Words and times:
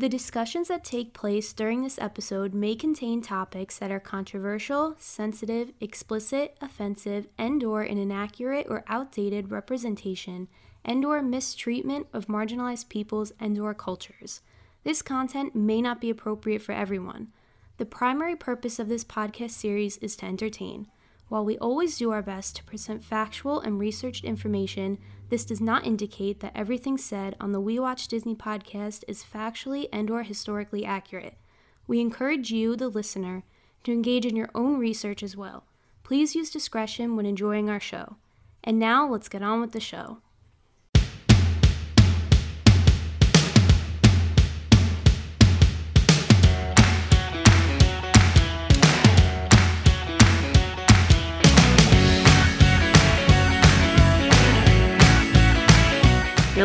The 0.00 0.08
discussions 0.08 0.68
that 0.68 0.82
take 0.82 1.12
place 1.12 1.52
during 1.52 1.82
this 1.82 1.98
episode 1.98 2.54
may 2.54 2.74
contain 2.74 3.20
topics 3.20 3.76
that 3.76 3.90
are 3.90 4.00
controversial, 4.00 4.94
sensitive, 4.98 5.72
explicit, 5.78 6.56
offensive, 6.62 7.28
and/or 7.36 7.82
an 7.82 7.98
inaccurate 7.98 8.66
or 8.70 8.82
outdated 8.86 9.50
representation 9.50 10.48
and/or 10.86 11.20
mistreatment 11.20 12.06
of 12.14 12.28
marginalized 12.28 12.88
peoples 12.88 13.34
and/or 13.38 13.74
cultures. 13.74 14.40
This 14.84 15.02
content 15.02 15.54
may 15.54 15.82
not 15.82 16.00
be 16.00 16.08
appropriate 16.08 16.62
for 16.62 16.72
everyone. 16.72 17.30
The 17.76 17.84
primary 17.84 18.36
purpose 18.36 18.78
of 18.78 18.88
this 18.88 19.04
podcast 19.04 19.50
series 19.50 19.98
is 19.98 20.16
to 20.16 20.24
entertain. 20.24 20.86
While 21.28 21.44
we 21.44 21.58
always 21.58 21.98
do 21.98 22.10
our 22.10 22.22
best 22.22 22.56
to 22.56 22.64
present 22.64 23.04
factual 23.04 23.60
and 23.60 23.78
researched 23.78 24.24
information, 24.24 24.96
this 25.30 25.44
does 25.44 25.60
not 25.60 25.86
indicate 25.86 26.40
that 26.40 26.52
everything 26.56 26.98
said 26.98 27.36
on 27.40 27.52
the 27.52 27.60
We 27.60 27.78
Watch 27.78 28.08
Disney 28.08 28.34
podcast 28.34 29.04
is 29.06 29.24
factually 29.24 29.88
and 29.92 30.10
or 30.10 30.24
historically 30.24 30.84
accurate. 30.84 31.38
We 31.86 32.00
encourage 32.00 32.50
you, 32.50 32.74
the 32.74 32.88
listener, 32.88 33.44
to 33.84 33.92
engage 33.92 34.26
in 34.26 34.34
your 34.34 34.50
own 34.56 34.78
research 34.78 35.22
as 35.22 35.36
well. 35.36 35.64
Please 36.02 36.34
use 36.34 36.50
discretion 36.50 37.14
when 37.14 37.26
enjoying 37.26 37.70
our 37.70 37.78
show. 37.78 38.16
And 38.64 38.80
now 38.80 39.08
let's 39.08 39.28
get 39.28 39.42
on 39.42 39.60
with 39.60 39.70
the 39.70 39.80
show. 39.80 40.18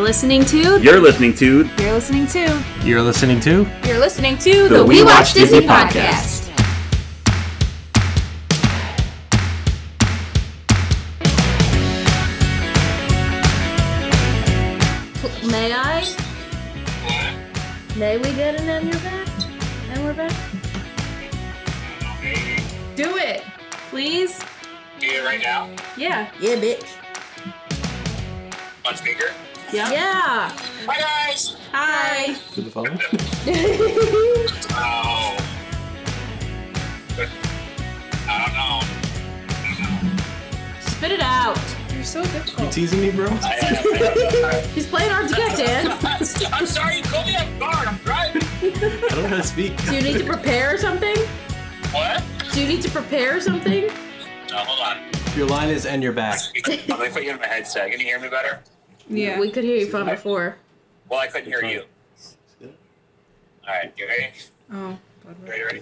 Listening 0.05 0.45
to 0.45 0.79
You're 0.83 0.99
listening 0.99 1.33
to 1.33 1.67
You're 1.79 1.93
listening 1.93 2.27
to. 2.27 2.63
You're 2.83 3.01
listening 3.01 3.39
to 3.39 3.67
You're 3.87 3.97
listening 3.97 4.37
to 4.37 4.69
The 4.69 4.85
We 4.85 5.03
Watch 5.03 5.33
Disney 5.33 5.61
podcast. 5.61 6.43
May 15.49 15.73
I? 15.73 16.03
May 17.97 18.17
we 18.17 18.31
get 18.33 18.59
an 18.59 18.69
and 18.69 18.85
you're 18.87 19.01
back? 19.01 19.27
And 19.89 20.03
we're 20.03 20.13
back? 20.13 20.35
Do 22.95 23.17
it, 23.17 23.43
please. 23.89 24.39
Do 24.99 25.07
it 25.07 25.23
right 25.25 25.41
now 25.41 25.69
Yeah. 25.97 26.29
Yeah, 26.39 26.55
bitch. 26.55 26.85
on 28.85 28.95
speaker. 28.95 29.31
Yeah. 29.75 29.91
Yeah. 29.91 30.49
Hi 30.87 31.27
guys. 31.27 31.57
Hi. 31.73 32.33
to 32.53 32.61
the 32.61 32.69
phone. 32.71 32.97
Oh. 34.71 35.35
I 38.29 38.45
don't 38.45 38.53
know. 38.55 38.79
Spit 40.79 41.11
it 41.11 41.19
out. 41.19 41.59
You're 41.93 42.05
so 42.05 42.23
good. 42.23 42.33
You 42.35 42.39
difficult. 42.39 42.71
teasing 42.71 43.01
me, 43.01 43.11
bro? 43.11 43.27
I, 43.43 44.65
He's 44.73 44.87
playing 44.87 45.09
hard 45.09 45.27
to 45.27 45.35
get, 45.35 45.57
Dan. 45.57 45.91
I'm 46.53 46.65
sorry, 46.65 46.95
you 46.95 47.03
called 47.03 47.27
me 47.27 47.35
off 47.35 47.59
guard. 47.59 47.89
I'm 47.89 47.97
driving. 47.97 48.43
I 48.43 49.09
don't 49.09 49.23
know 49.23 49.27
how 49.27 49.35
to 49.35 49.43
speak. 49.43 49.75
Do 49.87 49.93
you 49.93 50.01
need 50.01 50.19
to 50.19 50.25
prepare 50.25 50.77
something? 50.77 51.17
What? 51.91 52.23
Do 52.53 52.61
you 52.61 52.67
need 52.69 52.81
to 52.81 52.89
prepare 52.89 53.41
something? 53.41 53.87
No, 54.51 54.57
hold 54.59 54.79
on. 54.79 55.03
Your 55.35 55.47
line 55.47 55.67
is 55.67 55.85
and 55.85 56.01
you're 56.01 56.13
back. 56.13 56.39
I'm 56.65 56.79
gonna 56.87 57.09
put 57.09 57.23
you 57.23 57.31
in 57.31 57.39
my 57.39 57.47
headset. 57.47 57.91
Can 57.91 57.99
you 57.99 58.05
hear 58.05 58.21
me 58.21 58.29
better? 58.29 58.61
Yeah. 59.07 59.39
We 59.39 59.51
could 59.51 59.63
hear 59.63 59.77
you 59.77 59.87
from 59.87 60.07
before. 60.07 60.57
Well, 61.09 61.19
I 61.19 61.27
couldn't 61.27 61.47
hear 61.47 61.63
you. 61.63 61.83
All 62.63 63.73
right, 63.73 63.93
you 63.97 64.07
ready? 64.07 64.27
Oh. 64.71 64.97
Ready, 65.45 65.63
ready? 65.63 65.81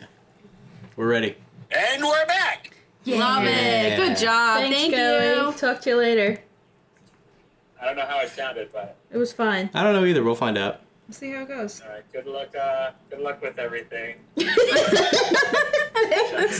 We're 0.95 1.07
ready. 1.07 1.35
And 1.71 2.03
we're 2.03 2.25
back. 2.25 2.75
Love 3.05 3.43
it. 3.45 3.97
Good 3.97 4.17
job. 4.17 4.59
Thanks, 4.59 4.77
Thank 4.77 4.93
Kelly. 4.93 5.27
you. 5.47 5.53
Talk 5.57 5.81
to 5.81 5.89
you 5.89 5.97
later. 5.97 6.39
I 7.81 7.85
don't 7.85 7.97
know 7.97 8.05
how 8.05 8.21
it 8.21 8.29
sounded, 8.29 8.69
but 8.71 8.95
It 9.11 9.17
was 9.17 9.33
fine. 9.33 9.69
I 9.73 9.83
don't 9.83 9.93
know 9.93 10.05
either. 10.05 10.23
We'll 10.23 10.35
find 10.35 10.57
out. 10.57 10.79
We'll 11.09 11.15
see 11.15 11.31
how 11.31 11.41
it 11.41 11.49
goes. 11.49 11.81
all 11.81 11.89
right. 11.89 12.03
Good 12.13 12.25
luck. 12.27 12.55
Uh, 12.55 12.91
good 13.09 13.19
luck 13.19 13.41
with 13.41 13.59
everything. 13.59 14.15
Just 14.37 14.55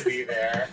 be 0.06 0.24
there. 0.24 0.68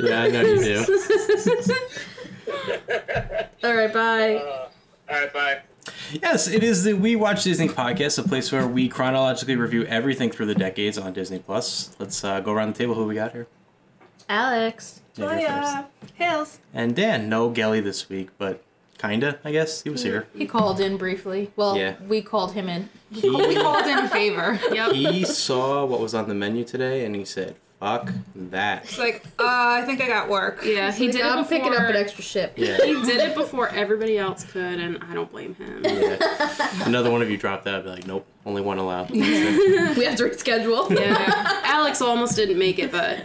Yeah, 0.00 0.22
I 0.22 0.28
know 0.28 0.40
you 0.42 0.62
do. 0.62 0.84
All 3.64 3.74
right. 3.74 3.92
Bye. 3.92 4.36
Uh, 4.36 4.68
all 5.10 5.16
right, 5.20 5.32
bye. 5.32 5.60
Yes, 6.12 6.48
it 6.48 6.62
is 6.62 6.84
the 6.84 6.92
We 6.94 7.16
Watch 7.16 7.44
Disney 7.44 7.68
podcast, 7.68 8.18
a 8.18 8.28
place 8.28 8.52
where 8.52 8.66
we 8.66 8.88
chronologically 8.88 9.56
review 9.56 9.84
everything 9.84 10.30
through 10.30 10.46
the 10.46 10.54
decades 10.54 10.98
on 10.98 11.12
Disney 11.12 11.38
Plus. 11.38 11.96
Let's 11.98 12.22
uh, 12.22 12.40
go 12.40 12.52
around 12.52 12.74
the 12.74 12.78
table. 12.78 12.94
Who 12.94 13.04
we 13.06 13.14
got 13.14 13.32
here? 13.32 13.46
Alex. 14.28 15.00
Yeah, 15.16 15.38
you're. 15.78 15.86
Hills. 16.14 16.60
And 16.74 16.94
Dan. 16.94 17.28
No 17.28 17.48
Gelly 17.50 17.80
this 17.80 18.08
week, 18.08 18.28
but 18.38 18.62
kinda. 18.98 19.38
I 19.44 19.52
guess 19.52 19.82
he 19.82 19.90
was 19.90 20.02
here. 20.02 20.28
He 20.36 20.46
called 20.46 20.80
in 20.80 20.96
briefly. 20.96 21.50
Well, 21.56 21.76
Yeah. 21.76 21.94
we 22.06 22.20
called 22.20 22.52
him 22.52 22.68
in. 22.68 22.88
He, 23.10 23.30
We 23.30 23.54
called 23.56 23.86
in 23.86 23.98
a 23.98 24.08
favor. 24.08 24.60
Yep. 24.70 24.92
he 24.94 25.24
saw 25.24 25.84
what 25.84 26.00
was 26.00 26.14
on 26.14 26.28
the 26.28 26.34
menu 26.34 26.64
today, 26.64 27.04
and 27.04 27.14
he 27.16 27.24
said, 27.24 27.56
"Fuck 27.80 28.12
that." 28.34 28.84
It's 28.84 28.98
like, 28.98 29.24
uh, 29.38 29.44
I 29.46 29.82
think 29.86 30.00
I 30.00 30.06
got 30.08 30.28
work. 30.28 30.60
Yeah, 30.64 30.90
he 30.92 31.06
did 31.06 31.16
it 31.20 31.24
I'm 31.24 31.42
before. 31.44 31.58
picking 31.58 31.74
up 31.74 31.88
an 31.88 31.96
extra 31.96 32.22
ship. 32.22 32.54
Yeah. 32.56 32.76
He 32.84 32.94
did 33.04 33.20
it 33.20 33.34
before 33.36 33.68
everybody 33.68 34.18
else 34.18 34.44
could, 34.44 34.80
and 34.80 34.98
I 35.08 35.14
don't 35.14 35.30
blame 35.30 35.54
him. 35.54 35.82
yeah. 35.84 36.16
Another 36.86 37.10
one 37.10 37.22
of 37.22 37.30
you 37.30 37.36
dropped 37.36 37.64
that, 37.64 37.74
I'd 37.76 37.84
be 37.84 37.90
like, 37.90 38.06
nope, 38.06 38.26
only 38.46 38.62
one 38.62 38.78
allowed. 38.78 39.10
We 39.98 40.04
have 40.04 40.16
to 40.18 40.24
reschedule. 40.24 40.88
Yeah. 40.96 41.60
Alex 41.64 42.00
almost 42.00 42.36
didn't 42.36 42.58
make 42.58 42.78
it, 42.78 42.92
but 42.92 43.18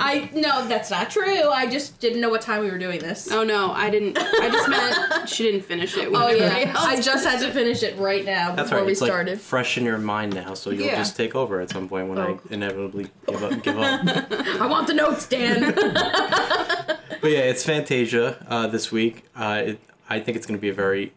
I 0.00 0.28
no, 0.34 0.66
that's 0.66 0.90
not 0.90 1.08
true. 1.10 1.48
I 1.48 1.66
just 1.66 2.00
didn't 2.00 2.20
know 2.20 2.28
what 2.30 2.40
time 2.42 2.62
we 2.62 2.70
were 2.70 2.78
doing 2.78 2.98
this. 3.00 3.30
oh 3.30 3.44
no, 3.44 3.70
I 3.72 3.90
didn't. 3.90 4.18
I 4.18 4.50
just 4.50 4.68
meant 4.68 5.28
she 5.28 5.44
didn't 5.44 5.62
finish 5.62 5.96
it. 5.96 6.08
Oh 6.08 6.26
Whenever 6.26 6.36
yeah, 6.36 6.72
else 6.74 6.84
I 6.84 7.00
just 7.00 7.24
had 7.24 7.40
to 7.40 7.50
finish 7.52 7.82
it 7.82 7.96
right 7.98 8.24
now 8.24 8.54
That's 8.54 8.68
before 8.68 8.78
right. 8.78 8.86
we 8.86 8.92
It's 8.92 9.00
started. 9.00 9.32
like 9.32 9.40
fresh 9.40 9.78
in 9.78 9.84
your 9.84 9.98
mind 9.98 10.34
now, 10.34 10.54
so 10.54 10.70
you'll 10.70 10.86
Yeah. 10.86 10.96
just 10.96 11.16
take 11.16 11.34
over 11.34 11.60
at 11.60 11.70
some 11.70 11.88
point 11.88 12.08
when 12.08 12.18
Oh. 12.18 12.40
I 12.50 12.54
inevitably 12.54 13.08
give 13.28 13.42
up. 13.42 13.62
Give 13.62 13.78
up. 13.78 14.00
I 14.60 14.66
want 14.66 14.86
the 14.88 14.94
notes, 14.94 15.26
Dan. 15.28 15.72
but 15.74 17.30
yeah, 17.30 17.40
it's 17.40 17.62
Fantasia 17.64 18.44
uh, 18.48 18.66
this 18.66 18.90
week. 18.90 19.24
Uh, 19.36 19.62
it, 19.66 19.80
I 20.08 20.20
think 20.20 20.36
it's 20.36 20.46
going 20.46 20.58
to 20.58 20.62
be 20.62 20.68
a 20.70 20.74
very 20.74 21.12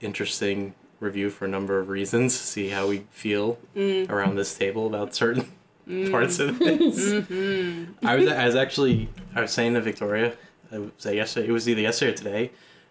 interesting 0.00 0.74
review 1.00 1.30
for 1.30 1.44
a 1.44 1.48
number 1.48 1.78
of 1.78 1.88
reasons. 1.88 2.34
See 2.38 2.68
how 2.70 2.86
we 2.88 3.04
feel 3.10 3.58
Mm. 3.76 4.08
around 4.10 4.36
this 4.36 4.54
table 4.56 4.86
about 4.86 5.14
certain 5.14 5.52
parts 6.10 6.38
of 6.38 6.58
this. 6.60 7.12
Mm-hmm. 7.12 8.06
I 8.06 8.16
was 8.16 8.28
I 8.28 8.46
was 8.46 8.54
actually 8.54 9.08
I 9.34 9.40
was 9.42 9.52
saying 9.52 9.74
to 9.74 9.80
Victoria, 9.80 10.34
I 10.72 10.78
was 10.78 10.90
say 10.98 11.16
yesterday. 11.16 11.48
It 11.48 11.52
was 11.52 11.68
either 11.68 11.80
yesterday 11.82 12.12
or 12.12 12.16
today. 12.16 12.50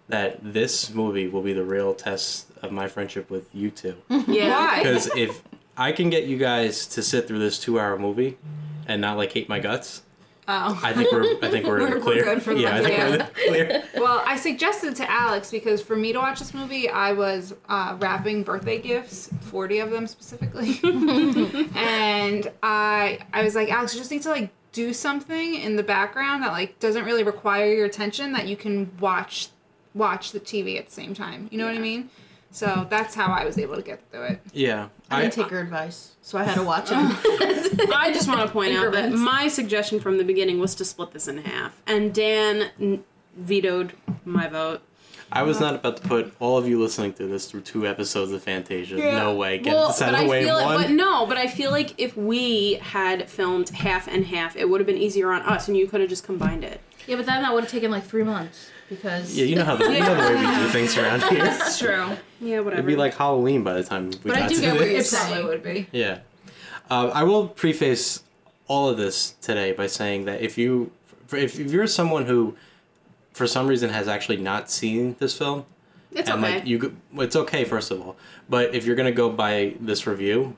That 0.09 0.40
this 0.53 0.94
movie 0.94 1.28
will 1.30 1.41
be 1.41 1.53
the 1.53 1.64
real 1.64 1.94
test 1.94 2.47
of 2.62 2.72
my 2.74 2.88
friendship 2.90 3.30
with 3.30 3.47
you 3.56 3.72
two. 3.72 3.96
Yeah. 4.28 4.78
Because 4.78 5.08
if 5.16 5.41
I 5.78 5.91
can 5.94 6.09
get 6.09 6.25
you 6.25 6.38
guys 6.38 6.85
to 6.88 7.02
sit 7.02 7.25
through 7.28 7.40
this 7.40 7.58
two-hour 7.58 7.97
movie 7.97 8.38
and 8.85 9.00
not 9.02 9.16
like 9.18 9.31
hate 9.31 9.47
my 9.47 9.59
guts, 9.59 10.03
Oh. 10.47 10.79
I 10.83 10.91
think 10.93 11.11
we're 11.11 11.37
I 11.41 11.49
think 11.49 11.65
we're, 11.65 11.79
We're- 11.89 11.99
we're 12.01 12.23
good 12.23 12.43
from 12.43 12.57
yeah, 12.57 12.75
I 12.75 12.81
that, 12.81 13.33
think 13.33 13.49
we're 13.49 13.57
yeah. 13.57 13.81
clear. 13.81 13.83
Well, 14.03 14.21
I 14.25 14.35
suggested 14.35 14.95
to 14.97 15.09
Alex 15.09 15.49
because 15.51 15.81
for 15.81 15.95
me 15.95 16.11
to 16.11 16.19
watch 16.19 16.39
this 16.39 16.53
movie, 16.53 16.89
I 16.89 17.13
was 17.13 17.53
uh, 17.69 17.95
wrapping 17.99 18.43
birthday 18.43 18.79
gifts, 18.79 19.29
forty 19.41 19.79
of 19.79 19.91
them 19.91 20.05
specifically, 20.07 20.79
and 21.75 22.51
I 22.61 23.19
I 23.33 23.43
was 23.43 23.55
like, 23.55 23.69
Alex, 23.71 23.93
you 23.93 23.99
just 23.99 24.11
need 24.11 24.23
to 24.23 24.29
like 24.29 24.49
do 24.71 24.91
something 24.93 25.55
in 25.55 25.75
the 25.75 25.83
background 25.83 26.43
that 26.43 26.51
like 26.51 26.79
doesn't 26.79 27.05
really 27.05 27.23
require 27.23 27.71
your 27.71 27.85
attention 27.85 28.33
that 28.33 28.47
you 28.47 28.57
can 28.57 28.91
watch 28.99 29.49
watch 29.93 30.31
the 30.31 30.39
TV 30.39 30.77
at 30.77 30.87
the 30.87 30.91
same 30.91 31.13
time. 31.13 31.47
You 31.51 31.59
know 31.59 31.67
what 31.67 31.75
I 31.75 31.79
mean? 31.79 32.09
So 32.53 32.86
that's 32.88 33.16
how 33.16 33.31
I 33.34 33.46
was 33.46 33.58
able 33.58 33.75
to 33.75 33.81
get 33.81 34.00
through 34.12 34.25
it. 34.25 34.41
Yeah, 34.53 34.90
I 35.09 35.24
didn't 35.24 35.34
take 35.34 35.50
her 35.50 35.59
advice, 35.59 36.12
so 36.22 36.38
I 36.38 36.44
had 36.44 36.53
to 36.53 36.64
watch 36.64 36.90
it. 36.91 37.90
I 37.96 38.14
just 38.14 38.28
want 38.28 38.41
to 38.41 38.47
point 38.47 38.76
out 38.76 38.91
that 38.94 39.11
my 39.11 39.47
suggestion 39.47 40.00
from 40.00 40.20
the 40.20 40.23
beginning 40.23 40.59
was 40.59 40.76
to 40.76 40.85
split 40.85 41.11
this 41.11 41.28
in 41.28 41.40
half, 41.40 41.82
and 41.88 42.14
Dan 42.14 42.70
n- 42.79 43.03
vetoed 43.35 43.94
my 44.23 44.47
vote. 44.47 44.84
I 45.32 45.41
was 45.41 45.59
not 45.59 45.73
about 45.73 45.97
to 45.97 46.08
put 46.08 46.35
all 46.40 46.59
of 46.59 46.67
you 46.67 46.79
listening 46.79 47.14
to 47.14 47.26
this 47.26 47.50
through 47.50 47.61
two 47.61 47.88
episodes 47.88 48.32
of 48.32 48.44
Fantasia. 48.44 48.97
No 48.97 49.34
way. 49.35 49.58
Get 49.58 49.73
well, 49.73 49.88
this 49.88 49.99
out 49.99 50.11
but 50.11 50.14
of 50.14 50.20
the 50.20 50.26
I 50.28 50.29
way 50.29 50.44
feel 50.44 50.58
in 50.59 50.66
like, 50.66 50.76
one. 50.76 50.84
but 50.84 50.91
no, 50.91 51.26
but 51.26 51.38
I 51.40 51.47
feel 51.47 51.72
like 51.72 51.96
if 51.97 52.16
we 52.16 52.76
had 52.76 53.28
filmed 53.28 53.70
half 53.70 54.08
and 54.08 54.28
half, 54.28 54.56
it 54.56 54.70
would 54.70 54.79
have 54.79 54.85
been 54.85 54.99
easier 54.99 55.32
on 55.32 55.41
us, 55.41 55.67
and 55.67 55.76
you 55.76 55.88
could 55.88 56.02
have 56.02 56.09
just 56.09 56.23
combined 56.23 56.64
it. 56.64 56.82
yeah, 57.08 57.16
but 57.16 57.26
then 57.26 57.41
that 57.41 57.52
would 57.52 57.64
have 57.64 57.72
taken 57.72 57.90
like 57.90 58.03
three 58.03 58.22
months 58.23 58.70
because. 58.95 59.35
Yeah, 59.35 59.45
you 59.45 59.55
know 59.55 59.66
how 59.66 59.75
the, 59.75 59.85
you 59.93 59.99
know 59.99 60.16
the 60.16 60.34
way 60.34 60.45
we 60.45 60.55
do 60.55 60.67
things 60.69 60.97
around 60.97 61.23
here. 61.23 61.43
That's 61.43 61.79
true. 61.79 62.17
Yeah, 62.40 62.59
whatever. 62.59 62.73
It'd 62.73 62.85
be 62.85 62.95
like 62.95 63.16
Halloween 63.16 63.63
by 63.63 63.73
the 63.73 63.84
time 63.84 64.09
we 64.09 64.17
But 64.17 64.37
I 64.37 64.40
got 64.41 64.49
do 64.49 64.55
to 64.55 64.61
get 64.61 64.75
what 64.75 64.90
you're 64.90 65.01
saying. 65.01 65.34
Probably 65.34 65.49
would 65.49 65.63
be. 65.63 65.87
Yeah. 65.91 66.19
Uh, 66.90 67.07
I 67.13 67.23
will 67.23 67.47
preface 67.47 68.23
all 68.67 68.90
of 68.90 68.97
this 68.97 69.31
today 69.41 69.72
by 69.72 69.87
saying 69.87 70.25
that 70.25 70.41
if 70.41 70.57
you 70.57 70.91
if, 71.31 71.59
if 71.59 71.72
you're 71.72 71.87
someone 71.87 72.25
who, 72.25 72.55
for 73.31 73.47
some 73.47 73.67
reason, 73.67 73.90
has 73.90 74.07
actually 74.07 74.37
not 74.37 74.69
seen 74.69 75.16
this 75.19 75.37
film, 75.37 75.66
it's 76.11 76.29
and 76.29 76.43
okay. 76.43 76.55
like 76.55 76.67
you, 76.67 76.96
it's 77.16 77.35
okay 77.35 77.63
first 77.63 77.91
of 77.91 78.01
all. 78.01 78.16
But 78.49 78.75
if 78.75 78.85
you're 78.85 78.96
gonna 78.96 79.11
go 79.11 79.29
by 79.29 79.75
this 79.79 80.05
review, 80.05 80.55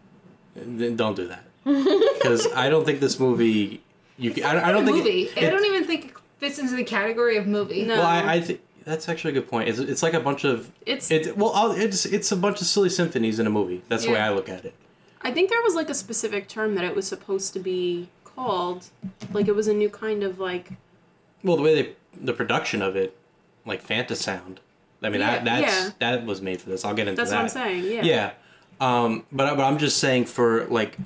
then 0.56 0.96
don't 0.96 1.16
do 1.16 1.28
that 1.28 1.44
because 1.64 2.52
I 2.54 2.70
don't 2.70 2.86
think 2.86 3.00
this 3.00 3.20
movie. 3.20 3.82
You, 4.18 4.32
can, 4.32 4.46
I, 4.46 4.70
I 4.70 4.72
don't 4.72 4.86
think 4.86 4.98
movie. 4.98 5.24
It, 5.24 5.38
I 5.44 5.50
don't 5.50 5.66
even 5.66 5.84
think 5.86 6.06
it 6.06 6.14
fits 6.46 6.60
into 6.60 6.76
the 6.76 6.84
category 6.84 7.38
of 7.38 7.48
movie. 7.48 7.84
No. 7.86 7.96
Well, 7.98 8.06
I, 8.06 8.36
I 8.36 8.42
think 8.42 8.62
that's 8.84 9.10
actually 9.10 9.32
a 9.32 9.34
good 9.42 9.50
point. 9.50 9.68
It's, 9.70 9.80
it's 9.80 10.04
like 10.04 10.14
a 10.14 10.20
bunch 10.20 10.44
of 10.44 10.72
It's- 10.86 11.10
it. 11.12 11.36
Well, 11.38 11.52
I'll, 11.54 11.72
it's 11.72 12.06
it's 12.06 12.32
a 12.32 12.36
bunch 12.38 12.62
of 12.62 12.68
silly 12.68 12.90
symphonies 12.90 13.40
in 13.40 13.48
a 13.48 13.50
movie. 13.50 13.82
That's 13.90 14.06
the 14.06 14.12
way 14.12 14.20
I 14.20 14.30
look 14.32 14.50
at 14.50 14.66
it. 14.66 14.74
I 15.22 15.32
think 15.32 15.50
there 15.50 15.62
was 15.64 15.74
like 15.74 15.90
a 15.90 15.96
specific 15.96 16.48
term 16.48 16.76
that 16.76 16.84
it 16.86 16.96
was 16.96 17.08
supposed 17.08 17.54
to 17.54 17.60
be 17.60 18.10
called. 18.24 18.90
Like 19.34 19.48
it 19.48 19.56
was 19.56 19.68
a 19.68 19.74
new 19.74 19.90
kind 19.90 20.24
of 20.24 20.40
like 20.40 20.74
Well, 21.44 21.58
the 21.58 21.64
way 21.64 21.74
they 21.82 21.96
the 22.20 22.34
production 22.34 22.82
of 22.82 22.96
it, 22.96 23.18
like 23.66 23.86
Fantasound. 23.86 24.58
I 25.02 25.10
mean, 25.10 25.20
that 25.22 25.44
that's 25.46 25.62
yeah. 25.86 25.90
that 26.00 26.26
was 26.26 26.42
made 26.42 26.62
for 26.62 26.70
this. 26.70 26.86
I'll 26.86 26.94
get 26.94 27.08
into 27.08 27.18
that's 27.22 27.32
that. 27.32 27.42
That's 27.42 27.56
what 27.56 27.64
I'm 27.66 27.82
saying. 27.82 28.06
Yeah. 28.06 28.32
Yeah, 28.80 29.04
um, 29.04 29.26
but 29.32 29.48
I- 29.48 29.56
but 29.56 29.64
I'm 29.64 29.78
just 29.80 29.98
saying 29.98 30.26
for 30.26 30.66
like 30.66 30.98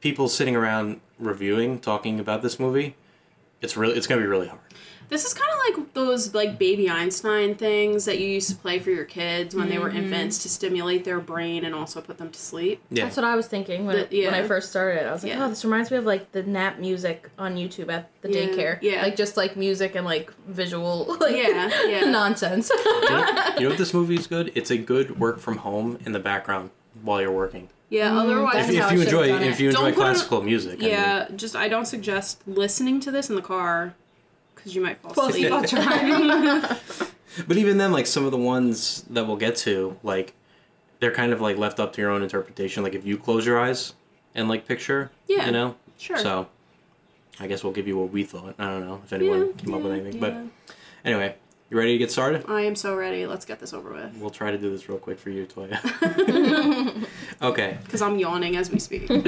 people 0.00 0.28
sitting 0.28 0.56
around 0.56 1.00
reviewing, 1.18 1.78
talking 1.78 2.18
about 2.20 2.42
this 2.42 2.58
movie, 2.58 2.94
it's 3.60 3.76
really 3.76 3.94
it's 3.96 4.06
gonna 4.06 4.20
be 4.22 4.26
really 4.26 4.48
hard. 4.48 4.60
This 5.08 5.24
is 5.24 5.32
kind 5.32 5.50
of 5.50 5.78
like 5.78 5.94
those 5.94 6.34
like 6.34 6.58
baby 6.58 6.88
Einstein 6.90 7.54
things 7.54 8.04
that 8.04 8.18
you 8.18 8.26
used 8.26 8.50
to 8.50 8.56
play 8.56 8.78
for 8.78 8.90
your 8.90 9.04
kids 9.04 9.54
when 9.54 9.68
they 9.68 9.78
were 9.78 9.88
mm-hmm. 9.88 9.98
infants 10.04 10.42
to 10.42 10.48
stimulate 10.48 11.04
their 11.04 11.18
brain 11.18 11.64
and 11.64 11.74
also 11.74 12.00
put 12.00 12.18
them 12.18 12.30
to 12.30 12.38
sleep. 12.38 12.82
Yeah, 12.90 13.04
That's 13.04 13.16
what 13.16 13.24
I 13.24 13.34
was 13.34 13.46
thinking 13.46 13.86
when, 13.86 13.96
The- 13.96 14.16
yeah. 14.16 14.30
when 14.30 14.34
I 14.44 14.46
first 14.46 14.70
started. 14.70 15.06
I 15.08 15.12
was 15.12 15.22
like, 15.22 15.32
Yeah. 15.32 15.44
oh, 15.44 15.48
this 15.48 15.64
reminds 15.64 15.90
me 15.90 15.96
of 15.96 16.04
like 16.04 16.32
the 16.32 16.42
nap 16.42 16.78
music 16.78 17.30
on 17.38 17.56
YouTube 17.56 17.90
at 17.90 18.10
the 18.20 18.30
Yeah, 18.30 18.40
daycare. 18.48 18.78
yeah. 18.82 19.02
Like 19.02 19.16
just 19.16 19.36
like 19.36 19.56
music 19.56 19.94
and 19.94 20.04
like 20.04 20.32
visual 20.46 21.16
like 21.20 21.34
Yeah, 21.36 21.70
yeah. 21.86 22.04
nonsense. 22.10 22.70
you, 22.70 22.84
know, 23.10 23.44
you 23.56 23.62
know 23.62 23.68
what 23.70 23.78
this 23.78 23.94
movie 23.94 24.16
is 24.16 24.26
good? 24.26 24.52
It's 24.54 24.70
a 24.70 24.76
good 24.78 25.18
work 25.18 25.38
from 25.40 25.58
home 25.58 25.98
in 26.04 26.12
the 26.12 26.20
background 26.20 26.70
while 27.02 27.20
you're 27.20 27.32
working. 27.32 27.70
Yeah. 27.90 28.10
Mm. 28.10 28.18
otherwise, 28.18 28.54
that's 28.54 28.68
If, 28.68 28.74
if 28.74 28.80
how 28.82 28.88
I 28.88 28.92
you 28.92 29.00
enjoy 29.02 29.28
done 29.28 29.42
if 29.42 29.60
you 29.60 29.68
enjoy 29.70 29.80
put 29.80 29.86
on- 29.88 29.94
classical 29.94 30.42
music, 30.42 30.80
I 30.80 30.82
mean, 30.82 30.90
yeah. 30.90 31.28
Just 31.34 31.56
I 31.56 31.68
don't 31.68 31.86
suggest 31.86 32.42
listening 32.46 33.00
to 33.00 33.10
this 33.10 33.30
in 33.30 33.36
the 33.36 33.42
car 33.42 33.94
because 34.58 34.74
you 34.74 34.82
might 34.82 34.98
fall 35.00 35.12
Fall 35.14 35.28
asleep. 35.28 35.50
asleep 35.52 35.72
while 35.80 35.84
driving. 36.68 36.78
But 37.46 37.56
even 37.56 37.78
then, 37.78 37.92
like 37.92 38.06
some 38.06 38.24
of 38.24 38.30
the 38.32 38.36
ones 38.38 39.04
that 39.10 39.26
we'll 39.26 39.36
get 39.36 39.56
to, 39.58 39.96
like 40.02 40.34
they're 41.00 41.12
kind 41.12 41.32
of 41.32 41.40
like 41.40 41.56
left 41.56 41.78
up 41.78 41.92
to 41.94 42.00
your 42.00 42.10
own 42.10 42.22
interpretation. 42.22 42.82
Like 42.82 42.94
if 42.94 43.04
you 43.06 43.16
close 43.16 43.46
your 43.46 43.58
eyes 43.58 43.94
and 44.34 44.48
like 44.48 44.66
picture, 44.66 45.10
Yeah, 45.28 45.46
you 45.46 45.52
know, 45.52 45.76
sure. 45.98 46.18
So 46.18 46.48
I 47.40 47.46
guess 47.46 47.62
we'll 47.62 47.72
give 47.72 47.86
you 47.86 47.96
what 47.96 48.10
we 48.10 48.24
thought. 48.24 48.54
I 48.58 48.64
don't 48.64 48.84
know 48.86 49.00
if 49.04 49.12
anyone 49.12 49.46
Yeah, 49.48 49.52
came 49.52 49.74
up 49.74 49.82
with 49.82 49.92
anything, 49.92 50.14
yeah. 50.14 50.20
but 50.20 50.34
anyway, 51.04 51.36
you 51.70 51.76
ready 51.76 51.92
to 51.92 51.98
get 51.98 52.10
started? 52.10 52.44
I 52.48 52.62
am 52.62 52.74
so 52.74 52.96
ready. 52.96 53.26
Let's 53.26 53.44
get 53.44 53.60
this 53.60 53.72
over 53.74 53.92
with. 53.92 54.16
We'll 54.16 54.30
try 54.30 54.50
to 54.50 54.58
do 54.58 54.70
this 54.70 54.88
real 54.88 54.98
quick 54.98 55.18
for 55.18 55.30
you, 55.30 55.46
Toya. 55.46 57.06
okay. 57.42 57.78
Because 57.84 58.00
I'm 58.00 58.18
yawning 58.18 58.56
as 58.56 58.70
we 58.70 58.78
speak. 58.78 59.08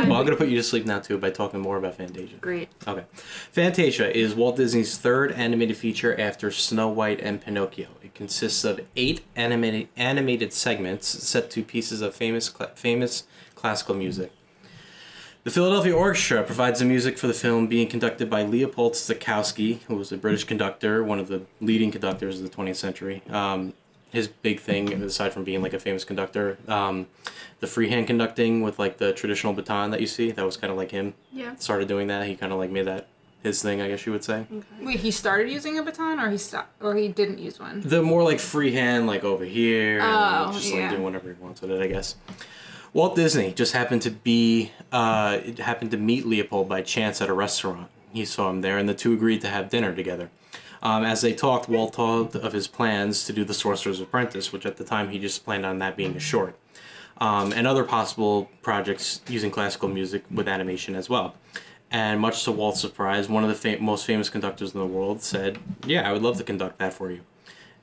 Well, 0.00 0.18
I'm 0.18 0.24
gonna 0.24 0.36
put 0.36 0.48
you 0.48 0.56
to 0.56 0.62
sleep 0.62 0.86
now 0.86 0.98
too 0.98 1.18
by 1.18 1.30
talking 1.30 1.60
more 1.60 1.76
about 1.76 1.94
Fantasia. 1.96 2.36
Great. 2.40 2.68
Okay. 2.86 3.04
Fantasia 3.52 4.16
is 4.16 4.34
Walt 4.34 4.56
Disney's 4.56 4.96
third 4.96 5.32
animated 5.32 5.76
feature 5.76 6.18
after 6.18 6.50
Snow 6.50 6.88
White 6.88 7.20
and 7.20 7.40
Pinocchio. 7.40 7.88
It 8.02 8.14
consists 8.14 8.64
of 8.64 8.80
eight 8.96 9.22
animated 9.36 9.88
animated 9.96 10.52
segments 10.52 11.06
set 11.06 11.50
to 11.52 11.62
pieces 11.62 12.00
of 12.00 12.14
famous 12.14 12.48
cla- 12.48 12.70
famous 12.74 13.24
classical 13.54 13.94
music. 13.94 14.32
The 15.42 15.50
Philadelphia 15.50 15.94
Orchestra 15.94 16.42
provides 16.42 16.80
the 16.80 16.84
music 16.84 17.16
for 17.16 17.26
the 17.26 17.32
film, 17.32 17.66
being 17.66 17.88
conducted 17.88 18.28
by 18.28 18.42
Leopold 18.42 18.92
Stokowski, 18.92 19.80
who 19.84 19.96
was 19.96 20.12
a 20.12 20.18
British 20.18 20.44
conductor, 20.44 21.02
one 21.02 21.18
of 21.18 21.28
the 21.28 21.42
leading 21.62 21.90
conductors 21.90 22.40
of 22.40 22.50
the 22.50 22.54
20th 22.54 22.76
century. 22.76 23.22
Um, 23.30 23.72
his 24.10 24.28
big 24.28 24.60
thing, 24.60 24.92
aside 25.02 25.32
from 25.32 25.44
being 25.44 25.62
like 25.62 25.72
a 25.72 25.78
famous 25.78 26.04
conductor, 26.04 26.58
um, 26.68 27.06
the 27.60 27.66
freehand 27.66 28.06
conducting 28.06 28.60
with 28.60 28.78
like 28.78 28.98
the 28.98 29.12
traditional 29.12 29.52
baton 29.54 29.90
that 29.92 30.00
you 30.00 30.06
see, 30.06 30.30
that 30.32 30.44
was 30.44 30.56
kind 30.58 30.70
of 30.70 30.76
like 30.76 30.90
him 30.90 31.14
Yeah. 31.32 31.54
started 31.56 31.88
doing 31.88 32.08
that. 32.08 32.26
He 32.26 32.36
kind 32.36 32.52
of 32.52 32.58
like 32.58 32.70
made 32.70 32.86
that 32.86 33.06
his 33.42 33.62
thing, 33.62 33.80
I 33.80 33.88
guess 33.88 34.04
you 34.04 34.12
would 34.12 34.24
say. 34.24 34.46
Wait, 34.82 35.00
he 35.00 35.10
started 35.10 35.48
using 35.50 35.78
a 35.78 35.82
baton, 35.82 36.20
or 36.20 36.28
he 36.28 36.36
stopped, 36.36 36.82
or 36.82 36.94
he 36.96 37.08
didn't 37.08 37.38
use 37.38 37.58
one. 37.58 37.80
The 37.80 38.02
more 38.02 38.22
like 38.22 38.40
freehand, 38.40 39.06
like 39.06 39.24
over 39.24 39.44
here, 39.46 40.00
and 40.00 40.50
Oh, 40.50 40.52
just 40.52 40.74
yeah. 40.74 40.80
like 40.82 40.90
doing 40.90 41.02
whatever 41.04 41.28
he 41.32 41.40
wants 41.42 41.62
with 41.62 41.70
it, 41.70 41.80
I 41.80 41.86
guess. 41.86 42.16
Walt 42.92 43.14
Disney 43.14 43.52
just 43.52 43.72
happened 43.72 44.02
to 44.02 44.10
be, 44.10 44.72
uh, 44.90 45.38
happened 45.58 45.92
to 45.92 45.96
meet 45.96 46.26
Leopold 46.26 46.68
by 46.68 46.82
chance 46.82 47.20
at 47.20 47.28
a 47.28 47.32
restaurant. 47.32 47.88
He 48.12 48.24
saw 48.24 48.50
him 48.50 48.62
there, 48.62 48.78
and 48.78 48.88
the 48.88 48.94
two 48.94 49.12
agreed 49.12 49.40
to 49.42 49.48
have 49.48 49.70
dinner 49.70 49.94
together. 49.94 50.30
Um, 50.82 51.04
as 51.04 51.20
they 51.20 51.32
talked, 51.32 51.68
Walt 51.68 51.92
told 51.92 52.34
of 52.34 52.52
his 52.52 52.66
plans 52.66 53.24
to 53.26 53.32
do 53.32 53.44
The 53.44 53.54
Sorcerer's 53.54 54.00
Apprentice, 54.00 54.52
which 54.52 54.66
at 54.66 54.76
the 54.76 54.84
time 54.84 55.10
he 55.10 55.20
just 55.20 55.44
planned 55.44 55.64
on 55.64 55.78
that 55.78 55.96
being 55.96 56.16
a 56.16 56.20
short, 56.20 56.56
um, 57.18 57.52
and 57.52 57.66
other 57.66 57.84
possible 57.84 58.50
projects 58.62 59.20
using 59.28 59.52
classical 59.52 59.88
music 59.88 60.24
with 60.30 60.48
animation 60.48 60.96
as 60.96 61.08
well. 61.08 61.34
And 61.92 62.20
much 62.20 62.42
to 62.44 62.52
Walt's 62.52 62.80
surprise, 62.80 63.28
one 63.28 63.44
of 63.44 63.48
the 63.50 63.54
fa- 63.54 63.80
most 63.80 64.04
famous 64.04 64.30
conductors 64.30 64.74
in 64.74 64.80
the 64.80 64.86
world 64.86 65.22
said, 65.22 65.58
"Yeah, 65.86 66.08
I 66.08 66.12
would 66.12 66.22
love 66.22 66.38
to 66.38 66.44
conduct 66.44 66.78
that 66.78 66.92
for 66.92 67.10
you," 67.10 67.20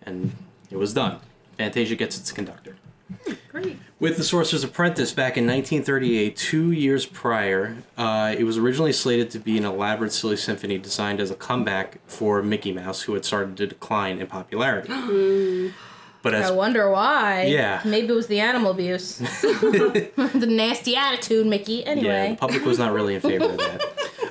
and 0.01 0.35
it 0.69 0.77
was 0.77 0.93
done. 0.93 1.19
Fantasia 1.57 1.95
gets 1.95 2.17
its 2.17 2.31
conductor. 2.31 2.75
Great. 3.51 3.77
With 3.99 4.17
The 4.17 4.23
Sorcerer's 4.23 4.63
Apprentice 4.63 5.11
back 5.13 5.37
in 5.37 5.45
1938, 5.45 6.35
two 6.35 6.71
years 6.71 7.05
prior, 7.05 7.77
uh, 7.97 8.35
it 8.37 8.43
was 8.43 8.57
originally 8.57 8.93
slated 8.93 9.31
to 9.31 9.39
be 9.39 9.57
an 9.57 9.65
elaborate 9.65 10.13
silly 10.13 10.37
symphony 10.37 10.77
designed 10.77 11.19
as 11.19 11.31
a 11.31 11.35
comeback 11.35 11.99
for 12.07 12.43
Mickey 12.43 12.71
Mouse, 12.71 13.03
who 13.03 13.13
had 13.13 13.25
started 13.25 13.57
to 13.57 13.67
decline 13.67 14.19
in 14.19 14.27
popularity. 14.27 14.89
but 16.21 16.33
as 16.33 16.51
I 16.51 16.53
wonder 16.53 16.89
why. 16.91 17.43
Yeah. 17.43 17.81
Maybe 17.85 18.09
it 18.09 18.15
was 18.15 18.27
the 18.27 18.39
animal 18.39 18.71
abuse. 18.71 19.17
the 19.41 20.47
nasty 20.47 20.95
attitude, 20.95 21.47
Mickey. 21.47 21.75
yeah, 21.75 21.85
Anyway. 21.85 22.29
the 22.31 22.37
public 22.37 22.65
was 22.65 22.77
not 22.77 22.93
really 22.93 23.15
in 23.15 23.21
favor 23.21 23.45
of 23.45 23.57
that. 23.57 23.81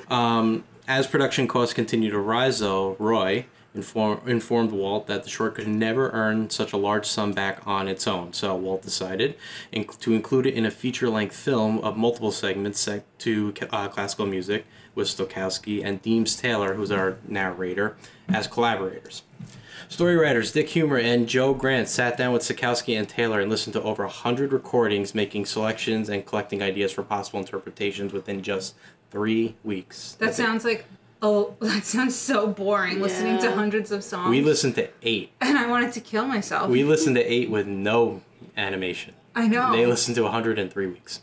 Um, 0.09 0.63
as 0.87 1.07
production 1.07 1.47
costs 1.47 1.73
continued 1.73 2.11
to 2.11 2.19
rise, 2.19 2.59
though, 2.59 2.95
Roy 2.99 3.45
inform, 3.77 4.19
informed 4.27 4.71
Walt 4.71 5.07
that 5.07 5.23
the 5.23 5.29
short 5.29 5.55
could 5.55 5.67
never 5.67 6.09
earn 6.09 6.49
such 6.49 6.73
a 6.73 6.77
large 6.77 7.05
sum 7.05 7.31
back 7.31 7.65
on 7.65 7.87
its 7.87 8.05
own. 8.07 8.33
So 8.33 8.55
Walt 8.55 8.81
decided 8.81 9.37
inc- 9.71 9.99
to 10.01 10.13
include 10.13 10.45
it 10.45 10.53
in 10.53 10.65
a 10.65 10.71
feature-length 10.71 11.35
film 11.35 11.79
of 11.79 11.95
multiple 11.95 12.31
segments 12.31 12.79
set 12.81 13.05
to 13.19 13.53
uh, 13.71 13.87
classical 13.87 14.25
music 14.25 14.65
with 14.93 15.07
Stokowski 15.07 15.85
and 15.85 16.01
Deems 16.01 16.35
Taylor, 16.35 16.73
who's 16.73 16.91
our 16.91 17.17
narrator, 17.27 17.95
as 18.27 18.47
collaborators. 18.47 19.21
Story 19.89 20.17
writers 20.17 20.51
Dick 20.51 20.67
Huemer 20.67 21.01
and 21.01 21.29
Joe 21.29 21.53
Grant 21.53 21.87
sat 21.87 22.17
down 22.17 22.33
with 22.33 22.41
Stokowski 22.41 22.97
and 22.99 23.07
Taylor 23.07 23.39
and 23.39 23.49
listened 23.49 23.73
to 23.73 23.81
over 23.83 24.03
100 24.03 24.51
recordings, 24.51 25.15
making 25.15 25.45
selections 25.45 26.09
and 26.09 26.25
collecting 26.25 26.61
ideas 26.61 26.91
for 26.91 27.03
possible 27.03 27.39
interpretations 27.39 28.11
within 28.11 28.41
just 28.41 28.75
three 29.11 29.55
weeks. 29.63 30.13
That 30.13 30.25
That's 30.25 30.39
it. 30.39 30.43
sounds 30.43 30.65
like 30.65 30.85
oh, 31.21 31.55
that 31.61 31.83
sounds 31.83 32.15
so 32.15 32.47
boring. 32.47 33.01
Listening 33.01 33.39
to 33.39 33.51
hundreds 33.51 33.91
of 33.91 34.03
songs, 34.03 34.29
We 34.29 34.41
listened 34.41 34.75
to 34.75 34.89
eight. 35.01 35.31
and 35.41 35.57
I 35.57 35.67
wanted 35.67 35.93
to 35.93 36.01
kill 36.01 36.25
myself. 36.25 36.69
We 36.69 36.83
listened 36.83 37.15
to 37.15 37.23
eight 37.23 37.49
with 37.49 37.67
no 37.67 38.21
animation. 38.55 39.13
I 39.35 39.47
know. 39.47 39.71
They 39.71 39.85
listened 39.85 40.15
to 40.15 40.23
100 40.23 40.57
in 40.57 40.69
three 40.69 40.87
weeks. 40.87 41.21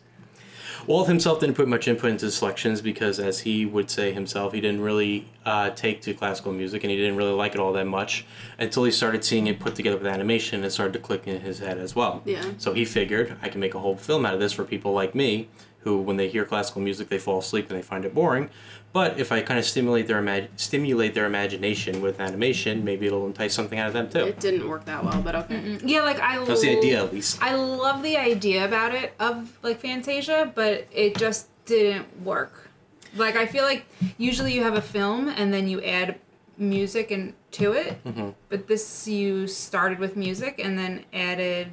Walt 0.86 1.08
himself 1.08 1.40
didn't 1.40 1.56
put 1.56 1.66
much 1.66 1.88
input 1.88 2.10
into 2.10 2.30
selections 2.30 2.82
because, 2.82 3.18
as 3.18 3.40
he 3.40 3.64
would 3.64 3.88
say 3.88 4.12
himself, 4.12 4.52
he 4.52 4.60
didn't 4.60 4.82
really 4.82 5.26
uh, 5.46 5.70
take 5.70 6.02
to 6.02 6.12
classical 6.12 6.52
music 6.52 6.84
and 6.84 6.90
he 6.90 6.96
didn't 6.96 7.16
really 7.16 7.32
like 7.32 7.54
it 7.54 7.60
all 7.60 7.72
that 7.72 7.86
much 7.86 8.26
until 8.58 8.84
he 8.84 8.90
started 8.90 9.24
seeing 9.24 9.46
it 9.46 9.58
put 9.58 9.74
together 9.74 9.96
with 9.96 10.06
animation 10.06 10.56
and 10.56 10.66
it 10.66 10.70
started 10.70 10.92
to 10.92 10.98
click 10.98 11.26
in 11.26 11.40
his 11.40 11.58
head 11.58 11.78
as 11.78 11.96
well. 11.96 12.22
Yeah. 12.26 12.44
So 12.58 12.74
he 12.74 12.84
figured, 12.84 13.36
I 13.40 13.48
can 13.48 13.60
make 13.60 13.74
a 13.74 13.78
whole 13.78 13.96
film 13.96 14.26
out 14.26 14.34
of 14.34 14.40
this 14.40 14.52
for 14.52 14.64
people 14.64 14.92
like 14.92 15.14
me 15.14 15.48
who, 15.80 15.98
when 15.98 16.16
they 16.18 16.28
hear 16.28 16.44
classical 16.44 16.82
music, 16.82 17.08
they 17.08 17.18
fall 17.18 17.38
asleep 17.38 17.70
and 17.70 17.78
they 17.78 17.82
find 17.82 18.04
it 18.04 18.14
boring. 18.14 18.50
But 18.94 19.18
if 19.18 19.32
I 19.32 19.42
kind 19.42 19.58
of 19.58 19.66
stimulate 19.66 20.06
their 20.06 20.22
imag- 20.22 20.50
stimulate 20.56 21.14
their 21.14 21.26
imagination 21.26 22.00
with 22.00 22.20
animation, 22.20 22.84
maybe 22.84 23.06
it'll 23.08 23.26
entice 23.26 23.52
something 23.52 23.76
out 23.78 23.88
of 23.88 23.92
them 23.92 24.08
too. 24.08 24.20
It 24.28 24.38
didn't 24.38 24.68
work 24.68 24.84
that 24.84 25.04
well, 25.04 25.20
but 25.20 25.34
okay. 25.34 25.78
yeah, 25.84 26.02
like 26.02 26.20
I. 26.20 26.38
That 26.38 26.48
was 26.48 26.62
the 26.62 26.76
idea, 26.78 27.02
at 27.02 27.12
least. 27.12 27.42
I 27.42 27.56
love 27.56 28.04
the 28.04 28.16
idea 28.16 28.64
about 28.64 28.94
it 28.94 29.12
of 29.18 29.58
like 29.62 29.80
Fantasia, 29.80 30.52
but 30.54 30.86
it 30.92 31.16
just 31.18 31.48
didn't 31.66 32.06
work. 32.22 32.70
Like 33.16 33.34
I 33.34 33.46
feel 33.46 33.64
like 33.64 33.84
usually 34.16 34.54
you 34.54 34.62
have 34.62 34.74
a 34.74 34.82
film 34.82 35.28
and 35.28 35.52
then 35.52 35.66
you 35.66 35.82
add 35.82 36.20
music 36.56 37.10
and 37.10 37.34
to 37.50 37.72
it, 37.72 38.02
Mm-hmm. 38.04 38.30
but 38.48 38.68
this 38.68 39.08
you 39.08 39.48
started 39.48 39.98
with 39.98 40.16
music 40.16 40.60
and 40.64 40.78
then 40.78 41.04
added 41.12 41.66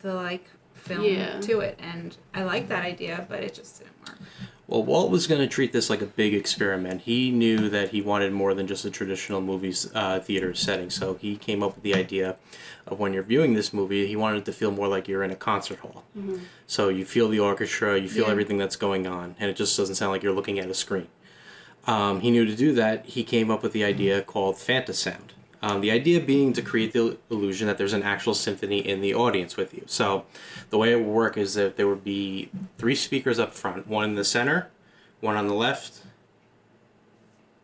the 0.00 0.14
like 0.14 0.46
film 0.72 1.04
Yeah. 1.04 1.38
to 1.40 1.60
it, 1.60 1.78
and 1.82 2.16
I 2.32 2.44
like 2.44 2.68
that 2.68 2.82
idea, 2.82 3.26
but 3.28 3.42
it 3.42 3.52
just 3.52 3.78
didn't 3.80 3.92
work. 4.08 4.18
Well, 4.66 4.82
Walt 4.82 5.10
was 5.10 5.26
going 5.26 5.42
to 5.42 5.46
treat 5.46 5.72
this 5.74 5.90
like 5.90 6.00
a 6.00 6.06
big 6.06 6.32
experiment. 6.32 7.02
He 7.02 7.30
knew 7.30 7.68
that 7.68 7.90
he 7.90 8.00
wanted 8.00 8.32
more 8.32 8.54
than 8.54 8.66
just 8.66 8.84
a 8.86 8.90
traditional 8.90 9.42
movies 9.42 9.90
uh, 9.94 10.20
theater 10.20 10.54
setting, 10.54 10.88
so 10.88 11.14
he 11.14 11.36
came 11.36 11.62
up 11.62 11.74
with 11.74 11.82
the 11.84 11.94
idea 11.94 12.36
of 12.86 12.98
when 12.98 13.12
you're 13.12 13.22
viewing 13.22 13.52
this 13.52 13.74
movie, 13.74 14.06
he 14.06 14.16
wanted 14.16 14.38
it 14.38 14.44
to 14.46 14.52
feel 14.52 14.70
more 14.70 14.88
like 14.88 15.06
you're 15.06 15.22
in 15.22 15.30
a 15.30 15.36
concert 15.36 15.80
hall. 15.80 16.04
So 16.66 16.88
you 16.88 17.04
feel 17.04 17.28
the 17.28 17.40
orchestra, 17.40 17.98
you 17.98 18.08
feel 18.08 18.24
Yeah. 18.24 18.30
everything 18.30 18.56
that's 18.56 18.76
going 18.76 19.06
on, 19.06 19.36
and 19.38 19.50
it 19.50 19.56
just 19.56 19.76
doesn't 19.76 19.96
sound 19.96 20.12
like 20.12 20.22
you're 20.22 20.32
looking 20.34 20.58
at 20.58 20.70
a 20.70 20.74
screen. 20.74 21.08
Um, 21.86 22.20
he 22.20 22.30
knew 22.30 22.46
to 22.46 22.56
do 22.56 22.72
that. 22.72 23.04
He 23.04 23.22
came 23.22 23.50
up 23.50 23.62
with 23.62 23.72
the 23.72 23.84
idea 23.84 24.22
called 24.22 24.56
Fantasound. 24.56 25.32
Um, 25.64 25.80
the 25.80 25.90
idea 25.90 26.20
being 26.20 26.52
to 26.52 26.60
create 26.60 26.92
the 26.92 27.16
illusion 27.30 27.68
that 27.68 27.78
there's 27.78 27.94
an 27.94 28.02
actual 28.02 28.34
symphony 28.34 28.86
in 28.86 29.00
the 29.00 29.14
audience 29.14 29.56
with 29.56 29.72
you. 29.72 29.84
So, 29.86 30.26
the 30.68 30.76
way 30.76 30.92
it 30.92 30.96
would 30.96 31.06
work 31.06 31.38
is 31.38 31.54
that 31.54 31.78
there 31.78 31.88
would 31.88 32.04
be 32.04 32.50
three 32.76 32.94
speakers 32.94 33.38
up 33.38 33.54
front, 33.54 33.88
one 33.88 34.04
in 34.04 34.14
the 34.14 34.26
center, 34.26 34.68
one 35.20 35.36
on 35.36 35.48
the 35.48 35.54
left. 35.54 36.02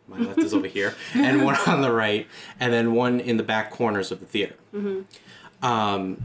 My 0.08 0.16
left 0.16 0.38
is 0.38 0.54
over 0.54 0.66
here, 0.66 0.94
and 1.14 1.44
one 1.44 1.56
on 1.66 1.82
the 1.82 1.92
right, 1.92 2.26
and 2.58 2.72
then 2.72 2.94
one 2.94 3.20
in 3.20 3.36
the 3.36 3.42
back 3.42 3.70
corners 3.70 4.10
of 4.10 4.20
the 4.20 4.26
theater. 4.26 4.56
Um, 5.62 6.22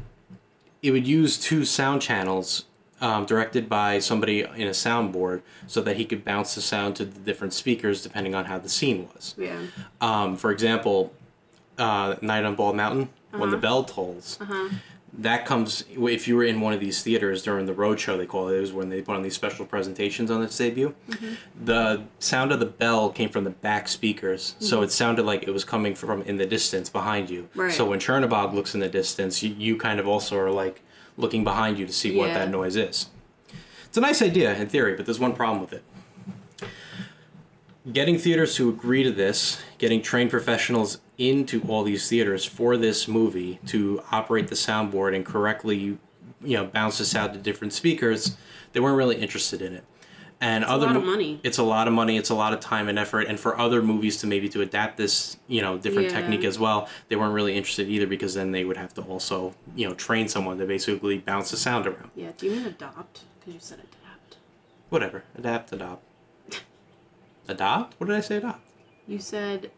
it 0.82 0.91
would 0.91 1.05
use 1.05 1.38
two 1.38 1.65
sound 1.65 2.01
channels 2.01 2.63
um, 3.01 3.25
directed 3.25 3.67
by 3.67 4.00
somebody 4.00 4.44
in 4.44 4.67
a 4.67 4.72
soundboard 4.72 5.41
so 5.67 5.82
that 5.82 5.98
he 5.98 6.05
could 6.05 6.24
bounce 6.24 6.55
the 6.55 6.62
sound 6.62 6.96
to 6.96 7.03
the 7.03 7.20
different 7.20 7.51
speakers 7.51 8.01
depending 8.01 8.34
on 8.34 8.46
how 8.46 8.60
the 8.60 8.70
scene 8.70 9.10
was. 9.13 9.36
Yeah. 9.38 9.60
Um, 10.00 10.38
for 10.38 10.51
example, 10.51 11.12
uh, 11.77 12.15
Night 12.22 12.44
on 12.44 12.55
Bald 12.55 12.75
Mountain, 12.75 13.10
when 13.32 13.50
the 13.50 13.58
uh-huh. 13.58 13.62
bell 13.62 13.84
tolls, 13.84 14.38
uh-huh. 14.41 14.70
that 15.13 15.46
comes 15.46 15.84
if 15.89 16.27
you 16.27 16.36
were 16.36 16.44
in 16.44 16.62
one 16.62 16.74
of 16.74 16.79
these 16.79 17.03
theaters 17.03 17.44
during 17.44 17.65
the 17.65 17.74
road 17.74 18.00
show 18.00 18.17
they 18.17 18.25
call 18.25 18.50
it, 18.50 18.58
it 18.58 18.62
was 18.62 18.74
when 18.74 18.89
they 18.89 19.01
put 19.01 19.15
on 19.15 19.22
these 19.22 19.36
special 19.36 19.65
presentations 19.65 20.32
on 20.32 20.41
its 20.41 20.58
debut. 20.58 20.96
Mm-hmm. 21.10 21.65
The 21.65 22.03
sound 22.20 22.51
of 22.51 22.60
the 22.60 22.65
bell 22.65 23.10
came 23.10 23.29
from 23.29 23.44
the 23.44 23.50
back 23.50 23.88
speakers, 23.88 24.55
so 24.60 24.77
mm-hmm. 24.77 24.86
it 24.86 24.91
sounded 24.91 25.25
like 25.25 25.44
it 25.44 25.51
was 25.51 25.65
coming 25.65 25.96
from 25.96 26.22
in 26.24 26.38
the 26.38 26.46
distance 26.46 26.89
behind 26.89 27.29
you. 27.29 27.50
Right. 27.55 27.74
So 27.74 27.86
when 27.86 28.00
Chernobog 28.00 28.53
looks 28.53 28.74
in 28.74 28.79
the 28.79 28.89
distance, 28.89 29.44
you, 29.44 29.53
you 29.58 29.77
kind 29.77 30.00
of 30.00 30.08
also 30.08 30.38
are 30.38 30.51
like 30.51 30.82
looking 31.17 31.44
behind 31.44 31.79
you 31.79 31.86
to 31.86 31.94
see 31.94 32.17
what 32.17 32.34
that 32.34 32.50
noise 32.50 32.75
is. 32.75 33.08
It's 33.86 33.98
a 33.98 34.01
nice 34.01 34.22
idea 34.22 34.53
in 34.55 34.67
theory, 34.67 34.96
but 34.96 35.05
there's 35.05 35.20
one 35.20 35.34
problem 35.34 35.62
with 35.62 35.72
it 35.72 35.84
getting 37.91 38.17
theaters 38.17 38.55
to 38.55 38.70
agree 38.70 39.03
to 39.03 39.12
this, 39.12 39.62
getting 39.77 40.01
trained 40.01 40.29
professionals 40.29 41.00
into 41.18 41.62
all 41.68 41.84
these 41.84 42.10
theaters 42.10 42.44
for 42.46 42.78
this 42.78 43.08
movie 43.08 43.60
to 43.68 44.02
operate 44.12 44.48
the 44.48 44.56
soundboard 44.56 45.16
and 45.16 45.26
correctly, 45.26 45.76
you 45.78 45.98
know, 46.42 46.66
bounce 46.66 46.98
this 46.98 47.16
out 47.16 47.34
to 47.34 47.40
different 47.40 47.74
speakers, 47.74 48.36
they 48.74 48.80
weren't 48.80 48.98
really 48.98 49.16
interested 49.16 49.62
in 49.62 49.74
it. 49.74 49.84
And 50.42 50.66
a 50.66 50.70
other 50.70 50.88
lot 50.88 50.98
of 50.98 51.04
money. 51.06 51.40
It's 51.44 51.58
a 51.60 51.64
lot 51.64 51.88
of 51.88 51.94
money. 51.94 52.18
It's 52.18 52.30
a 52.30 52.36
lot 52.36 52.52
of 52.54 52.60
time 52.60 52.90
and 52.90 53.00
effort. 53.00 53.22
And 53.28 53.40
for 53.40 53.58
other 53.58 53.82
movies 53.82 54.18
to 54.18 54.28
maybe 54.28 54.50
to 54.50 54.62
adapt 54.62 54.98
this, 54.98 55.38
you 55.48 55.62
know, 55.62 55.78
different 55.78 56.10
Yeah. 56.12 56.20
technique 56.20 56.44
as 56.44 56.60
well, 56.60 56.90
they 57.08 57.16
weren't 57.16 57.34
really 57.34 57.56
interested 57.56 57.88
either 57.88 58.06
because 58.06 58.34
then 58.34 58.52
they 58.52 58.66
would 58.66 58.76
have 58.76 58.94
to 58.96 59.02
also, 59.04 59.56
you 59.78 59.88
know, 59.88 59.96
train 59.96 60.28
someone 60.28 60.58
to 60.58 60.66
basically 60.66 61.18
bounce 61.20 61.52
the 61.52 61.58
sound 61.58 61.88
around. 61.88 62.12
Yeah. 62.16 62.32
Do 62.38 62.48
you 62.48 62.52
mean 62.52 62.66
adopt? 62.66 63.22
Because 63.40 63.54
you 63.54 63.60
said 63.62 63.80
adapt. 63.80 64.36
Whatever. 64.90 65.24
Adapt. 65.38 65.72
Adopt. 65.72 66.04
adopt. 67.48 68.00
What 68.00 68.08
did 68.08 68.18
I 68.18 68.22
say? 68.22 68.38
Adopt. 68.38 68.60
You 69.08 69.20
said 69.20 69.72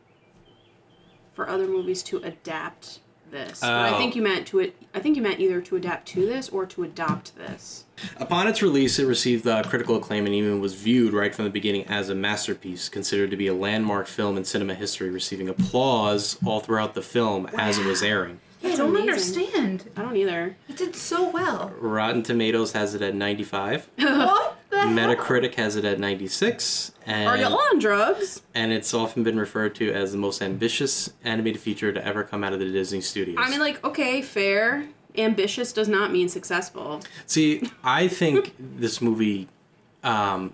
for 1.38 1.48
other 1.48 1.68
movies 1.68 2.02
to 2.02 2.18
adapt 2.24 3.00
this. 3.30 3.60
But 3.60 3.70
I 3.94 3.96
think 4.00 4.14
Oh. 4.14 4.16
you 4.16 4.22
meant 4.24 4.48
to 4.48 4.60
it. 4.60 4.76
I 4.96 5.00
think 5.00 5.16
you 5.16 5.22
meant 5.22 5.40
either 5.40 5.62
to 5.62 5.76
adapt 5.76 6.08
to 6.10 6.26
this 6.26 6.50
or 6.50 6.66
to 6.66 6.84
adopt 6.84 7.36
this. 7.38 7.86
Upon 8.20 8.48
its 8.48 8.64
release, 8.64 8.98
it 8.98 9.06
received 9.06 9.46
uh, 9.46 9.62
critical 9.64 9.96
acclaim 9.98 10.26
and 10.26 10.34
even 10.34 10.60
was 10.60 10.74
viewed 10.74 11.14
right 11.14 11.36
from 11.36 11.46
the 11.46 11.52
beginning 11.52 11.86
as 11.86 12.10
a 12.10 12.16
masterpiece, 12.16 12.90
considered 12.90 13.30
to 13.30 13.38
be 13.38 13.46
a 13.46 13.54
landmark 13.54 14.08
film 14.08 14.36
in 14.36 14.46
cinema 14.46 14.74
history, 14.74 15.12
receiving 15.12 15.48
applause 15.48 16.38
all 16.44 16.60
throughout 16.60 16.96
the 16.96 17.02
film 17.04 17.46
as 17.56 17.78
it 17.78 17.86
was 17.86 18.02
airing. 18.02 18.40
I 18.64 18.76
don't 18.76 18.90
amazing. 18.90 19.10
understand. 19.10 19.90
I 19.96 20.02
don't 20.02 20.16
either. 20.16 20.56
It 20.68 20.78
did 20.78 20.96
so 20.96 21.30
well. 21.30 21.72
Rotten 21.80 22.24
Tomatoes 22.24 22.72
has 22.74 22.96
it 22.96 23.02
at 23.02 23.14
95. 23.16 23.88
what 23.96 24.58
the 24.70 24.78
hell? 24.80 24.88
Metacritic 24.90 25.56
has 25.56 25.76
it 25.76 25.86
at 25.86 26.00
96. 26.00 26.92
And, 27.06 27.28
Are 27.30 27.38
y'all 27.38 27.60
on 27.72 27.80
drugs? 27.80 28.42
and 28.54 28.74
it's 28.74 28.94
often 28.94 29.24
been 29.24 29.40
referred 29.40 29.76
to 29.76 29.92
as 29.94 30.12
the 30.12 30.18
most 30.18 30.42
ambitious 30.42 31.14
animated 31.24 31.62
feature 31.62 31.94
to 31.94 32.04
ever 32.06 32.24
come 32.24 32.44
out 32.44 32.54
of 32.54 32.60
the 32.60 32.72
Disney 32.72 33.02
studios. 33.02 33.38
I 33.40 33.50
mean, 33.50 33.60
like, 33.60 33.84
okay, 33.84 34.22
fair. 34.22 34.88
Ambitious 35.18 35.74
does 35.74 35.88
not 35.88 36.12
mean 36.12 36.30
successful. 36.30 37.02
See, 37.26 37.70
I 37.84 38.08
think 38.08 38.54
this 38.60 39.02
movie, 39.02 39.48
um, 40.04 40.54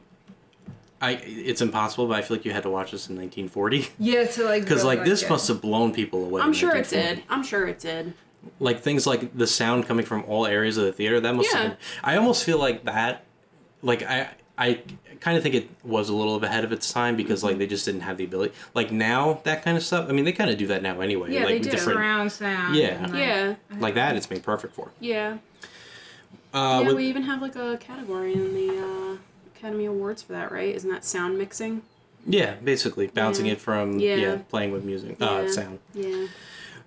I 1.03 1.12
it's 1.25 1.62
impossible, 1.62 2.07
but 2.07 2.17
I 2.17 2.22
feel 2.22 2.38
like 2.38 2.45
you 2.45 2.51
had 2.51 2.63
to 2.63 2.69
watch 2.69 2.91
this 2.91 3.10
in 3.10 3.15
1940. 3.15 3.88
Yeah, 4.00 4.25
to 4.25 4.43
like. 4.45 4.63
Because 4.63 4.83
really 4.83 4.98
like 4.98 5.05
this 5.05 5.24
it. 5.24 5.29
must 5.29 5.48
have 5.50 5.62
blown 5.62 5.93
people 5.93 6.24
away. 6.25 6.41
I'm 6.41 6.50
in 6.50 6.53
sure 6.53 6.75
it 6.75 6.89
did. 6.89 7.24
I'm 7.29 7.43
sure 7.43 7.67
it 7.67 7.79
did. 7.79 8.13
Like 8.60 8.81
things 8.81 9.05
like 9.07 9.38
the 9.38 9.48
sound 9.48 9.86
coming 9.86 10.05
from 10.05 10.24
all 10.27 10.45
areas 10.45 10.77
of 10.77 10.86
the 10.86 10.91
theater. 10.93 11.19
That 11.19 11.36
must 11.36 11.50
Yeah. 11.53 11.60
have. 11.62 11.69
Been, 11.72 11.77
I 12.03 12.17
almost 12.17 12.43
feel 12.43 12.57
like 12.60 12.83
that. 12.86 13.24
Like 13.81 14.03
I 14.03 14.29
I 14.57 14.81
kind 15.19 15.38
of 15.38 15.43
think 15.43 15.55
it 15.55 15.69
was 15.83 16.10
a 16.10 16.13
little 16.15 16.39
bit 16.39 16.50
ahead 16.50 16.63
of 16.63 16.72
its 16.72 16.91
time 16.91 17.15
because 17.15 17.39
Mm-hmm. 17.39 17.48
like 17.48 17.57
they 17.57 17.67
just 17.67 17.86
didn't 17.86 18.01
have 18.01 18.17
the 18.17 18.24
ability. 18.25 18.53
Like 18.74 18.91
now 18.91 19.41
that 19.43 19.63
kind 19.63 19.75
of 19.77 19.83
stuff. 19.83 20.10
I 20.10 20.13
mean 20.13 20.25
they 20.25 20.31
kind 20.33 20.50
of 20.50 20.57
do 20.57 20.67
that 20.67 20.81
now 20.83 21.00
anyway. 21.01 21.31
Yeah, 21.33 21.39
like 21.41 21.48
they 21.50 21.60
do. 21.60 21.69
different. 21.72 21.98
surround 21.98 22.31
sound. 22.31 22.75
Yeah. 22.75 23.01
like- 23.10 23.13
Yeah, 23.13 23.55
Like 23.79 23.95
that, 23.95 24.15
it's 24.15 24.29
made 24.29 24.43
perfect 24.43 24.74
for. 24.75 24.91
yeah. 25.00 25.38
Uh, 26.53 26.79
yeah, 26.81 26.88
with- 26.88 26.98
we 26.98 27.07
even 27.07 27.24
have 27.24 27.41
like 27.41 27.55
a 27.55 27.77
category 27.77 28.33
in 28.33 28.53
the 28.53 28.79
uh, 28.79 29.17
Academy 29.63 29.86
Awards 29.86 30.22
for 30.22 30.34
that, 30.34 30.51
right? 30.51 30.75
Isn't 30.75 30.89
that 30.91 31.05
sound 31.05 31.38
mixing? 31.38 31.84
yeah, 32.25 32.55
basically 32.55 33.08
bouncing 33.08 33.46
Yeah. 33.46 33.53
it 33.53 33.62
from 33.62 34.00
yeah. 34.00 34.15
Yeah. 34.15 34.38
playing 34.50 34.72
with 34.74 34.84
music 34.84 35.22
uh, 35.22 35.50
sound. 35.50 35.79
Yeah. 35.93 36.27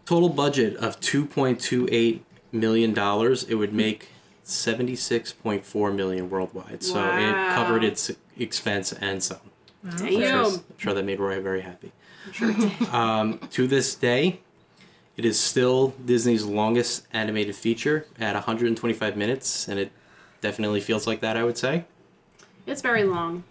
Total 0.04 0.28
budget 0.28 0.76
of 0.76 1.00
two 1.00 1.24
point 1.26 1.58
two 1.60 1.88
eight 1.90 2.24
million 2.52 2.92
dollars. 2.94 3.44
It 3.44 3.54
would 3.54 3.72
make 3.72 4.08
seventy 4.44 4.94
six 4.96 5.32
point 5.32 5.64
four 5.64 5.90
million 5.90 6.28
worldwide. 6.30 6.72
Wow. 6.72 6.78
So 6.80 6.98
it 7.16 7.54
covered 7.54 7.82
its 7.84 8.10
expense 8.38 8.92
and 8.92 9.22
some. 9.22 9.38
I'm 9.84 9.96
sure, 9.98 10.08
Damn. 10.20 10.44
I'm 10.46 10.60
sure 10.76 10.92
that 10.94 11.04
made 11.04 11.18
Roy 11.20 11.40
very 11.40 11.62
happy. 11.62 11.92
I'm 12.26 12.32
sure 12.32 12.50
it 12.50 12.56
did. 12.58 12.88
Um, 12.90 13.38
to 13.52 13.66
this 13.66 13.94
day, 13.94 14.40
it 15.16 15.24
is 15.24 15.38
still 15.40 15.94
Disney's 16.04 16.44
longest 16.44 17.06
animated 17.12 17.56
feature 17.56 18.06
at 18.18 18.34
125 18.34 19.16
minutes, 19.16 19.66
and 19.68 19.78
it 19.78 19.92
definitely 20.40 20.80
feels 20.80 21.06
like 21.06 21.20
that. 21.20 21.36
I 21.38 21.44
would 21.44 21.56
say. 21.58 21.84
It's 22.66 22.82
very 22.82 23.04
long. 23.04 23.44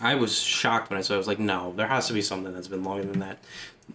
I 0.00 0.14
was 0.14 0.38
shocked 0.38 0.90
when 0.90 0.98
I 0.98 1.02
saw. 1.02 1.14
it. 1.14 1.16
I 1.16 1.18
was 1.18 1.26
like, 1.26 1.38
no, 1.38 1.72
there 1.76 1.88
has 1.88 2.06
to 2.08 2.12
be 2.12 2.22
something 2.22 2.52
that's 2.52 2.68
been 2.68 2.84
longer 2.84 3.04
than 3.04 3.20
that. 3.20 3.38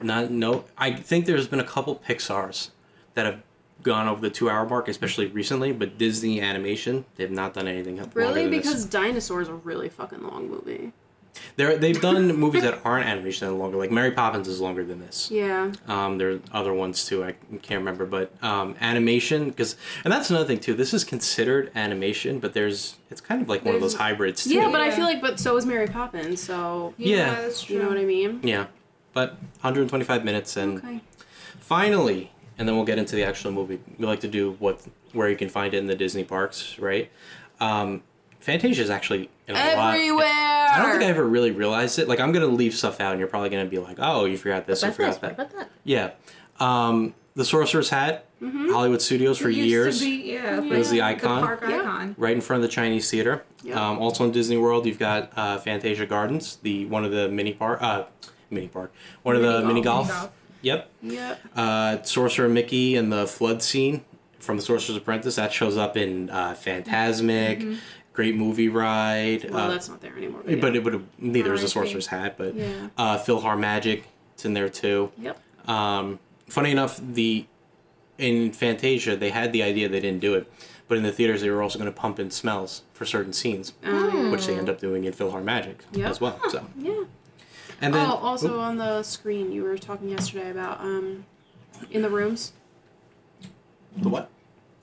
Not 0.02 0.32
no. 0.32 0.66
I 0.78 0.92
think 0.94 1.26
there's 1.26 1.48
been 1.48 1.60
a 1.60 1.66
couple 1.66 1.96
Pixar's 1.96 2.72
that 3.14 3.26
have 3.26 3.42
gone 3.84 4.08
over 4.08 4.22
the 4.22 4.30
two-hour 4.30 4.66
mark, 4.68 4.88
especially 4.88 5.28
recently. 5.28 5.72
But 5.72 5.98
Disney 5.98 6.42
Animation, 6.42 7.06
they've 7.16 7.32
not 7.32 7.54
done 7.54 7.68
anything 7.68 8.02
Really? 8.14 8.50
Because 8.50 8.86
this. 8.86 8.86
Dinosaur's 8.86 9.48
a 9.50 9.54
really 9.54 9.90
fucking 9.90 10.24
long 10.24 10.50
movie. 10.50 10.92
They're, 11.56 11.78
they've 11.78 12.00
done 12.00 12.36
movies 12.46 12.64
that 12.64 12.80
aren't 12.86 13.06
animation 13.08 13.48
that 13.48 13.54
longer. 13.56 13.78
Like 13.78 13.92
Mary 13.92 14.12
Poppins 14.12 14.48
is 14.48 14.60
longer 14.62 14.84
than 14.84 15.00
this. 15.00 15.30
Yeah. 15.32 15.72
Um, 15.88 16.18
there 16.18 16.32
are 16.34 16.40
other 16.52 16.74
ones 16.74 17.06
too. 17.06 17.24
I 17.24 17.34
can't 17.62 17.80
remember, 17.80 18.06
but 18.06 18.32
um, 18.44 18.76
animation 18.82 19.50
because 19.50 19.76
and 20.04 20.12
that's 20.14 20.30
another 20.30 20.46
thing 20.46 20.60
too. 20.60 20.74
This 20.74 20.94
is 20.94 21.04
considered 21.04 21.72
animation, 21.76 22.40
but 22.40 22.54
there's 22.54 22.98
it's 23.10 23.22
kind 23.22 23.42
of 23.42 23.50
like 23.50 23.64
one 23.66 23.76
of 23.76 23.82
those 23.82 23.94
There's- 23.94 24.10
hybrids. 24.10 24.44
Too. 24.46 24.56
Yeah, 24.56 24.70
but 24.72 24.82
I 24.82 24.92
feel 24.92 25.06
like, 25.06 25.22
but 25.22 25.40
so 25.40 25.56
is 25.58 25.66
Mary 25.66 25.88
Poppins, 25.88 26.42
so 26.42 26.94
Yeah. 26.98 27.34
that's 27.42 27.64
true. 27.64 27.76
you 27.78 27.82
know 27.84 27.90
what 27.90 27.98
I 27.98 28.06
mean? 28.06 28.40
yeah, 28.44 28.68
but 29.14 29.32
125 29.62 30.24
minutes 30.26 30.58
and 30.58 30.78
Okay. 30.80 31.02
finally, 31.60 32.32
and 32.58 32.68
then 32.68 32.76
we'll 32.76 32.86
get 32.86 32.98
into 32.98 33.16
the 33.16 33.24
actual 33.24 33.52
movie. 33.52 33.80
We 33.98 34.06
like 34.06 34.20
to 34.22 34.28
do 34.28 34.56
what 34.60 34.82
where 35.14 35.30
you 35.30 35.36
can 35.36 35.50
find 35.50 35.74
it 35.74 35.78
in 35.78 35.88
the 35.88 35.96
Disney 35.96 36.24
parks, 36.24 36.78
right? 36.80 37.12
Um, 37.60 38.02
Fantasia 38.44 38.82
is 38.82 38.90
actually 38.90 39.30
in 39.48 39.56
a 39.56 39.76
lot. 39.76 39.96
Everywhere. 39.96 40.26
I 40.28 40.80
don't 40.82 40.92
think 40.92 41.04
I 41.04 41.06
ever 41.08 41.24
really 41.26 41.52
realized 41.52 41.98
it. 42.00 42.08
Like 42.10 42.20
I'm 42.20 42.32
gonna 42.32 42.46
leave 42.48 42.74
stuff 42.76 43.00
out, 43.00 43.12
and 43.12 43.20
you're 43.20 43.28
probably 43.30 43.50
gonna 43.50 43.66
be 43.66 43.80
like, 43.80 43.98
"Oh, 44.00 44.26
you 44.26 44.38
forgot 44.38 44.68
this, 44.68 44.84
you 44.84 44.92
forgot 44.92 45.14
this, 45.14 45.22
what 45.22 45.38
that." 45.38 45.46
about 45.48 45.52
that? 45.58 45.70
Yeah. 45.84 46.12
Um, 46.60 47.14
the 47.36 47.46
Sorcerer's 47.46 47.90
Hat, 47.90 48.26
Hollywood 48.42 49.02
Studios 49.02 49.38
for 49.40 49.50
It 49.50 49.56
used 49.56 49.70
years. 49.70 50.00
To 50.00 50.06
be, 50.06 50.34
yeah, 50.34 50.58
It 50.62 50.66
was 50.70 50.90
the 50.92 51.02
icon. 51.02 51.42
The 51.42 51.48
park 51.48 51.64
Yeah. 51.68 51.80
icon. 51.80 52.16
right 52.18 52.36
in 52.36 52.42
front 52.42 52.64
of 52.64 52.70
the 52.70 52.74
Chinese 52.74 53.10
theater. 53.10 53.44
Yep. 53.64 53.76
Um, 53.78 53.98
also 54.00 54.26
in 54.26 54.32
Disney 54.32 54.58
World, 54.58 54.86
you've 54.86 55.00
got 55.00 55.32
uh, 55.36 55.58
Fantasia 55.58 56.06
Gardens, 56.06 56.58
the 56.62 56.86
one 56.86 57.06
of 57.06 57.12
the 57.12 57.30
mini 57.30 57.54
park, 57.54 57.82
uh, 57.82 58.04
mini 58.52 58.68
park, 58.68 58.92
one 59.24 59.36
of 59.36 59.42
the 59.42 59.54
Mini 59.62 59.68
mini 59.68 59.82
golf. 59.82 60.10
golf. 60.10 60.20
Mini 60.22 60.22
golf. 60.22 60.32
Yep. 60.62 60.90
Yep. 61.02 61.42
Uh, 61.56 62.02
Sorcerer 62.04 62.50
Mickey 62.50 62.96
and 62.98 63.12
the 63.12 63.26
flood 63.26 63.62
scene 63.64 64.04
from 64.40 64.58
the 64.58 64.62
Sorcerer's 64.62 64.98
Apprentice 64.98 65.36
that 65.38 65.52
shows 65.54 65.76
up 65.78 65.96
in 65.98 66.30
uh, 66.30 66.54
Fantasmic. 66.54 67.78
Great 68.14 68.36
movie 68.36 68.70
ride. 68.70 69.50
Well, 69.50 69.66
uh, 69.66 69.72
that's 69.72 69.90
not 69.90 70.00
there 70.02 70.16
anymore. 70.16 70.42
but 70.62 70.76
it 70.76 70.84
would 70.84 70.94
have 70.94 71.04
neither 71.18 71.54
is 71.54 71.62
the 71.62 71.68
Sorcerer's 71.68 72.08
Hat, 72.08 72.36
but 72.38 72.54
Yeah. 72.56 72.90
uh, 72.98 73.18
PhilharMagic, 73.18 74.04
it's 74.36 74.46
in 74.46 74.54
there 74.54 74.70
too. 74.70 75.12
Yep. 75.18 75.40
Um, 75.68 76.20
funny 76.48 76.72
enough, 76.72 77.00
the 77.02 77.46
in 78.20 78.52
Fantasia 78.52 79.16
they 79.16 79.32
had 79.32 79.52
the 79.52 79.64
idea 79.64 79.90
they 79.90 80.00
didn't 80.00 80.20
do 80.20 80.36
it, 80.36 80.52
but 80.88 80.98
in 80.98 81.04
the 81.04 81.12
theaters 81.12 81.42
they 81.42 81.50
were 81.50 81.64
also 81.64 81.80
going 81.80 81.92
to 81.92 82.00
pump 82.00 82.20
in 82.20 82.30
smells 82.30 82.84
for 82.94 83.06
certain 83.06 83.34
scenes, 83.34 83.74
Um, 83.84 84.30
which 84.32 84.46
they 84.46 84.56
end 84.56 84.70
up 84.70 84.80
doing 84.80 85.06
in 85.06 85.14
PhilharMagic 85.14 85.78
Yep. 85.94 86.10
as 86.12 86.22
well. 86.22 86.40
So 86.50 86.64
Yeah. 86.78 87.06
and 87.82 87.96
then 87.96 88.08
oh, 88.08 88.14
also 88.18 88.60
on 88.60 88.78
the 88.78 89.02
screen, 89.02 89.52
you 89.52 89.64
were 89.64 89.78
talking 89.80 90.10
yesterday 90.10 90.52
about 90.52 90.80
um, 90.82 91.26
in 91.90 92.04
the 92.04 92.10
rooms. 92.10 92.54
the 93.98 94.10
what? 94.10 94.30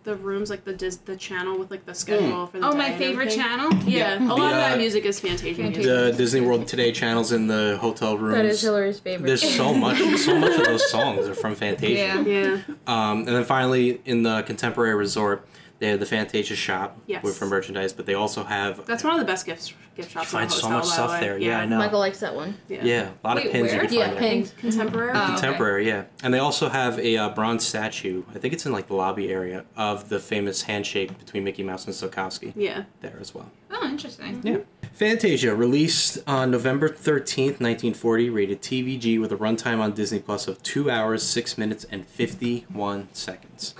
The 0.02 0.14
rooms, 0.16 0.48
like 0.50 0.64
the 0.64 0.72
Dis- 0.72 0.96
the 0.96 1.16
channel 1.16 1.58
with 1.58 1.70
like 1.70 1.84
the 1.84 1.94
schedule 1.94 2.46
for 2.46 2.58
the 2.58 2.66
Oh, 2.66 2.72
day 2.72 2.78
my 2.78 2.86
and 2.88 2.98
favorite 2.98 3.28
everything. 3.28 3.42
channel. 3.42 3.74
Yeah, 3.88 4.22
a 4.22 4.24
lot 4.34 4.38
of 4.52 4.58
uh, 4.58 4.60
that 4.60 4.78
music 4.78 5.04
is 5.04 5.20
Fantasia 5.20 5.62
music. 5.62 5.82
The 5.82 6.12
Disney 6.16 6.40
World 6.40 6.66
Today 6.66 6.90
channels 6.92 7.32
in 7.32 7.46
the 7.46 7.76
hotel 7.80 8.16
rooms. 8.16 8.36
That 8.36 8.44
is 8.46 8.62
Hillary's 8.62 9.00
favorite. 9.00 9.26
There's 9.26 9.42
so 9.56 9.74
much, 9.84 9.98
so 10.18 10.38
much 10.38 10.58
of 10.58 10.64
those 10.64 10.90
songs 10.90 11.26
are 11.28 11.34
from 11.34 11.54
Fantasia. 11.54 12.22
Yeah. 12.22 12.22
Yeah, 12.26 12.58
Um, 12.86 13.18
and 13.20 13.28
then 13.28 13.44
finally, 13.44 14.00
in 14.04 14.22
the 14.22 14.42
Contemporary 14.42 14.94
Resort, 14.94 15.46
they 15.80 15.88
have 15.88 15.98
the 15.98 16.06
Fantasia 16.06 16.54
shop 16.54 16.96
Yes. 17.06 17.24
with 17.24 17.36
for 17.36 17.46
merchandise, 17.46 17.92
but 17.92 18.06
they 18.06 18.14
also 18.14 18.44
have 18.44 18.86
that's 18.86 19.02
one 19.02 19.14
of 19.14 19.18
the 19.18 19.24
best 19.26 19.44
gifts 19.46 19.72
gift 19.96 20.12
shops. 20.12 20.26
You 20.32 20.38
find 20.38 20.44
in 20.50 20.56
so 20.56 20.68
much 20.70 20.84
stuff 20.84 21.18
there. 21.20 21.36
Yeah, 21.38 21.58
I 21.58 21.66
know. 21.66 21.78
Michael 21.78 21.98
likes 21.98 22.20
that 22.20 22.34
one. 22.34 22.54
Yeah, 22.68 22.84
yeah, 22.84 23.10
a 23.24 23.26
lot 23.26 23.36
Wait, 23.36 23.46
of 23.46 23.52
pins 23.52 23.72
where? 23.72 23.82
you 23.82 23.88
can 23.88 23.98
Yeah, 23.98 24.04
find 24.06 24.12
there. 24.16 24.20
pins. 24.30 24.54
Contemporary. 24.58 25.10
Oh. 25.12 25.16
okay. 25.18 25.26
Contemporary, 25.32 25.86
yeah, 25.88 26.04
and 26.22 26.32
they 26.32 26.38
also 26.38 26.68
have 26.68 26.98
a 27.00 27.16
uh, 27.16 27.28
bronze 27.30 27.66
statue. 27.66 28.22
I 28.34 28.38
think 28.38 28.54
it's 28.54 28.64
in 28.66 28.72
like 28.72 28.86
the 28.86 28.94
lobby 28.94 29.30
area 29.32 29.64
of 29.76 30.08
the 30.10 30.20
famous 30.20 30.62
handshake 30.62 31.18
between 31.18 31.42
Mickey 31.44 31.62
Mouse 31.64 31.86
and 31.86 31.94
Stokowski 31.94 32.52
Yeah. 32.54 32.84
there 33.00 33.16
as 33.20 33.34
well. 33.34 33.50
Oh, 33.70 33.86
interesting. 33.88 34.40
Yeah. 34.44 34.58
Fantasia, 35.00 35.54
released 35.54 36.18
on 36.26 36.50
November 36.50 36.86
13th, 36.86 37.58
1940, 37.58 38.28
rated 38.28 38.60
TVG 38.60 39.18
with 39.18 39.32
a 39.32 39.36
runtime 39.36 39.80
on 39.80 39.92
Disney 39.92 40.18
Plus 40.18 40.46
of 40.46 40.62
2 40.62 40.90
hours, 40.90 41.22
6 41.22 41.56
minutes, 41.56 41.86
and 41.90 42.06
51 42.06 43.08
seconds. 43.14 43.74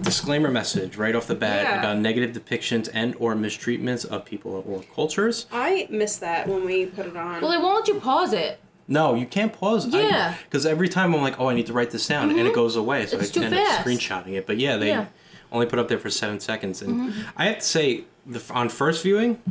Disclaimer 0.00 0.50
message 0.50 0.96
right 0.96 1.14
off 1.14 1.26
the 1.26 1.34
bat 1.34 1.64
Yeah. 1.64 1.80
about 1.80 1.98
negative 1.98 2.34
depictions 2.34 2.88
and 2.94 3.14
or 3.18 3.34
mistreatments 3.34 4.06
of 4.06 4.24
people 4.24 4.64
or 4.66 4.82
cultures. 4.94 5.44
I 5.52 5.88
missed 5.90 6.20
that 6.20 6.48
when 6.48 6.64
we 6.64 6.86
put 6.86 7.04
it 7.04 7.18
on. 7.18 7.42
Well, 7.42 7.52
it 7.52 7.60
won't 7.60 7.86
let 7.86 7.88
you 7.88 8.00
pause 8.00 8.32
it. 8.32 8.58
No, 8.88 9.14
you 9.14 9.26
can't 9.26 9.52
pause. 9.52 9.86
Yeah. 9.88 10.36
Because 10.44 10.64
every 10.64 10.88
time 10.88 11.14
I'm 11.14 11.20
like, 11.20 11.38
oh, 11.38 11.50
I 11.50 11.54
need 11.54 11.66
to 11.66 11.74
write 11.74 11.90
this 11.90 12.06
down, 12.08 12.30
and 12.30 12.38
it 12.38 12.44
mm-hmm. 12.44 12.54
goes 12.54 12.76
away, 12.76 13.04
so 13.04 13.18
It's 13.18 13.28
I 13.28 13.40
too 13.40 13.42
end 13.42 13.54
fast. 13.54 13.80
up 13.80 13.86
screenshotting 13.86 14.32
it. 14.32 14.46
But 14.46 14.56
yeah, 14.56 14.78
they 14.78 14.88
Yeah. 14.88 15.08
only 15.52 15.66
put 15.66 15.78
up 15.78 15.88
there 15.88 15.98
for 15.98 16.08
seven 16.08 16.40
seconds, 16.40 16.80
and 16.80 17.10
mm-hmm. 17.10 17.28
I 17.36 17.44
have 17.44 17.58
to 17.58 17.62
say, 17.62 18.04
the, 18.24 18.42
on 18.54 18.70
first 18.70 19.02
viewing, 19.02 19.42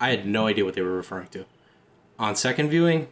I 0.00 0.10
had 0.10 0.26
no 0.26 0.46
idea 0.46 0.64
what 0.64 0.74
they 0.74 0.82
were 0.82 0.96
referring 0.96 1.28
to. 1.28 1.44
On 2.18 2.34
second 2.36 2.70
viewing, 2.70 3.08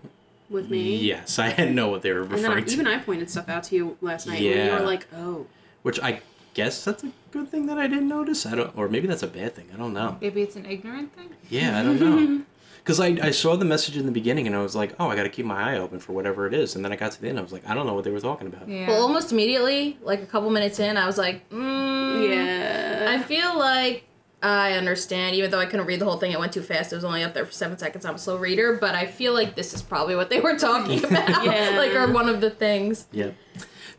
with 0.50 0.71
me. 0.71 0.97
yes, 0.97 1.38
I 1.38 1.50
didn't 1.50 1.75
know 1.75 1.88
what 1.88 2.02
they 2.02 2.12
were 2.12 2.23
referring 2.23 2.42
to. 2.42 2.47
And 2.50 2.57
then 2.59 2.64
to. 2.66 2.73
even 2.73 2.87
I 2.87 2.99
pointed 2.99 3.30
stuff 3.30 3.49
out 3.49 3.64
to 3.64 3.75
you 3.76 3.97
last 4.00 4.26
night 4.26 4.40
when 4.42 4.66
you 4.66 4.73
were 4.73 4.80
like, 4.87 5.07
"Oh, 5.14 5.47
Which 5.83 6.00
I 6.00 6.21
guess 6.54 6.85
that's 6.85 7.04
a 7.04 7.12
good 7.30 7.49
thing 7.50 7.66
that 7.66 7.78
I 7.78 7.87
didn't 7.87 8.09
notice. 8.09 8.45
I 8.47 8.54
don't, 8.54 8.76
or 8.76 8.88
maybe 8.88 9.07
that's 9.07 9.23
a 9.23 9.28
bad 9.28 9.54
thing. 9.54 9.68
I 9.73 9.76
don't 9.76 9.92
know. 9.92 10.16
Maybe 10.21 10.42
it's 10.42 10.57
an 10.57 10.66
ignorant 10.66 11.14
thing. 11.14 11.30
Yeah, 11.49 11.78
I 11.78 11.83
don't 11.83 12.00
know. 12.00 12.45
Because 12.78 13.00
I, 13.00 13.18
I 13.23 13.33
saw 13.33 13.54
the 13.54 13.66
message 13.66 13.99
in 13.99 14.07
the 14.07 14.12
beginning 14.12 14.47
and 14.47 14.57
I 14.57 14.62
was 14.62 14.75
like, 14.75 14.95
oh, 14.99 15.09
I 15.09 15.16
got 15.16 15.25
to 15.25 15.28
keep 15.28 15.45
my 15.45 15.75
eye 15.75 15.78
open 15.78 15.99
for 15.99 16.14
whatever 16.14 16.47
it 16.47 16.54
is. 16.54 16.75
And 16.75 16.83
then 16.83 16.90
I 16.90 16.97
got 16.97 17.12
to 17.12 17.21
the 17.21 17.28
end, 17.28 17.38
I 17.38 17.42
was 17.42 17.52
like, 17.52 17.68
I 17.68 17.75
don't 17.75 17.85
know 17.87 17.92
what 17.92 18.04
they 18.04 18.11
were 18.11 18.21
talking 18.21 18.47
about. 18.47 18.66
Yeah. 18.66 18.88
Well, 18.88 19.02
almost 19.02 19.30
immediately, 19.30 19.99
like 20.00 20.23
a 20.23 20.26
couple 20.26 20.49
minutes 20.49 20.78
in, 20.78 20.97
I 20.97 21.04
was 21.04 21.18
like, 21.18 21.47
mm, 21.50 22.30
yeah." 22.30 23.09
I 23.11 23.23
feel 23.23 23.59
like 23.59 24.04
I 24.42 24.73
understand, 24.75 25.35
even 25.35 25.50
though 25.50 25.59
I 25.59 25.66
couldn't 25.66 25.87
read 25.87 26.00
the 26.00 26.04
whole 26.04 26.16
thing. 26.18 26.30
It 26.33 26.38
went 26.38 26.52
too 26.52 26.62
fast. 26.62 26.92
It 26.92 26.97
was 26.97 27.04
only 27.04 27.25
up 27.25 27.35
there 27.35 27.45
for 27.45 27.50
seven 27.52 27.76
seconds. 27.76 28.04
I'm 28.04 28.14
a 28.14 28.18
slow 28.18 28.37
reader, 28.37 28.75
but 28.75 28.95
I 28.95 29.07
feel 29.07 29.33
like 29.35 29.57
this 29.57 29.75
is 29.75 29.83
probably 29.83 30.14
what 30.14 30.30
they 30.30 30.40
were 30.40 30.57
talking 30.57 30.99
about. 31.04 31.45
Yeah. 31.45 31.75
like, 31.76 31.92
or 31.92 32.12
one 32.12 32.28
of 32.28 32.40
the 32.40 32.50
things. 32.50 33.07
Yeah. 33.11 33.30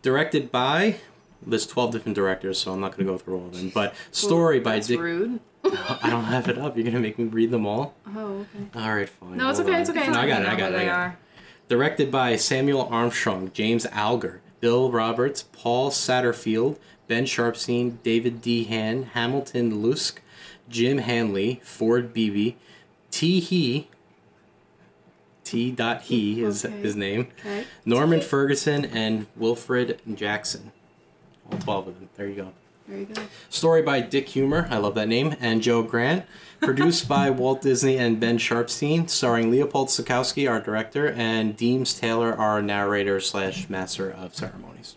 Directed 0.02 0.50
by, 0.52 0.96
there's 1.46 1.68
12 1.68 1.92
different 1.92 2.16
directors, 2.16 2.58
so 2.58 2.72
I'm 2.72 2.80
not 2.80 2.96
going 2.96 3.06
to 3.06 3.12
go 3.14 3.18
through 3.18 3.36
all 3.40 3.46
of 3.48 3.54
them. 3.58 3.70
But 3.74 3.94
story 4.12 4.60
by 4.62 4.76
That's 4.76 4.88
Dick. 4.88 5.00
rude. 5.00 5.40
I 5.66 6.10
don't 6.10 6.24
have 6.24 6.48
it 6.48 6.58
up. 6.58 6.78
You're 6.78 6.84
going 6.86 6.96
to 6.96 7.02
make 7.02 7.20
me 7.20 7.26
read 7.26 7.52
them 7.52 7.66
all? 7.66 7.94
Oh, 8.16 8.46
okay. 8.56 8.80
All 8.82 8.96
right, 8.96 9.10
fine. 9.10 9.36
No, 9.36 9.50
it's 9.50 9.60
hold 9.60 9.68
okay, 9.70 9.76
on. 9.76 9.82
it's 9.82 9.90
okay. 9.90 10.08
No, 10.08 10.20
I 10.20 10.28
got 10.28 10.42
it. 10.44 10.48
I 10.48 10.56
got 10.56 10.72
it. 10.72 10.72
where 10.72 10.80
I 10.80 10.84
they 10.84 10.86
got 10.86 11.10
it. 11.12 11.16
Directed 11.68 12.12
by 12.12 12.38
Samuel 12.38 12.88
Armstrong, 12.90 13.52
James 13.54 13.86
Algar, 13.88 14.40
Bill 14.62 14.90
Roberts, 14.90 15.44
Paul 15.44 15.92
Satterfield, 15.92 16.78
Ben 17.08 17.26
Sharpsteen, 17.26 18.02
David 18.04 18.42
D. 18.42 18.64
Hand, 18.64 19.10
Hamilton 19.14 19.84
Luske, 19.84 20.20
Jim 20.70 21.00
Handley, 21.00 21.60
Ford 21.64 22.14
Beebe, 22.14 22.56
T. 23.12 23.40
Hee, 23.40 23.88
T. 25.44 25.72
Dot 25.72 26.04
He 26.04 26.44
is 26.44 26.64
Okay. 26.64 26.76
his 26.82 26.96
name, 26.96 27.28
Okay. 27.40 27.64
Norman 27.86 28.22
Ferguson, 28.22 28.86
and 28.86 29.26
Wilfred 29.36 30.00
Jackson. 30.14 30.72
All 31.52 31.58
12 31.58 31.88
of 31.88 32.00
them. 32.00 32.10
There 32.16 32.28
you 32.28 32.36
go. 32.36 32.52
There 32.88 33.00
you 33.00 33.06
go. 33.06 33.22
Story 33.50 33.82
by 33.82 34.02
Dick 34.02 34.28
Huemer, 34.30 34.70
I 34.72 34.78
love 34.78 34.96
that 34.96 35.08
name, 35.08 35.36
and 35.40 35.62
Joe 35.62 35.82
Grant. 35.84 36.26
Produced 36.60 37.08
by 37.08 37.30
Walt 37.32 37.62
Disney 37.62 37.98
and 37.98 38.20
Ben 38.20 38.38
Sharpsteen, 38.38 39.10
starring 39.10 39.50
Leopold 39.52 39.88
Stokowski, 39.90 40.50
our 40.50 40.60
director, 40.60 41.08
and 41.12 41.56
Deems 41.56 41.94
Taylor, 41.94 42.34
our 42.34 42.62
narrator 42.62 43.20
slash 43.20 43.70
master 43.70 44.10
of 44.12 44.36
ceremonies. 44.36 44.96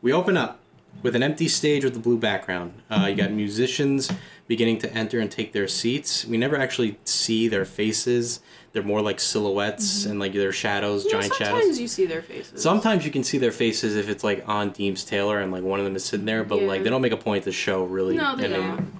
We 0.00 0.12
open 0.12 0.36
up 0.36 0.58
with 1.02 1.16
an 1.16 1.22
empty 1.22 1.48
stage 1.48 1.84
with 1.84 1.96
a 1.96 2.00
blue 2.00 2.18
background. 2.18 2.74
Uh, 2.90 3.06
you 3.10 3.16
got 3.16 3.30
musicians 3.32 4.10
beginning 4.52 4.76
to 4.76 4.92
enter 4.92 5.18
and 5.18 5.30
take 5.30 5.52
their 5.52 5.66
seats. 5.66 6.26
We 6.26 6.36
never 6.36 6.56
actually 6.58 6.98
see 7.04 7.48
their 7.48 7.64
faces. 7.64 8.40
They're 8.72 8.82
more 8.82 9.00
like 9.00 9.18
silhouettes 9.18 10.04
and 10.04 10.20
like 10.20 10.34
their 10.34 10.52
shadows, 10.52 11.06
Yeah, 11.06 11.12
giant 11.12 11.24
sometimes 11.32 11.38
shadows. 11.38 11.60
Sometimes 11.62 11.80
you 11.80 11.88
see 11.88 12.04
their 12.06 12.20
faces. 12.22 12.62
Sometimes 12.62 13.04
you 13.06 13.10
can 13.10 13.24
see 13.24 13.38
their 13.38 13.50
faces 13.52 13.96
if 13.96 14.10
it's 14.10 14.22
like 14.22 14.46
on 14.46 14.70
Deems 14.72 15.04
Taylor 15.04 15.40
and 15.40 15.50
like 15.50 15.62
one 15.62 15.78
of 15.80 15.86
them 15.86 15.96
is 15.96 16.04
sitting 16.04 16.26
there, 16.26 16.44
but 16.44 16.60
Yeah. 16.60 16.66
like 16.66 16.82
they 16.84 16.90
don't 16.90 17.00
make 17.00 17.12
a 17.12 17.16
point 17.16 17.44
to 17.44 17.52
show 17.52 17.84
really. 17.84 18.14
No, 18.16 18.36
they 18.36 18.48
don't. 18.48 18.92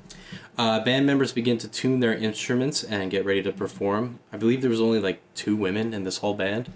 Uh, 0.56 0.80
band 0.84 1.04
members 1.06 1.32
begin 1.32 1.58
to 1.58 1.68
tune 1.68 2.00
their 2.00 2.14
instruments 2.14 2.82
and 2.82 3.10
get 3.10 3.26
ready 3.26 3.42
to 3.42 3.52
perform. 3.52 4.18
I 4.32 4.38
believe 4.38 4.62
there 4.62 4.70
was 4.70 4.80
only 4.80 5.00
like 5.00 5.20
two 5.34 5.54
women 5.56 5.92
in 5.92 6.04
this 6.04 6.18
whole 6.18 6.34
band, 6.34 6.72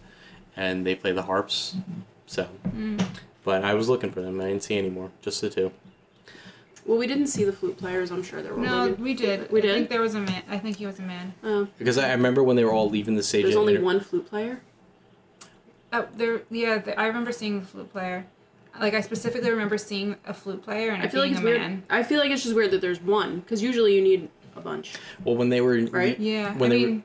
and 0.55 0.87
they 0.87 0.95
play 0.95 1.13
the 1.13 1.23
harps. 1.23 1.77
So, 2.27 2.49
but 3.43 3.65
I 3.65 3.73
was 3.75 3.89
looking 3.89 4.11
for 4.11 4.21
them. 4.21 4.39
I 4.41 4.49
didn't 4.49 4.65
see 4.65 4.77
any 4.77 4.91
more. 4.91 5.11
Just 5.23 5.41
the 5.41 5.49
two. 5.51 5.73
Well, 6.87 6.99
we 6.99 7.07
didn't 7.07 7.27
see 7.27 7.45
the 7.45 7.53
flute 7.53 7.77
players. 7.77 8.11
I'm 8.13 8.23
sure 8.23 8.43
there 8.43 8.55
were. 8.55 8.61
No, 8.61 8.85
women. 8.85 9.03
we 9.03 9.15
did. 9.15 9.51
We 9.51 9.61
did. 9.61 9.73
I 9.73 9.75
think 9.75 9.89
there 9.91 10.01
was 10.01 10.15
a 10.15 10.21
man. 10.21 10.43
I 10.49 10.59
think 10.59 10.77
he 10.77 10.87
was 10.87 10.99
a 10.99 11.03
man. 11.03 11.35
Oh, 11.43 11.67
Because 11.79 11.99
I 11.99 12.09
I 12.09 12.13
remember 12.13 12.43
when 12.43 12.55
they 12.57 12.65
were 12.65 12.73
all 12.73 12.89
leaving 12.89 13.17
the 13.17 13.23
stage. 13.23 13.43
there's 13.43 13.55
and 13.55 13.61
only 13.61 13.75
they're- 13.75 13.83
one 13.83 14.01
flute 14.01 14.27
player. 14.29 14.61
Oh, 15.93 16.07
there. 16.17 16.43
Yeah, 16.51 16.79
th- 16.79 16.97
I 16.99 17.07
remember 17.07 17.33
seeing 17.33 17.61
the 17.61 17.67
flute 17.67 17.91
player. 17.93 18.27
Like 18.79 18.93
I 18.95 19.01
specifically 19.01 19.51
remember 19.51 19.79
seeing 19.79 20.17
a 20.27 20.35
flute 20.35 20.63
player 20.63 20.91
and 20.91 21.03
I 21.03 21.07
it 21.07 21.13
feel 21.13 21.23
like 21.23 21.31
it's 21.33 21.41
a 21.41 21.45
weird. 21.45 21.61
man. 21.61 21.83
I 21.89 22.03
feel 22.03 22.21
like 22.21 22.31
it's 22.31 22.43
just 22.43 22.55
weird 22.55 22.71
that 22.73 22.83
there's 22.83 23.01
one 23.01 23.41
because 23.41 23.63
usually 23.63 23.95
you 23.97 24.03
need 24.03 24.29
a 24.55 24.61
bunch. 24.61 24.95
Well, 25.25 25.35
when 25.35 25.49
they 25.49 25.63
were 25.63 25.79
Right? 25.87 26.19
Yeah, 26.21 26.53
when 26.57 26.71
I 26.71 26.75
they 26.75 26.85
mean, 26.85 26.97
were 26.97 27.03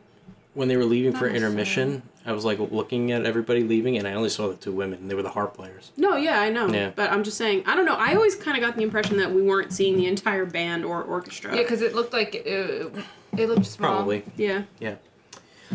when 0.53 0.67
they 0.67 0.75
were 0.75 0.83
leaving 0.83 1.13
for 1.13 1.27
intermission, 1.29 2.01
I 2.25 2.33
was 2.33 2.45
like 2.45 2.59
looking 2.59 3.11
at 3.11 3.25
everybody 3.25 3.63
leaving, 3.63 3.97
and 3.97 4.07
I 4.07 4.13
only 4.13 4.29
saw 4.29 4.47
the 4.47 4.55
two 4.55 4.71
women. 4.71 4.99
and 4.99 5.09
They 5.09 5.15
were 5.15 5.23
the 5.23 5.29
harp 5.29 5.55
players. 5.55 5.91
No, 5.97 6.15
yeah, 6.15 6.39
I 6.39 6.49
know. 6.49 6.67
Yeah. 6.67 6.91
But 6.95 7.11
I'm 7.11 7.23
just 7.23 7.37
saying, 7.37 7.63
I 7.65 7.75
don't 7.75 7.85
know. 7.85 7.95
I 7.95 8.13
always 8.13 8.35
kind 8.35 8.55
of 8.57 8.61
got 8.61 8.75
the 8.77 8.83
impression 8.83 9.17
that 9.17 9.31
we 9.31 9.41
weren't 9.41 9.73
seeing 9.73 9.97
the 9.97 10.05
entire 10.07 10.45
band 10.45 10.85
or 10.85 11.01
orchestra. 11.03 11.55
yeah, 11.55 11.61
because 11.63 11.81
it 11.81 11.95
looked 11.95 12.13
like 12.13 12.35
it, 12.35 12.45
it, 12.45 12.93
it 13.37 13.49
looked 13.49 13.65
small. 13.65 13.91
Probably, 13.95 14.23
yeah, 14.37 14.63
yeah. 14.79 14.95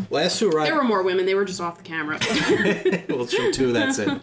Last 0.09 0.39
to 0.39 0.49
arrive. 0.49 0.67
there 0.67 0.75
were 0.75 0.83
more 0.83 1.01
women. 1.03 1.25
They 1.25 1.35
were 1.35 1.43
just 1.45 1.59
off 1.59 1.77
the 1.77 1.83
camera. 1.83 2.19
we'll 3.09 3.27
show 3.27 3.51
two. 3.51 3.73
That's 3.73 3.99
it. 3.99 4.21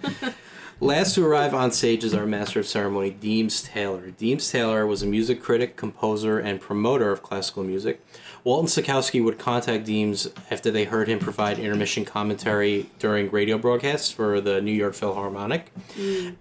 Last 0.81 1.15
to 1.15 1.25
arrive 1.25 1.55
on 1.55 1.71
stage 1.73 2.05
is 2.05 2.15
our 2.15 2.27
master 2.27 2.61
of 2.61 2.67
ceremony, 2.67 3.11
Deems 3.11 3.63
Taylor. 3.63 4.11
Deems 4.11 4.51
Taylor 4.51 4.87
was 4.87 5.03
a 5.03 5.07
music 5.07 5.41
critic, 5.43 5.77
composer, 5.77 6.39
and 6.39 6.61
promoter 6.61 7.11
of 7.11 7.23
classical 7.23 7.63
music. 7.65 8.05
Walton 8.45 8.69
Stokowski 8.69 9.25
would 9.25 9.39
contact 9.39 9.87
Deems 9.87 10.29
after 10.51 10.71
they 10.71 10.85
heard 10.85 11.09
him 11.09 11.19
provide 11.19 11.59
intermission 11.59 12.05
commentary 12.05 12.91
during 12.99 13.31
radio 13.31 13.57
broadcasts 13.57 14.11
for 14.11 14.39
the 14.39 14.61
New 14.61 14.73
York 14.73 14.93
Philharmonic, 14.95 15.73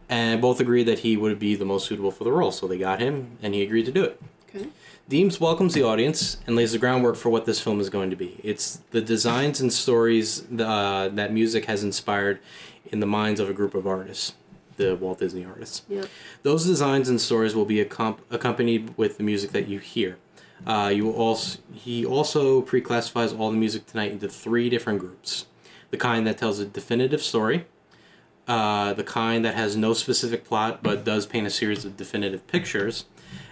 and 0.10 0.42
both 0.42 0.60
agreed 0.60 0.84
that 0.84 1.00
he 1.00 1.16
would 1.16 1.39
be 1.39 1.56
the 1.56 1.63
most 1.63 1.88
suitable 1.88 2.12
for 2.12 2.26
the 2.26 2.32
role. 2.32 2.52
So 2.52 2.68
they 2.68 2.78
got 2.78 3.00
him, 3.00 3.38
and 3.42 3.54
he 3.54 3.63
agreed 3.63 3.86
to 3.86 3.92
do 3.94 4.04
it. 4.04 4.22
okay. 4.54 4.68
Deems 5.08 5.39
welcomes 5.39 5.74
the 5.74 5.84
audience 5.84 6.38
and 6.46 6.56
lays 6.58 6.74
the 6.74 6.78
groundwork 6.78 7.16
for 7.16 7.30
what 7.30 7.46
this 7.46 7.62
film 7.62 7.80
is 7.80 7.89
going 7.89 8.10
to 8.10 8.16
be. 8.18 8.39
It's 8.44 8.82
the 8.92 9.02
designs 9.02 9.62
and 9.62 9.72
stories 9.72 10.44
uh, 10.60 11.10
that 11.13 11.32
music 11.32 11.66
has 11.66 11.84
inspired 11.84 12.39
in 12.86 13.00
the 13.00 13.06
minds 13.06 13.39
of 13.39 13.50
a 13.50 13.54
group 13.54 13.76
of 13.76 13.88
artists, 13.88 14.34
the 14.76 14.96
Walt 14.96 15.20
Disney 15.20 15.46
artists. 15.46 15.84
Yep. 15.88 16.08
Those 16.44 16.66
designs 16.66 17.08
and 17.08 17.20
stories 17.20 17.56
will 17.56 17.66
be 17.66 17.84
accom- 17.84 18.18
accompanied 18.30 18.98
with 18.98 19.18
the 19.18 19.24
music 19.24 19.52
that 19.52 19.68
you 19.70 19.80
hear. 19.80 20.18
Uh, 20.65 20.91
you 20.93 21.12
also 21.12 21.60
he 21.73 22.06
also 22.06 22.62
pre-classifies 22.62 23.34
all 23.34 23.52
the 23.52 23.58
music 23.58 23.86
tonight 23.86 24.12
into 24.12 24.28
three 24.30 24.69
different 24.69 24.99
groups: 24.99 25.45
the 25.91 25.97
kind 25.97 26.26
that 26.28 26.38
tells 26.38 26.60
a 26.60 26.65
definitive 26.65 27.21
story, 27.21 27.65
uh, 28.47 28.93
the 28.93 29.04
kind 29.04 29.43
that 29.43 29.56
has 29.56 29.76
no 29.76 29.93
specific 29.93 30.43
plot 30.45 30.82
but 30.82 31.04
does 31.04 31.26
paint 31.26 31.45
a 31.47 31.49
series 31.49 31.84
of 31.86 31.97
definitive 31.97 32.45
pictures, 32.47 33.06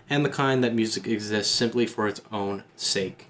and 0.09 0.23
the 0.23 0.29
kind 0.29 0.63
that 0.63 0.73
music 0.73 1.07
exists 1.07 1.53
simply 1.53 1.85
for 1.85 2.07
its 2.07 2.21
own 2.31 2.63
sake. 2.75 3.27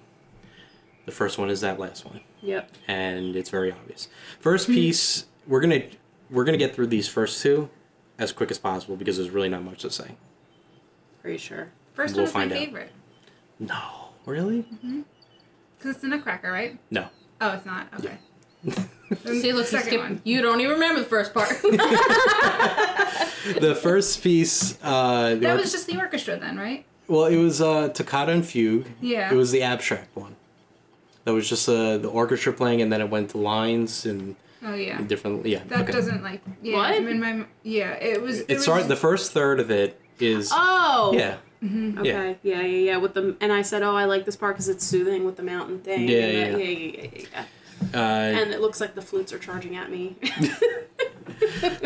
The 1.05 1.11
first 1.11 1.37
one 1.39 1.49
is 1.49 1.61
that 1.61 1.79
last 1.79 2.05
one, 2.05 2.21
Yep. 2.43 2.71
and 2.87 3.35
it's 3.35 3.49
very 3.49 3.71
obvious. 3.71 4.07
First 4.39 4.67
piece, 4.67 5.25
we're 5.47 5.61
gonna 5.61 5.81
we're 6.29 6.43
gonna 6.45 6.57
get 6.57 6.75
through 6.75 6.87
these 6.87 7.07
first 7.07 7.41
two 7.41 7.69
as 8.19 8.31
quick 8.31 8.51
as 8.51 8.59
possible 8.59 8.95
because 8.95 9.17
there's 9.17 9.31
really 9.31 9.49
not 9.49 9.63
much 9.63 9.79
to 9.81 9.89
say. 9.89 10.11
Pretty 11.23 11.39
sure. 11.39 11.71
First 11.95 12.15
We'll 12.15 12.25
one 12.25 12.27
is 12.29 12.33
my 12.35 12.39
find 12.41 12.51
out. 12.75 12.91
Favorite 13.61 13.73
No, 13.73 14.09
really? 14.25 14.65
because 15.77 15.91
it's 15.95 16.01
the 16.01 16.07
Nutcracker, 16.07 16.51
right? 16.51 16.77
No. 16.89 17.07
Oh, 17.39 17.51
it's 17.53 17.65
not. 17.65 17.87
Okay. 17.99 18.17
Then 18.63 18.87
See, 19.41 19.51
look, 19.53 19.65
second 19.65 19.87
skip, 19.87 19.99
one. 19.99 20.21
you 20.23 20.41
don't 20.41 20.61
even 20.61 20.73
remember 20.73 20.99
the 21.01 21.05
first 21.07 21.33
part. 21.33 21.49
the 23.59 23.77
first 23.81 24.21
piece. 24.23 24.77
Uh, 24.83 25.35
That 25.35 25.41
orch- 25.57 25.61
was 25.61 25.71
just 25.71 25.87
the 25.87 25.97
orchestra 25.99 26.37
then, 26.39 26.57
right? 26.57 26.85
well, 27.07 27.25
it 27.25 27.37
was 27.37 27.61
uh, 27.61 27.89
Toccata 27.89 28.31
and 28.31 28.45
Fugue. 28.45 28.85
Yeah. 29.01 29.31
It 29.31 29.35
was 29.35 29.51
the 29.51 29.63
abstract 29.63 30.15
one. 30.15 30.35
That 31.25 31.33
was 31.33 31.49
just 31.49 31.67
uh, 31.67 31.97
the 31.97 32.07
orchestra 32.07 32.53
playing, 32.53 32.81
and 32.81 32.91
then 32.91 33.01
it 33.01 33.09
went 33.09 33.31
to 33.31 33.37
lines 33.37 34.05
and 34.05 34.35
Oh 34.63 34.75
yeah. 34.75 35.01
different. 35.01 35.45
Yeah. 35.45 35.61
That 35.67 35.81
okay. 35.81 35.91
doesn't 35.91 36.23
like 36.23 36.41
yeah. 36.61 36.75
What? 36.77 36.95
In 36.95 37.19
my 37.19 37.45
yeah, 37.63 37.91
it 37.93 38.21
was. 38.21 38.39
It 38.41 38.45
It 38.49 38.53
was, 38.55 38.63
started. 38.63 38.87
The 38.87 38.95
first 38.95 39.31
third 39.33 39.59
of 39.59 39.69
it 39.71 39.99
is. 40.19 40.51
Oh. 40.53 41.11
Yeah. 41.13 41.37
Okay. 41.63 42.37
Yeah. 42.43 42.61
yeah. 42.61 42.61
Yeah. 42.61 42.97
With 42.97 43.13
the 43.13 43.35
and 43.41 43.51
I 43.53 43.61
said, 43.61 43.83
oh, 43.83 43.95
I 43.95 44.05
like 44.05 44.25
this 44.25 44.35
part 44.35 44.55
because 44.55 44.67
it's 44.69 44.83
soothing 44.85 45.25
with 45.25 45.35
the 45.37 45.43
mountain 45.43 45.79
thing. 45.79 46.07
Yeah, 46.07 46.17
and 46.19 46.33
yeah. 46.37 46.51
that- 46.51 46.59
yeah, 46.59 46.67
yeah, 46.67 47.09
yeah, 47.13 47.25
yeah, 47.33 47.45
Uh. 47.93 48.39
And 48.41 48.51
it 48.51 48.61
looks 48.61 48.79
like 48.81 48.95
the 48.95 49.01
flutes 49.01 49.31
are 49.33 49.39
charging 49.39 49.75
at 49.75 49.91
me. 49.91 50.15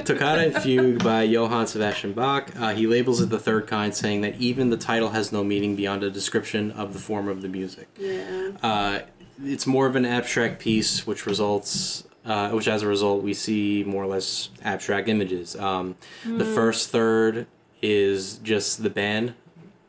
Toccata 0.03 0.45
and 0.45 0.55
Fugue 0.63 1.03
by 1.03 1.23
Johann 1.23 1.67
Sebastian 1.67 2.13
Bach. 2.13 2.51
Uh, 2.59 2.73
he 2.75 2.88
labels 2.88 3.21
it 3.21 3.29
the 3.29 3.39
third 3.39 3.67
kind, 3.67 3.93
saying 3.95 4.21
that 4.21 4.35
even 4.39 4.69
the 4.69 4.77
title 4.77 5.09
has 5.09 5.31
no 5.31 5.43
meaning 5.43 5.75
beyond 5.75 6.03
a 6.03 6.09
description 6.09 6.71
of 6.71 6.93
the 6.93 6.99
form 6.99 7.27
of 7.27 7.41
the 7.41 7.47
music. 7.47 7.88
yeah. 7.97 8.51
Uh, 8.61 8.99
it's 9.43 9.67
more 9.67 9.85
of 9.85 9.95
an 9.97 10.05
abstract 10.05 10.59
piece, 10.59 11.05
which 11.05 11.25
results, 11.25 12.05
uh, 12.25 12.49
which 12.51 12.67
as 12.69 12.83
a 12.83 12.88
result, 12.88 13.21
we 13.21 13.33
see 13.33 13.83
more 13.85 14.03
or 14.03 14.07
less 14.07 14.49
abstract 14.63 15.09
images. 15.09 15.55
Um, 15.57 15.95
The 16.25 16.45
first 16.45 16.89
third 16.89 17.45
is 17.81 18.38
just 18.38 18.81
the 18.81 18.89
band 18.89 19.33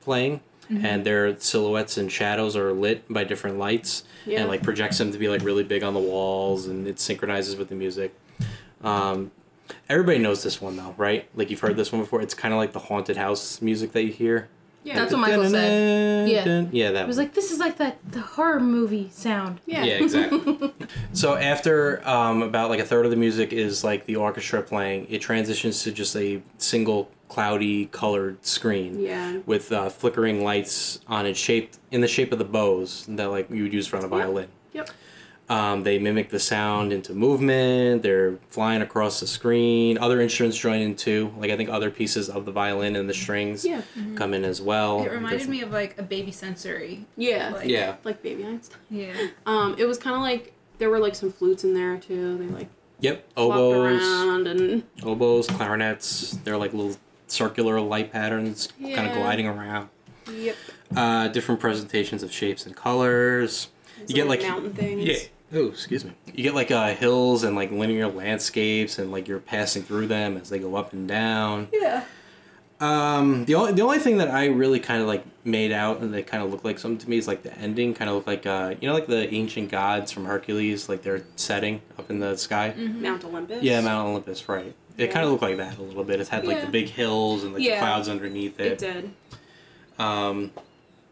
playing, 0.07 0.41
and 0.71 1.05
their 1.05 1.39
silhouettes 1.39 1.97
and 1.99 2.11
shadows 2.11 2.57
are 2.57 2.73
lit 2.73 3.05
by 3.13 3.25
different 3.25 3.59
lights, 3.59 4.05
Yeah. 4.25 4.41
and 4.41 4.49
like 4.49 4.63
projects 4.63 4.97
them 4.99 5.13
to 5.13 5.19
be 5.19 5.29
like 5.29 5.43
really 5.43 5.63
big 5.65 5.83
on 5.83 5.93
the 5.95 6.01
walls, 6.01 6.67
and 6.67 6.87
it 6.89 6.99
synchronizes 6.99 7.57
with 7.57 7.69
the 7.69 7.75
music. 7.75 8.15
Um, 8.83 9.31
everybody 9.89 10.19
knows 10.19 10.43
this 10.43 10.61
one 10.61 10.77
though, 10.77 10.95
right? 10.97 11.29
Like 11.35 11.51
you've 11.51 11.61
heard 11.61 11.77
this 11.77 11.93
one 11.93 12.01
before. 12.01 12.21
It's 12.23 12.35
kind 12.35 12.55
of 12.55 12.59
like 12.59 12.73
the 12.73 12.79
haunted 12.79 13.17
house 13.17 13.61
music 13.61 13.93
that 13.93 14.03
you 14.03 14.13
hear. 14.13 14.49
Yeah. 14.85 14.95
That's 15.01 15.13
what 15.13 15.19
Michael 15.23 15.49
said. 15.51 16.29
Yeah. 16.29 16.65
Yeah, 16.71 16.93
that 16.93 17.03
It 17.03 17.07
was 17.09 17.17
one. 17.17 17.27
like 17.27 17.35
this 17.35 17.51
is 17.51 17.59
like 17.59 17.77
that 17.79 17.99
the 18.09 18.21
horror 18.21 18.61
movie 18.61 19.09
sound. 19.13 19.61
yeah. 19.67 19.83
Yeah, 19.85 19.95
exactly. 19.95 20.73
so 21.13 21.35
after 21.35 22.07
um, 22.09 22.43
about 22.43 22.71
like 22.71 22.79
a 22.79 22.85
third 22.85 23.05
of 23.05 23.11
the 23.11 23.17
music 23.17 23.53
is 23.53 23.83
like 23.83 24.07
the 24.07 24.15
orchestra 24.17 24.63
playing, 24.63 25.09
it 25.11 25.21
transitions 25.21 25.83
to 25.83 25.91
just 25.91 26.15
a 26.15 26.41
single 26.59 27.11
cloudy 27.29 27.87
colored 27.87 28.45
screen 28.45 29.01
Yeah. 29.01 29.39
with 29.47 29.73
uh, 29.73 29.89
flickering 29.89 30.45
lights 30.45 31.01
on 31.07 31.27
it, 31.27 31.37
shaped 31.37 31.79
in 31.91 32.01
the 32.01 32.09
shape 32.09 32.33
of 32.33 32.39
the 32.39 32.45
bows 32.45 33.05
that 33.09 33.27
like 33.31 33.51
you 33.51 33.65
would 33.65 33.73
use 33.73 33.87
for 33.87 33.97
on 33.99 34.05
a 34.05 34.09
violin. 34.09 34.49
Yep. 34.73 34.91
Um, 35.49 35.85
they 35.85 36.01
mimic 36.01 36.31
the 36.31 36.41
sound 36.41 36.93
into 36.93 37.15
movement. 37.15 38.03
They're 38.03 38.35
flying 38.51 38.83
across 38.83 39.21
the 39.21 39.29
screen. 39.29 39.97
Other 39.97 40.21
instruments 40.21 40.59
join 40.59 40.81
in 40.81 40.97
too. 40.97 41.33
Like 41.39 41.51
I 41.53 41.57
think 41.57 41.71
other 41.71 41.89
pieces 41.89 42.29
of 42.29 42.45
the 42.47 42.51
violin 42.51 42.97
and 42.97 43.09
the 43.09 43.15
strings 43.15 43.65
Yeah. 43.65 43.83
come 44.17 44.35
in 44.35 44.45
as 44.45 44.61
well. 44.61 45.05
It 45.05 45.13
reminded 45.13 45.49
me 45.49 45.63
of 45.63 45.71
like 45.71 45.97
a 45.99 46.03
baby 46.03 46.33
sensory. 46.33 47.07
Yeah. 47.17 47.51
Like, 47.55 47.69
Yeah. 47.69 47.95
Like 48.03 48.23
Baby 48.25 48.45
Einstein. 48.45 48.79
Yeah. 48.91 49.13
Um, 49.47 49.77
it 49.79 49.85
was 49.87 49.99
kind 49.99 50.17
of 50.17 50.23
like 50.23 50.53
there 50.79 50.91
were 50.91 50.99
like 50.99 51.15
some 51.15 51.31
flutes 51.31 51.63
in 51.63 51.75
there 51.75 51.97
too. 51.97 52.39
They 52.39 52.47
like 52.47 52.69
Yep. 52.99 53.25
Oboes. 53.37 54.03
around 54.03 54.47
and 54.49 54.83
oboes, 55.05 55.47
clarinets. 55.47 56.39
They're 56.43 56.57
like 56.57 56.73
little 56.75 56.97
circular 57.27 57.81
light 57.81 58.13
patterns, 58.13 58.69
kind 58.81 59.07
of 59.09 59.15
gliding 59.15 59.47
around. 59.47 59.89
yep. 60.33 60.57
Uh, 60.95 61.29
different 61.29 61.61
presentations 61.61 62.23
of 62.23 62.33
shapes 62.33 62.67
and 62.67 62.77
colors. 62.77 63.69
You 64.07 64.15
get 64.15 64.29
like 64.29 64.43
mountain 64.43 64.73
things. 64.73 65.05
yeah. 65.05 65.17
Oh, 65.53 65.69
excuse 65.69 66.05
me. 66.05 66.13
You 66.27 66.43
get 66.43 66.55
like 66.55 66.71
uh, 66.71 66.95
hills 66.95 67.45
and 67.45 67.55
like 67.57 67.71
linear 67.71 68.09
landscapes, 68.09 68.99
and 68.99 69.11
like 69.13 69.29
you're 69.29 69.39
passing 69.41 69.83
through 69.83 70.07
them 70.09 70.37
as 70.37 70.49
they 70.51 70.59
go 70.59 70.75
up 70.77 70.93
and 70.93 71.07
down. 71.09 71.69
Yeah. 71.73 72.05
Um, 72.79 73.47
the 73.47 73.55
only 73.55 73.73
the 73.73 73.83
only 73.83 73.99
thing 73.99 74.19
that 74.19 74.31
I 74.31 74.47
really 74.47 74.81
kind 74.81 75.01
of 75.01 75.09
like 75.09 75.25
made 75.47 75.73
out 75.73 76.01
and 76.01 76.13
they 76.13 76.23
kind 76.23 76.43
of 76.43 76.51
look 76.51 76.63
like 76.63 76.79
something 76.79 76.99
to 76.99 77.09
me 77.09 77.17
is 77.17 77.27
like 77.27 77.43
the 77.43 77.57
ending 77.57 77.95
kind 77.95 78.11
of 78.11 78.17
look 78.17 78.27
like 78.27 78.45
uh 78.45 78.75
you 78.81 78.87
know 78.89 78.93
like 78.93 79.07
the 79.07 79.33
ancient 79.33 79.71
gods 79.71 80.11
from 80.13 80.27
Hercules 80.27 80.87
like 80.89 81.01
they're 81.03 81.23
setting 81.37 81.81
up 81.99 82.11
in 82.11 82.21
the 82.21 82.37
sky. 82.37 82.75
Mount 82.77 83.25
Olympus. 83.25 83.63
Yeah, 83.63 83.81
Mount 83.81 84.09
Olympus, 84.09 84.47
right. 84.47 84.75
It 84.97 85.07
Yeah. 85.07 85.13
kind 85.13 85.25
of 85.25 85.31
looked 85.31 85.43
like 85.43 85.57
that 85.59 85.79
a 85.79 85.83
little 85.83 86.05
bit. 86.05 86.21
It 86.21 86.29
had 86.29 86.47
like 86.47 86.57
Yeah. 86.59 86.65
the 86.65 86.71
big 86.71 86.89
hills 86.89 87.45
and 87.45 87.53
like 87.55 87.63
Yeah. 87.63 87.75
the 87.77 87.81
clouds 87.81 88.09
underneath 88.09 88.59
it. 88.61 88.73
It 88.73 88.79
did. 88.79 89.11
Um, 89.99 90.51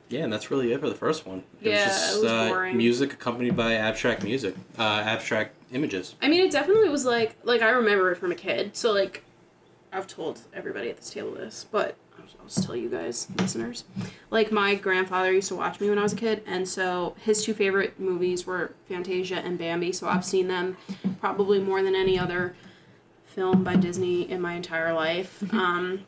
yeah, 0.09 0.25
and 0.25 0.33
that's 0.33 0.51
really 0.51 0.73
it 0.73 0.81
for 0.81 0.88
the 0.88 0.94
first 0.94 1.27
one. 1.27 1.42
It 1.61 1.68
Yeah, 1.70 1.85
was 1.87 1.94
just 1.94 2.16
it 2.16 2.23
was 2.23 2.31
uh, 2.33 2.49
boring. 2.49 2.77
music 2.77 3.12
accompanied 3.12 3.57
by 3.57 3.75
abstract 3.75 4.23
music, 4.23 4.55
uh, 4.79 4.83
abstract 5.05 5.55
images. 5.73 6.14
I 6.23 6.29
mean, 6.29 6.44
it 6.44 6.51
definitely 6.51 6.88
was 6.88 7.05
like 7.05 7.37
like 7.44 7.62
I 7.62 7.70
remember 7.70 8.11
it 8.12 8.16
from 8.16 8.31
a 8.33 8.35
kid. 8.37 8.77
So 8.77 8.92
like, 8.92 9.23
I've 9.92 10.07
told 10.07 10.40
everybody 10.55 10.88
at 10.90 10.97
this 10.97 11.11
table 11.11 11.33
this, 11.33 11.66
but 11.70 11.97
I'll 12.18 12.25
I'll 12.40 12.47
just 12.49 12.64
tell 12.64 12.77
you 12.77 12.88
guys, 12.88 13.27
listeners. 13.38 13.85
Like 14.31 14.53
my 14.53 14.75
grandfather 14.75 15.33
used 15.33 15.49
to 15.49 15.57
watch 15.57 15.81
me 15.81 15.88
when 15.88 15.99
I 15.99 16.03
was 16.03 16.12
a 16.12 16.16
kid, 16.16 16.42
and 16.47 16.68
so 16.68 17.16
his 17.25 17.42
two 17.44 17.55
favorite 17.55 17.99
movies 17.99 18.47
were 18.47 18.73
Fantasia 18.88 19.37
and 19.37 19.59
Bambi. 19.59 19.92
So 19.92 20.07
I've 20.09 20.25
seen 20.25 20.49
them 20.49 20.77
probably 21.20 21.59
more 21.59 21.83
than 21.83 21.94
any 21.94 22.18
other 22.18 22.55
film 23.35 23.64
by 23.64 23.77
Disney 23.77 24.31
in 24.31 24.40
my 24.40 24.55
entire 24.55 24.92
life. 24.92 25.42
Um, 25.53 26.05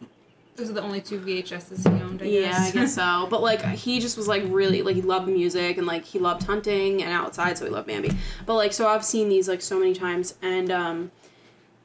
Those 0.56 0.70
are 0.70 0.74
the 0.74 0.82
only 0.82 1.00
two 1.02 1.20
VHSs 1.20 1.82
he 1.82 2.02
owned. 2.02 2.22
I 2.22 2.26
Yeah, 2.26 2.40
guess. 2.42 2.68
I 2.68 2.70
guess 2.72 2.94
so. 2.94 3.26
But 3.30 3.42
like 3.42 3.62
he 3.62 4.00
just 4.00 4.16
was 4.16 4.26
like 4.28 4.42
really 4.46 4.80
like 4.82 4.94
he 4.96 5.02
loved 5.02 5.28
music 5.28 5.76
and 5.78 5.86
like 5.86 6.04
he 6.04 6.18
loved 6.18 6.44
hunting 6.44 7.02
and 7.02 7.12
outside, 7.12 7.58
so 7.58 7.64
he 7.66 7.70
loved 7.70 7.86
Bambi. 7.88 8.10
But 8.46 8.54
like 8.54 8.72
so 8.72 8.88
I've 8.88 9.04
seen 9.04 9.28
these 9.28 9.48
like 9.48 9.60
so 9.60 9.78
many 9.78 9.92
times 9.94 10.34
and 10.40 10.70
um 10.70 11.10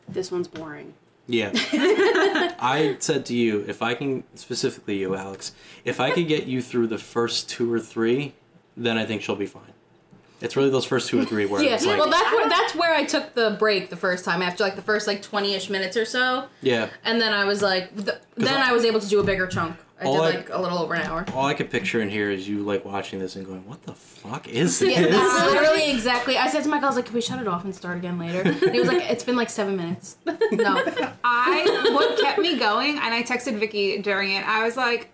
this 0.07 0.31
one's 0.31 0.47
boring. 0.47 0.93
Yeah. 1.27 1.51
I 2.59 2.97
said 2.99 3.25
to 3.27 3.33
you, 3.35 3.63
if 3.67 3.81
I 3.81 3.93
can, 3.93 4.23
specifically 4.35 4.97
you, 4.99 5.15
Alex, 5.15 5.53
if 5.85 5.99
I 6.01 6.11
could 6.11 6.27
get 6.27 6.45
you 6.45 6.61
through 6.61 6.87
the 6.87 6.97
first 6.97 7.49
two 7.49 7.71
or 7.71 7.79
three, 7.79 8.33
then 8.75 8.97
I 8.97 9.05
think 9.05 9.21
she'll 9.21 9.35
be 9.37 9.45
fine. 9.45 9.73
It's 10.41 10.55
really 10.55 10.69
those 10.69 10.85
first 10.85 11.09
two 11.09 11.19
or 11.21 11.25
three 11.25 11.45
where 11.47 11.61
Yeah, 11.61 11.75
it's 11.75 11.85
like, 11.85 11.99
well, 11.99 12.09
that's 12.09 12.31
where 12.31 12.49
that's 12.49 12.75
where 12.75 12.93
I 12.93 13.05
took 13.05 13.33
the 13.35 13.55
break 13.59 13.89
the 13.89 13.95
first 13.97 14.25
time 14.25 14.41
after 14.41 14.63
like 14.63 14.75
the 14.75 14.81
first 14.81 15.07
like 15.07 15.21
twenty 15.21 15.53
ish 15.53 15.69
minutes 15.69 15.95
or 15.97 16.05
so, 16.05 16.45
yeah. 16.61 16.89
and 17.03 17.21
then 17.21 17.33
I 17.33 17.45
was 17.45 17.61
like, 17.61 17.95
th- 17.95 18.17
then 18.35 18.61
I- 18.61 18.69
I 18.69 18.73
was 18.73 18.85
able 18.85 18.99
to 18.99 19.07
do 19.07 19.19
a 19.19 19.23
bigger 19.23 19.47
chunk. 19.47 19.77
I 19.99 20.05
All 20.05 20.13
did 20.15 20.35
like 20.35 20.49
a 20.49 20.59
little 20.59 20.79
over 20.79 20.95
an 20.95 21.03
hour. 21.03 21.23
All 21.35 21.45
I 21.45 21.53
could 21.53 21.69
picture 21.69 22.01
in 22.01 22.09
here 22.09 22.31
is 22.31 22.49
you 22.49 22.63
like 22.63 22.83
watching 22.83 23.19
this 23.19 23.35
and 23.35 23.45
going, 23.45 23.63
"What 23.67 23.83
the 23.83 23.93
fuck 23.93 24.47
is 24.47 24.79
this?" 24.79 24.89
Yeah, 24.97 25.05
that's 25.07 25.45
literally 25.53 25.91
exactly. 25.91 26.37
I 26.39 26.47
said 26.49 26.63
to 26.63 26.69
Michael, 26.69 26.85
I 26.85 26.89
was 26.89 26.95
like, 26.95 27.05
"Can 27.05 27.13
we 27.13 27.21
shut 27.21 27.39
it 27.39 27.47
off 27.47 27.63
and 27.65 27.75
start 27.75 27.97
again 27.97 28.17
later?" 28.17 28.41
And 28.41 28.73
he 28.73 28.79
was 28.79 28.87
like, 28.87 29.07
"It's 29.11 29.23
been 29.23 29.35
like 29.35 29.51
seven 29.51 29.75
minutes." 29.77 30.17
No, 30.53 30.83
I 31.23 31.91
what 31.93 32.19
kept 32.19 32.39
me 32.39 32.57
going, 32.57 32.97
and 32.97 33.13
I 33.13 33.21
texted 33.23 33.59
Vicky 33.59 34.01
during 34.01 34.31
it. 34.31 34.43
I 34.47 34.63
was 34.65 34.75
like, 34.75 35.11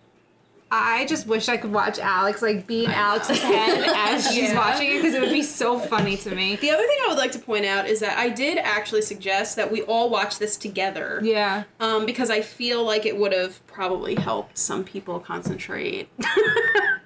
I 0.70 1.06
just 1.06 1.28
wish 1.28 1.48
I 1.48 1.56
could 1.56 1.72
watch 1.72 1.98
Alex 1.98 2.42
like 2.42 2.68
be 2.68 2.84
in 2.86 2.92
Alex's 2.92 3.42
head 3.42 3.90
as 3.96 4.28
she's 4.28 4.50
Yeah. 4.52 4.58
watching 4.58 4.88
it 4.92 4.96
because 5.02 5.14
it 5.14 5.22
would 5.22 5.32
be 5.32 5.42
so 5.44 5.80
funny 5.80 6.18
to 6.18 6.36
me. 6.36 6.58
The 6.58 6.72
other 6.72 6.84
thing 6.86 6.98
I 7.06 7.08
would 7.08 7.18
like 7.18 7.32
to 7.34 7.40
point 7.40 7.66
out 7.66 7.88
is 7.88 8.02
that 8.02 8.18
I 8.18 8.28
did 8.30 8.58
actually 8.58 9.02
suggest 9.04 9.56
that 9.56 9.72
we 9.72 9.82
all 9.84 10.10
watch 10.10 10.40
this 10.40 10.58
together. 10.58 11.22
Yeah. 11.24 11.64
Um, 11.80 12.06
because 12.06 12.30
I 12.30 12.42
feel 12.42 12.84
like 12.84 13.06
it 13.06 13.16
would 13.18 13.32
have 13.32 13.66
probably 13.68 14.16
helped 14.16 14.58
some 14.58 14.84
people 14.84 15.20
concentrate. 15.22 16.10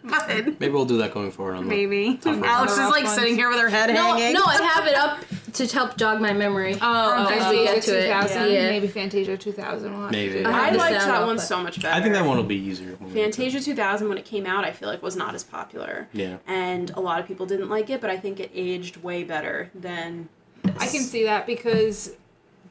but 0.03 0.27
Maybe 0.59 0.69
we'll 0.69 0.85
do 0.85 0.97
that 0.97 1.13
going 1.13 1.29
forward 1.31 1.55
on 1.57 1.63
the 1.65 1.69
maybe 1.69 2.17
Tougher 2.17 2.43
Alex 2.43 2.73
is 2.73 2.79
ones. 2.79 2.91
like 2.91 3.07
sitting 3.07 3.35
here 3.35 3.49
with 3.49 3.59
her 3.59 3.69
head 3.69 3.93
no, 3.93 4.15
hanging. 4.15 4.33
no. 4.33 4.43
I 4.43 4.55
have 4.61 4.87
it 4.87 4.95
up 4.95 5.19
to 5.53 5.67
help 5.67 5.97
jog 5.97 6.21
my 6.21 6.33
memory. 6.33 6.77
Oh, 6.81 7.27
as 7.29 7.43
oh, 7.45 7.49
we 7.51 7.59
oh. 7.59 7.63
get 7.65 7.83
to 7.83 7.97
it. 7.97 8.03
2000, 8.07 8.51
Yeah. 8.51 8.69
maybe 8.69 8.87
Fantasia 8.87 9.37
2000. 9.37 9.91
We'll 9.91 10.01
have 10.01 10.11
to 10.11 10.17
Maybe. 10.17 10.43
do. 10.43 10.45
I 10.45 10.51
I 10.51 10.63
have 10.65 10.73
the 10.73 10.79
liked 10.79 10.97
sound 10.97 11.11
that 11.11 11.21
off, 11.21 11.27
one 11.27 11.35
but- 11.37 11.41
so 11.41 11.63
much 11.63 11.81
better. 11.81 11.95
I 11.95 12.01
think 12.01 12.13
that 12.13 12.25
one 12.25 12.37
will 12.37 12.43
be 12.43 12.55
easier. 12.55 12.95
when 12.97 13.09
we 13.09 13.15
get 13.15 13.33
to 13.33 13.41
it. 13.41 13.51
Fantasia 13.51 13.59
2000 13.61 14.09
when 14.09 14.17
it 14.17 14.25
came 14.25 14.45
out, 14.45 14.63
I 14.63 14.71
feel 14.71 14.89
like 14.89 15.01
was 15.01 15.15
not 15.15 15.35
as 15.35 15.43
popular. 15.43 16.07
Yeah. 16.13 16.37
And 16.47 16.91
a 16.91 16.99
lot 16.99 17.19
of 17.19 17.27
people 17.27 17.45
didn't 17.45 17.69
like 17.69 17.89
it, 17.89 18.01
but 18.01 18.09
I 18.09 18.17
think 18.17 18.39
it 18.39 18.51
aged 18.53 18.97
way 18.97 19.23
better 19.23 19.69
than 19.75 20.29
this. 20.63 20.75
I 20.79 20.87
can 20.87 21.01
see 21.01 21.23
that 21.25 21.45
because 21.45 22.15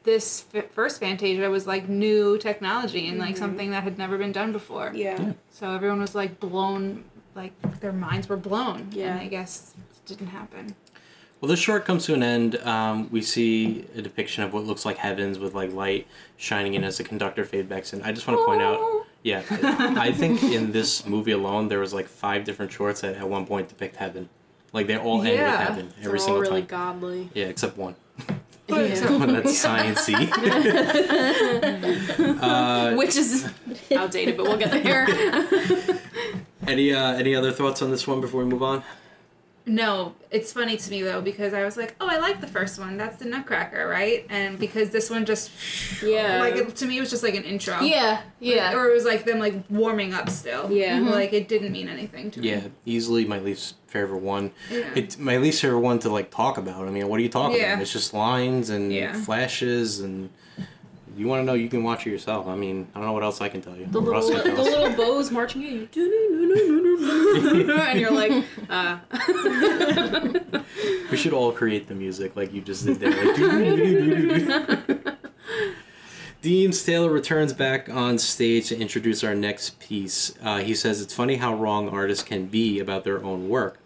this 0.03 0.45
f- 0.53 0.71
first 0.71 0.99
Fantasia 0.99 1.49
was 1.49 1.67
like 1.67 1.87
new 1.87 2.37
technology 2.37 3.07
and 3.07 3.19
like 3.19 3.31
mm-hmm. 3.35 3.37
something 3.37 3.71
that 3.71 3.83
had 3.83 3.97
never 3.97 4.17
been 4.17 4.31
done 4.31 4.51
before. 4.51 4.91
Yeah. 4.95 5.33
So 5.49 5.69
everyone 5.71 5.99
was 5.99 6.15
like 6.15 6.39
blown, 6.39 7.03
like 7.35 7.53
their 7.79 7.91
minds 7.91 8.27
were 8.27 8.37
blown. 8.37 8.89
Yeah. 8.91 9.11
And 9.11 9.19
I 9.19 9.27
guess 9.27 9.73
it 9.77 10.07
didn't 10.07 10.27
happen. 10.27 10.75
Well, 11.41 11.49
this 11.49 11.59
short 11.59 11.85
comes 11.85 12.05
to 12.05 12.13
an 12.13 12.21
end. 12.21 12.57
Um, 12.57 13.09
we 13.11 13.23
see 13.23 13.85
a 13.95 14.01
depiction 14.03 14.43
of 14.43 14.53
what 14.53 14.63
looks 14.63 14.85
like 14.85 14.97
heavens 14.97 15.39
with 15.39 15.55
like 15.55 15.73
light 15.73 16.05
shining 16.37 16.75
in 16.75 16.83
as 16.83 16.99
the 16.99 17.03
conductor 17.03 17.43
feedbacks. 17.45 17.93
And 17.93 18.03
I 18.03 18.11
just 18.11 18.27
want 18.27 18.39
to 18.39 18.45
point 18.45 18.61
out, 18.61 19.07
yeah, 19.23 19.41
I 19.97 20.11
think 20.11 20.43
in 20.43 20.71
this 20.71 21.03
movie 21.07 21.31
alone 21.31 21.67
there 21.67 21.79
was 21.79 21.95
like 21.95 22.07
five 22.07 22.43
different 22.43 22.71
shorts 22.71 23.01
that 23.01 23.15
at 23.15 23.27
one 23.27 23.47
point 23.47 23.69
depict 23.69 23.95
heaven. 23.95 24.29
Like 24.71 24.85
they 24.85 24.97
all 24.97 25.19
end 25.21 25.31
with 25.31 25.39
Yeah. 25.39 25.57
heaven 25.65 25.89
They're 25.97 26.09
every 26.09 26.19
all 26.19 26.25
single 26.25 26.41
really 26.43 26.61
time. 26.61 26.67
godly. 27.01 27.29
Yeah, 27.33 27.45
except 27.45 27.75
one. 27.77 27.95
Yeah. 28.69 29.11
One 29.11 29.33
that's 29.33 29.51
sciency. 29.65 30.15
uh, 32.41 32.95
Which 32.95 33.17
is 33.17 33.49
outdated, 33.93 34.37
but 34.37 34.45
we'll 34.45 34.55
get 34.57 34.71
there. 34.71 35.07
any 36.65 36.93
uh, 36.93 37.11
any 37.15 37.35
other 37.35 37.51
thoughts 37.51 37.81
on 37.81 37.91
this 37.91 38.07
one 38.07 38.21
before 38.21 38.45
we 38.45 38.49
move 38.49 38.63
on? 38.63 38.81
No, 39.65 40.15
it's 40.31 40.51
funny 40.51 40.75
to 40.75 40.89
me 40.91 41.03
though 41.03 41.21
because 41.21 41.53
I 41.53 41.63
was 41.63 41.77
like, 41.77 41.95
oh, 42.01 42.07
I 42.09 42.17
like 42.17 42.41
the 42.41 42.47
first 42.47 42.79
one. 42.79 42.97
That's 42.97 43.17
the 43.17 43.25
Nutcracker, 43.25 43.87
right? 43.87 44.25
And 44.29 44.57
because 44.57 44.89
this 44.89 45.09
one 45.09 45.25
just, 45.25 45.51
Yeah. 46.01 46.39
like 46.39 46.55
it, 46.55 46.75
to 46.77 46.85
me, 46.85 46.97
it 46.97 46.99
was 46.99 47.09
just 47.11 47.21
like 47.23 47.35
an 47.35 47.43
intro. 47.43 47.79
Yeah, 47.81 48.21
yeah. 48.39 48.73
Or 48.75 48.89
it 48.89 48.93
was 48.93 49.05
like 49.05 49.23
them 49.25 49.39
like 49.39 49.53
warming 49.69 50.13
up 50.13 50.29
still. 50.29 50.71
Yeah. 50.71 50.97
Mm-hmm. 50.99 51.09
Like 51.09 51.33
it 51.33 51.47
didn't 51.47 51.71
mean 51.71 51.89
anything 51.89 52.31
to 52.31 52.39
me. 52.39 52.49
Yeah, 52.49 52.61
easily 52.85 53.25
my 53.25 53.39
least 53.39 53.75
favorite 53.87 54.21
one. 54.21 54.51
Yeah. 54.71 54.89
It's 54.95 55.17
my 55.17 55.37
least 55.37 55.61
favorite 55.61 55.79
one 55.79 55.99
to 55.99 56.09
like 56.09 56.31
talk 56.31 56.57
about. 56.57 56.87
I 56.87 56.91
mean, 56.91 57.07
what 57.07 57.19
are 57.19 57.23
you 57.23 57.29
talking 57.29 57.57
Yeah. 57.57 57.73
about? 57.73 57.81
It's 57.83 57.93
just 57.93 58.13
lines 58.13 58.69
and 58.69 58.91
Yeah. 58.91 59.13
flashes 59.13 59.99
and. 59.99 60.29
You 61.17 61.27
want 61.27 61.41
to 61.41 61.45
know? 61.45 61.53
You 61.53 61.67
can 61.69 61.83
watch 61.83 62.07
it 62.07 62.11
yourself. 62.11 62.47
I 62.47 62.55
mean, 62.55 62.87
I 62.95 62.99
don't 62.99 63.07
know 63.07 63.13
what 63.13 63.23
else 63.23 63.41
I 63.41 63.49
can 63.49 63.61
tell 63.61 63.75
you. 63.75 63.85
The 63.85 63.99
little, 63.99 64.21
the 64.21 64.63
little 64.63 64.89
bows 64.95 65.29
marching 65.31 65.63
at 65.65 65.71
you, 65.71 65.87
and 67.75 67.99
you're 67.99 68.11
like, 68.11 68.45
uh. 68.69 68.97
We 71.11 71.17
should 71.17 71.33
all 71.33 71.51
create 71.51 71.87
the 71.87 71.95
music 71.95 72.35
like 72.35 72.53
you 72.53 72.61
just 72.61 72.85
did 72.85 72.99
there. 72.99 73.11
Like, 73.11 73.37
Deems 76.41 76.83
Taylor 76.83 77.11
returns 77.11 77.53
back 77.53 77.87
on 77.89 78.17
stage 78.17 78.69
to 78.69 78.79
introduce 78.79 79.23
our 79.23 79.35
next 79.35 79.79
piece. 79.79 80.33
Uh, 80.41 80.57
he 80.59 80.73
says 80.73 80.99
it's 81.01 81.13
funny 81.13 81.35
how 81.35 81.53
wrong 81.53 81.89
artists 81.89 82.23
can 82.23 82.47
be 82.47 82.79
about 82.79 83.03
their 83.03 83.23
own 83.23 83.47
work. 83.47 83.77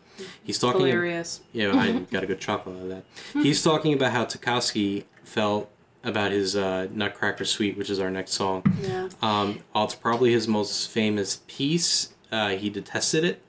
He's 0.41 0.57
talking. 0.57 0.79
hilarious. 0.81 1.41
Yeah, 1.51 1.75
I 1.75 1.91
got 2.11 2.23
a 2.23 2.27
good 2.27 2.39
chuckle 2.39 2.73
out 2.77 2.83
of 2.83 2.89
that. 2.89 3.03
He's 3.33 3.61
talking 3.61 3.93
about 3.93 4.13
how 4.13 4.23
Tchaikovsky 4.23 5.03
felt 5.25 5.69
about 6.05 6.31
his 6.31 6.55
uh, 6.55 6.87
Nutcracker 6.91 7.43
Suite, 7.45 7.77
which 7.77 7.89
is 7.89 7.99
our 7.99 8.09
next 8.11 8.31
song. 8.33 8.63
Yeah. 8.81 9.09
Um, 9.21 9.59
while 9.73 9.85
it's 9.85 9.95
probably 9.95 10.31
his 10.31 10.47
most 10.47 10.89
famous 10.89 11.41
piece, 11.47 12.13
uh, 12.31 12.49
he 12.51 12.69
detested 12.69 13.23
it. 13.25 13.41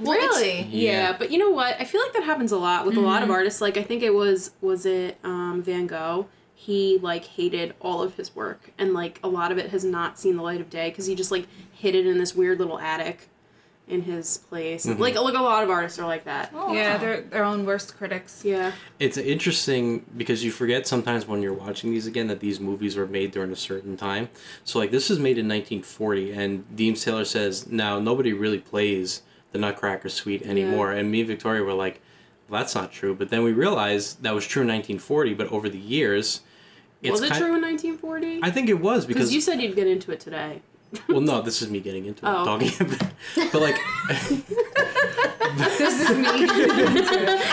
Well, 0.00 0.16
Really? 0.16 0.62
Yeah. 0.62 0.92
Yeah. 1.10 1.16
but 1.18 1.30
you 1.30 1.36
know 1.38 1.50
what? 1.50 1.76
I 1.78 1.84
feel 1.84 2.00
like 2.00 2.12
that 2.14 2.22
happens 2.22 2.52
a 2.52 2.56
lot 2.58 2.86
with 2.86 2.96
a 2.96 3.00
lot 3.00 3.18
of 3.22 3.24
Mm-hmm. 3.28 3.32
artists. 3.34 3.60
Like 3.60 3.76
I 3.76 3.82
think 3.82 4.02
it 4.02 4.14
was 4.14 4.52
was 4.62 4.86
it 4.86 5.18
um, 5.24 5.60
Van 5.62 5.86
Gogh. 5.86 6.26
He 6.54 6.98
like 7.02 7.24
hated 7.24 7.74
all 7.80 8.00
of 8.02 8.14
his 8.14 8.34
work, 8.34 8.70
and 8.78 8.94
like 8.94 9.20
a 9.22 9.28
lot 9.28 9.52
of 9.52 9.58
it 9.58 9.70
has 9.70 9.84
not 9.84 10.18
seen 10.18 10.36
the 10.36 10.42
light 10.42 10.62
of 10.62 10.70
day 10.70 10.88
because 10.88 11.04
he 11.04 11.14
just 11.14 11.30
like 11.30 11.46
hid 11.72 11.94
it 11.94 12.06
in 12.06 12.16
this 12.16 12.34
weird 12.34 12.58
little 12.60 12.78
attic 12.78 13.28
in 13.86 14.00
his 14.02 14.38
place. 14.38 14.86
Mm-hmm. 14.86 15.00
Like 15.00 15.14
like 15.14 15.34
a 15.34 15.42
lot 15.42 15.62
of 15.62 15.70
artists 15.70 15.98
are 15.98 16.06
like 16.06 16.24
that. 16.24 16.50
Oh, 16.54 16.72
Yeah, 16.72 16.94
wow. 16.94 16.98
they're 17.00 17.20
their 17.22 17.44
own 17.44 17.66
worst 17.66 17.96
critics. 17.98 18.42
Yeah. 18.44 18.72
It's 18.98 19.18
interesting 19.18 20.04
because 20.16 20.42
you 20.42 20.50
forget 20.50 20.86
sometimes 20.86 21.26
when 21.26 21.42
you're 21.42 21.52
watching 21.52 21.90
these 21.90 22.06
again 22.06 22.26
that 22.28 22.40
these 22.40 22.60
movies 22.60 22.96
were 22.96 23.06
made 23.06 23.30
during 23.32 23.52
a 23.52 23.56
certain 23.56 23.96
time. 23.96 24.30
So 24.64 24.78
like 24.78 24.90
this 24.90 25.10
was 25.10 25.18
made 25.18 25.36
in 25.38 25.46
1940, 25.48 26.32
and 26.32 26.76
Deems 26.76 27.04
Taylor 27.04 27.24
says 27.26 27.66
now 27.68 27.98
nobody 27.98 28.32
really 28.32 28.58
plays 28.58 29.22
the 29.52 29.58
Nutcracker 29.58 30.08
Suite 30.08 30.42
anymore. 30.42 30.92
And 30.92 31.10
me 31.10 31.20
and 31.20 31.28
Victoria 31.28 31.62
were 31.62 31.74
like, 31.74 32.00
well, 32.48 32.60
that's 32.60 32.74
not 32.74 32.90
true. 32.90 33.14
But 33.14 33.28
then 33.28 33.42
we 33.44 33.52
realized 33.52 34.22
that 34.22 34.34
was 34.34 34.46
true 34.46 34.62
in 34.62 34.68
1940, 34.68 35.34
but 35.34 35.48
over 35.52 35.68
the 35.68 35.78
years, 35.78 36.40
it's 37.02 37.12
was 37.12 37.22
it 37.22 37.28
kind- 37.30 37.38
true 37.44 37.54
in 37.54 37.60
1940? 37.62 38.40
I 38.42 38.50
think 38.50 38.68
it 38.70 38.80
was 38.80 39.04
because 39.04 39.20
Because 39.24 39.34
you 39.34 39.40
said 39.42 39.60
you'd 39.60 39.76
get 39.76 39.86
into 39.86 40.10
it 40.10 40.20
today. 40.20 40.62
well, 41.08 41.20
no, 41.20 41.42
this 41.42 41.62
is 41.62 41.70
me 41.70 41.80
getting 41.80 42.06
into 42.06 42.24
it, 42.24 42.28
Oh. 42.28 42.44
talking 42.44 42.70
about, 42.80 43.10
but 43.52 43.60
like. 43.62 43.76
This 45.78 46.00
is 46.10 46.16
me. 46.16 46.46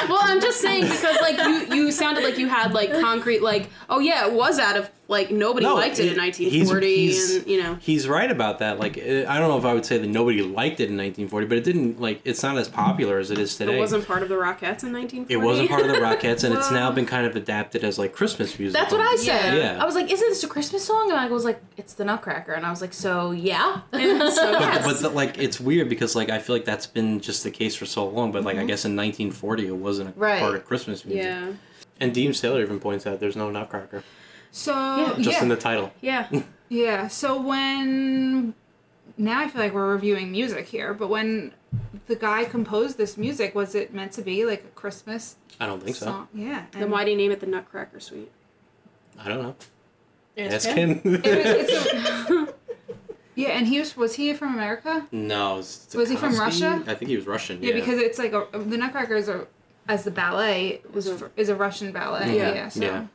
well, 0.09 0.19
I'm 0.21 0.41
just 0.41 0.59
saying 0.59 0.83
because 0.85 1.17
like 1.21 1.37
you 1.37 1.75
you 1.75 1.91
sounded 1.91 2.23
like 2.23 2.37
you 2.37 2.47
had 2.47 2.73
like 2.73 2.91
concrete 2.99 3.43
like 3.43 3.69
oh 3.89 3.99
yeah 3.99 4.25
it 4.25 4.33
was 4.33 4.57
out 4.57 4.75
of 4.75 4.89
like 5.11 5.29
nobody 5.29 5.65
No, 5.67 5.75
liked 5.75 5.99
it, 5.99 6.05
it- 6.07 6.13
in 6.13 6.17
1940 6.17 6.95
he's- 6.95 7.35
and 7.35 7.47
you 7.47 7.61
know 7.61 7.77
He's 7.81 8.07
right 8.07 8.31
about 8.31 8.59
that. 8.59 8.79
Like, 8.79 8.97
eh, 8.97 9.25
I 9.27 9.37
don't 9.37 9.49
know 9.49 9.57
if 9.59 9.65
I 9.65 9.73
would 9.73 9.85
say 9.85 9.97
that 9.99 10.07
nobody 10.07 10.41
liked 10.41 10.79
it 10.79 10.89
in 10.89 10.97
1940, 10.97 11.45
but 11.47 11.57
it 11.59 11.63
didn't 11.63 12.01
like. 12.01 12.21
It's 12.25 12.41
not 12.41 12.57
as 12.57 12.67
popular 12.67 13.19
as 13.19 13.29
it 13.29 13.37
is 13.37 13.55
today. 13.55 13.75
it 13.75 13.79
wasn't 13.79 14.07
part 14.07 14.23
of 14.23 14.29
the 14.29 14.35
Rockettes 14.35 14.83
in 14.83 14.91
1940. 14.93 15.33
It 15.33 15.37
wasn't 15.37 15.69
part 15.69 15.81
of 15.81 15.87
the 15.89 15.99
Rockettes, 16.01 16.43
and 16.43 16.55
it's 16.55 16.71
now 16.81 16.91
been 16.91 17.05
kind 17.05 17.27
of 17.27 17.35
adapted 17.35 17.83
as 17.83 17.99
like 17.99 18.13
Christmas 18.13 18.57
music. 18.57 18.79
That's 18.79 18.91
what 18.91 19.01
I 19.01 19.15
said. 19.17 19.57
Yeah. 19.57 19.81
I 19.81 19.85
was 19.85 19.93
like, 19.95 20.11
"Isn't 20.11 20.29
this 20.29 20.43
a 20.43 20.47
Christmas 20.47 20.83
song?" 20.83 21.11
And 21.11 21.19
I 21.19 21.27
was 21.27 21.45
like, 21.45 21.61
"It's 21.77 21.93
the 21.93 22.05
Nutcracker." 22.05 22.53
And 22.53 22.65
I 22.65 22.69
was 22.71 22.81
like, 22.81 22.93
"So 22.93 23.31
yeah." 23.31 23.81
so 23.91 23.91
But, 23.91 24.61
yes. 24.61 24.85
but 24.85 24.99
the, 25.01 25.09
like, 25.09 25.37
it's 25.37 25.59
weird 25.59 25.89
because 25.89 26.15
like 26.15 26.29
I 26.29 26.39
feel 26.39 26.55
like 26.55 26.65
that's 26.65 26.87
been 26.87 27.19
just 27.19 27.43
the 27.43 27.51
case 27.51 27.75
for 27.75 27.85
so 27.85 28.07
long. 28.07 28.31
But 28.31 28.43
like, 28.43 28.57
I 28.57 28.63
guess 28.65 28.85
in 28.85 28.95
1940 28.95 29.67
it 29.67 29.71
wasn't 29.75 30.09
a 30.09 30.13
Right. 30.19 30.39
part 30.39 30.55
of 30.55 30.65
Christmas 30.65 31.03
music. 31.05 31.23
yeah 31.23 31.51
And 31.99 32.13
Deems 32.13 32.39
Taylor 32.41 32.61
even 32.61 32.79
points 32.79 33.05
out 33.05 33.19
there's 33.19 33.35
no 33.35 33.49
Nutcracker 33.51 34.03
So 34.51 34.73
yeah, 34.73 35.13
just 35.17 35.37
yeah. 35.37 35.43
in 35.43 35.49
the 35.49 35.55
title. 35.55 35.91
yeah 36.01 36.27
Yeah. 36.69 37.09
So 37.09 37.41
when 37.41 38.53
now 39.17 39.41
I 39.41 39.49
feel 39.49 39.61
like 39.61 39.73
we're 39.73 39.91
reviewing 39.91 40.31
music 40.31 40.67
here, 40.67 40.93
but 40.93 41.09
when 41.09 41.53
the 42.07 42.15
guy 42.15 42.45
composed 42.45 42.97
this 42.97 43.17
music, 43.17 43.53
was 43.55 43.75
it 43.75 43.93
meant 43.93 44.13
to 44.13 44.21
be 44.21 44.45
like 44.45 44.63
a 44.63 44.67
Christmas 44.69 45.35
I 45.59 45.65
don't 45.65 45.83
think 45.83 45.97
so. 45.97 46.05
song? 46.05 46.27
Yeah. 46.33 46.63
then 46.71 46.89
why 46.89 47.03
do 47.03 47.11
you 47.11 47.17
name 47.17 47.31
it 47.31 47.41
the 47.41 47.45
Nutcracker 47.45 47.99
Suite 47.99 48.31
I 49.19 49.27
don't 49.27 49.41
know. 49.41 49.55
Ask 50.37 50.67
Ask 50.67 50.77
him. 50.77 51.01
It- 51.03 52.29
a- 52.29 52.53
yeah, 53.35 53.49
and 53.49 53.67
he 53.67 53.79
was 53.79 53.97
was 53.97 54.15
he 54.15 54.33
from 54.33 54.53
America? 54.53 55.05
no. 55.11 55.59
it's 55.59 55.93
Was 55.93 56.09
he 56.09 56.15
from 56.15 56.37
Russia? 56.39 56.83
I 56.87 56.95
think 56.95 57.09
he 57.09 57.17
was 57.17 57.27
Russian. 57.27 57.61
Yeah, 57.61 57.73
because 57.73 57.99
it's 57.99 58.17
like 58.17 58.31
a, 58.31 58.47
the 58.57 58.77
Nutcracker 58.77 59.15
is 59.15 59.27
a 59.27 59.45
as 59.89 60.05
the 60.05 60.11
ballet 60.11 60.81
was 60.93 61.07
Is 61.07 61.21
a- 61.21 61.31
is 61.35 61.49
a 61.49 61.55
Russian 61.55 61.91
ballet. 61.91 62.37
Yeah. 62.37 62.53
Yeah. 62.53 62.69
so. 62.69 62.81
Yeah. 62.81 63.05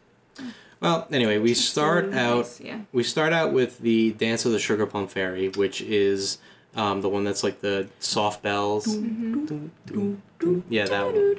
Well, 0.80 1.06
anyway, 1.10 1.38
we 1.38 1.54
start 1.54 2.12
out. 2.12 2.36
Nice, 2.44 2.60
yeah. 2.60 2.80
We 2.92 3.02
start 3.02 3.32
out 3.32 3.52
with 3.52 3.78
the 3.78 4.12
Dance 4.12 4.44
of 4.44 4.52
the 4.52 4.58
Sugar 4.58 4.86
Plum 4.86 5.08
Fairy, 5.08 5.48
which 5.48 5.80
is 5.80 6.38
um, 6.74 7.00
the 7.00 7.08
one 7.08 7.24
that's 7.24 7.42
like 7.42 7.60
the 7.60 7.88
soft 7.98 8.42
bells. 8.42 8.84
Dun, 8.84 9.70
dun, 9.86 10.22
dun. 10.38 10.62
Yeah, 10.68 10.86
that 10.86 11.06
one. 11.06 11.36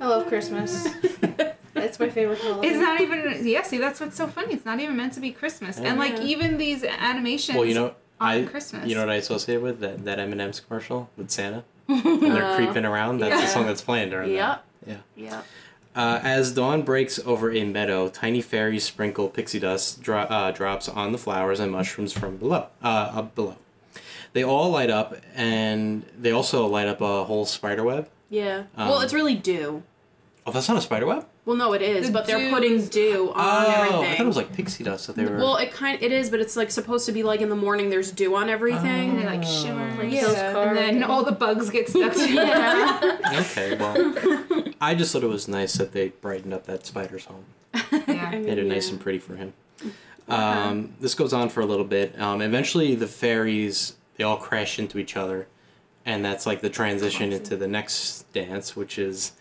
I 0.00 0.06
love 0.06 0.26
Christmas. 0.28 0.88
It's 1.74 2.00
my 2.00 2.08
favorite 2.08 2.40
holiday. 2.40 2.66
It's 2.68 2.78
not 2.80 3.00
even 3.00 3.46
yeah. 3.46 3.62
See, 3.62 3.78
that's 3.78 4.00
what's 4.00 4.16
so 4.16 4.26
funny. 4.26 4.54
It's 4.54 4.64
not 4.64 4.80
even 4.80 4.96
meant 4.96 5.12
to 5.12 5.20
be 5.20 5.30
Christmas, 5.30 5.78
and 5.78 5.96
like 5.96 6.16
Yeah. 6.16 6.22
even 6.24 6.58
these 6.58 6.82
animations. 6.82 7.56
Well, 7.56 7.66
you 7.66 7.74
know, 7.74 7.94
I 8.20 8.42
Christmas. 8.42 8.88
you 8.88 8.96
know 8.96 9.02
what 9.02 9.10
I 9.10 9.14
associate 9.16 9.58
with 9.62 9.78
that 9.80 10.04
that 10.04 10.18
M&M's 10.18 10.58
commercial 10.58 11.08
with 11.16 11.30
Santa, 11.30 11.62
and 11.88 12.20
they're 12.20 12.56
creeping 12.56 12.84
around. 12.84 13.18
That's 13.18 13.40
the 13.40 13.46
song 13.46 13.66
that's 13.66 13.80
playing 13.80 14.10
during 14.10 14.32
yeah 14.32 14.58
that. 14.86 14.98
Yeah. 15.16 15.24
yeah 15.28 15.42
Uh, 15.96 16.20
as 16.22 16.52
dawn 16.52 16.82
breaks 16.82 17.18
over 17.20 17.50
a 17.52 17.64
meadow, 17.64 18.08
tiny 18.08 18.40
fairies 18.40 18.84
sprinkle 18.84 19.28
pixie 19.28 19.58
dust 19.58 20.00
dro- 20.00 20.20
uh, 20.20 20.50
drops 20.52 20.88
on 20.88 21.10
the 21.12 21.18
flowers 21.18 21.58
and 21.58 21.72
mushrooms 21.72 22.12
from 22.12 22.36
below. 22.36 22.66
Uh, 22.82 23.10
up 23.14 23.34
below, 23.34 23.56
they 24.32 24.44
all 24.44 24.70
light 24.70 24.90
up, 24.90 25.16
and 25.34 26.04
they 26.16 26.30
also 26.30 26.66
light 26.66 26.86
up 26.86 27.00
a 27.00 27.24
whole 27.24 27.44
spider 27.46 27.82
web. 27.82 28.08
yeah 28.30 28.64
Um, 28.76 28.88
well 28.88 29.00
it's 29.00 29.14
really 29.14 29.34
dew 29.34 29.82
Oh, 30.46 30.50
that's 30.52 30.68
not 30.68 30.78
a 30.78 30.80
spider 30.80 31.04
web. 31.06 31.26
Well 31.48 31.56
no 31.56 31.72
it 31.72 31.80
is 31.80 32.08
The 32.08 32.12
but 32.12 32.26
they're 32.26 32.38
dew 32.38 32.50
putting 32.50 32.84
dew 32.86 33.32
on 33.34 33.64
oh, 33.64 33.70
everything 33.70 34.04
I 34.04 34.16
thought 34.16 34.24
it 34.24 34.26
was 34.26 34.36
like 34.36 34.52
pixie 34.52 34.84
dust 34.84 35.06
that 35.06 35.16
they 35.16 35.24
were. 35.24 35.38
well 35.38 35.56
it 35.56 35.72
kind 35.72 35.96
of, 35.96 36.02
it 36.02 36.12
is 36.12 36.28
but 36.28 36.40
it's 36.40 36.56
like 36.56 36.70
supposed 36.70 37.06
to 37.06 37.12
be 37.12 37.22
like 37.22 37.40
in 37.40 37.48
the 37.48 37.56
morning 37.56 37.88
there's 37.88 38.12
dew 38.12 38.36
on 38.36 38.50
everything 38.50 39.10
and 39.10 39.18
they 39.18 39.24
like 39.24 39.42
shimmer, 39.42 39.90
Like 39.96 40.12
yeah. 40.12 40.26
those 40.26 40.36
and 40.36 40.76
then 40.76 41.02
all 41.02 41.24
the 41.24 41.32
bugs 41.32 41.70
get 41.70 41.88
stuck 41.88 42.12
to 42.22 42.32
yeah 42.32 43.18
okay, 43.40 43.76
well, 43.76 44.64
I 44.80 44.94
just 44.94 45.12
thought 45.12 45.22
it 45.22 45.28
was 45.28 45.48
nice 45.48 45.74
that 45.74 45.92
they 45.92 46.08
brightened 46.08 46.52
up 46.52 46.66
that 46.66 46.84
spider's 46.84 47.24
home. 47.24 47.44
yeah. 47.74 48.30
Made 48.30 48.58
it 48.58 48.66
nice 48.66 48.90
and 48.90 49.00
pretty 49.00 49.18
for 49.18 49.36
him. 49.36 49.54
Um, 50.28 50.94
this 51.00 51.14
goes 51.14 51.32
on 51.32 51.48
for 51.48 51.60
a 51.60 51.66
little 51.66 51.84
bit. 51.84 52.20
Um, 52.20 52.42
eventually, 52.42 52.94
the 52.94 53.06
fairies 53.06 53.96
they 54.16 54.24
all 54.24 54.36
crash 54.36 54.78
into 54.78 54.98
each 54.98 55.16
other, 55.16 55.46
and 56.04 56.24
that's 56.24 56.46
like 56.46 56.60
the 56.60 56.70
transition 56.70 57.32
into 57.32 57.56
the 57.56 57.68
next 57.68 58.30
dance, 58.32 58.76
which 58.76 58.98
is 58.98 59.32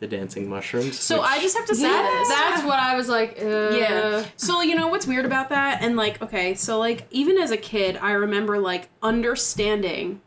the 0.00 0.06
dancing 0.08 0.48
mushrooms. 0.48 0.98
so 1.00 1.20
which- 1.20 1.30
I 1.30 1.40
just 1.40 1.56
have 1.56 1.66
to 1.66 1.74
say 1.74 1.82
That- 1.88 2.24
this. 2.26 2.28
that's 2.36 2.62
what 2.64 2.78
I 2.78 2.96
was 2.96 3.08
like. 3.08 3.38
Uh, 3.40 3.70
Yeah. 3.76 4.24
So 4.36 4.60
you 4.62 4.74
know 4.74 4.88
what's 4.88 5.06
weird 5.06 5.24
about 5.24 5.48
that, 5.50 5.82
and 5.82 5.96
like, 5.96 6.20
okay, 6.22 6.54
so 6.54 6.78
like 6.78 7.06
even 7.10 7.38
as 7.38 7.50
a 7.50 7.56
kid, 7.56 7.98
I 8.00 8.12
remember 8.12 8.58
like 8.58 8.88
understanding 9.02 10.20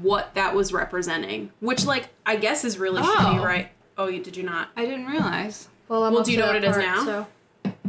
what 0.00 0.34
that 0.34 0.54
was 0.54 0.72
representing, 0.72 1.50
which 1.60 1.84
like 1.84 2.08
I 2.26 2.36
guess 2.36 2.64
is 2.64 2.78
really 2.78 3.02
shitty, 3.02 3.38
Oh. 3.40 3.44
right? 3.44 3.68
Oh, 3.98 4.06
you 4.08 4.22
did 4.22 4.36
you 4.36 4.42
not? 4.42 4.68
I 4.76 4.84
didn't 4.84 5.06
realize. 5.06 5.68
Well, 5.88 6.04
I'm 6.04 6.14
Well, 6.14 6.22
do 6.22 6.32
you 6.32 6.38
know 6.38 6.46
what 6.46 6.52
that 6.54 6.64
it 6.64 6.68
is 6.70 6.76
part, 6.76 6.86
now? 6.86 7.04
So. 7.04 7.26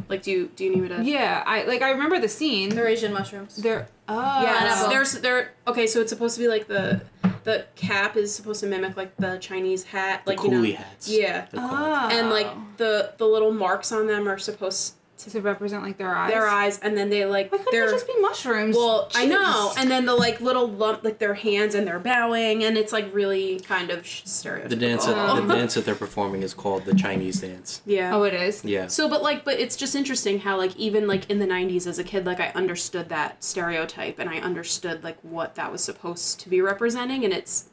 Like, 0.10 0.22
do 0.24 0.32
you 0.32 0.52
do 0.56 0.66
you 0.66 0.72
need 0.76 0.82
me 0.82 0.88
to? 0.90 1.04
Yeah, 1.04 1.44
I 1.46 1.64
like 1.64 1.82
I 1.82 1.92
remember 1.92 2.20
the 2.20 2.28
scene. 2.28 2.70
They're 2.70 2.88
Asian 2.88 3.14
mushrooms. 3.14 3.56
They're 3.56 3.88
oh 4.10 4.44
Yeah, 4.44 4.68
know. 4.82 4.90
there's 4.90 5.14
there. 5.22 5.54
Okay, 5.68 5.88
so 5.88 6.02
it's 6.02 6.12
supposed 6.12 6.36
to 6.36 6.42
be 6.42 6.48
like 6.48 6.68
the 6.68 7.02
the 7.44 7.66
cap 7.76 8.16
is 8.18 8.34
supposed 8.34 8.62
to 8.62 8.68
mimic 8.68 8.98
like 8.98 9.16
the 9.18 9.38
Chinese 9.38 9.84
hat, 9.84 10.24
the 10.26 10.32
like 10.32 10.44
you 10.44 10.50
know, 10.50 10.64
hats. 10.64 11.10
yeah, 11.10 11.48
they're. 11.52 11.62
Oh. 11.62 11.70
Ah. 11.72 12.10
and 12.12 12.30
like 12.30 12.48
the 12.78 13.14
the 13.18 13.26
little 13.26 13.52
marks 13.52 13.92
on 13.92 14.08
them 14.08 14.28
are 14.28 14.38
supposed 14.38 14.96
to 15.32 15.42
represent 15.42 15.84
like 15.84 15.98
their 15.98 16.16
eyes. 16.16 16.32
their 16.32 16.48
eyes, 16.48 16.80
and 16.80 16.98
then 16.98 17.10
they 17.10 17.26
like 17.26 17.52
Why 17.52 17.58
couldn't 17.58 17.72
they're 17.72 17.90
just 17.90 18.08
be 18.08 18.20
mushrooms? 18.20 18.76
Well, 18.76 19.10
I 19.16 19.26
know, 19.26 19.74
and 19.78 19.90
then 19.90 20.06
the 20.06 20.16
like 20.16 20.42
little 20.42 20.68
lump, 20.68 21.04
like 21.04 21.20
their 21.20 21.34
hands 21.34 21.76
and 21.76 21.88
they're 21.88 22.00
bowing, 22.00 22.64
and 22.64 22.78
it's 22.78 22.94
like 22.94 23.14
really 23.14 23.60
kind 23.62 23.90
of 23.90 24.06
sh- 24.06 24.24
stereotypical. 24.24 24.70
The 24.70 24.76
dance, 24.76 25.06
that, 25.06 25.16
the 25.16 25.44
oh. 25.44 25.48
dance 25.48 25.74
that 25.76 25.86
they're 25.86 25.96
performing 25.96 26.44
is 26.44 26.54
called 26.54 26.86
the 26.86 26.96
Chinese 26.96 27.42
dance. 27.42 27.82
yeah. 27.86 28.16
oh, 28.16 28.24
it 28.24 28.34
is. 28.34 28.64
Yeah. 28.64 28.88
So, 28.88 29.10
but 29.10 29.22
like, 29.22 29.44
but 29.44 29.60
it's 29.60 29.76
just 29.76 29.96
interesting 29.96 30.40
how 30.40 30.58
like 30.58 30.76
even 30.78 31.08
like 31.08 31.30
in 31.30 31.40
the 31.40 31.48
'90s 31.48 31.88
as 31.88 32.00
a 32.00 32.04
kid, 32.04 32.26
like 32.26 32.40
I 32.40 32.50
understood 32.50 33.10
that 33.10 33.44
stereotype 33.44 34.20
and 34.20 34.30
I 34.30 34.38
understood 34.40 35.04
like 35.04 35.18
what 35.22 35.56
that 35.56 35.72
was 35.72 35.84
supposed 35.84 36.40
to 36.42 36.50
be 36.50 36.62
representing, 36.62 37.24
and 37.24 37.34
it's 37.34 37.70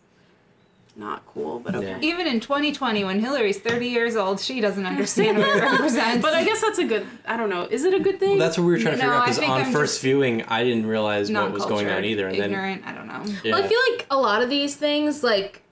not 1.00 1.26
cool, 1.26 1.58
but 1.58 1.74
okay. 1.74 1.88
Yeah. 1.88 1.98
Even 2.02 2.26
in 2.26 2.40
2020, 2.40 3.04
when 3.04 3.18
Hillary's 3.18 3.58
30 3.58 3.88
years 3.88 4.16
old, 4.16 4.38
she 4.38 4.60
doesn't 4.60 4.84
understand 4.84 5.38
what 5.38 5.48
it 5.48 5.60
represents. 5.72 6.22
But 6.22 6.34
I 6.34 6.44
guess 6.44 6.60
that's 6.60 6.78
a 6.78 6.84
good. 6.84 7.06
I 7.26 7.38
don't 7.38 7.48
know. 7.48 7.62
Is 7.62 7.84
it 7.84 7.94
a 7.94 7.98
good 7.98 8.20
thing? 8.20 8.38
That's 8.38 8.58
what 8.58 8.64
we 8.64 8.72
were 8.72 8.78
trying 8.78 8.98
to 8.98 9.02
No, 9.02 9.04
figure 9.04 9.14
out 9.14 9.24
because 9.24 9.38
on 9.38 9.62
I'm 9.62 9.72
first 9.72 10.00
viewing, 10.02 10.42
I 10.44 10.62
didn't 10.62 10.86
realize 10.86 11.30
what 11.30 11.52
was 11.52 11.64
going 11.64 11.88
on 11.88 12.04
either, 12.04 12.28
and 12.28 12.38
then 12.38 12.50
ignorant. 12.50 12.82
I 12.86 12.92
don't 12.92 13.08
know. 13.08 13.24
yeah. 13.42 13.54
Well, 13.54 13.64
I 13.64 13.66
feel 13.66 13.80
like 13.90 14.06
a 14.10 14.16
lot 14.16 14.42
of 14.42 14.50
these 14.50 14.76
things, 14.76 15.24
like, 15.24 15.62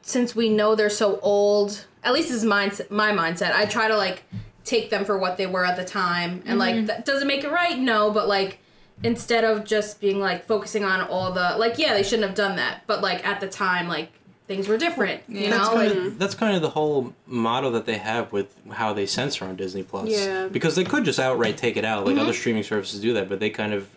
since 0.00 0.34
we 0.34 0.48
know 0.48 0.74
they're 0.74 0.90
so 0.90 1.20
old, 1.20 1.84
at 2.02 2.14
least 2.14 2.30
this 2.30 2.42
is 2.42 2.48
mindset, 2.48 2.90
my 2.90 3.12
mindset. 3.12 3.52
I 3.52 3.66
try 3.66 3.88
to 3.88 3.96
like 3.96 4.24
take 4.64 4.88
them 4.88 5.04
for 5.04 5.18
what 5.18 5.36
they 5.36 5.46
were 5.46 5.66
at 5.66 5.76
the 5.76 5.84
time, 5.84 6.42
and 6.46 6.58
like 6.58 6.76
mm-hmm. 6.76 6.86
that 6.86 7.04
doesn't 7.04 7.28
make 7.28 7.44
it 7.44 7.50
right, 7.50 7.78
no, 7.78 8.10
but 8.10 8.26
like 8.26 8.58
instead 9.02 9.44
of 9.44 9.64
just 9.64 10.00
being 10.00 10.18
like 10.20 10.46
focusing 10.46 10.82
on 10.82 11.02
all 11.02 11.30
the 11.32 11.56
like, 11.58 11.78
yeah, 11.78 11.92
they 11.92 12.02
shouldn't 12.02 12.26
have 12.26 12.34
done 12.34 12.56
that, 12.56 12.82
but 12.86 13.02
like 13.02 13.26
at 13.26 13.40
the 13.40 13.48
time, 13.48 13.86
like 13.86 14.12
things 14.52 14.68
were 14.68 14.76
different, 14.76 15.22
you 15.28 15.48
That's 15.48 15.68
know, 15.68 15.74
kind, 15.74 15.92
of, 15.92 16.18
that's 16.18 16.34
kind 16.34 16.54
of 16.54 16.60
the 16.60 16.68
whole 16.70 17.14
motto 17.26 17.70
that 17.70 17.86
they 17.86 17.96
have 17.96 18.32
with 18.32 18.54
how 18.70 18.92
they 18.92 19.06
censor 19.06 19.46
on 19.46 19.56
Disney 19.56 19.82
Plus. 19.82 20.10
Yeah. 20.10 20.48
Because 20.48 20.76
they 20.76 20.84
could 20.84 21.04
just 21.04 21.18
outright 21.18 21.56
take 21.56 21.76
it 21.78 21.84
out, 21.86 22.04
like 22.04 22.18
other 22.18 22.34
streaming 22.34 22.62
services 22.62 23.00
do 23.00 23.14
that, 23.14 23.28
but 23.30 23.40
they 23.40 23.48
kind 23.48 23.72
of, 23.72 23.88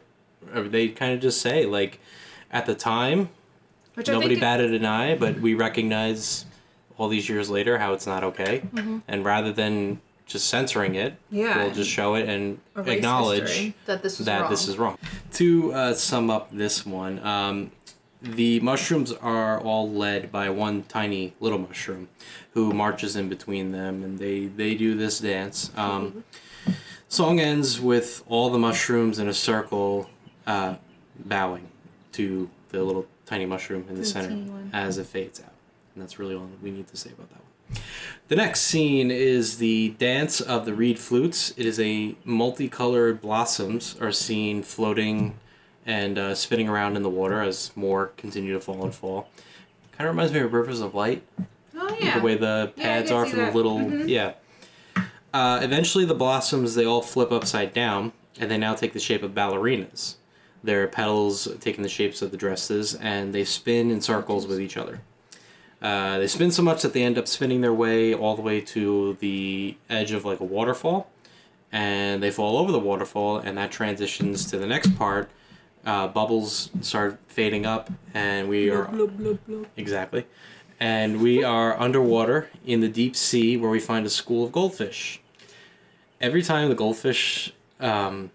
or 0.54 0.64
they 0.64 0.88
kind 0.88 1.14
of 1.14 1.20
just 1.20 1.42
say 1.42 1.66
like, 1.66 2.00
at 2.52 2.66
the 2.66 2.76
time, 2.76 3.30
Which 3.96 4.08
nobody 4.08 4.40
batted 4.40 4.74
an 4.74 4.86
eye, 4.86 5.16
but 5.16 5.40
we 5.42 5.56
recognize 5.56 6.46
all 6.98 7.10
these 7.10 7.28
years 7.28 7.50
later 7.50 7.78
how 7.78 7.92
it's 7.92 8.08
not 8.08 8.24
okay, 8.24 8.64
and 9.08 9.26
rather 9.26 9.52
than 9.52 10.00
just 10.26 10.48
censoring 10.48 10.96
it, 10.96 11.16
Yeah. 11.30 11.58
we'll 11.66 11.74
just 11.74 11.90
show 11.90 12.16
it 12.16 12.30
and 12.30 12.60
acknowledge 12.78 13.42
history. 13.50 13.74
that 13.88 14.02
this 14.02 14.18
was 14.20 14.26
that 14.26 14.42
wrong. 14.42 14.50
this 14.50 14.68
is 14.70 14.78
wrong. 14.78 14.98
To 15.34 15.74
uh, 15.74 15.94
sum 15.94 16.30
up 16.30 16.50
this 16.52 16.86
one, 16.86 17.20
um, 17.26 17.72
the 18.26 18.60
mushrooms 18.60 19.12
are 19.12 19.60
all 19.60 19.90
led 19.90 20.32
by 20.32 20.50
one 20.50 20.84
tiny 20.84 21.34
little 21.40 21.60
mushroom 21.60 22.10
who 22.52 22.74
marches 22.74 23.16
in 23.16 23.30
between 23.30 23.72
them, 23.72 24.04
and 24.04 24.18
they, 24.18 24.48
they 24.48 24.76
do 24.76 24.96
this 24.96 25.20
dance. 25.20 25.72
Um, 25.78 26.24
song 27.08 27.40
ends 27.40 27.80
with 27.80 28.24
all 28.28 28.50
the 28.50 28.58
mushrooms 28.58 29.20
in 29.20 29.28
a 29.28 29.34
circle 29.34 30.10
uh, 30.48 30.76
bowing 31.20 31.68
to 32.14 32.50
the 32.70 32.84
little 32.84 33.06
tiny 33.26 33.46
mushroom 33.46 33.86
in 33.90 33.96
the 33.96 34.06
center 34.06 34.52
as 34.74 34.98
it 34.98 35.06
fades 35.06 35.40
out. 35.40 35.54
And 35.94 36.02
that's 36.02 36.20
really 36.20 36.36
all 36.36 36.50
we 36.62 36.72
need 36.72 36.88
to 36.88 36.98
say 36.98 37.12
about 37.12 37.30
that 37.30 37.40
one. 37.40 37.84
The 38.28 38.36
next 38.36 38.62
scene 38.62 39.12
is 39.12 39.58
the 39.58 39.90
dance 39.98 40.42
of 40.42 40.66
the 40.66 40.74
reed 40.74 41.00
flutes. 41.00 41.54
It 41.58 41.66
is 41.66 41.80
a 41.80 42.16
multicolored 42.24 43.22
blossoms 43.22 43.96
are 44.02 44.12
seen 44.12 44.64
floating 44.64 45.36
and 45.86 46.18
uh, 46.18 46.36
spinning 46.36 46.68
around 46.68 46.96
in 46.96 47.04
the 47.04 47.10
water 47.10 47.42
as 47.42 47.72
more 47.76 48.08
continue 48.18 48.54
to 48.54 48.60
fall 48.60 48.84
and 48.84 48.94
fall. 48.94 49.30
Kind 49.98 50.08
of 50.10 50.16
reminds 50.16 50.34
me 50.34 50.40
of 50.40 50.52
Rivers 50.54 50.82
of 50.82 50.94
Light, 50.96 51.24
Oh 51.78 51.96
yeah. 52.02 52.18
the 52.20 52.24
way 52.26 52.36
the 52.36 52.74
pads 52.76 53.10
can 53.10 53.18
are 53.18 53.26
for 53.26 53.36
the 53.36 53.42
that. 53.44 53.48
Mm-hmm. 53.54 53.58
little 53.58 54.08
yeah. 54.10 54.34
Uh, 55.34 55.60
eventually, 55.62 56.06
the 56.06 56.16
blossoms 56.16 56.76
they 56.76 56.86
all 56.86 57.02
flip 57.02 57.32
upside 57.32 57.74
down, 57.74 58.14
and 58.40 58.50
they 58.50 58.58
now 58.58 58.74
take 58.74 58.94
the 58.94 59.00
shape 59.00 59.22
of 59.24 59.32
ballerinas. 59.32 60.16
Their 60.64 60.88
petals 60.88 61.48
taking 61.60 61.84
the 61.84 61.90
shapes 61.90 62.22
of 62.22 62.32
the 62.32 62.38
dresses, 62.38 62.96
and 62.96 63.34
they 63.34 63.44
spin 63.44 63.92
in 63.92 64.02
circles 64.02 64.48
with 64.48 64.60
each 64.60 64.78
other. 64.78 65.02
Uh, 65.82 66.18
they 66.18 66.28
spin 66.28 66.52
so 66.52 66.64
much 66.64 66.82
that 66.82 66.94
they 66.94 67.04
end 67.04 67.18
up 67.18 67.28
spinning 67.28 67.62
their 67.62 67.74
way 67.74 68.14
all 68.14 68.36
the 68.36 68.42
way 68.42 68.62
to 68.62 69.18
the 69.20 69.78
edge 69.90 70.12
of 70.12 70.26
like 70.26 70.40
a 70.40 70.44
waterfall, 70.46 71.12
and 71.72 72.24
they 72.24 72.32
fall 72.32 72.58
over 72.58 72.72
the 72.72 72.80
waterfall, 72.80 73.38
and 73.38 73.58
that 73.58 73.72
transitions 73.72 74.50
to 74.50 74.58
the 74.58 74.66
next 74.66 74.98
part. 74.98 75.30
Uh, 75.86 76.08
bubbles 76.08 76.72
start 76.82 77.20
fading 77.28 77.66
up, 77.66 77.92
and 78.14 78.50
we 78.50 78.72
are 78.72 78.90
exactly, 79.78 80.26
and 80.80 81.22
we 81.22 81.44
are 81.44 81.80
underwater 81.80 82.50
in 82.66 82.80
the 82.82 82.88
deep 82.88 83.16
sea 83.16 83.56
where 83.56 83.70
we 83.70 83.80
find 83.80 84.04
a 84.06 84.10
school 84.10 84.44
of 84.46 84.52
goldfish. 84.52 85.22
Every 86.20 86.42
time 86.42 86.70
the 86.70 86.76
goldfish, 86.76 87.54
um, 87.80 88.32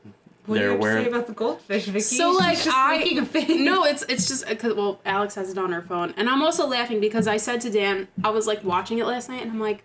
What 0.47 0.55
do 0.57 0.61
they're 0.61 0.65
you 0.65 0.71
have 0.71 0.81
to 0.81 0.87
aware. 0.87 1.03
say 1.03 1.09
about 1.09 1.27
the 1.27 1.33
goldfish, 1.33 1.87
Vicky? 1.87 2.01
So, 2.01 2.31
She's 2.33 2.39
like, 2.41 2.57
just 2.63 2.69
I- 2.73 2.99
making 2.99 3.19
a 3.19 3.27
face. 3.27 3.49
No, 3.49 3.85
it's 3.85 4.05
it's 4.09 4.29
just 4.29 4.47
because 4.47 4.75
well, 4.75 5.01
Alex 5.05 5.35
has 5.35 5.51
it 5.51 5.59
on 5.59 5.73
her 5.73 5.83
phone, 5.83 6.15
and 6.17 6.29
I'm 6.29 6.43
also 6.43 6.69
laughing 6.69 7.01
because 7.01 7.27
I 7.27 7.37
said 7.37 7.61
to 7.63 7.71
Dan, 7.71 8.07
I 8.23 8.31
was 8.31 8.47
like 8.47 8.63
watching 8.63 8.99
it 8.99 9.07
last 9.07 9.29
night, 9.29 9.43
and 9.43 9.51
I'm 9.51 9.59
like, 9.61 9.83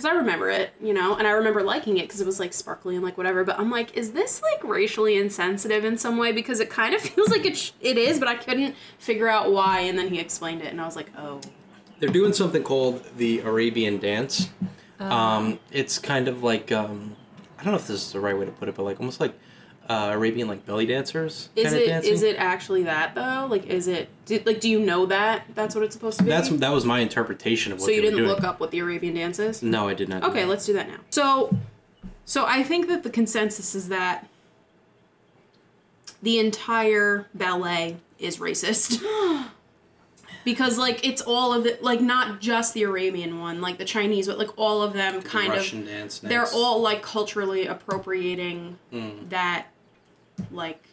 because 0.00 0.16
I 0.16 0.18
remember 0.18 0.48
it, 0.48 0.70
you 0.80 0.94
know, 0.94 1.16
and 1.16 1.26
I 1.26 1.32
remember 1.32 1.62
liking 1.62 1.98
it 1.98 2.02
because 2.02 2.22
it 2.22 2.26
was 2.26 2.40
like 2.40 2.54
sparkly 2.54 2.94
and 2.94 3.04
like 3.04 3.18
whatever. 3.18 3.44
But 3.44 3.58
I'm 3.58 3.70
like, 3.70 3.94
is 3.94 4.12
this 4.12 4.40
like 4.40 4.64
racially 4.64 5.18
insensitive 5.18 5.84
in 5.84 5.98
some 5.98 6.16
way? 6.16 6.32
Because 6.32 6.58
it 6.58 6.70
kind 6.70 6.94
of 6.94 7.00
feels 7.02 7.28
like 7.28 7.44
it 7.44 7.54
sh- 7.56 7.72
it 7.82 7.98
is, 7.98 8.18
but 8.18 8.26
I 8.26 8.36
couldn't 8.36 8.74
figure 8.98 9.28
out 9.28 9.52
why. 9.52 9.80
And 9.80 9.98
then 9.98 10.08
he 10.08 10.18
explained 10.18 10.62
it, 10.62 10.68
and 10.68 10.80
I 10.80 10.86
was 10.86 10.96
like, 10.96 11.10
oh, 11.18 11.42
They're 11.98 12.08
doing 12.08 12.32
something 12.32 12.62
called 12.62 13.04
the 13.18 13.40
Arabian 13.40 13.98
dance. 13.98 14.48
Uh-huh. 14.98 15.14
Um, 15.14 15.60
it's 15.70 15.98
kind 15.98 16.28
of 16.28 16.42
like 16.42 16.72
um, 16.72 17.14
I 17.58 17.62
don't 17.62 17.72
know 17.72 17.78
if 17.78 17.86
this 17.86 18.06
is 18.06 18.12
the 18.12 18.20
right 18.20 18.38
way 18.38 18.46
to 18.46 18.52
put 18.52 18.70
it, 18.70 18.74
but 18.74 18.84
like 18.84 19.00
almost 19.00 19.20
like 19.20 19.38
uh, 19.90 20.10
Arabian 20.12 20.46
like 20.46 20.64
belly 20.66 20.86
dancers 20.86 21.48
is 21.56 21.64
kind 21.72 21.76
it 21.82 21.86
dancing. 21.86 22.12
is 22.12 22.22
it 22.22 22.36
actually 22.36 22.84
that 22.84 23.16
though? 23.16 23.48
Like, 23.50 23.66
is 23.66 23.88
it 23.88 24.08
do, 24.24 24.40
like 24.46 24.60
do 24.60 24.70
you 24.70 24.78
know 24.78 25.04
that 25.06 25.46
that's 25.56 25.74
what 25.74 25.82
it's 25.82 25.94
supposed 25.96 26.18
to 26.18 26.24
be? 26.24 26.30
That's 26.30 26.48
that 26.48 26.70
was 26.72 26.84
my 26.84 27.00
interpretation 27.00 27.72
of 27.72 27.80
what 27.80 27.86
so 27.86 27.90
you 27.90 27.96
they 27.96 28.02
didn't 28.02 28.18
doing. 28.18 28.28
look 28.28 28.44
up 28.44 28.60
what 28.60 28.70
the 28.70 28.78
Arabian 28.78 29.14
dance 29.14 29.40
is? 29.40 29.64
No, 29.64 29.88
I 29.88 29.94
did 29.94 30.08
not. 30.08 30.22
Okay, 30.22 30.42
that. 30.42 30.48
let's 30.48 30.64
do 30.64 30.72
that 30.74 30.86
now. 30.88 30.98
So, 31.10 31.56
so 32.24 32.46
I 32.46 32.62
think 32.62 32.86
that 32.86 33.02
the 33.02 33.10
consensus 33.10 33.74
is 33.74 33.88
that 33.88 34.28
the 36.22 36.38
entire 36.38 37.26
ballet 37.34 37.96
is 38.20 38.36
racist. 38.36 39.02
because 40.44 40.78
like 40.78 41.04
it's 41.06 41.20
all 41.20 41.52
of 41.52 41.66
it 41.66 41.82
like 41.82 42.00
not 42.00 42.40
just 42.40 42.74
the 42.74 42.84
Arabian 42.84 43.40
one, 43.40 43.60
like 43.60 43.76
the 43.78 43.84
Chinese, 43.84 44.28
but 44.28 44.38
like 44.38 44.56
all 44.56 44.82
of 44.82 44.92
them 44.92 45.20
The 45.20 45.28
kind 45.28 45.48
Russian 45.52 45.80
of 45.80 45.86
dance. 45.88 46.18
they're 46.20 46.46
all 46.54 46.80
like 46.80 47.02
culturally 47.02 47.66
appropriating 47.66 48.78
Mm. 48.92 49.28
that 49.30 49.66
like 50.50 50.84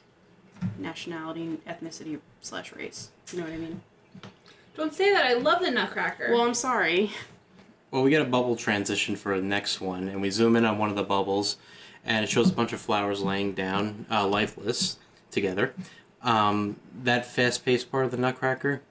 nationality 0.80 1.60
ethnicity 1.68 2.20
slash 2.42 2.74
race. 2.74 3.10
You 3.32 3.40
know 3.40 3.46
what 3.46 3.54
I 3.54 3.58
mean? 3.58 3.82
Don't 4.76 4.94
say 4.94 5.12
that. 5.12 5.26
I 5.26 5.34
love 5.34 5.62
the 5.62 5.72
Nutcracker. 5.72 6.30
Well, 6.32 6.42
I'm 6.42 6.54
sorry. 6.54 7.12
Well, 7.90 8.04
we 8.04 8.10
get 8.10 8.22
a 8.22 8.26
bubble 8.26 8.56
transition 8.56 9.16
for 9.16 9.36
the 9.38 9.46
next 9.46 9.82
one, 9.82 10.08
and 10.08 10.22
we 10.22 10.30
zoom 10.30 10.56
in 10.56 10.66
on 10.66 10.78
one 10.78 10.90
of 10.90 10.96
the 10.96 11.04
bubbles, 11.04 11.58
and 12.06 12.24
it 12.24 12.30
shows 12.30 12.50
a 12.50 12.54
bunch 12.54 12.74
of 12.74 12.82
flowers 12.82 13.22
laying 13.22 13.54
down, 13.54 14.06
uh, 14.12 14.28
lifeless, 14.28 14.98
together. 15.32 15.74
Um, 16.22 16.78
that 17.04 17.26
fast 17.26 17.64
paced 17.64 17.92
part 17.92 18.06
of 18.06 18.12
the 18.12 18.18
Nutcracker. 18.18 18.82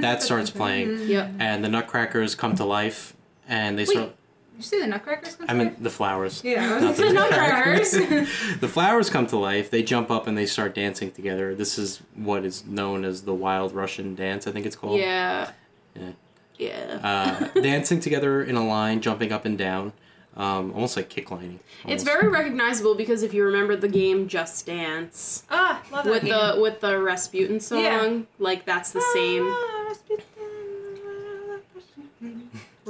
That 0.00 0.22
starts 0.22 0.50
playing, 0.50 0.88
mm-hmm. 0.88 1.10
yep. 1.10 1.30
and 1.38 1.64
the 1.64 1.68
Nutcrackers 1.68 2.34
come 2.34 2.54
to 2.56 2.64
life, 2.64 3.14
and 3.48 3.78
they 3.78 3.82
Wait, 3.82 3.90
start. 3.90 4.14
Did 4.54 4.58
you 4.58 4.62
say 4.62 4.80
the 4.80 4.86
Nutcrackers? 4.86 5.36
I 5.48 5.52
mean, 5.54 5.74
the 5.80 5.90
flowers. 5.90 6.42
Yeah. 6.44 6.78
Not 6.78 6.94
the 6.96 7.12
Nutcrackers. 7.12 7.90
the 8.60 8.68
flowers 8.68 9.10
come 9.10 9.26
to 9.26 9.36
life. 9.36 9.68
They 9.68 9.82
jump 9.82 10.12
up 10.12 10.28
and 10.28 10.38
they 10.38 10.46
start 10.46 10.76
dancing 10.76 11.10
together. 11.10 11.56
This 11.56 11.76
is 11.76 12.00
what 12.14 12.44
is 12.44 12.64
known 12.64 13.04
as 13.04 13.22
the 13.22 13.34
Wild 13.34 13.72
Russian 13.72 14.14
Dance. 14.14 14.46
I 14.46 14.52
think 14.52 14.64
it's 14.64 14.76
called. 14.76 15.00
Yeah. 15.00 15.50
Yeah. 15.96 16.10
Yeah. 16.56 17.48
uh, 17.54 17.60
dancing 17.60 17.98
together 17.98 18.44
in 18.44 18.54
a 18.54 18.64
line, 18.64 19.00
jumping 19.00 19.32
up 19.32 19.44
and 19.44 19.58
down, 19.58 19.92
um, 20.36 20.72
almost 20.72 20.96
like 20.96 21.10
kicklining. 21.10 21.58
It's 21.84 22.04
almost. 22.04 22.04
very 22.04 22.28
recognizable 22.28 22.94
because 22.94 23.24
if 23.24 23.34
you 23.34 23.42
remember 23.44 23.74
the 23.74 23.88
game 23.88 24.28
Just 24.28 24.64
Dance 24.66 25.42
ah, 25.50 25.82
love 25.90 26.04
that 26.04 26.10
with 26.10 26.22
game. 26.22 26.30
the 26.30 26.60
with 26.60 26.80
the 26.80 26.96
Rasputin 27.00 27.58
song, 27.58 27.80
Yeah. 27.82 28.18
like 28.38 28.64
that's 28.66 28.92
the 28.92 29.02
same. 29.14 29.42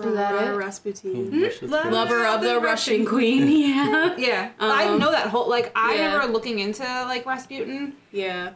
Ah, 0.06 0.50
Rasputin. 0.56 1.10
Is 1.16 1.30
that 1.30 1.36
it? 1.36 1.42
Rasputin. 1.42 1.92
Lover 1.92 2.26
of 2.26 2.40
the 2.42 2.60
Russian 2.60 3.04
Queen. 3.06 3.48
Yeah. 3.48 4.14
Yeah, 4.18 4.50
I 4.60 4.84
Um, 4.86 4.98
know 4.98 5.10
that 5.10 5.28
whole 5.28 5.48
like 5.48 5.72
I 5.74 5.94
yeah. 5.96 6.12
remember 6.12 6.32
looking 6.32 6.58
into 6.60 6.82
like 6.82 7.26
Rasputin. 7.26 7.94
Yeah. 8.12 8.50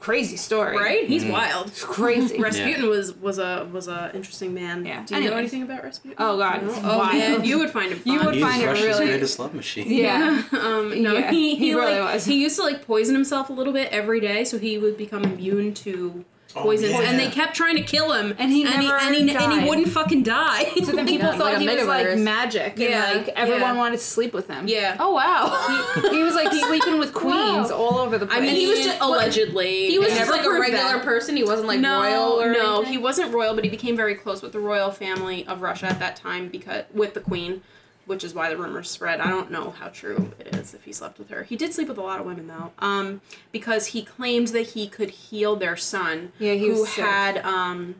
Crazy 0.00 0.36
story, 0.36 0.76
Right? 0.76 1.06
He's 1.06 1.22
Mhm. 1.22 1.30
wild. 1.30 1.68
It's 1.68 1.84
crazy. 1.84 2.36
Rasputin 2.40 2.88
was 2.88 3.12
was 3.14 3.38
a 3.38 3.68
was 3.72 3.86
a 3.86 4.10
interesting 4.14 4.52
man. 4.52 4.84
Yeah. 4.84 5.04
Do 5.06 5.14
you 5.22 5.30
know 5.30 5.36
anything 5.36 5.62
about 5.62 5.84
Rasputin? 5.84 6.16
Oh, 6.18 6.36
God, 6.38 6.64
No? 6.64 6.72
Oh 6.84 6.98
wild. 6.98 7.12
man, 7.14 7.44
you 7.44 7.58
would 7.60 7.70
find 7.70 7.92
him 7.92 7.98
fun. 8.00 8.12
You 8.12 8.20
would 8.24 8.34
He's 8.34 8.42
find 8.42 8.62
it 8.62 8.66
Russia's 8.66 8.86
really- 8.86 9.06
greatest 9.06 9.38
love 9.38 9.54
machine. 9.54 9.88
Yeah. 9.88 10.42
um, 10.52 11.00
no, 11.02 11.12
Yeah, 11.12 11.30
he, 11.30 11.50
he, 11.54 11.66
he 11.66 11.74
really 11.74 12.00
like, 12.00 12.14
was. 12.14 12.24
He 12.24 12.42
used 12.42 12.56
to 12.56 12.62
like 12.64 12.84
poison 12.84 13.14
himself 13.14 13.48
a 13.48 13.52
little 13.52 13.72
bit 13.72 13.90
every 13.92 14.18
day, 14.18 14.42
so 14.44 14.58
he 14.58 14.76
would 14.76 14.96
become 14.98 15.22
immune 15.22 15.72
to 15.74 16.24
poisons. 16.52 16.92
Oh, 16.94 17.00
yeah. 17.00 17.10
And 17.10 17.18
they 17.18 17.28
kept 17.28 17.54
trying 17.56 17.76
to 17.76 17.82
kill 17.82 18.12
him, 18.12 18.34
And 18.38 18.50
he 18.52 18.62
and 18.64 18.74
never 18.74 18.98
he, 18.98 19.06
and 19.20 19.30
he, 19.30 19.36
and 19.36 19.52
he 19.62 19.68
wouldn't 19.68 19.88
fucking 19.88 20.22
die. 20.22 20.64
So 20.84 20.92
then 20.92 21.06
people 21.06 21.28
God, 21.28 21.38
thought 21.38 21.52
like 21.54 21.58
he 21.60 21.68
was 21.68 21.86
like 21.86 22.18
magic, 22.18 22.74
Yeah, 22.76 23.10
and 23.12 23.26
like 23.26 23.36
everyone 23.36 23.60
yeah. 23.62 23.76
wanted 23.76 23.98
to 23.98 24.04
sleep 24.04 24.32
with 24.34 24.48
him. 24.48 24.68
yeah. 24.68 24.96
Oh 25.00 25.12
wow. 25.12 25.92
he, 26.02 26.10
he 26.16 26.22
was 26.22 26.34
like 26.34 26.52
sleeping 26.52 26.98
with 26.98 27.12
queens 27.14 27.70
Wow. 27.70 27.76
all 27.76 27.98
over 27.98 28.18
the 28.18 28.26
place. 28.26 28.38
I 28.38 28.40
mean, 28.42 28.54
he 28.56 28.66
was 28.68 28.80
just 28.84 29.00
allegedly. 29.00 29.88
he 29.88 29.98
was 29.98 30.08
just 30.08 30.20
never 30.20 30.32
like 30.32 30.44
a 30.44 30.50
regular 30.50 30.94
that. 30.94 31.04
person. 31.04 31.36
He 31.36 31.44
wasn't 31.44 31.68
like 31.68 31.80
no, 31.80 32.00
royal 32.02 32.40
or 32.42 32.52
no, 32.52 32.82
he 32.82 32.98
wasn't 32.98 33.32
royal, 33.32 33.54
but 33.54 33.64
he 33.64 33.70
became 33.70 33.96
very 33.96 34.14
close 34.14 34.42
with 34.42 34.52
the 34.52 34.60
royal 34.60 34.90
family 34.90 35.46
of 35.46 35.62
Russia 35.62 35.86
at 35.86 35.98
that 36.00 36.16
time 36.16 36.48
because 36.48 36.84
with 36.92 37.14
the 37.14 37.20
queen. 37.20 37.62
Which 38.06 38.24
is 38.24 38.34
why 38.34 38.50
the 38.50 38.56
rumors 38.56 38.90
spread. 38.90 39.20
I 39.20 39.28
don't 39.30 39.50
know 39.50 39.70
how 39.70 39.88
true 39.88 40.32
it 40.38 40.54
is 40.56 40.74
if 40.74 40.84
he 40.84 40.92
slept 40.92 41.18
with 41.18 41.30
her. 41.30 41.44
He 41.44 41.56
did 41.56 41.72
sleep 41.72 41.88
with 41.88 41.98
a 41.98 42.02
lot 42.02 42.18
of 42.20 42.26
women 42.26 42.48
though, 42.48 42.72
um, 42.78 43.20
because 43.52 43.88
he 43.88 44.02
claimed 44.02 44.48
that 44.48 44.68
he 44.68 44.88
could 44.88 45.10
heal 45.10 45.56
their 45.56 45.76
son, 45.76 46.32
Yeah, 46.38 46.54
he 46.54 46.68
who 46.68 46.84
had 46.84 47.38
um, 47.38 47.96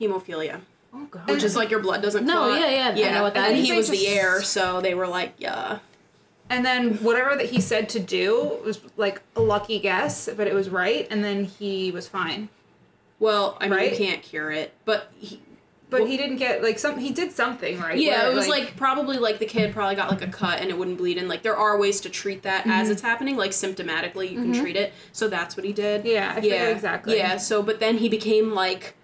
hemophilia, 0.00 0.60
Oh 0.92 1.06
god. 1.10 1.28
which 1.30 1.42
is 1.44 1.54
like 1.56 1.70
your 1.70 1.80
blood 1.80 2.02
doesn't. 2.02 2.24
No, 2.26 2.34
clot. 2.46 2.60
yeah, 2.60 2.94
yeah, 2.94 3.08
I 3.08 3.14
know 3.14 3.22
what 3.22 3.34
that 3.34 3.50
and 3.50 3.58
is. 3.58 3.66
he 3.68 3.76
was 3.76 3.88
the 3.88 4.06
heir, 4.08 4.42
so 4.42 4.80
they 4.80 4.94
were 4.94 5.06
like, 5.06 5.34
yeah. 5.38 5.78
And 6.48 6.64
then 6.66 6.94
whatever 6.96 7.36
that 7.36 7.50
he 7.50 7.60
said 7.60 7.88
to 7.90 8.00
do 8.00 8.58
was 8.64 8.80
like 8.96 9.22
a 9.36 9.40
lucky 9.40 9.78
guess, 9.78 10.28
but 10.36 10.48
it 10.48 10.54
was 10.54 10.68
right, 10.68 11.06
and 11.10 11.22
then 11.22 11.44
he 11.44 11.92
was 11.92 12.08
fine. 12.08 12.48
Well, 13.20 13.56
I 13.60 13.68
mean, 13.68 13.78
Right? 13.78 13.90
you 13.92 13.96
can't 13.98 14.22
cure 14.22 14.50
it, 14.50 14.72
but 14.84 15.12
he, 15.18 15.40
But 15.90 16.02
Well- 16.02 16.08
he 16.10 16.16
didn't 16.16 16.36
get 16.36 16.62
like 16.62 16.78
some. 16.78 16.98
He 16.98 17.10
did 17.10 17.32
something 17.32 17.78
right. 17.80 17.98
Yeah, 17.98 18.22
where, 18.22 18.32
it 18.32 18.34
was 18.34 18.46
like, 18.48 18.76
probably 18.76 19.18
like 19.18 19.38
the 19.40 19.44
kid 19.46 19.72
probably 19.74 19.96
got 19.96 20.08
like 20.10 20.22
a 20.22 20.28
cut 20.28 20.60
and 20.60 20.70
it 20.70 20.78
wouldn't 20.78 20.98
bleed, 20.98 21.18
and 21.18 21.28
like 21.28 21.42
there 21.42 21.56
are 21.56 21.78
ways 21.78 22.00
to 22.02 22.08
treat 22.08 22.42
that 22.44 22.66
as 22.66 22.84
Mm-hmm. 22.84 22.92
it's 22.92 23.02
happening, 23.02 23.36
like 23.36 23.50
symptomatically 23.50 24.30
you 24.30 24.40
can 24.40 24.52
treat 24.52 24.76
it. 24.76 24.92
So 25.12 25.28
that's 25.28 25.56
what 25.56 25.66
he 25.66 25.72
did. 25.72 26.04
Yeah, 26.04 26.34
I 26.36 26.40
yeah, 26.40 26.68
exactly. 26.68 27.16
Yeah, 27.18 27.36
so 27.36 27.62
but 27.62 27.80
then 27.80 27.98
he 27.98 28.08
became 28.08 28.54
like 28.54 28.94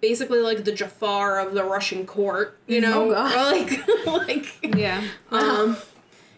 basically 0.00 0.38
like 0.40 0.64
the 0.64 0.72
Jafar 0.72 1.40
of 1.40 1.52
the 1.54 1.64
Russian 1.64 2.06
court, 2.06 2.58
you 2.68 2.80
know, 2.80 3.06
Oh, 3.06 3.10
God. 3.10 4.06
Or, 4.06 4.10
like 4.26 4.46
like 4.62 4.76
yeah. 4.76 5.02
um. 5.32 5.76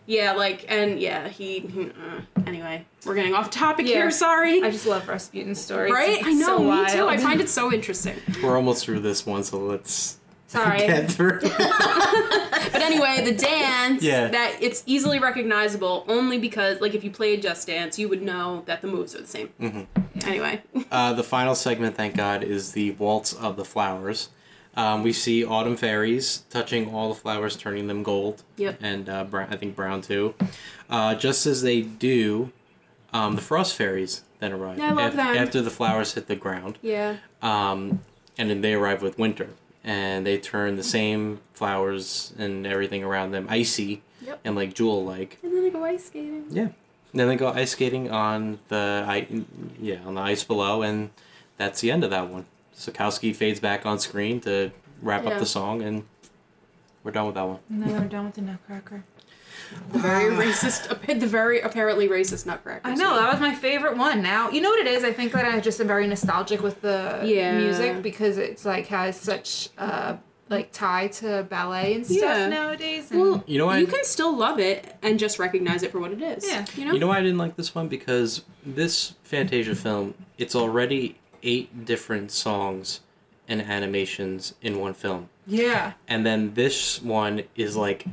Yeah, 0.09 0.33
like, 0.33 0.65
and 0.69 0.99
yeah, 0.99 1.29
he. 1.29 1.59
he, 1.61 1.91
uh, 1.91 2.21
anyway, 2.47 2.87
we're 3.05 3.15
getting 3.15 3.35
off 3.35 3.51
topic 3.51 3.87
Yeah. 3.87 3.97
here. 3.97 4.11
Sorry. 4.11 4.63
I 4.63 4.71
just 4.71 4.87
love 4.87 5.07
Rasputin's 5.07 5.61
story. 5.61 5.93
right? 5.93 6.17
It's 6.19 6.27
I 6.27 6.33
know, 6.33 6.47
so 6.47 6.59
me 6.61 6.67
wild. 6.69 6.89
too. 6.89 7.07
I 7.07 7.17
find 7.29 7.43
it 7.43 7.49
so 7.51 7.71
interesting. 7.73 8.17
We're 8.43 8.57
almost 8.57 8.85
through 8.87 9.01
this 9.01 9.27
one, 9.27 9.45
so 9.45 9.59
let's 9.59 10.17
Sorry. 10.47 10.79
get 10.87 11.11
through. 11.13 11.41
But 12.71 12.83
anyway, 12.83 13.23
the 13.25 13.35
dance 13.35 14.03
Yeah. 14.03 14.29
that 14.29 14.57
it's 14.61 14.83
easily 14.85 15.19
recognizable 15.19 16.05
only 16.09 16.39
because 16.39 16.81
like 16.81 16.95
if 16.95 17.03
you 17.03 17.11
played 17.11 17.41
Just 17.41 17.67
Dance, 17.67 17.99
you 17.99 18.09
would 18.11 18.21
know 18.23 18.63
that 18.67 18.83
the 18.83 18.89
moves 18.89 19.15
are 19.15 19.21
the 19.23 19.27
same. 19.27 19.49
Mm-hmm. 19.61 20.29
Anyway, 20.29 20.63
Uh, 20.91 21.13
the 21.15 21.23
final 21.23 21.55
segment, 21.55 21.97
thank 21.97 22.15
God, 22.17 22.43
is 22.43 22.73
the 22.73 22.91
waltz 22.93 23.33
of 23.33 23.57
the 23.57 23.65
flowers. 23.65 24.29
Um, 24.79 25.03
we 25.03 25.13
see 25.13 25.45
autumn 25.45 25.77
fairies 25.77 26.45
touching 26.51 26.95
all 26.95 27.09
the 27.09 27.15
flowers, 27.19 27.57
turning 27.57 27.89
them 27.89 28.03
gold. 28.05 28.45
Yep. 28.57 28.79
And 28.81 29.09
uh, 29.09 29.25
brown, 29.25 29.49
I 29.51 29.57
think 29.57 29.75
brown 29.75 30.03
too. 30.03 30.35
Uh, 30.89 31.15
just 31.17 31.47
as 31.47 31.63
they 31.63 31.81
do, 31.83 32.53
um, 33.13 33.35
the 33.35 33.43
frost 33.43 33.75
fairies 33.75 34.23
then 34.39 34.53
arrive. 34.53 34.81
I 34.81 34.91
love 34.93 35.15
af-. 35.15 35.19
After 35.19 35.61
the 35.63 35.71
flowers 35.71 36.15
hit 36.15 36.29
the 36.29 36.37
ground. 36.37 36.79
yeah, 36.81 37.17
Um, 37.43 38.01
and 38.39 38.49
then 38.51 38.61
they 38.61 38.75
arrive 38.75 39.03
with 39.03 39.19
winter. 39.19 39.49
And 39.83 40.25
they 40.25 40.39
turn 40.39 40.77
the 40.77 40.83
same 40.85 41.41
flowers 41.55 42.33
and 42.39 42.65
everything 42.67 43.03
around 43.03 43.33
them 43.33 43.47
icy 43.51 44.03
Yep. 44.25 44.41
and 44.45 44.55
like 44.57 44.75
jewel 44.75 45.05
like. 45.05 45.39
and 45.43 45.53
then 45.53 45.63
they 45.65 45.71
go 45.71 45.83
ice 45.85 46.05
skating. 46.07 46.45
Yeah. 46.51 46.63
And 47.13 47.21
then 47.21 47.27
they 47.29 47.37
go 47.37 47.49
ice 47.49 47.71
skating 47.73 48.11
on 48.13 48.59
the 48.69 49.05
I 49.09 49.27
yeah 49.81 49.99
on 50.05 50.15
the 50.15 50.21
ice 50.21 50.45
below, 50.45 50.83
and 50.83 51.09
that's 51.57 51.81
the 51.81 51.91
end 51.91 52.05
of 52.05 52.11
that 52.11 52.29
one. 52.29 52.45
Stokowski 52.79 53.35
fades 53.35 53.61
back 53.61 53.85
on 53.85 53.99
screen 53.99 54.41
to 54.43 54.71
wrap 55.03 55.25
Yeah. 55.25 55.31
up 55.31 55.39
the 55.41 55.47
song, 55.47 55.83
and 55.83 56.05
we're 57.03 57.11
done 57.11 57.27
with 57.27 57.35
that 57.35 57.47
one. 57.47 57.59
And 57.69 57.83
then 57.83 57.93
we're 57.93 58.09
done 58.09 58.27
with 58.27 58.35
the 58.35 58.43
Nutcracker. 58.43 59.03
The 59.93 59.99
very 59.99 60.31
racist, 60.47 60.89
the 61.21 61.27
very 61.27 61.61
apparently 61.61 62.09
racist 62.09 62.47
Nutcracker. 62.47 62.87
I 62.89 62.95
know 62.95 63.17
that 63.17 63.31
was 63.33 63.41
my 63.41 63.55
favorite 63.55 63.97
one. 63.97 64.23
Now 64.23 64.51
you 64.51 64.61
know 64.61 64.71
what 64.71 64.81
it 64.81 64.87
is. 64.87 65.05
I 65.05 65.13
think 65.13 65.33
that 65.33 65.45
I 65.45 65.61
just 65.61 65.81
am 65.81 65.87
very 65.89 66.07
nostalgic 66.07 66.63
with 66.63 66.81
the 66.81 67.21
Yeah. 67.25 67.59
music 67.59 68.01
because 68.03 68.39
it's 68.39 68.65
like 68.65 68.87
has 68.87 69.17
such 69.21 69.71
uh 69.77 70.17
like 70.49 70.73
tie 70.73 71.09
to 71.09 71.43
ballet 71.51 71.93
and 71.97 72.07
stuff 72.07 72.21
Yeah. 72.23 72.49
nowadays. 72.49 73.11
And 73.11 73.21
Well, 73.21 73.45
You 73.47 73.59
know 73.59 73.67
what? 73.67 73.81
you 73.81 73.87
can 73.87 74.03
still 74.05 74.35
love 74.35 74.59
it 74.59 74.97
and 75.03 75.19
just 75.19 75.39
recognize 75.39 75.83
it 75.83 75.93
for 75.93 75.99
what 75.99 76.13
it 76.13 76.23
is. 76.23 76.49
Yeah. 76.49 76.65
you 76.75 76.87
know. 76.87 76.95
You 76.95 77.01
know 77.01 77.09
why 77.09 77.19
I 77.19 77.23
didn't 77.23 77.37
like 77.37 77.57
this 77.57 77.75
one 77.75 77.89
because 77.89 78.43
this 78.65 79.15
Fantasia 79.25 79.75
film 79.75 80.15
it's 80.39 80.55
already 80.55 81.19
eight 81.43 81.85
different 81.85 82.31
songs 82.31 83.01
and 83.49 83.63
animations 83.63 84.55
in 84.63 84.79
one 84.79 84.95
film. 84.95 85.29
yeah, 85.47 85.93
and 86.07 86.25
then 86.27 86.55
this 86.55 87.01
one 87.03 87.43
is 87.57 87.77
like 87.77 88.05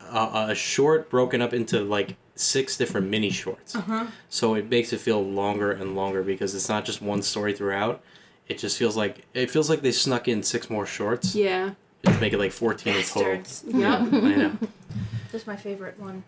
a, 0.00 0.46
a 0.50 0.54
short 0.54 1.10
broken 1.10 1.42
up 1.42 1.52
into 1.52 1.80
like 1.80 2.16
six 2.34 2.76
different 2.78 3.08
mini 3.08 3.28
shorts. 3.30 3.76
Uh-huh. 3.76 4.06
So 4.30 4.54
it 4.54 4.70
makes 4.70 4.92
it 4.94 5.00
feel 5.00 5.22
longer 5.22 5.70
and 5.72 5.94
longer 5.94 6.22
because 6.22 6.54
it's 6.54 6.68
not 6.70 6.84
just 6.86 7.02
one 7.02 7.20
story 7.22 7.52
throughout. 7.52 8.00
It 8.48 8.58
just 8.58 8.78
feels 8.78 8.96
like 8.96 9.24
it 9.34 9.50
feels 9.50 9.68
like 9.68 9.82
they 9.82 9.92
snuck 9.92 10.26
in 10.28 10.42
six 10.42 10.70
more 10.70 10.86
shorts 10.86 11.34
Yeah. 11.34 11.72
to 12.04 12.18
make 12.20 12.32
it 12.32 12.38
like 12.38 12.52
fourteen 12.52 12.96
in 12.96 13.02
total. 13.02 13.36
Bastards. 13.36 13.64
Yep. 13.66 14.00
I 14.00 14.04
know. 14.34 14.52
This 15.30 15.42
is 15.42 15.46
my 15.46 15.54
favorite 15.56 15.96
one. 16.00 16.24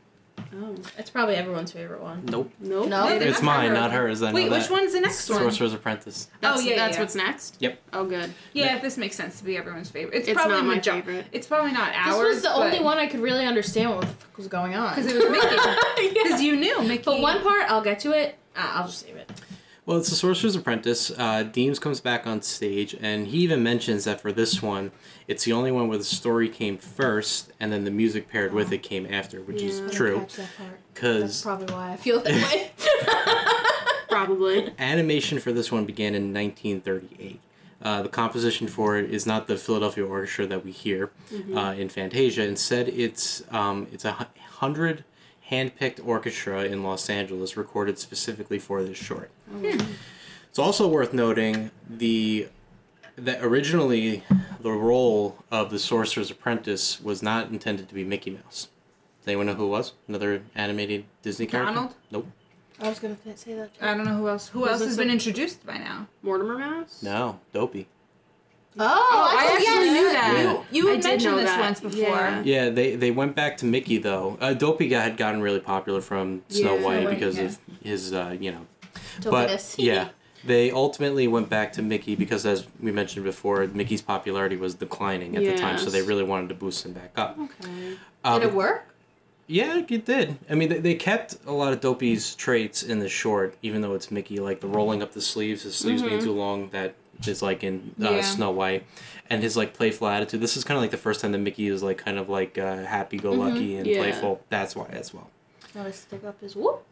Oh. 0.57 0.77
It's 0.99 1.11
probably 1.11 1.37
everyone's 1.37 1.73
favorite 1.73 2.03
one. 2.03 2.25
Nope. 2.27 2.51
Nope. 2.61 2.89
No? 2.89 3.07
They're 3.19 3.29
It's 3.29 3.43
mine, 3.43 3.73
not 3.73 3.91
hers. 3.93 4.23
I 4.23 4.31
know 4.31 4.35
Wait, 4.35 4.51
which 4.51 4.63
that. 4.63 4.71
one's 4.71 4.93
the 4.93 5.01
next 5.01 5.29
one? 5.31 5.39
Sorcerer's 5.41 5.75
Apprentice. 5.75 6.29
That's, 6.41 6.61
Oh, 6.61 6.65
yeah, 6.65 6.77
that's 6.77 6.95
yeah. 6.97 7.01
what's 7.03 7.15
next. 7.15 7.57
Yep. 7.61 7.79
Oh, 7.93 8.05
good. 8.05 8.33
Yeah, 8.53 8.79
this 8.79 8.97
makes 8.97 9.17
sense 9.17 9.39
to 9.39 9.45
be 9.45 9.57
everyone's 9.57 9.91
favorite. 9.91 10.17
It's, 10.17 10.29
It's 10.29 10.35
probably 10.37 10.57
not 10.57 10.65
my 10.67 10.75
majo- 10.77 10.93
favorite. 10.93 11.27
It's 11.33 11.47
probably 11.47 11.73
not 11.73 11.93
ours. 11.95 12.07
This 12.07 12.15
ours. 12.17 12.35
was 12.35 12.43
the 12.43 12.55
only 12.55 12.81
one 12.81 12.99
I 12.99 13.07
could 13.07 13.21
really 13.21 13.45
understand 13.45 13.91
what 13.91 14.01
the 14.03 14.07
fuck 14.09 14.37
was 14.37 14.49
going 14.49 14.75
on. 14.75 14.91
because 14.97 15.13
it 15.13 15.17
was 15.17 15.31
Mickey. 15.31 16.15
Because 16.23 16.43
you 16.43 16.57
knew 16.57 16.83
Mickey. 16.83 17.03
But 17.05 17.21
one 17.21 17.43
part, 17.43 17.71
I'll 17.71 17.83
get 17.83 18.01
to 18.01 18.13
it. 18.13 18.37
Ah, 18.57 18.81
I'll 18.81 18.87
just 18.87 19.01
save 19.07 19.17
it. 19.17 19.31
Well, 19.85 19.99
it's 19.99 20.11
the 20.11 20.15
Sorcerer's 20.15 20.55
Apprentice. 20.55 21.11
Uh, 21.11 21.43
Deems 21.43 21.81
comes 21.81 22.01
back 22.01 22.25
on 22.25 22.41
stage, 22.43 22.95
and 23.01 23.27
he 23.27 23.39
even 23.39 23.65
mentions 23.65 24.05
that 24.05 24.21
for 24.21 24.31
this 24.31 24.63
one, 24.63 24.93
it's 25.27 25.45
the 25.45 25.53
only 25.53 25.73
one 25.73 25.89
where 25.89 25.99
the 25.99 26.05
story 26.05 26.49
came 26.49 26.79
first, 26.79 27.53
and 27.59 27.73
then 27.73 27.83
the 27.83 27.91
music 27.91 28.29
paired 28.29 28.53
with 28.53 28.73
it 28.73 28.79
came 28.85 29.13
after, 29.13 29.41
which 29.41 29.61
Yeah. 29.61 29.69
is 29.71 29.93
true. 29.93 30.21
Catch 30.21 30.37
that. 30.37 30.47
That's 30.59 30.95
Because 30.95 31.43
probably 31.43 31.75
why 31.75 31.93
I 31.93 31.97
feel 31.97 32.21
that 32.21 32.33
way. 32.53 32.71
Probably. 34.09 34.73
animation 34.79 35.39
for 35.41 35.53
this 35.53 35.73
one 35.73 35.85
began 35.87 36.15
in 36.15 36.33
1938. 36.35 37.41
Uh, 37.83 38.03
the 38.03 38.09
composition 38.09 38.69
for 38.69 38.97
it 38.99 39.11
is 39.11 39.27
not 39.27 39.49
the 39.49 39.57
Philadelphia 39.57 40.05
Orchestra 40.07 40.47
that 40.47 40.65
we 40.65 40.71
hear 40.71 41.11
uh, 41.57 41.75
in 41.77 41.89
Fantasia. 41.89 42.45
Instead, 42.45 42.89
it's 42.91 43.43
um, 43.51 43.89
it's 43.91 44.05
a 44.05 44.29
hundred 44.61 45.03
hand-picked 45.57 46.01
orchestra 46.01 46.65
in 46.65 46.83
Los 46.83 47.11
Angeles, 47.11 47.59
recorded 47.59 47.99
specifically 47.99 48.59
for 48.59 48.83
this 48.83 48.97
short. 48.97 49.31
Oh, 49.53 49.59
hmm. 49.59 49.81
It's 50.49 50.59
also 50.59 50.89
worth 50.89 51.13
noting 51.13 51.71
the 51.89 52.49
that 53.17 53.45
originally 53.45 54.23
the 54.61 54.71
role 54.71 55.37
of 55.51 55.71
the 55.71 55.79
Sorcerer's 55.79 56.31
Apprentice 56.31 57.01
was 57.03 57.23
not 57.23 57.51
intended 57.51 57.87
to 57.91 57.95
be 57.95 58.03
Mickey 58.05 58.31
Mouse. 58.31 58.69
Does 59.21 59.29
anyone 59.29 59.47
know 59.47 59.55
who 59.55 59.67
it 59.67 59.69
was? 59.69 59.93
Another 60.09 60.43
animated 60.55 61.05
Disney 61.21 61.45
character? 61.47 61.75
Donald? 61.75 61.95
Nope. 62.11 62.27
I 62.81 62.89
was 62.89 62.99
gonna 62.99 63.17
say 63.37 63.53
that. 63.55 63.75
Too. 63.79 63.85
I 63.85 63.95
don't 63.95 64.07
know 64.07 64.17
who 64.17 64.29
else. 64.29 64.49
Who 64.49 64.67
else 64.67 64.81
has 64.81 64.91
some- 64.95 64.97
been 65.05 65.11
introduced 65.11 65.65
by 65.67 65.77
now? 65.77 66.09
Mortimer 66.23 66.57
Mouse. 66.59 67.03
No, 67.03 67.39
Dopey. 67.53 67.87
Oh, 68.79 68.85
I 68.85 69.47
thought- 69.47 69.53
actually 69.59 69.65
yes. 69.65 69.93
knew 69.93 70.13
that. 70.13 70.33
Yeah. 70.45 70.63
You 70.71 70.89
I 70.89 70.93
had 70.93 71.01
did 71.03 71.09
mentioned 71.09 71.35
know 71.35 71.41
this 71.43 71.51
that. 71.51 71.61
once 71.61 71.81
before. 71.81 72.01
Yeah. 72.01 72.43
Yeah, 72.45 72.69
they 72.71 72.97
they 72.97 73.11
went 73.11 73.35
back 73.37 73.57
to 73.59 73.67
Mickey 73.67 73.99
though. 73.99 74.39
Uh, 74.41 74.55
Dopey 74.55 74.89
guy 74.89 75.03
had 75.03 75.17
gotten 75.17 75.41
really 75.43 75.61
popular 75.61 76.01
from 76.01 76.43
Snow 76.49 76.77
Yeah. 76.77 76.83
White 76.83 77.01
Snow 77.01 77.05
White, 77.11 77.15
because 77.15 77.37
yeah. 77.37 77.45
of 77.45 77.59
his 77.83 78.13
uh, 78.13 78.37
you 78.41 78.53
know. 78.53 78.67
Dopiness. 79.21 79.77
But 79.77 79.79
yeah, 79.85 80.09
they 80.45 80.71
ultimately 80.71 81.29
went 81.29 81.49
back 81.49 81.73
to 81.75 81.83
Mickey 81.83 82.17
because, 82.17 82.47
as 82.47 82.67
we 82.81 82.91
mentioned 82.93 83.25
before, 83.25 83.67
Mickey's 83.67 84.03
popularity 84.03 84.57
was 84.57 84.75
declining 84.75 85.37
at 85.37 85.45
the 85.45 85.57
time, 85.57 85.79
so 85.79 85.91
they 85.91 86.03
really 86.03 86.25
wanted 86.25 86.49
to 86.49 86.55
boost 86.55 86.85
him 86.87 86.93
back 86.93 87.13
up. 87.17 87.39
Okay. 87.39 87.97
Uh, 88.25 88.39
Did 88.39 88.49
it 88.49 88.55
work? 88.55 88.87
Yeah, 89.49 89.83
it 89.87 90.07
did. 90.07 90.39
I 90.49 90.55
mean, 90.55 90.69
they, 90.71 90.79
they 90.79 90.95
kept 90.95 91.37
a 91.47 91.53
lot 91.53 91.73
of 91.73 91.81
Dopey's 91.81 92.35
traits 92.35 92.83
in 92.83 93.01
the 93.01 93.09
short, 93.09 93.55
even 93.61 93.83
though 93.83 93.93
it's 93.95 94.11
Mickey, 94.11 94.39
like 94.39 94.61
the 94.61 94.67
rolling 94.67 95.03
up 95.03 95.13
the 95.13 95.21
sleeves, 95.21 95.63
his 95.63 95.77
sleeves 95.77 96.01
being 96.01 96.21
too 96.23 96.33
long, 96.33 96.71
that 96.71 96.95
is 97.29 97.43
like 97.43 97.63
in 97.65 97.95
uh, 98.03 98.11
Yeah. 98.11 98.21
Snow 98.23 98.51
White, 98.51 98.85
and 99.31 99.43
his 99.43 99.57
like 99.57 99.75
playful 99.75 100.09
attitude. 100.09 100.41
This 100.41 100.57
is 100.57 100.65
kind 100.65 100.77
of 100.77 100.83
like 100.83 100.91
the 100.91 100.97
first 100.97 101.21
time 101.21 101.33
that 101.33 101.39
Mickey 101.39 101.69
is 101.69 101.83
like 101.83 101.99
kind 101.99 102.19
of 102.19 102.29
like 102.29 102.59
uh, 102.59 102.85
happy-go-lucky 102.85 103.77
and 103.77 103.87
Yeah. 103.87 103.99
playful. 103.99 104.41
That's 104.49 104.75
why 104.77 104.87
as 104.91 105.13
well. 105.15 105.31
Gotta 105.75 105.93
stick 105.93 106.25
up 106.25 106.41
his 106.41 106.55
whoop. 106.57 106.85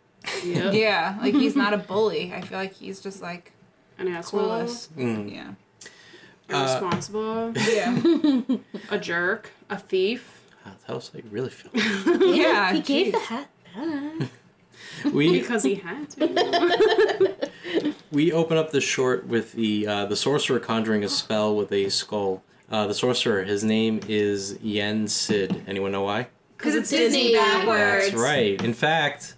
Yep. 0.45 0.75
Yeah, 0.75 1.19
like 1.21 1.35
he's 1.35 1.57
not 1.57 1.73
a 1.75 1.79
bully. 1.79 2.33
I 2.35 2.41
feel 2.43 2.59
like 2.59 2.75
he's 2.75 3.01
just 3.01 3.23
like 3.23 3.53
An 3.99 4.09
asshole. 4.09 4.41
clueless. 4.41 4.89
Mm. 4.91 5.33
Yeah. 5.35 5.53
Irresponsible. 6.49 7.53
Yeah. 7.57 8.57
a 8.91 8.99
jerk. 8.99 9.51
A 9.69 9.79
thief. 9.79 10.41
Wow, 10.67 10.73
that 10.87 10.95
was 10.97 11.11
like 11.15 11.25
really 11.31 11.51
feel. 11.59 11.71
yeah. 12.35 12.73
He 12.73 12.81
gave 12.81 13.13
the 13.13 13.19
hat 13.19 13.49
back. 13.75 14.29
we 15.13 15.41
Because 15.41 15.63
he 15.63 15.77
had 15.77 16.09
to. 16.11 17.35
we 18.13 18.33
open 18.33 18.57
up 18.57 18.71
the 18.71 18.81
short 18.81 19.27
with 19.27 19.53
the 19.53 19.87
uh, 19.87 20.07
the 20.07 20.17
sorcerer 20.17 20.59
conjuring 20.59 21.05
a 21.05 21.09
spell 21.09 21.55
with 21.57 21.73
a 21.73 21.89
skull. 21.89 22.43
Uh, 22.71 22.87
the 22.87 22.95
sorcerer, 22.95 23.43
his 23.45 23.65
name 23.65 24.01
is 24.09 24.57
Yen 24.63 25.09
Sid. 25.09 25.65
Anyone 25.67 25.91
know 25.93 26.03
why? 26.03 26.29
Because 26.57 26.75
it's 26.75 26.91
Disney 26.91 27.29
Disney 27.29 27.35
backwards. 27.35 28.11
That's 28.11 28.15
right. 28.15 28.63
In 28.63 28.75
fact, 28.75 29.35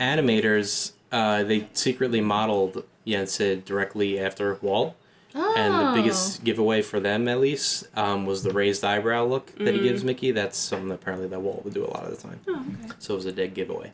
animators 0.00 0.92
uh, 1.12 1.42
they 1.44 1.68
secretly 1.74 2.20
modeled 2.20 2.84
Yen 3.04 3.26
Sid 3.26 3.64
directly 3.64 4.18
after 4.18 4.58
Walt 4.62 4.96
Oh. 5.34 5.54
And 5.56 5.72
the 5.72 5.90
Oh. 5.92 5.94
biggest 5.94 6.44
giveaway 6.44 6.82
for 6.82 7.00
them, 7.00 7.26
at 7.26 7.40
least, 7.40 7.84
um, 7.96 8.26
was 8.26 8.42
the 8.42 8.50
raised 8.50 8.84
eyebrow 8.84 9.24
look 9.24 9.46
that 9.56 9.72
he 9.72 9.80
Mm. 9.80 9.84
gives 9.84 10.04
Mickey. 10.04 10.30
That's 10.30 10.58
something 10.58 10.90
apparently 10.90 11.26
that 11.28 11.40
Walt 11.40 11.64
would 11.64 11.72
do 11.72 11.82
a 11.86 11.88
lot 11.88 12.04
of 12.04 12.10
the 12.14 12.22
time. 12.22 12.40
Oh, 12.48 12.52
okay. 12.84 12.92
So 12.98 13.14
it 13.14 13.16
was 13.16 13.24
a 13.24 13.32
dead 13.32 13.54
giveaway. 13.54 13.92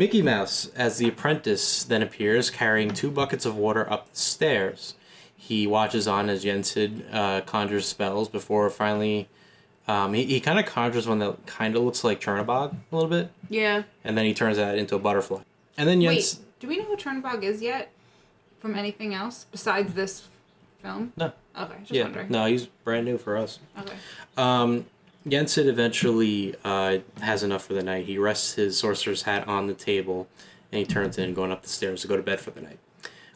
Mickey 0.00 0.22
Mouse, 0.22 0.70
as 0.76 0.96
the 0.96 1.06
apprentice, 1.08 1.84
then 1.84 2.00
appears 2.00 2.48
carrying 2.48 2.88
two 2.94 3.10
buckets 3.10 3.44
of 3.44 3.54
water 3.54 3.86
up 3.92 4.10
the 4.10 4.18
stairs. 4.18 4.94
He 5.36 5.66
watches 5.66 6.08
on 6.08 6.30
as 6.30 6.42
Yensid 6.42 7.02
uh, 7.12 7.42
conjures 7.42 7.84
spells 7.84 8.26
before 8.30 8.70
finally. 8.70 9.28
Um, 9.86 10.14
he, 10.14 10.24
he 10.24 10.40
kind 10.40 10.58
of 10.58 10.64
conjures 10.64 11.06
one 11.06 11.18
that 11.18 11.44
kind 11.44 11.76
of 11.76 11.82
looks 11.82 12.02
like 12.02 12.18
Chernabog 12.18 12.72
a 12.90 12.96
little 12.96 13.10
bit, 13.10 13.30
Yeah. 13.50 13.82
and 14.02 14.16
then 14.16 14.24
he 14.24 14.32
turns 14.32 14.56
that 14.56 14.78
into 14.78 14.94
a 14.96 14.98
butterfly. 14.98 15.42
And 15.76 15.86
then 15.86 16.00
Jens. 16.00 16.38
Wait, 16.38 16.60
do 16.60 16.68
we 16.68 16.78
know 16.78 16.84
who 16.84 16.96
Chernabog 16.96 17.42
is 17.42 17.60
yet? 17.60 17.92
From 18.58 18.74
anything 18.76 19.12
else 19.12 19.44
besides 19.52 19.92
this 19.92 20.28
film? 20.80 21.12
No. 21.18 21.30
Okay, 21.58 21.74
just 21.80 21.90
Yeah, 21.90 22.04
wondering. 22.04 22.30
no, 22.30 22.46
he's 22.46 22.64
brand 22.84 23.04
new 23.04 23.18
for 23.18 23.36
us. 23.36 23.58
Okay. 23.78 23.92
Um, 24.38 24.86
Yensid 25.26 25.66
eventually 25.66 26.54
uh, 26.64 26.98
has 27.20 27.42
enough 27.42 27.66
for 27.66 27.74
the 27.74 27.82
night. 27.82 28.06
He 28.06 28.16
rests 28.18 28.54
his 28.54 28.78
sorcerer's 28.78 29.22
hat 29.22 29.46
on 29.46 29.66
the 29.66 29.74
table, 29.74 30.28
and 30.72 30.78
he 30.78 30.84
turns 30.86 31.18
in, 31.18 31.34
going 31.34 31.52
up 31.52 31.62
the 31.62 31.68
stairs 31.68 32.02
to 32.02 32.08
go 32.08 32.16
to 32.16 32.22
bed 32.22 32.40
for 32.40 32.50
the 32.52 32.60
night. 32.62 32.78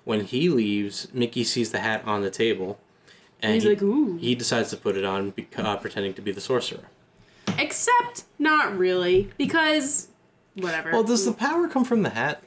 When 0.05 0.21
he 0.25 0.49
leaves, 0.49 1.09
Mickey 1.13 1.45
sees 1.45 1.73
the 1.73 1.81
hat 1.81 2.03
on 2.07 2.23
the 2.23 2.31
table, 2.31 2.79
and 3.41 3.55
He's 3.55 3.63
he, 3.65 3.69
like, 3.71 3.83
"Ooh." 3.83 4.17
he 4.17 4.35
decides 4.35 4.71
to 4.71 4.77
put 4.77 4.97
it 4.97 5.05
on, 5.05 5.31
bec- 5.31 5.59
uh, 5.59 5.77
pretending 5.77 6.15
to 6.15 6.23
be 6.23 6.33
the 6.33 6.41
sorcerer. 6.41 6.85
Except 7.59 8.25
not 8.39 8.77
really 8.77 9.31
because 9.37 10.09
whatever. 10.55 10.91
Well, 10.91 11.05
does 11.05 11.25
the 11.27 11.33
power 11.33 11.69
come 11.69 11.85
from 11.85 12.03
the 12.03 12.11
hat? 12.11 12.43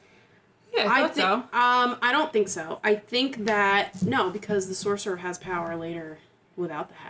Yeah, 0.74 0.84
I 0.90 0.98
I 0.98 1.00
thought 1.02 1.14
think 1.14 1.24
so. 1.26 1.32
um 1.34 1.98
I 2.02 2.12
don't 2.12 2.32
think 2.32 2.48
so. 2.48 2.78
I 2.84 2.94
think 2.96 3.44
that 3.46 4.02
no 4.02 4.30
because 4.30 4.68
the 4.68 4.74
sorcerer 4.74 5.16
has 5.16 5.38
power 5.38 5.76
later 5.76 6.18
without 6.56 6.88
the 6.88 6.94
hat. 6.96 7.07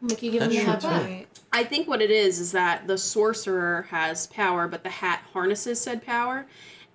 Mickey 0.00 0.30
give 0.30 0.42
him 0.42 0.50
That's 0.52 0.64
the 0.64 0.70
hat 0.70 0.82
back. 0.82 1.02
Right. 1.02 1.26
I 1.52 1.64
think 1.64 1.88
what 1.88 2.00
it 2.00 2.10
is 2.10 2.38
is 2.38 2.52
that 2.52 2.86
the 2.86 2.96
sorcerer 2.96 3.86
has 3.90 4.26
power, 4.28 4.68
but 4.68 4.82
the 4.82 4.90
hat 4.90 5.24
harnesses 5.32 5.80
said 5.80 6.04
power, 6.04 6.46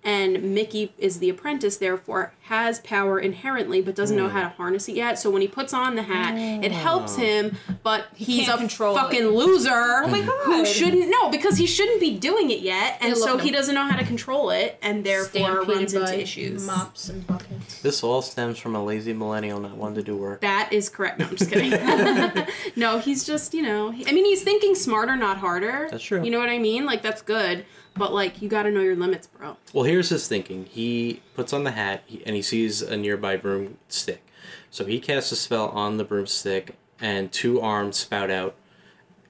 and 0.06 0.54
Mickey 0.54 0.94
is 1.00 1.18
the 1.18 1.30
apprentice, 1.30 1.78
therefore 1.78 2.32
has 2.44 2.80
power 2.82 3.20
inherently, 3.20 3.82
but 3.82 3.96
doesn't 3.96 4.16
know 4.16 4.28
hmm. 4.28 4.36
how 4.36 4.42
to 4.44 4.50
harness 4.50 4.88
it 4.88 4.96
yet. 4.96 5.18
So 5.18 5.32
when 5.32 5.42
he 5.42 5.48
puts 5.48 5.74
on 5.74 5.96
the 5.96 6.04
hat, 6.04 6.36
it 6.38 6.72
hmm. 6.72 6.78
helps 6.78 7.16
him, 7.16 7.58
but 7.82 8.06
he's 8.16 8.48
a 8.48 8.56
control 8.56 8.96
fucking 8.96 9.24
it. 9.24 9.32
loser. 9.32 9.72
Oh 9.72 10.08
my 10.08 10.22
Who 10.22 10.64
shouldn't 10.66 11.10
know 11.10 11.30
because 11.32 11.58
he 11.58 11.66
shouldn't 11.66 12.00
be 12.00 12.18
doing 12.18 12.52
it 12.52 12.60
yet, 12.60 13.00
and 13.02 13.18
so 13.18 13.38
he 13.40 13.50
doesn't 13.52 13.74
know 13.74 13.86
how 13.86 13.98
to 13.98 14.06
control 14.06 14.52
it, 14.52 14.78
and 14.84 15.04
therefore 15.04 15.64
runs 15.64 15.94
into 15.94 16.20
issues. 16.20 16.66
Mops 16.66 17.10
and 17.10 17.26
buckets. 17.26 17.82
This 17.82 18.04
all 18.04 18.22
stems 18.22 18.60
from 18.60 18.76
a 18.76 18.84
lazy 18.84 19.14
millennial 19.14 19.60
not 19.60 19.76
wanting 19.76 19.96
to 19.96 20.04
do 20.04 20.16
work. 20.16 20.42
That 20.42 20.70
is 20.72 20.88
correct. 20.88 21.20
No, 21.20 21.26
I'm 21.26 21.36
just 21.36 21.52
kidding. 21.52 21.72
no, 22.76 23.00
he's 23.00 23.24
just, 23.24 23.56
you 23.56 23.64
know, 23.64 23.90
he- 23.90 24.08
I 24.08 24.12
mean, 24.12 24.26
he's 24.26 24.44
thinking 24.44 24.76
smarter, 24.76 25.16
not 25.16 25.38
harder. 25.38 25.88
That's 25.90 26.04
true. 26.04 26.24
You 26.24 26.30
know 26.30 26.40
what 26.40 26.50
I 26.50 26.60
mean? 26.60 26.86
Like, 26.86 27.02
that's 27.02 27.22
good. 27.22 27.66
But, 27.96 28.14
like, 28.14 28.42
you 28.42 28.50
gotta 28.50 28.72
know 28.72 28.82
your 28.82 28.96
limits, 28.96 29.28
bro. 29.28 29.58
Well, 29.74 29.86
here's 29.86 30.10
his 30.10 30.28
thinking. 30.28 30.66
He 30.66 31.22
puts 31.34 31.54
on 31.54 31.64
the 31.64 31.72
hat 31.72 32.04
and 32.26 32.36
he 32.36 32.42
sees 32.42 32.82
a 32.82 32.98
nearby 32.98 33.38
broomstick. 33.38 34.22
So 34.70 34.86
he 34.86 35.00
casts 35.00 35.32
a 35.32 35.36
spell 35.36 35.70
on 35.70 35.98
the 35.98 36.04
broomstick, 36.04 36.76
and 37.00 37.32
two 37.32 37.62
arms 37.62 37.98
spout 37.98 38.30
out, 38.30 38.56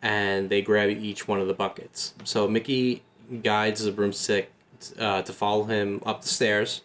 and 0.02 0.50
they 0.50 0.62
grab 0.62 0.90
each 0.90 1.28
one 1.28 1.40
of 1.40 1.48
the 1.48 1.54
buckets. 1.54 2.14
So 2.24 2.48
Mickey 2.48 3.04
guides 3.44 3.84
the 3.84 3.92
broomstick 3.92 4.52
uh, 5.00 5.22
to 5.22 5.34
follow 5.34 5.66
him 5.66 6.02
up 6.06 6.22
the 6.22 6.28
stairs, 6.28 6.82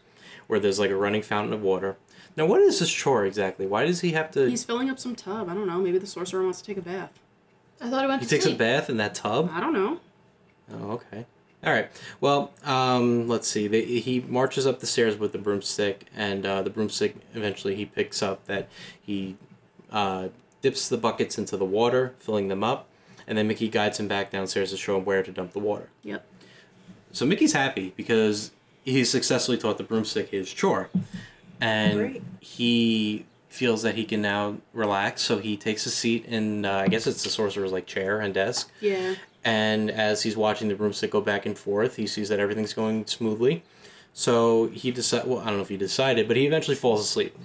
where 0.46 0.60
there's 0.60 0.78
like 0.78 0.90
a 0.90 0.96
running 0.96 1.22
fountain 1.22 1.52
of 1.52 1.62
water. 1.62 1.96
Now, 2.36 2.46
what 2.46 2.60
is 2.60 2.78
this 2.78 2.92
chore 2.92 3.24
exactly? 3.24 3.66
Why 3.66 3.86
does 3.86 4.00
he 4.00 4.12
have 4.12 4.30
to? 4.32 4.48
He's 4.48 4.64
filling 4.64 4.88
up 4.90 4.98
some 4.98 5.16
tub. 5.16 5.48
I 5.48 5.54
don't 5.54 5.66
know. 5.66 5.80
Maybe 5.80 5.98
the 5.98 6.06
sorcerer 6.06 6.42
wants 6.42 6.60
to 6.60 6.66
take 6.66 6.76
a 6.76 6.82
bath. 6.82 7.18
I 7.80 7.90
thought 7.90 8.02
he 8.02 8.08
went 8.08 8.22
he 8.22 8.28
to 8.28 8.34
takes 8.34 8.46
a 8.46 8.54
bath 8.54 8.88
in 8.90 8.98
that 8.98 9.14
tub. 9.14 9.50
I 9.52 9.60
don't 9.60 9.72
know. 9.72 10.00
Oh, 10.72 10.90
okay. 10.92 11.26
All 11.64 11.72
right. 11.72 11.90
Well, 12.20 12.52
um, 12.64 13.28
let's 13.28 13.46
see. 13.46 13.68
They, 13.68 13.82
he 13.84 14.20
marches 14.20 14.66
up 14.66 14.80
the 14.80 14.86
stairs 14.86 15.18
with 15.18 15.32
the 15.32 15.38
broomstick, 15.38 16.06
and 16.16 16.46
uh, 16.46 16.62
the 16.62 16.70
broomstick 16.70 17.16
eventually 17.34 17.74
he 17.74 17.84
picks 17.84 18.22
up 18.22 18.46
that 18.46 18.68
he 19.00 19.36
uh, 19.92 20.28
dips 20.62 20.88
the 20.88 20.96
buckets 20.96 21.36
into 21.36 21.56
the 21.58 21.64
water, 21.66 22.14
filling 22.18 22.48
them 22.48 22.64
up, 22.64 22.86
and 23.26 23.36
then 23.36 23.46
Mickey 23.46 23.68
guides 23.68 24.00
him 24.00 24.08
back 24.08 24.30
downstairs 24.30 24.70
to 24.70 24.76
show 24.78 24.96
him 24.96 25.04
where 25.04 25.22
to 25.22 25.30
dump 25.30 25.52
the 25.52 25.58
water. 25.58 25.90
Yep. 26.02 26.24
So 27.12 27.26
Mickey's 27.26 27.52
happy 27.52 27.92
because 27.96 28.52
he 28.84 29.04
successfully 29.04 29.58
taught 29.58 29.76
the 29.76 29.84
broomstick 29.84 30.30
his 30.30 30.50
chore, 30.50 30.88
and 31.60 31.98
Great. 31.98 32.22
he 32.40 33.26
feels 33.50 33.82
that 33.82 33.96
he 33.96 34.04
can 34.04 34.22
now 34.22 34.56
relax. 34.72 35.20
So 35.22 35.38
he 35.38 35.56
takes 35.58 35.84
a 35.84 35.90
seat 35.90 36.24
in, 36.24 36.64
uh, 36.64 36.72
I 36.78 36.88
guess 36.88 37.06
it's 37.06 37.22
the 37.24 37.28
sorcerer's 37.30 37.72
like 37.72 37.84
chair 37.84 38.20
and 38.20 38.32
desk, 38.32 38.70
Yeah. 38.80 39.16
And 39.44 39.90
as 39.90 40.22
he's 40.22 40.36
watching 40.36 40.68
the 40.68 40.74
broomstick 40.74 41.10
go 41.10 41.20
back 41.20 41.46
and 41.46 41.56
forth, 41.56 41.96
he 41.96 42.06
sees 42.06 42.28
that 42.28 42.40
everything's 42.40 42.74
going 42.74 43.06
smoothly. 43.06 43.62
So 44.12 44.68
he 44.68 44.90
decide. 44.90 45.26
Well, 45.26 45.38
I 45.38 45.46
don't 45.46 45.56
know 45.56 45.62
if 45.62 45.68
he 45.68 45.76
decided, 45.76 46.28
but 46.28 46.36
he 46.36 46.46
eventually 46.46 46.76
falls 46.76 47.00
asleep. 47.00 47.36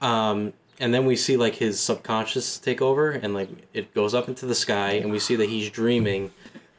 Um, 0.00 0.52
and 0.80 0.94
then 0.94 1.06
we 1.06 1.16
see 1.16 1.36
like 1.36 1.56
his 1.56 1.80
subconscious 1.80 2.58
take 2.58 2.80
over, 2.80 3.10
and 3.10 3.34
like 3.34 3.48
it 3.74 3.92
goes 3.94 4.14
up 4.14 4.28
into 4.28 4.46
the 4.46 4.54
sky, 4.54 4.92
and 4.92 5.10
we 5.10 5.18
see 5.18 5.36
that 5.36 5.48
he's 5.48 5.70
dreaming. 5.70 6.30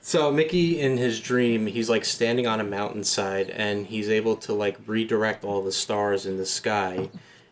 So 0.02 0.32
Mickey, 0.32 0.80
in 0.80 0.98
his 0.98 1.20
dream, 1.20 1.68
he's 1.68 1.90
like 1.90 2.06
standing 2.06 2.48
on 2.48 2.62
a 2.62 2.64
mountainside, 2.64 3.50
and 3.50 3.86
he's 3.86 4.10
able 4.10 4.38
to 4.38 4.54
like 4.54 4.78
redirect 4.88 5.44
all 5.44 5.62
the 5.62 5.74
stars 5.74 6.26
in 6.26 6.38
the 6.38 6.46
sky, 6.46 7.10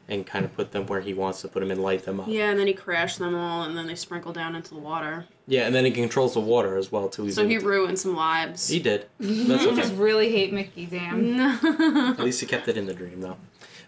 and 0.10 0.26
kind 0.26 0.46
of 0.46 0.54
put 0.54 0.72
them 0.72 0.86
where 0.88 1.02
he 1.02 1.14
wants 1.14 1.42
to 1.42 1.48
put 1.48 1.60
them 1.60 1.70
and 1.70 1.82
light 1.84 2.06
them 2.06 2.20
up. 2.20 2.28
Yeah, 2.30 2.50
and 2.50 2.60
then 2.60 2.68
he 2.68 2.74
crashed 2.74 3.20
them 3.20 3.36
all, 3.36 3.64
and 3.64 3.78
then 3.78 3.88
they 3.88 3.96
sprinkle 3.96 4.32
down 4.32 4.56
into 4.56 4.74
the 4.74 4.80
water. 4.80 5.26
Yeah, 5.48 5.66
and 5.66 5.76
then 5.76 5.86
he 5.86 5.92
controls 5.92 6.34
the 6.34 6.40
water 6.40 6.78
as 6.78 6.92
well 6.92 7.10
too. 7.10 7.30
So 7.32 7.48
he 7.48 7.58
ruined 7.58 8.00
some 8.00 8.16
lives. 8.16 8.68
He 8.68 8.80
did. 8.80 9.08
That's 9.20 9.64
I 9.64 9.68
okay. 9.68 9.76
just 9.76 9.94
really 9.96 10.32
hate 10.32 10.54
Mickey, 10.54 10.86
damn. 10.86 11.40
At 11.40 12.20
least 12.20 12.40
he 12.40 12.46
kept 12.46 12.68
it 12.68 12.78
in 12.78 12.86
the 12.86 12.94
dream, 12.94 13.22
though. 13.22 13.38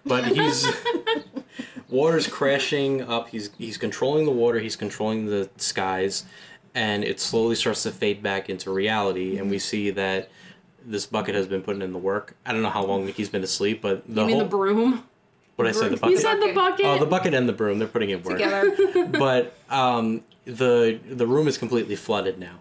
But 0.05 0.25
he's 0.25 0.65
water's 1.89 2.27
crashing 2.27 3.01
up. 3.01 3.29
He's 3.29 3.49
he's 3.57 3.77
controlling 3.77 4.25
the 4.25 4.31
water. 4.31 4.59
He's 4.59 4.75
controlling 4.75 5.25
the 5.25 5.49
skies, 5.57 6.25
and 6.73 7.03
it 7.03 7.19
slowly 7.19 7.55
starts 7.55 7.83
to 7.83 7.91
fade 7.91 8.23
back 8.23 8.49
into 8.49 8.71
reality. 8.71 9.37
And 9.37 9.49
we 9.49 9.59
see 9.59 9.89
that 9.91 10.29
this 10.85 11.05
bucket 11.05 11.35
has 11.35 11.47
been 11.47 11.61
putting 11.61 11.81
in 11.81 11.91
the 11.91 11.99
work. 11.99 12.35
I 12.45 12.53
don't 12.53 12.61
know 12.61 12.69
how 12.69 12.85
long 12.85 13.05
Mickey's 13.05 13.29
been 13.29 13.43
asleep, 13.43 13.81
but 13.81 14.03
the 14.07 14.21
you 14.21 14.27
mean 14.27 14.35
whole 14.37 14.45
the 14.45 14.49
broom? 14.49 15.03
What 15.59 15.67
I 15.67 15.71
say 15.73 15.85
the 15.89 15.95
You 15.95 15.97
bucket. 15.97 16.19
said 16.19 16.39
the 16.41 16.53
bucket. 16.53 16.85
Oh, 16.85 16.97
the 16.97 17.05
bucket 17.05 17.33
and 17.33 17.47
the 17.47 17.53
broom. 17.53 17.79
They're 17.79 17.87
putting 17.87 18.09
it 18.09 18.23
work. 18.23 18.37
Together. 18.37 19.07
but 19.19 19.53
um, 19.69 20.23
the 20.45 20.99
the 21.07 21.27
room 21.27 21.47
is 21.47 21.57
completely 21.57 21.95
flooded 21.95 22.39
now. 22.39 22.59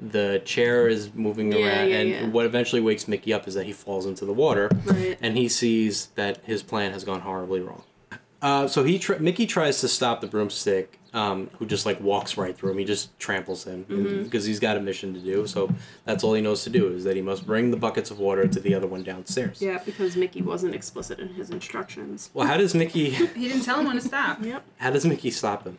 The 0.00 0.42
chair 0.44 0.88
is 0.88 1.14
moving 1.14 1.52
Yeah, 1.52 1.58
around, 1.58 1.88
yeah, 1.90 1.96
and 1.98 2.08
yeah. 2.10 2.26
what 2.28 2.44
eventually 2.44 2.82
wakes 2.82 3.06
Mickey 3.06 3.32
up 3.32 3.46
is 3.46 3.54
that 3.54 3.66
he 3.66 3.72
falls 3.72 4.04
into 4.04 4.24
the 4.24 4.32
water, 4.32 4.68
Right. 4.84 5.16
and 5.22 5.36
he 5.36 5.48
sees 5.48 6.06
that 6.16 6.38
his 6.44 6.64
plan 6.64 6.90
has 6.92 7.04
gone 7.04 7.20
horribly 7.20 7.60
wrong. 7.60 7.84
Uh, 8.42 8.66
so 8.66 8.82
he 8.82 8.98
tr- 8.98 9.18
Mickey 9.20 9.46
tries 9.46 9.80
to 9.80 9.86
stop 9.86 10.20
the 10.20 10.26
broomstick, 10.26 10.98
um, 11.14 11.50
who 11.58 11.66
just 11.66 11.84
like 11.84 12.00
walks 12.00 12.36
right 12.38 12.56
through 12.56 12.70
him. 12.72 12.78
He 12.78 12.84
just 12.84 13.18
tramples 13.18 13.64
him 13.64 13.84
Mm-hmm. 13.84 14.22
because 14.24 14.44
he's 14.46 14.58
got 14.60 14.76
a 14.76 14.80
mission 14.80 15.12
to 15.14 15.20
do. 15.20 15.46
So 15.46 15.70
that's 16.04 16.24
all 16.24 16.34
he 16.34 16.40
knows 16.40 16.64
to 16.64 16.70
do 16.70 16.88
is 16.88 17.04
that 17.04 17.16
he 17.16 17.22
must 17.22 17.46
bring 17.46 17.70
the 17.70 17.76
buckets 17.76 18.10
of 18.10 18.18
water 18.18 18.46
to 18.48 18.60
the 18.60 18.74
other 18.74 18.86
one 18.86 19.02
downstairs. 19.02 19.60
Yeah, 19.60 19.78
because 19.84 20.16
Mickey 20.16 20.40
wasn't 20.42 20.74
explicit 20.74 21.18
in 21.18 21.28
his 21.34 21.50
instructions. 21.50 22.30
Well, 22.34 22.46
how 22.46 22.56
does 22.56 22.74
Mickey? 22.74 23.10
He 23.34 23.48
didn't 23.48 23.62
tell 23.62 23.78
him 23.80 23.86
when 23.86 23.96
to 23.96 24.02
stop. 24.02 24.38
Yep. 24.44 24.64
How 24.78 24.90
does 24.90 25.04
Mickey 25.04 25.30
stop 25.30 25.64
him? 25.66 25.78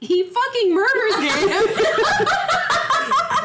He 0.00 0.22
fucking 0.24 0.74
murders 0.74 1.16
him. 1.16 1.48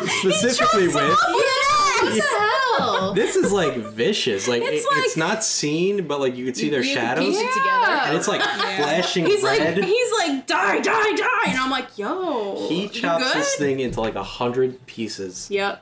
Specifically 0.08 0.88
with. 0.88 0.96
What 0.96 2.16
the 2.16 2.22
hell? 2.22 3.14
This 3.14 3.36
is 3.36 3.52
like 3.52 3.76
vicious. 3.76 4.48
Like, 4.48 4.62
It's 4.64 4.84
it- 4.86 5.06
it's 5.06 5.18
not 5.18 5.44
seen, 5.44 6.08
but 6.08 6.20
like 6.20 6.36
you 6.36 6.46
can 6.46 6.54
see 6.56 6.70
their 6.70 6.82
You 6.84 6.94
shadows, 6.94 7.26
piece 7.26 7.40
it 7.40 7.62
Yeah. 7.66 8.08
and 8.08 8.18
it's 8.18 8.28
like 8.28 8.42
flashing 8.42 9.26
he's 9.26 9.44
red. 9.44 9.78
like 9.78 9.86
he's 9.86 10.09
like 10.30 10.48
die 10.48 10.80
die 10.80 11.16
die, 11.16 11.44
and 11.52 11.58
I'm 11.60 11.70
like 11.72 11.98
yo. 11.98 12.68
he 12.70 12.84
you 12.84 12.90
chops 12.90 13.24
good? 13.24 13.36
this 13.36 13.56
thing 13.56 13.80
into 13.80 14.00
like 14.02 14.16
a 14.16 14.24
hundred 14.24 14.86
pieces, 14.86 15.48
Yep. 15.52 15.82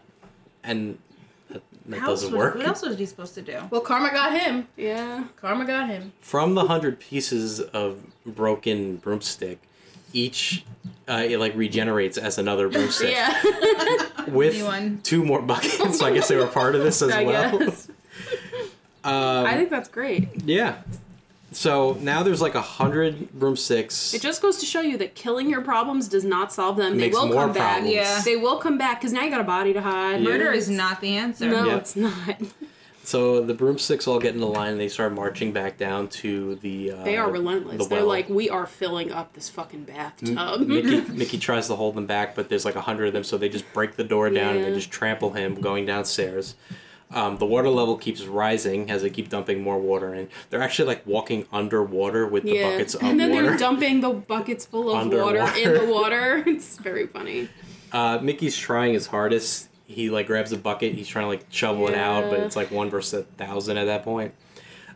and 0.64 0.98
that, 1.50 1.62
that 1.88 2.00
How 2.00 2.08
doesn't 2.08 2.32
was- 2.32 2.38
work. 2.38 2.56
What 2.56 2.66
else 2.68 2.82
was 2.82 2.98
he 2.98 3.06
supposed 3.06 3.36
to 3.36 3.42
do? 3.42 3.60
Well, 3.70 3.82
karma 3.82 4.12
got 4.12 4.38
him. 4.40 4.68
Yeah. 4.76 5.26
Karma 5.40 5.66
got 5.66 5.88
him. 5.90 6.12
From 6.22 6.56
the 6.56 6.66
hundred 6.68 7.00
pieces 7.00 7.60
of 7.62 8.02
broken 8.26 8.98
broomstick, 8.98 9.60
each 10.14 10.66
uh, 11.08 11.24
it 11.28 11.40
like 11.40 11.56
regenerates 11.56 12.18
as 12.18 12.38
another 12.38 12.68
broomstick 12.74 13.12
Yeah. 13.12 13.42
with 14.28 14.56
New 14.58 14.66
one. 14.66 15.00
two 15.04 15.24
more 15.24 15.42
buckets. 15.42 15.78
so 16.00 16.06
I 16.06 16.14
guess 16.14 16.28
they 16.28 16.36
were 16.36 16.48
part 16.48 16.76
of 16.76 16.84
this 16.84 17.02
as 17.02 17.12
I 17.12 17.24
well. 17.24 17.60
guess. 17.60 17.88
Um, 19.04 19.46
I 19.46 19.56
think 19.56 19.70
that's 19.70 19.88
great. 19.88 20.28
yeah. 20.44 20.82
So 21.52 21.98
now 22.02 22.24
there's 22.24 22.42
like 22.42 22.56
a 22.56 22.62
hundred 22.62 23.32
broomsticks. 23.32 24.14
It 24.14 24.22
just 24.22 24.42
goes 24.42 24.58
to 24.58 24.66
show 24.66 24.82
you 24.82 24.98
that 24.98 25.16
killing 25.16 25.50
your 25.50 25.62
problems 25.62 26.08
does 26.08 26.26
not 26.26 26.52
solve 26.52 26.76
them. 26.78 26.94
they 26.98 27.06
makes 27.06 27.16
will 27.16 27.28
more 27.28 27.44
come 27.46 27.54
back. 27.54 27.72
problems. 27.76 27.94
Yeah. 27.96 28.22
They 28.24 28.36
will 28.36 28.58
come 28.58 28.78
back 28.78 29.00
because 29.00 29.14
now 29.14 29.24
you 29.24 29.30
got 29.30 29.40
a 29.42 29.46
body 29.46 29.72
to 29.74 29.82
hide. 29.82 30.22
Yeah. 30.22 30.30
Murder 30.30 30.52
is 30.52 30.70
not 30.70 31.00
the 31.02 31.16
answer. 31.16 31.48
No, 31.50 31.66
Yeah. 31.68 31.76
it's 31.78 31.96
not. 31.96 32.42
So 33.04 33.40
the 33.42 33.54
broomsticks 33.54 34.06
all 34.06 34.20
get 34.20 34.34
in 34.34 34.42
the 34.42 34.48
line 34.48 34.74
and 34.74 34.82
they 34.82 34.90
start 34.90 35.14
marching 35.14 35.54
back 35.54 35.78
down 35.78 36.10
to 36.10 36.56
the. 36.56 36.92
Uh, 36.92 37.04
They 37.06 37.16
are 37.16 37.32
relentless. 37.32 37.78
the 37.84 37.88
They're 37.96 38.04
like, 38.04 38.28
we 38.28 38.50
are 38.50 38.66
filling 38.66 39.14
up 39.14 39.32
this 39.32 39.48
fucking 39.48 39.86
bathtub. 39.86 40.60
Mickey, 40.68 41.00
Mickey 41.14 41.38
tries 41.38 41.68
to 41.68 41.78
hold 41.78 41.96
them 41.96 42.06
back, 42.06 42.36
but 42.36 42.50
there's 42.50 42.66
like 42.66 42.76
a 42.76 42.82
hundred 42.82 43.06
of 43.08 43.14
them, 43.14 43.24
so 43.24 43.38
they 43.38 43.48
just 43.48 43.64
break 43.72 43.96
the 43.96 44.04
door 44.04 44.30
down 44.30 44.58
and 44.58 44.66
they 44.66 44.74
just 44.74 44.92
trample 44.92 45.32
him 45.32 45.56
going 45.56 45.86
downstairs. 45.86 46.56
Um, 47.10 47.38
the 47.38 47.46
water 47.46 47.70
level 47.70 47.96
keeps 47.98 48.24
rising 48.26 48.92
as 48.92 49.02
they 49.02 49.10
keep 49.10 49.30
dumping 49.30 49.62
more 49.62 49.80
water 49.80 50.14
in. 50.14 50.28
They're 50.50 50.62
actually 50.62 50.90
like 50.90 51.08
walking 51.08 51.46
underwater 51.54 52.28
with 52.28 52.44
the 52.44 52.56
yeah. 52.56 52.72
buckets 52.72 52.96
of 52.96 53.02
water. 53.04 53.12
and 53.12 53.20
then 53.20 53.32
water. 53.32 53.48
they're 53.48 53.58
dumping 53.58 54.02
the 54.02 54.10
buckets 54.10 54.66
full 54.66 54.90
of 54.92 55.08
water 55.08 55.22
Underwater. 55.24 55.58
in 55.58 55.74
the 55.74 55.94
water. 55.94 56.44
It's 56.48 56.78
very 56.78 57.08
funny. 57.08 57.48
Uh, 57.94 58.20
Mickey's 58.22 58.58
trying 58.58 58.94
his 58.94 59.08
hardest. 59.08 59.70
He 59.86 60.10
like 60.10 60.28
grabs 60.28 60.52
a 60.52 60.58
bucket. 60.58 60.96
He's 60.96 61.08
trying 61.08 61.24
to 61.24 61.30
like 61.30 61.46
shovel 61.50 61.88
it 61.88 61.96
out, 61.96 62.30
but 62.30 62.42
it's 62.42 62.58
like 62.58 62.72
one 62.72 62.90
versus 62.90 63.22
a 63.22 63.24
thousand 63.24 63.78
at 63.78 63.86
that 63.86 64.04
point. 64.04 64.34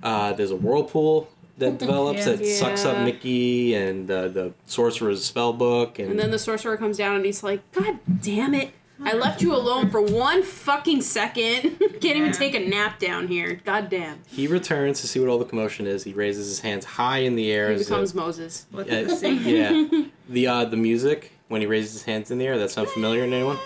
Uh, 0.03 0.33
there's 0.33 0.51
a 0.51 0.55
whirlpool 0.57 1.29
that 1.59 1.77
develops 1.77 2.25
Yeah. 2.27 2.33
that 2.35 2.45
sucks 2.45 2.83
up 2.83 3.05
Mickey 3.05 3.73
and 3.73 4.11
uh, 4.11 4.27
the 4.27 4.53
sorcerer's 4.65 5.23
spell 5.23 5.53
book, 5.53 5.97
and, 5.97 6.09
And 6.11 6.19
then 6.19 6.31
the 6.31 6.39
sorcerer 6.39 6.75
comes 6.75 6.97
down 6.97 7.15
and 7.15 7.23
he's 7.25 7.41
like, 7.41 7.61
God 7.71 7.99
damn 8.21 8.53
it. 8.53 8.71
I 9.03 9.13
left 9.13 9.41
you 9.41 9.55
alone 9.55 9.89
for 9.89 10.01
one 10.01 10.43
fucking 10.43 11.01
second. 11.01 11.77
Can't 12.01 12.17
even 12.17 12.31
take 12.31 12.53
a 12.55 12.59
nap 12.59 12.99
down 12.99 13.27
here. 13.27 13.59
God 13.65 13.89
damn. 13.89 14.19
he 14.27 14.47
returns 14.47 15.01
to 15.01 15.07
see 15.07 15.19
what 15.19 15.29
all 15.29 15.39
the 15.39 15.45
commotion 15.45 15.87
is. 15.87 16.03
He 16.03 16.13
raises 16.13 16.47
his 16.47 16.59
hands 16.59 16.85
high 16.85 17.19
in 17.19 17.35
the 17.35 17.51
air. 17.51 17.69
He 17.69 17.75
as 17.75 17.85
becomes 17.87 18.11
if- 18.11 18.15
Moses. 18.15 18.65
With 18.71 18.87
Yeah, 18.87 19.03
the 19.03 19.15
sea. 19.15 19.33
yeah. 19.59 20.03
The 20.29 20.47
uh, 20.47 20.65
the 20.65 20.77
music 20.77 21.31
when 21.47 21.61
he 21.61 21.67
raises 21.67 21.93
his 21.93 22.03
hands 22.03 22.31
in 22.31 22.37
the 22.37 22.45
air. 22.47 22.57
That 22.57 22.71
sound 22.71 22.89
familiar 22.89 23.25
to 23.27 23.33
anyone? 23.35 23.57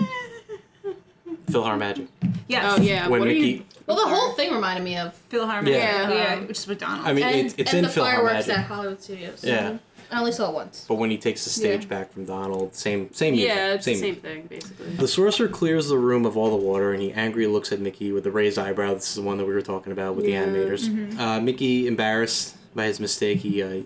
PhilharMagic. 1.47 2.07
Yes. 2.47 2.75
Oh, 2.77 2.81
yeah. 2.81 3.07
When 3.07 3.19
what 3.21 3.27
Mickey, 3.27 3.39
are 3.41 3.45
you. 3.57 3.63
Well, 3.87 3.97
the 3.97 4.15
whole 4.15 4.33
thing 4.33 4.51
reminded 4.53 4.83
me 4.83 4.97
of 4.97 5.13
PhilharMagic. 5.29 5.67
Yeah. 5.69 6.09
Yeah. 6.09 6.13
Yeah. 6.13 6.39
Which 6.41 6.57
is 6.57 6.67
McDonald's. 6.67 7.07
I 7.07 7.13
mean, 7.13 7.23
and, 7.23 7.35
it's, 7.35 7.55
it's 7.57 7.69
and 7.71 7.79
in 7.79 7.83
the 7.85 7.89
fireworks 7.91 8.47
Philhar 8.47 8.57
at 8.57 8.65
Hollywood 8.65 9.01
Studios. 9.01 9.43
Yeah. 9.43 9.77
I 10.11 10.19
only 10.19 10.31
saw 10.31 10.49
it 10.49 10.53
once. 10.53 10.85
But 10.87 10.95
when 10.95 11.09
he 11.09 11.17
takes 11.17 11.43
the 11.43 11.49
stage 11.49 11.81
Yeah. 11.83 11.87
back 11.87 12.11
from 12.13 12.25
Donald, 12.25 12.75
same 12.75 13.11
same 13.13 13.33
music. 13.33 13.49
Yeah, 13.49 13.73
it's 13.73 13.85
same 13.85 13.95
the 13.95 13.99
same 14.01 14.15
thing, 14.15 14.47
basically. 14.47 14.93
The 14.95 15.07
sorcerer 15.07 15.47
clears 15.47 15.87
the 15.89 15.97
room 15.97 16.25
of 16.25 16.37
all 16.37 16.49
the 16.49 16.55
water 16.63 16.91
and 16.93 17.01
he 17.01 17.11
angrily 17.11 17.47
looks 17.47 17.71
at 17.71 17.79
Mickey 17.79 18.11
with 18.11 18.25
a 18.25 18.31
raised 18.31 18.57
eyebrow. 18.59 18.93
This 18.93 19.09
is 19.09 19.15
the 19.15 19.21
one 19.21 19.37
that 19.37 19.45
we 19.45 19.53
were 19.53 19.61
talking 19.61 19.91
about 19.91 20.15
with 20.15 20.25
Yeah. 20.27 20.45
the 20.45 20.51
animators. 20.51 21.19
Uh, 21.19 21.39
Mickey, 21.41 21.87
embarrassed 21.87 22.55
by 22.75 22.85
his 22.85 22.99
mistake, 22.99 23.39
he, 23.39 23.61
uh, 23.63 23.81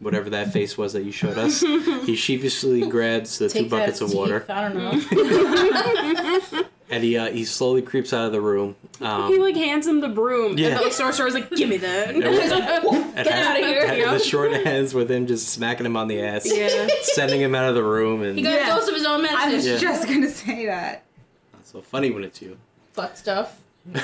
whatever 0.00 0.30
that 0.30 0.52
face 0.52 0.78
was 0.78 0.92
that 0.94 1.04
you 1.04 1.12
showed 1.12 1.36
us, 1.38 1.60
he 2.06 2.16
sheepishly 2.16 2.80
grabs 2.88 3.38
the 3.38 3.48
two 3.48 3.60
Take 3.60 3.70
that 3.70 3.76
buckets 3.80 4.00
of 4.00 4.08
teeth, 4.08 4.16
water 4.18 4.44
I 4.48 4.68
don't 4.68 4.76
know. 4.76 6.60
and 6.90 7.02
he 7.04 7.16
uh, 7.16 7.30
he 7.30 7.44
slowly 7.44 7.82
creeps 7.82 8.12
out 8.12 8.26
of 8.26 8.32
the 8.32 8.40
room. 8.40 8.76
Um, 9.00 9.28
he 9.32 9.38
like 9.38 9.54
hands 9.56 9.86
him 9.86 10.00
the 10.00 10.08
broom, 10.08 10.58
Yeah. 10.58 10.76
and 10.76 10.86
the 10.86 10.90
sorcerer's 10.90 11.34
like, 11.34 11.50
"Give 11.50 11.68
me 11.68 11.76
that." 11.78 12.10
and 12.14 12.22
Get 12.22 13.28
outta 13.28 13.60
here, 13.60 13.86
and 13.86 13.96
yo. 13.98 14.12
The 14.12 14.18
short 14.18 14.52
ends 14.52 14.92
with 14.94 15.10
him 15.10 15.26
just 15.26 15.48
smacking 15.48 15.86
him 15.86 15.96
on 15.96 16.08
the 16.08 16.20
ass, 16.22 16.42
yeah. 16.46 16.88
sending 17.02 17.40
him 17.40 17.54
out 17.54 17.68
of 17.68 17.74
the 17.74 17.82
room, 17.84 18.22
and 18.22 18.36
He 18.36 18.42
got 18.42 18.54
Yeah. 18.54 18.74
a 18.76 18.78
dose 18.78 18.88
of 18.88 18.94
his 18.94 19.06
own 19.06 19.22
medicine. 19.22 19.50
I 19.50 19.54
was. 19.54 19.66
Yeah. 19.66 19.78
just 19.78 20.06
gonna 20.08 20.28
say 20.30 20.66
that. 20.66 21.04
it's 21.58 21.70
so 21.72 21.80
funny 21.82 22.10
when 22.10 22.24
it's 22.24 22.40
you. 22.42 22.58
Butt 22.94 23.16
stuff. 23.16 23.58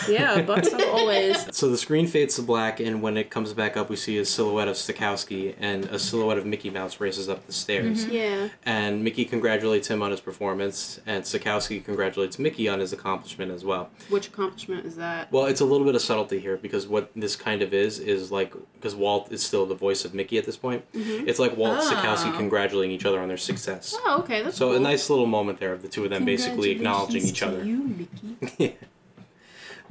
Yeah, 0.08 0.40
butts 0.42 0.72
up 0.72 0.80
always. 0.92 1.54
So 1.54 1.68
the 1.68 1.76
screen 1.76 2.06
fades 2.06 2.36
to 2.36 2.42
black, 2.42 2.80
and 2.80 3.02
when 3.02 3.16
it 3.16 3.30
comes 3.30 3.52
back 3.52 3.76
up, 3.76 3.90
we 3.90 3.96
see 3.96 4.16
a 4.18 4.24
silhouette 4.24 4.68
of 4.68 4.74
Stokowski 4.76 5.54
and 5.58 5.84
a 5.86 5.98
silhouette 5.98 6.38
of 6.38 6.46
Mickey 6.46 6.70
Mouse 6.70 6.98
races 6.98 7.28
up 7.28 7.46
the 7.46 7.52
stairs. 7.52 8.04
Mm-hmm. 8.04 8.12
Yeah. 8.14 8.48
And 8.64 9.04
Mickey 9.04 9.24
congratulates 9.24 9.88
him 9.88 10.02
on 10.02 10.10
his 10.10 10.20
performance, 10.20 11.00
and 11.06 11.24
Stokowski 11.24 11.84
congratulates 11.84 12.38
Mickey 12.38 12.68
on 12.68 12.80
his 12.80 12.92
accomplishment 12.92 13.50
as 13.52 13.64
well. 13.64 13.90
Which 14.08 14.28
accomplishment 14.28 14.86
is 14.86 14.96
that? 14.96 15.30
Well, 15.30 15.44
it's 15.46 15.60
a 15.60 15.64
little 15.66 15.86
bit 15.86 15.94
of 15.94 16.02
subtlety 16.02 16.40
here 16.40 16.56
because 16.56 16.86
what 16.88 17.10
this 17.14 17.36
kind 17.36 17.60
of 17.62 17.74
is 17.74 17.98
is 17.98 18.32
like 18.32 18.54
because 18.74 18.94
Walt 18.94 19.30
is 19.30 19.42
still 19.42 19.66
the 19.66 19.74
voice 19.74 20.04
of 20.04 20.14
Mickey 20.14 20.38
at 20.38 20.46
this 20.46 20.56
point. 20.56 20.90
Mm-hmm. 20.92 21.28
It's 21.28 21.38
like 21.38 21.56
Walt 21.56 21.78
and 21.78 21.82
ah. 21.82 21.90
Stokowski 22.02 22.32
Oh. 22.32 22.36
congratulating 22.36 22.92
each 22.94 23.04
other 23.04 23.20
on 23.20 23.28
their 23.28 23.36
success. 23.36 23.94
Oh, 24.04 24.20
okay, 24.20 24.42
that's 24.42 24.56
So 24.56 24.68
cool. 24.68 24.76
a 24.76 24.80
nice 24.80 25.08
little 25.10 25.26
moment 25.26 25.60
there 25.60 25.72
of 25.72 25.82
the 25.82 25.88
two 25.88 26.04
of 26.04 26.10
them 26.10 26.24
basically 26.24 26.70
acknowledging 26.70 27.22
each 27.24 27.42
other. 27.42 27.64
You, 27.64 28.08
Mickey. 28.40 28.76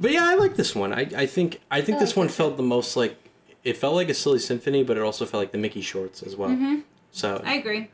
But 0.00 0.12
yeah, 0.12 0.24
I 0.28 0.34
like 0.34 0.56
this 0.56 0.74
one. 0.74 0.92
I, 0.92 1.08
I 1.16 1.26
think 1.26 1.60
I 1.70 1.80
think 1.80 1.96
I 1.96 2.00
this 2.00 2.10
like 2.10 2.16
one 2.16 2.26
this 2.26 2.36
felt 2.36 2.56
the 2.56 2.62
most 2.62 2.96
like 2.96 3.16
it 3.64 3.76
felt 3.76 3.94
like 3.94 4.08
a 4.08 4.14
silly 4.14 4.38
symphony, 4.38 4.82
but 4.84 4.96
it 4.96 5.02
also 5.02 5.26
felt 5.26 5.42
like 5.42 5.52
the 5.52 5.58
Mickey 5.58 5.80
shorts 5.80 6.22
as 6.22 6.36
well. 6.36 6.82
So 7.10 7.42
I 7.44 7.54
agree. 7.54 7.90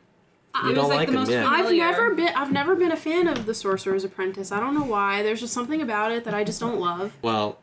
You 0.55 0.61
it 0.65 0.67
was 0.67 0.75
don't 0.75 0.89
like, 0.91 0.97
like 0.99 1.07
the 1.07 1.13
them, 1.13 1.21
most 1.23 1.31
yeah. 1.31 1.47
I've 1.49 1.73
never 1.73 2.15
been. 2.15 2.29
I've 2.35 2.53
never 2.53 2.77
been 2.77 2.93
a 2.93 2.97
fan 2.97 3.27
of 3.27 3.47
the 3.47 3.55
Sorcerer's 3.55 4.05
Apprentice. 4.05 4.53
I 4.53 4.61
don't 4.61 4.75
know 4.75 4.85
why. 4.85 5.23
There's 5.23 5.41
just 5.41 5.55
something 5.55 5.81
about 5.81 6.13
it 6.13 6.25
that 6.25 6.35
I 6.35 6.45
just 6.45 6.61
don't 6.61 6.79
love. 6.79 7.13
well, 7.23 7.59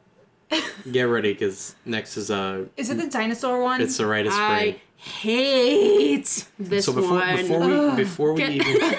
get 0.92 1.04
ready 1.04 1.34
because 1.34 1.76
next 1.86 2.18
is 2.18 2.32
uh 2.32 2.66
Is 2.78 2.90
it 2.90 2.98
the 2.98 3.08
dinosaur 3.08 3.62
one? 3.62 3.82
it's 3.82 3.98
the 3.98 4.08
rite 4.08 4.26
of 4.26 4.34
spring. 4.34 4.48
I 4.48 4.82
hate 4.96 6.48
this 6.58 6.86
so 6.86 6.94
before 6.94 7.20
one. 7.20 7.36
before 7.36 7.60
we 7.68 7.96
before 7.96 8.34
we 8.34 8.40
Get- 8.40 8.52
even 8.54 8.96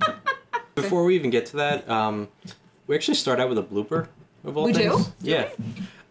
before 0.76 1.04
we 1.04 1.16
even 1.16 1.30
get 1.30 1.46
to 1.46 1.56
that, 1.56 1.88
um, 1.90 2.28
we 2.86 2.94
actually 2.94 3.14
start 3.14 3.40
out 3.40 3.48
with 3.48 3.58
a 3.58 3.62
blooper 3.62 4.06
of 4.44 4.56
all 4.56 4.64
We 4.64 4.72
do? 4.72 5.00
Yeah. 5.20 5.48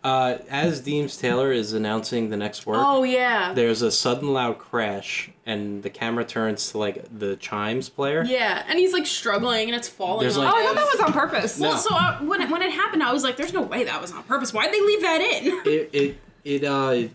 Uh, 0.03 0.37
as 0.49 0.79
Deems 0.79 1.17
Taylor 1.17 1.51
is 1.51 1.73
announcing 1.73 2.29
the 2.29 2.37
next 2.37 2.65
work, 2.65 2.77
oh 2.79 3.03
yeah. 3.03 3.51
there's 3.53 3.81
a 3.81 3.91
sudden 3.91 4.31
loud 4.31 4.57
crash, 4.57 5.29
and 5.45 5.83
the 5.83 5.89
camera 5.89 6.23
turns 6.23 6.71
to 6.71 6.77
like 6.77 7.03
the 7.19 7.35
chimes 7.37 7.89
player. 7.89 8.23
Yeah, 8.23 8.63
and 8.69 8.79
he's 8.79 8.93
like 8.93 9.05
struggling 9.05 9.67
and 9.67 9.75
it's 9.75 9.89
falling. 9.89 10.21
There's, 10.21 10.37
on 10.37 10.45
like- 10.45 10.53
oh, 10.53 10.57
I 10.57 10.61
him. 10.61 10.67
thought 10.67 10.75
that 10.75 10.97
was 10.97 11.07
on 11.07 11.13
purpose. 11.13 11.59
Well, 11.59 11.77
so 11.77 11.93
I, 11.93 12.19
when 12.23 12.41
it, 12.41 12.49
when 12.49 12.61
it 12.61 12.71
happened, 12.71 13.03
I 13.03 13.11
was 13.11 13.23
like, 13.23 13.35
"There's 13.35 13.51
no 13.53 13.63
way 13.63 13.83
that 13.83 13.99
was 14.01 14.13
on 14.13 14.23
purpose. 14.23 14.53
Why'd 14.53 14.71
they 14.71 14.79
leave 14.81 15.01
that 15.01 15.19
in?" 15.19 15.61
It 15.65 15.89
it 15.91 16.17
it 16.45 16.63
uh, 16.63 17.09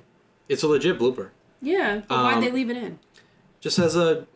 it's 0.51 0.63
a 0.63 0.69
legit 0.69 0.99
blooper. 0.99 1.31
Yeah, 1.63 2.03
but 2.07 2.15
Um, 2.15 2.25
why'd 2.25 2.43
they 2.43 2.51
leave 2.51 2.69
it 2.69 2.77
in? 2.77 2.99
Just 3.61 3.79
as 3.79 3.97
a 3.97 4.27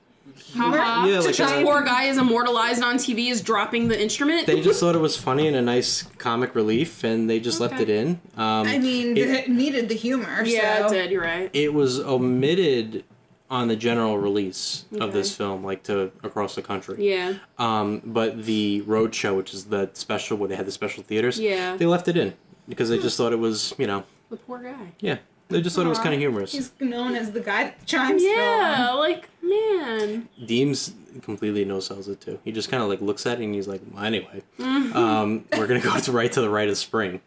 Haha. 0.56 1.06
yeah, 1.06 1.18
like 1.20 1.34
this 1.36 1.40
a- 1.40 1.62
poor 1.64 1.82
guy 1.82 2.04
is 2.04 2.18
immortalized 2.18 2.82
on 2.82 2.96
TV 2.96 3.28
is 3.30 3.40
dropping 3.40 3.88
the 3.88 4.00
instrument. 4.00 4.46
they 4.46 4.60
just 4.60 4.80
thought 4.80 4.94
it 4.94 5.00
was 5.00 5.16
funny 5.16 5.46
and 5.48 5.56
a 5.56 5.62
nice 5.62 6.02
comic 6.18 6.54
relief, 6.54 7.04
and 7.04 7.28
they 7.28 7.40
just 7.40 7.60
left 7.60 7.80
it 7.80 7.88
in. 7.88 8.20
Um, 8.36 8.66
I 8.66 8.78
mean, 8.78 9.16
it- 9.16 9.28
it, 9.30 9.48
needed 9.50 9.88
the 9.88 9.94
humor. 9.94 10.42
yeah, 10.44 10.86
so. 10.86 10.94
it 10.94 11.02
did. 11.02 11.10
You're 11.10 11.22
right. 11.22 11.50
it 11.52 11.72
was 11.74 12.00
omitted 12.00 13.04
on 13.48 13.68
the 13.68 13.76
general 13.76 14.18
release 14.18 14.86
of 15.00 15.12
this 15.12 15.36
film, 15.36 15.62
like 15.62 15.82
to 15.84 16.10
across 16.24 16.56
the 16.56 16.62
country. 16.62 16.96
Yeah, 17.08 17.34
Um, 17.58 18.02
but 18.04 18.44
the 18.44 18.80
road 18.82 19.14
show, 19.14 19.34
which 19.36 19.54
is 19.54 19.66
the 19.66 19.88
special 19.92 20.36
where 20.36 20.48
they 20.48 20.56
had 20.56 20.66
the 20.66 20.72
special 20.72 21.04
theaters, 21.04 21.38
Yeah. 21.38 21.76
they 21.76 21.86
left 21.86 22.08
it 22.08 22.16
in 22.16 22.34
because 22.68 22.88
they 22.88 22.98
just 22.98 23.16
thought 23.16 23.32
it 23.32 23.38
was, 23.38 23.72
you 23.78 23.86
know, 23.86 24.02
the 24.30 24.36
poor 24.36 24.58
guy. 24.58 24.92
yeah, 24.98 25.18
they 25.48 25.60
just 25.62 25.76
thought 25.76 25.86
it 25.86 25.88
was 25.90 25.98
kind 25.98 26.12
of 26.14 26.18
humorous. 26.20 26.52
He's 26.52 26.72
known 26.80 27.14
as 27.14 27.30
the 27.32 27.40
guy 27.40 27.64
that 27.64 27.86
chimes 27.86 28.22
Yeah, 28.22 28.92
like 28.98 29.28
man. 29.42 30.28
Deems 30.44 30.92
completely 31.22 31.64
no 31.64 31.80
sells 31.80 32.08
it 32.08 32.20
too. 32.20 32.38
He 32.44 32.52
just 32.52 32.70
kind 32.70 32.82
of 32.82 32.88
like 32.88 33.00
looks 33.00 33.26
at 33.26 33.40
it 33.40 33.44
and 33.44 33.54
he's 33.54 33.68
like, 33.68 33.80
well, 33.92 34.04
anyway, 34.04 34.42
Mm-hmm. 34.58 34.96
um, 34.96 35.44
we're 35.56 35.66
gonna 35.66 35.80
go 35.80 35.98
to 35.98 36.12
right 36.20 36.30
to 36.32 36.40
the 36.40 36.50
rite 36.50 36.68
of 36.68 36.76
spring. 36.76 37.20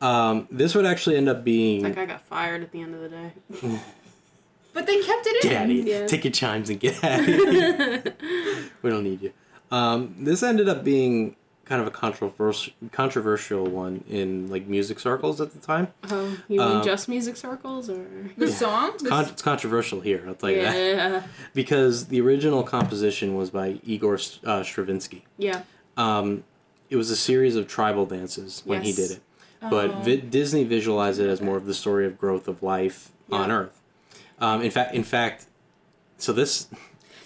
Um, 0.00 0.46
this 0.50 0.74
would 0.74 0.86
actually 0.86 1.16
end 1.16 1.28
up 1.28 1.42
being 1.42 1.82
That 1.82 1.94
guy 1.96 2.06
got 2.06 2.20
fired 2.22 2.62
at 2.62 2.70
the 2.70 2.80
end 2.82 2.94
of 2.94 3.00
the 3.00 3.08
day. 3.08 3.32
But 4.74 4.86
they 4.86 5.02
kept 5.02 5.26
it 5.26 5.44
in. 5.44 5.50
Daddy, 5.50 5.74
Yeah. 5.74 6.06
take 6.06 6.22
your 6.24 6.30
chimes 6.32 6.70
and 6.70 6.78
get 6.78 7.02
out 7.02 7.18
of 7.20 7.26
here. 7.26 8.02
we 8.82 8.90
don't 8.90 9.02
need 9.02 9.20
you. 9.22 9.32
Um, 9.72 10.14
this 10.20 10.42
ended 10.44 10.68
up 10.68 10.84
being 10.84 11.34
kind 11.68 11.80
of 11.82 11.86
a 11.86 11.90
controversial 11.90 12.72
controversial 12.92 13.64
one 13.66 14.02
in 14.08 14.48
like 14.50 14.66
music 14.66 14.98
circles 14.98 15.40
at 15.40 15.52
the 15.52 15.58
time. 15.58 15.88
Oh, 16.10 16.26
you 16.48 16.58
mean 16.60 16.76
Um, 16.78 16.82
just 16.84 17.08
music 17.08 17.36
circles 17.36 17.90
or? 17.90 18.06
The 18.38 18.48
song? 18.48 18.92
The 19.02 19.10
Con- 19.10 19.26
it's 19.26 19.42
controversial 19.42 20.00
here, 20.00 20.24
I'll 20.26 20.34
tell 20.34 20.50
you 20.50 20.62
that. 20.62 21.24
Because 21.54 22.06
the 22.06 22.20
original 22.20 22.62
composition 22.62 23.36
was 23.36 23.50
by 23.50 23.80
Igor 23.84 24.18
uh, 24.44 24.62
Stravinsky. 24.62 25.24
yeah. 25.36 25.62
Um, 25.96 26.44
it 26.90 26.96
was 26.96 27.10
a 27.10 27.16
series 27.16 27.54
of 27.56 27.66
tribal 27.68 28.06
dances 28.06 28.62
when 28.64 28.80
he 28.82 28.92
did 28.92 29.10
it. 29.10 29.20
But 29.60 30.04
vi- 30.04 30.20
Disney 30.22 30.64
visualized 30.64 31.20
it 31.20 31.28
as 31.28 31.42
more 31.42 31.56
of 31.58 31.66
the 31.66 31.74
story 31.74 32.06
of 32.06 32.16
growth 32.16 32.48
of 32.48 32.62
life 32.62 33.10
on 33.30 33.50
Earth. 33.50 33.82
Um, 34.40 34.62
in 34.62 34.70
fact, 34.70 34.94
in 34.94 35.02
fact, 35.04 35.46
so 36.16 36.32
this 36.32 36.68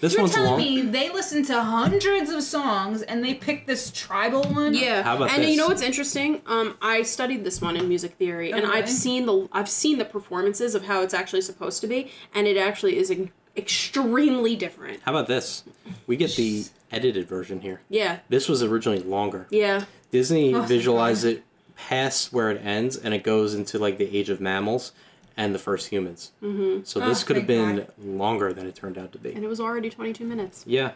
this 0.03 0.13
You're 0.13 0.23
one's 0.23 0.35
telling 0.35 0.51
long. 0.51 0.59
me 0.59 0.81
they 0.83 1.09
listened 1.11 1.47
to 1.47 1.63
hundreds 1.63 2.29
of 2.31 2.43
songs 2.43 3.01
and 3.03 3.25
they 3.25 3.33
picked 3.35 3.67
this 3.67 3.91
tribal 3.93 4.43
one? 4.43 4.75
Yeah. 4.75 5.03
How 5.03 5.17
about 5.17 5.31
and 5.31 5.43
this? 5.43 5.51
you 5.51 5.57
know 5.57 5.69
what's 5.69 5.81
interesting? 5.81 6.43
Um, 6.47 6.77
I 6.83 7.03
studied 7.03 7.45
this 7.45 7.61
one 7.63 7.77
in 7.77 7.89
music 7.89 8.15
theory, 8.17 8.53
and 8.53 8.67
I've 8.67 8.91
seen 8.91 9.25
the 9.27 9.49
I've 9.53 9.69
seen 9.71 9.97
the 9.99 10.05
performances 10.05 10.75
of 10.75 10.85
how 10.85 11.03
it's 11.03 11.15
actually 11.15 11.41
supposed 11.43 11.81
to 11.81 11.87
be, 11.87 12.11
and 12.35 12.47
it 12.47 12.57
actually 12.59 12.97
is 12.99 13.11
extremely 13.57 14.57
different. 14.57 15.01
How 15.05 15.13
about 15.13 15.29
this? 15.29 15.65
We 16.07 16.17
get 16.17 16.35
the 16.37 16.65
edited 16.91 17.29
version 17.29 17.61
here. 17.61 17.81
Yeah. 17.89 18.19
This 18.29 18.49
was 18.49 18.63
originally 18.63 19.01
longer. 19.03 19.47
Yeah. 19.51 19.85
Disney 20.11 20.55
Oh, 20.55 20.63
visualized 20.63 21.23
God. 21.25 21.33
it 21.35 21.45
past 21.77 22.33
where 22.33 22.51
it 22.51 22.61
ends, 22.65 22.97
and 22.97 23.15
it 23.15 23.23
goes 23.23 23.55
into 23.55 23.79
like 23.79 23.99
the 23.99 24.17
age 24.17 24.31
of 24.31 24.41
mammals 24.41 24.93
and 25.37 25.55
the 25.55 25.59
first 25.59 25.89
humans. 25.89 26.33
Mm-hmm. 26.43 26.85
So 26.85 27.01
this 27.01 27.23
Oh, 27.23 27.27
could 27.27 27.37
have 27.37 27.47
thank 27.47 27.97
been 27.97 28.19
longer 28.19 28.53
than 28.53 28.67
it 28.67 28.75
turned 28.75 28.99
out 28.99 29.13
to 29.13 29.19
be. 29.19 29.33
And 29.33 29.45
it 29.45 29.49
was 29.49 29.61
already 29.61 29.91
22 29.91 30.25
minutes. 30.25 30.65
Yeah. 30.67 30.93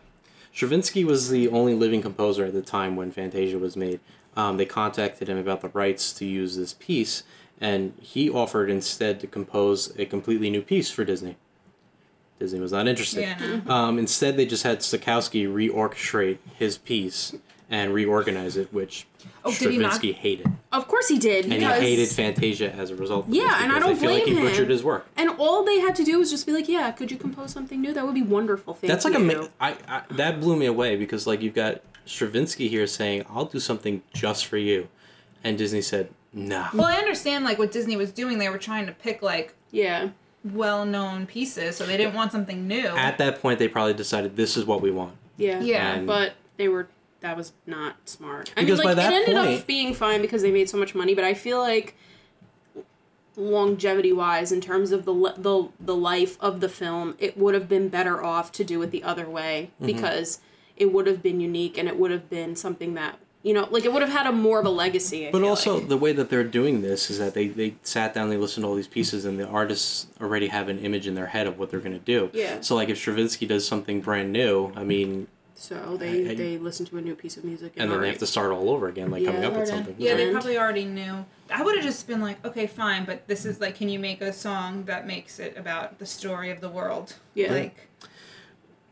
Stravinsky 0.53 1.05
was 1.05 1.29
the 1.31 1.49
only 1.49 1.75
living 1.75 2.01
composer 2.03 2.45
at 2.47 2.53
the 2.53 2.63
time 2.63 2.97
when 2.97 3.11
Fantasia 3.11 3.59
was 3.59 3.77
made. 3.77 4.01
Um, 4.37 4.57
they 4.57 4.67
contacted 4.67 5.29
him 5.29 5.39
about 5.39 5.61
the 5.61 5.69
rights 5.69 6.13
to 6.15 6.25
use 6.27 6.57
this 6.57 6.75
piece, 6.75 7.23
and 7.61 7.95
he 8.01 8.29
offered 8.31 8.69
instead 8.71 9.19
to 9.21 9.27
compose 9.27 9.99
a 9.99 10.05
completely 10.07 10.51
new 10.51 10.63
piece 10.63 10.91
for 10.91 11.05
Disney. 11.05 11.37
Disney 12.39 12.61
was 12.61 12.73
not 12.73 12.87
interested. 12.87 13.23
Yeah. 13.23 13.61
Um, 13.67 13.99
instead, 13.99 14.37
they 14.37 14.45
just 14.45 14.63
had 14.63 14.81
Stokowski 14.81 15.49
reorchestrate 15.49 16.39
his 16.59 16.77
piece 16.77 17.35
and 17.71 17.93
reorganize 17.93 18.57
it, 18.57 18.73
which 18.73 19.07
Oh, 19.45 19.51
did 19.51 19.81
not? 19.81 19.93
Stravinsky 19.95 20.13
hated, 20.13 20.47
Of 20.73 20.87
course 20.89 21.09
he 21.09 21.19
did. 21.19 21.45
and 21.47 21.55
he 21.55 21.61
hated 21.65 22.09
Fantasia 22.09 22.73
as 22.73 22.91
a 22.91 22.97
result. 22.97 23.27
Of 23.29 23.35
Yeah, 23.35 23.45
this 23.47 23.55
and 23.63 23.73
I 23.73 23.79
don't 23.81 23.95
they 23.95 24.01
feel 24.01 24.11
like 24.13 24.25
he 24.25 24.35
him. 24.35 24.43
butchered 24.45 24.71
his 24.71 24.85
work. 24.85 25.07
And 25.17 25.31
all 25.39 25.65
they 25.65 25.81
had 25.81 25.95
to 25.97 26.05
do 26.05 26.19
was 26.19 26.31
just 26.31 26.47
be 26.47 26.53
like, 26.53 26.69
"Yeah, 26.69 26.91
could 26.93 27.11
you 27.11 27.17
compose 27.17 27.51
something 27.53 27.81
new? 27.81 27.93
That 27.93 28.05
would 28.07 28.15
be 28.15 28.23
wonderful." 28.23 28.75
Thank 28.75 28.91
That's 28.91 29.05
like 29.05 29.15
you. 29.15 29.21
a 29.31 29.41
ma- 29.41 29.49
I, 29.61 29.77
I 29.89 30.03
that 30.11 30.41
blew 30.41 30.57
me 30.57 30.67
away 30.67 30.97
because 30.97 31.27
like 31.27 31.43
you've 31.43 31.55
got 31.55 31.81
Stravinsky 32.05 32.69
here 32.69 32.87
saying, 32.87 33.25
"I'll 33.29 33.45
do 33.47 33.59
something 33.61 34.03
just 34.15 34.47
for 34.47 34.59
you," 34.59 34.89
and 35.43 35.59
Disney 35.59 35.83
said, 35.83 36.09
"No." 36.33 36.67
Well, 36.73 36.87
I 36.87 36.95
understand 36.97 37.45
like 37.45 37.59
what 37.59 37.73
Disney 37.73 37.97
was 37.97 38.13
doing. 38.13 38.39
They 38.39 38.49
were 38.49 38.59
trying 38.59 38.87
to 38.87 38.93
pick 38.93 39.23
like 39.23 39.55
yeah. 39.73 40.11
well-known 40.45 41.27
pieces, 41.27 41.77
so 41.77 41.85
they 41.87 41.97
didn't 41.97 42.15
want 42.15 42.33
something 42.33 42.67
new. 42.69 42.87
At 42.87 43.19
that 43.19 43.43
point, 43.43 43.59
they 43.59 43.69
probably 43.69 43.95
decided 43.95 44.37
this 44.37 44.57
is 44.57 44.65
what 44.65 44.81
we 44.81 44.91
want. 44.93 45.17
Yeah. 45.37 45.61
Yeah. 45.61 45.95
And- 45.95 46.07
But 46.07 46.35
they 46.57 46.69
were 46.69 46.89
that 47.21 47.37
was 47.37 47.53
not 47.67 47.97
smart. 48.09 48.53
I 48.57 48.61
Because 48.63 48.79
mean, 48.79 48.85
by 48.85 48.91
like 48.91 48.97
that 48.97 49.13
it 49.13 49.17
ended 49.29 49.35
point- 49.37 49.61
up 49.61 49.67
being 49.67 49.95
fine 49.95 50.21
because 50.21 50.43
they 50.43 50.51
made 50.53 50.69
so 50.69 50.77
much 50.79 50.95
money, 50.95 51.15
but 51.15 51.25
I 51.25 51.35
feel 51.35 51.59
like 51.59 51.95
longevity 53.37 54.13
wise 54.13 54.51
in 54.51 54.61
terms 54.63 54.93
of 54.93 55.05
the 55.05 55.13
the 55.37 55.69
the 55.79 55.95
life 55.95 56.37
of 56.41 56.61
the 56.61 56.69
film, 56.69 57.15
it 57.19 57.37
would 57.37 57.55
have 57.55 57.69
been 57.69 57.89
better 57.89 58.23
off 58.25 58.51
to 58.53 58.65
do 58.65 58.81
it 58.83 58.91
the 58.91 59.03
other 59.03 59.29
way 59.29 59.71
Mm-hmm. 59.81 59.87
because 59.87 60.41
it 60.77 60.93
would 60.93 61.07
have 61.07 61.23
been 61.23 61.41
unique 61.41 61.77
and 61.79 61.89
it 61.89 61.99
would 61.99 62.11
have 62.11 62.29
been 62.31 62.55
something 62.57 62.95
that 62.95 63.19
you 63.43 63.53
know, 63.55 63.69
like 63.71 63.85
it 63.85 63.93
would 63.93 64.03
have 64.03 64.11
had 64.11 64.27
a 64.27 64.33
more 64.33 64.59
of 64.59 64.67
a 64.67 64.71
legacy. 64.71 65.29
I 65.29 65.31
But 65.31 65.45
also, 65.45 65.79
like. 65.79 65.89
the 65.89 65.97
way 65.97 66.13
that 66.13 66.31
they're 66.31 66.43
doing 66.43 66.83
this 66.83 67.11
is 67.11 67.21
that 67.21 67.33
they, 67.33 67.47
they 67.47 67.77
sat 67.85 68.13
down, 68.13 68.29
they 68.29 68.37
listened 68.37 68.65
to 68.65 68.69
all 68.69 68.75
these 68.75 68.89
pieces, 68.89 69.25
and 69.25 69.39
the 69.39 69.47
artists 69.47 70.09
already 70.21 70.49
have 70.49 70.69
an 70.69 70.81
image 70.81 71.07
in 71.07 71.15
their 71.15 71.27
head 71.29 71.47
of 71.47 71.57
what 71.57 71.71
they're 71.71 71.79
going 71.79 71.93
to 71.93 72.01
do. 72.01 72.29
Yeah. 72.33 72.61
So, 72.61 72.75
like, 72.75 72.89
if 72.89 72.99
Stravinsky 72.99 73.47
does 73.47 73.65
something 73.65 74.01
brand 74.01 74.33
new, 74.33 74.73
I 74.75 74.83
mean, 74.83 75.29
so 75.59 75.97
they 75.97 76.29
I- 76.29 76.31
I- 76.31 76.35
they 76.35 76.59
listen 76.59 76.85
to 76.87 76.99
a 76.99 77.01
new 77.01 77.15
piece 77.15 77.37
of 77.37 77.45
music 77.45 77.73
and 77.77 77.91
then 77.91 78.01
they 78.01 78.09
have 78.09 78.19
to 78.19 78.27
start 78.27 78.53
all 78.53 78.69
over 78.71 78.89
again, 78.89 79.11
like 79.11 79.25
coming 79.25 79.43
up 79.45 79.55
with 79.57 79.67
something. 79.69 79.95
Yeah, 79.99 80.15
they 80.15 80.31
probably 80.31 80.59
already 80.59 80.85
knew. 80.85 81.25
I 81.51 81.63
would 81.63 81.75
have 81.77 81.85
just 81.85 82.07
been 82.07 82.21
like, 82.21 82.45
okay, 82.45 82.67
fine, 82.67 83.05
but 83.05 83.27
this 83.27 83.45
is 83.47 83.61
like, 83.61 83.75
can 83.77 83.89
you 83.89 83.99
make 83.99 84.21
a 84.21 84.33
song 84.33 84.85
that 84.85 85.07
makes 85.07 85.39
it 85.39 85.57
about 85.57 85.99
the 85.99 86.07
story 86.07 86.51
of 86.51 86.61
the 86.61 86.69
world? 86.69 87.15
Yeah. 87.35 87.53
Like, 87.53 87.89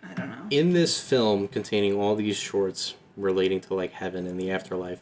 I 0.02 0.12
don't 0.14 0.30
know. 0.30 0.46
in 0.50 0.72
this 0.74 1.00
film 1.00 1.48
containing 1.48 1.94
all 1.98 2.14
these 2.14 2.36
shorts 2.36 2.94
relating 3.16 3.60
to 3.62 3.74
like 3.74 3.92
heaven 3.92 4.26
and 4.26 4.38
the 4.40 4.50
afterlife 4.50 5.00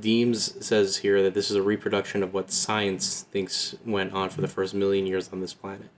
deems 0.00 0.64
says 0.64 0.98
here 0.98 1.22
that 1.22 1.34
this 1.34 1.50
is 1.50 1.56
a 1.56 1.62
reproduction 1.62 2.22
of 2.22 2.32
what 2.34 2.50
science 2.50 3.22
thinks 3.32 3.74
went 3.86 4.12
on 4.12 4.28
for 4.30 4.40
the 4.42 4.46
first 4.48 4.74
million 4.74 5.06
years 5.06 5.30
on 5.32 5.40
this 5.40 5.54
planet 5.54 5.88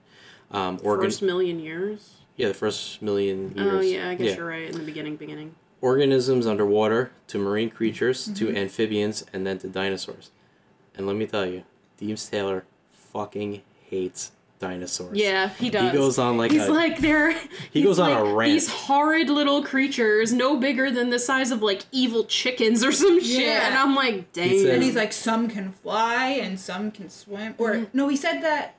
um, 0.53 0.79
organ- 0.83 1.07
First 1.07 1.23
million 1.23 1.59
years. 1.61 2.17
Yeah 2.41 2.49
the 2.49 2.55
first 2.65 3.01
million 3.03 3.39
years 3.57 3.73
Oh 3.75 3.81
yeah, 3.81 4.09
I 4.11 4.15
guess 4.15 4.37
you're 4.37 4.47
right 4.57 4.69
in 4.71 4.77
the 4.81 4.85
beginning. 4.91 5.17
Beginning. 5.17 5.55
organisms 5.81 6.47
underwater 6.47 7.11
to 7.29 7.39
marine 7.39 7.71
creatures 7.79 8.19
to 8.39 8.47
Mm-hmm. 8.47 8.57
amphibians 8.63 9.25
and 9.33 9.41
then 9.47 9.57
to 9.63 9.69
dinosaurs 9.69 10.31
and 10.95 11.07
let 11.07 11.17
me 11.17 11.27
tell 11.27 11.47
you 11.47 11.65
deems 11.97 12.23
taylor 12.29 12.65
fucking 12.93 13.63
hates 13.89 14.33
dinosaurs 14.59 15.17
Yeah, 15.17 15.49
he 15.49 15.71
does. 15.71 15.91
he 15.91 15.97
goes 15.97 16.19
on 16.19 16.37
like 16.37 16.51
he's 16.53 16.67
a, 16.67 16.73
like 16.73 16.99
they're. 16.99 17.33
He 17.33 17.81
he's 17.81 17.85
goes 17.85 17.99
on 17.99 18.11
a 18.13 18.25
rant. 18.35 18.53
These 18.53 18.69
horrid 18.69 19.31
little 19.31 19.63
creatures, 19.65 20.35
no 20.35 20.59
bigger 20.59 20.91
than 20.91 21.09
the 21.09 21.19
size 21.19 21.51
of 21.51 21.63
like 21.63 21.83
evil 21.93 22.25
chickens 22.25 22.85
or 22.85 22.93
some 22.93 23.21
shit, 23.23 23.41
Yeah. 23.47 23.67
and 23.69 23.75
I'm 23.75 23.95
like, 23.95 24.33
dang. 24.35 24.59
said- 24.61 24.75
And 24.75 24.83
he's 24.83 24.97
like, 24.97 25.15
some 25.15 25.49
can 25.49 25.73
fly 25.73 26.27
and 26.45 26.61
some 26.61 26.91
can 26.91 27.09
swim. 27.09 27.55
Or 27.57 27.87
no, 27.95 28.09
he 28.09 28.17
said 28.17 28.43
that. 28.43 28.75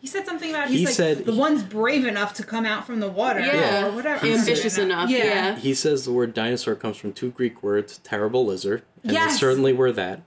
He 0.00 0.06
said 0.06 0.24
something 0.26 0.50
about 0.50 0.68
he's 0.68 0.78
He 0.80 0.86
like 0.86 0.94
said- 0.94 1.24
the 1.26 1.34
one's 1.34 1.62
brave 1.62 2.04
enough 2.06 2.34
to 2.34 2.44
come 2.44 2.64
out 2.64 2.86
from 2.86 3.00
the 3.00 3.08
water. 3.08 3.40
Yeah. 3.40 3.86
Or 3.88 3.92
whatever. 3.92 4.24
ambitious 4.26 4.78
enough. 4.78 5.10
Yeah. 5.10 5.56
He 5.56 5.74
says 5.74 6.04
the 6.04 6.12
word 6.12 6.34
dinosaur 6.34 6.74
comes 6.76 6.96
from 6.96 7.12
two 7.12 7.30
Greek 7.30 7.62
words, 7.62 7.98
terrible 8.04 8.46
lizard, 8.46 8.82
and 9.02 9.16
they 9.16 9.28
certainly 9.30 9.72
were 9.72 9.90
that. 9.92 10.20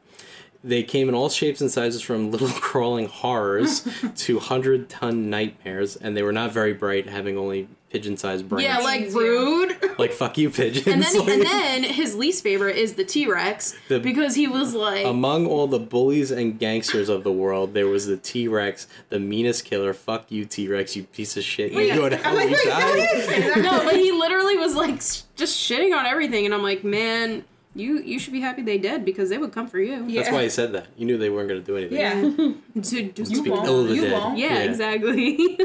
They 0.63 0.83
came 0.83 1.09
in 1.09 1.15
all 1.15 1.29
shapes 1.29 1.59
and 1.61 1.71
sizes 1.71 2.01
from 2.01 2.29
little 2.31 2.47
crawling 2.61 3.07
horrors 3.07 3.87
to 4.17 4.39
hundred 4.39 4.89
ton 4.89 5.29
nightmares, 5.29 5.95
and 5.95 6.15
they 6.15 6.21
were 6.21 6.33
not 6.33 6.51
very 6.51 6.73
bright, 6.73 7.07
having 7.07 7.37
only 7.37 7.67
pigeon 7.91 8.15
sized 8.17 8.47
brains. 8.47 8.63
Yeah, 8.67 8.77
like 8.79 9.01
Easier. 9.01 9.19
rude. 9.19 9.77
like 9.99 10.13
fuck 10.13 10.37
you, 10.37 10.49
pigeons. 10.49 10.87
And 10.87 11.01
then, 11.01 11.15
Like, 11.19 11.29
and 11.29 11.41
then 11.43 11.83
his 11.83 12.15
least 12.15 12.41
favorite 12.43 12.77
is 12.77 12.93
the 12.93 13.03
T 13.03 13.27
Rex 13.27 13.75
because 13.89 14.35
he 14.35 14.47
was 14.47 14.73
like, 14.73 15.05
among 15.05 15.45
all 15.47 15.67
the 15.67 15.79
bullies 15.79 16.31
and 16.31 16.57
gangsters 16.57 17.09
of 17.09 17.23
the 17.23 17.31
world, 17.31 17.73
there 17.73 17.87
was 17.87 18.05
the 18.07 18.17
T 18.17 18.47
Rex, 18.47 18.87
the 19.09 19.19
meanest 19.19 19.65
killer. 19.65 19.93
Fuck 19.93 20.31
you, 20.31 20.45
T 20.45 20.67
Rex, 20.67 20.95
you 20.95 21.03
piece 21.03 21.35
of 21.37 21.43
shit. 21.43 21.71
You 21.71 21.93
go 21.95 22.09
to 22.09 22.15
hell, 22.17 22.39
you 22.47 22.55
die. 22.63 23.53
no, 23.61 23.83
but 23.83 23.95
he 23.95 24.11
literally 24.11 24.57
was 24.57 24.73
like 24.75 24.95
just 25.35 25.59
shitting 25.59 25.95
on 25.97 26.05
everything, 26.05 26.45
and 26.45 26.53
I'm 26.53 26.63
like, 26.63 26.83
man, 26.83 27.43
you 27.75 27.99
you 28.01 28.19
should 28.19 28.33
be 28.33 28.41
happy 28.41 28.61
they 28.61 28.77
did 28.77 29.03
because 29.05 29.29
they 29.29 29.37
would 29.37 29.51
come 29.53 29.67
for 29.67 29.79
you. 29.79 30.05
Yeah. 30.07 30.21
That's 30.23 30.33
why 30.33 30.43
he 30.43 30.49
said 30.49 30.73
that. 30.73 30.87
You 30.97 31.05
knew 31.05 31.17
they 31.17 31.29
weren't 31.29 31.49
going 31.49 31.61
to 31.61 31.65
do 31.65 31.77
anything. 31.77 31.97
Yeah. 31.99 32.81
To 32.81 33.01
do 33.11 33.25
Speak 33.25 33.53
won't. 33.53 33.65
ill 33.65 33.81
of 33.81 33.87
the 33.89 33.95
You 33.95 34.11
won't. 34.11 34.37
Yeah, 34.37 34.53
Yeah. 34.55 34.59
exactly. 34.63 35.57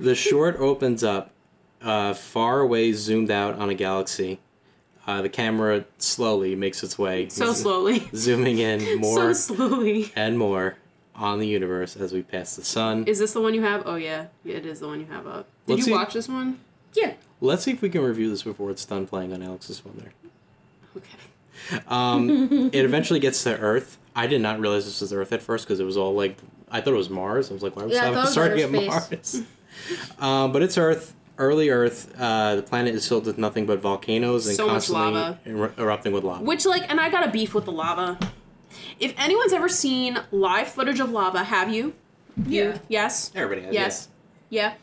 The 0.00 0.14
short 0.14 0.56
opens 0.56 1.02
up 1.04 1.30
uh, 1.82 2.14
far 2.14 2.60
away, 2.60 2.92
zoomed 2.92 3.30
out 3.30 3.54
on 3.58 3.68
a 3.70 3.74
galaxy. 3.74 4.38
Uh, 5.06 5.22
the 5.22 5.28
camera 5.28 5.84
slowly 5.98 6.54
makes 6.54 6.82
its 6.82 6.98
way, 6.98 7.28
so 7.30 7.52
z- 7.52 7.62
slowly. 7.62 8.08
zooming 8.14 8.58
in 8.58 9.00
more 9.00 9.32
So 9.34 9.54
slowly. 9.54 10.12
and 10.14 10.38
more 10.38 10.76
on 11.14 11.38
the 11.38 11.46
universe 11.46 11.96
as 11.96 12.12
we 12.12 12.22
pass 12.22 12.56
the 12.56 12.64
sun. 12.64 13.04
Is 13.06 13.18
this 13.18 13.32
the 13.32 13.40
one 13.40 13.54
you 13.54 13.62
have? 13.62 13.82
Oh 13.86 13.96
yeah, 13.96 14.26
yeah, 14.44 14.56
it 14.56 14.66
is 14.66 14.80
the 14.80 14.86
one 14.86 15.00
you 15.00 15.06
have 15.06 15.26
up. 15.26 15.46
Did 15.66 15.72
Let's 15.74 15.78
you 15.80 15.84
see- 15.86 15.92
watch 15.92 16.12
this 16.14 16.28
one? 16.28 16.60
Yeah. 16.94 17.14
Let's 17.40 17.62
see 17.64 17.72
if 17.72 17.80
we 17.82 17.88
can 17.90 18.02
review 18.02 18.28
this 18.30 18.42
before 18.42 18.70
it's 18.70 18.84
done 18.84 19.06
playing 19.06 19.32
on 19.32 19.42
Alex's 19.42 19.78
phone. 19.78 19.94
There. 19.96 20.12
Okay. 20.96 21.84
Um, 21.88 22.70
it 22.72 22.84
eventually 22.84 23.20
gets 23.20 23.42
to 23.44 23.56
Earth. 23.58 23.96
I 24.16 24.26
did 24.26 24.40
not 24.40 24.58
realize 24.60 24.84
this 24.86 25.00
was 25.00 25.12
Earth 25.12 25.32
at 25.32 25.40
first 25.42 25.64
because 25.66 25.80
it 25.80 25.84
was 25.84 25.96
all 25.96 26.14
like 26.14 26.36
I 26.70 26.80
thought 26.80 26.94
it 26.94 26.96
was 26.98 27.10
Mars. 27.10 27.50
I 27.50 27.54
was 27.54 27.62
like, 27.62 27.76
why 27.76 27.84
was 27.84 27.94
Yeah, 27.94 28.06
I 28.06 28.08
I 28.10 28.12
thought 28.12 28.16
it 28.16 28.20
was 28.20 28.32
starting 28.32 28.62
outer 28.64 28.76
at 28.76 28.86
Mars? 29.10 29.42
um, 30.18 30.52
but 30.52 30.62
it's 30.62 30.76
Earth. 30.78 31.14
Early 31.38 31.70
Earth. 31.70 32.12
Uh, 32.18 32.56
the 32.56 32.62
planet 32.62 32.94
is 32.94 33.06
filled 33.08 33.26
with 33.26 33.38
nothing 33.38 33.64
but 33.64 33.78
volcanoes 33.80 34.46
and 34.48 34.56
So 34.56 34.66
much 34.66 34.72
constantly 34.88 35.12
lava. 35.12 35.38
er- 35.46 35.72
erupting 35.78 36.12
with 36.12 36.24
lava. 36.24 36.42
Which 36.44 36.66
like, 36.66 36.90
and 36.90 37.00
I 37.00 37.08
got 37.10 37.26
a 37.26 37.30
beef 37.30 37.54
with 37.54 37.64
the 37.64 37.72
lava. 37.72 38.18
If 38.98 39.14
anyone's 39.16 39.52
ever 39.52 39.68
seen 39.68 40.18
live 40.32 40.68
footage 40.68 40.98
of 41.00 41.10
lava, 41.10 41.44
have 41.44 41.72
you? 41.72 41.94
Yeah. 42.46 42.78
Yes. 42.88 43.30
Everybody 43.34 43.66
has. 43.66 43.74
Yes. 43.74 44.08
Yeah. 44.50 44.74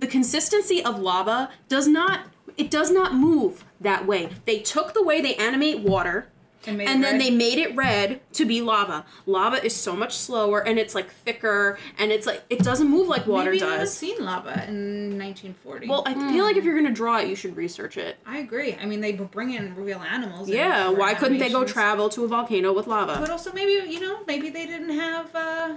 The 0.00 0.06
consistency 0.06 0.84
of 0.84 0.98
lava 1.00 1.50
does 1.68 1.88
not 1.88 2.26
it 2.58 2.70
does 2.70 2.90
not 2.90 3.14
move 3.14 3.64
that 3.80 4.06
way. 4.06 4.28
They 4.44 4.58
took 4.60 4.94
the 4.94 5.02
way 5.02 5.20
they 5.20 5.34
animate 5.36 5.80
water 5.80 6.28
And, 6.66 6.80
and 6.80 7.02
then 7.02 7.12
red. 7.14 7.20
they 7.20 7.30
made 7.30 7.58
it 7.58 7.74
red 7.76 8.20
to 8.34 8.44
be 8.44 8.60
lava. 8.60 9.04
Lava 9.26 9.64
is 9.64 9.74
so 9.74 9.94
much 9.94 10.16
slower 10.16 10.66
and 10.66 10.78
it's 10.78 10.94
like 10.94 11.10
thicker 11.10 11.78
and 11.98 12.10
it's 12.10 12.26
like 12.26 12.42
it 12.50 12.60
doesn't 12.60 12.88
move 12.88 13.08
like 13.08 13.26
water 13.26 13.50
Maybe 13.50 13.62
I've 13.62 13.80
does. 13.80 13.96
seen 13.96 14.24
lava 14.24 14.64
in 14.68 15.18
1940. 15.18 15.88
Well, 15.88 16.02
I 16.06 16.14
feel 16.14 16.44
like 16.44 16.56
if 16.56 16.64
you're 16.64 16.76
gonna 16.76 16.92
draw 16.94 17.18
it, 17.18 17.28
you 17.28 17.36
should 17.36 17.56
research 17.56 17.96
it. 17.96 18.18
I 18.26 18.38
agree. 18.38 18.74
I 18.74 18.86
mean, 18.86 19.00
they 19.00 19.12
bring 19.12 19.52
in 19.52 19.74
real 19.74 20.00
animals. 20.00 20.48
Yeah, 20.48 20.88
why 20.88 21.14
couldn't 21.14 21.38
they 21.38 21.50
go 21.50 21.64
travel 21.64 22.08
to 22.10 22.24
a 22.24 22.28
volcano 22.28 22.72
with 22.72 22.86
lava? 22.86 23.18
But 23.20 23.30
also, 23.30 23.52
maybe 23.52 23.90
you 23.90 24.00
know, 24.00 24.20
maybe 24.26 24.50
they 24.50 24.66
didn't 24.66 24.90
have 24.98 25.34
uh, 25.34 25.74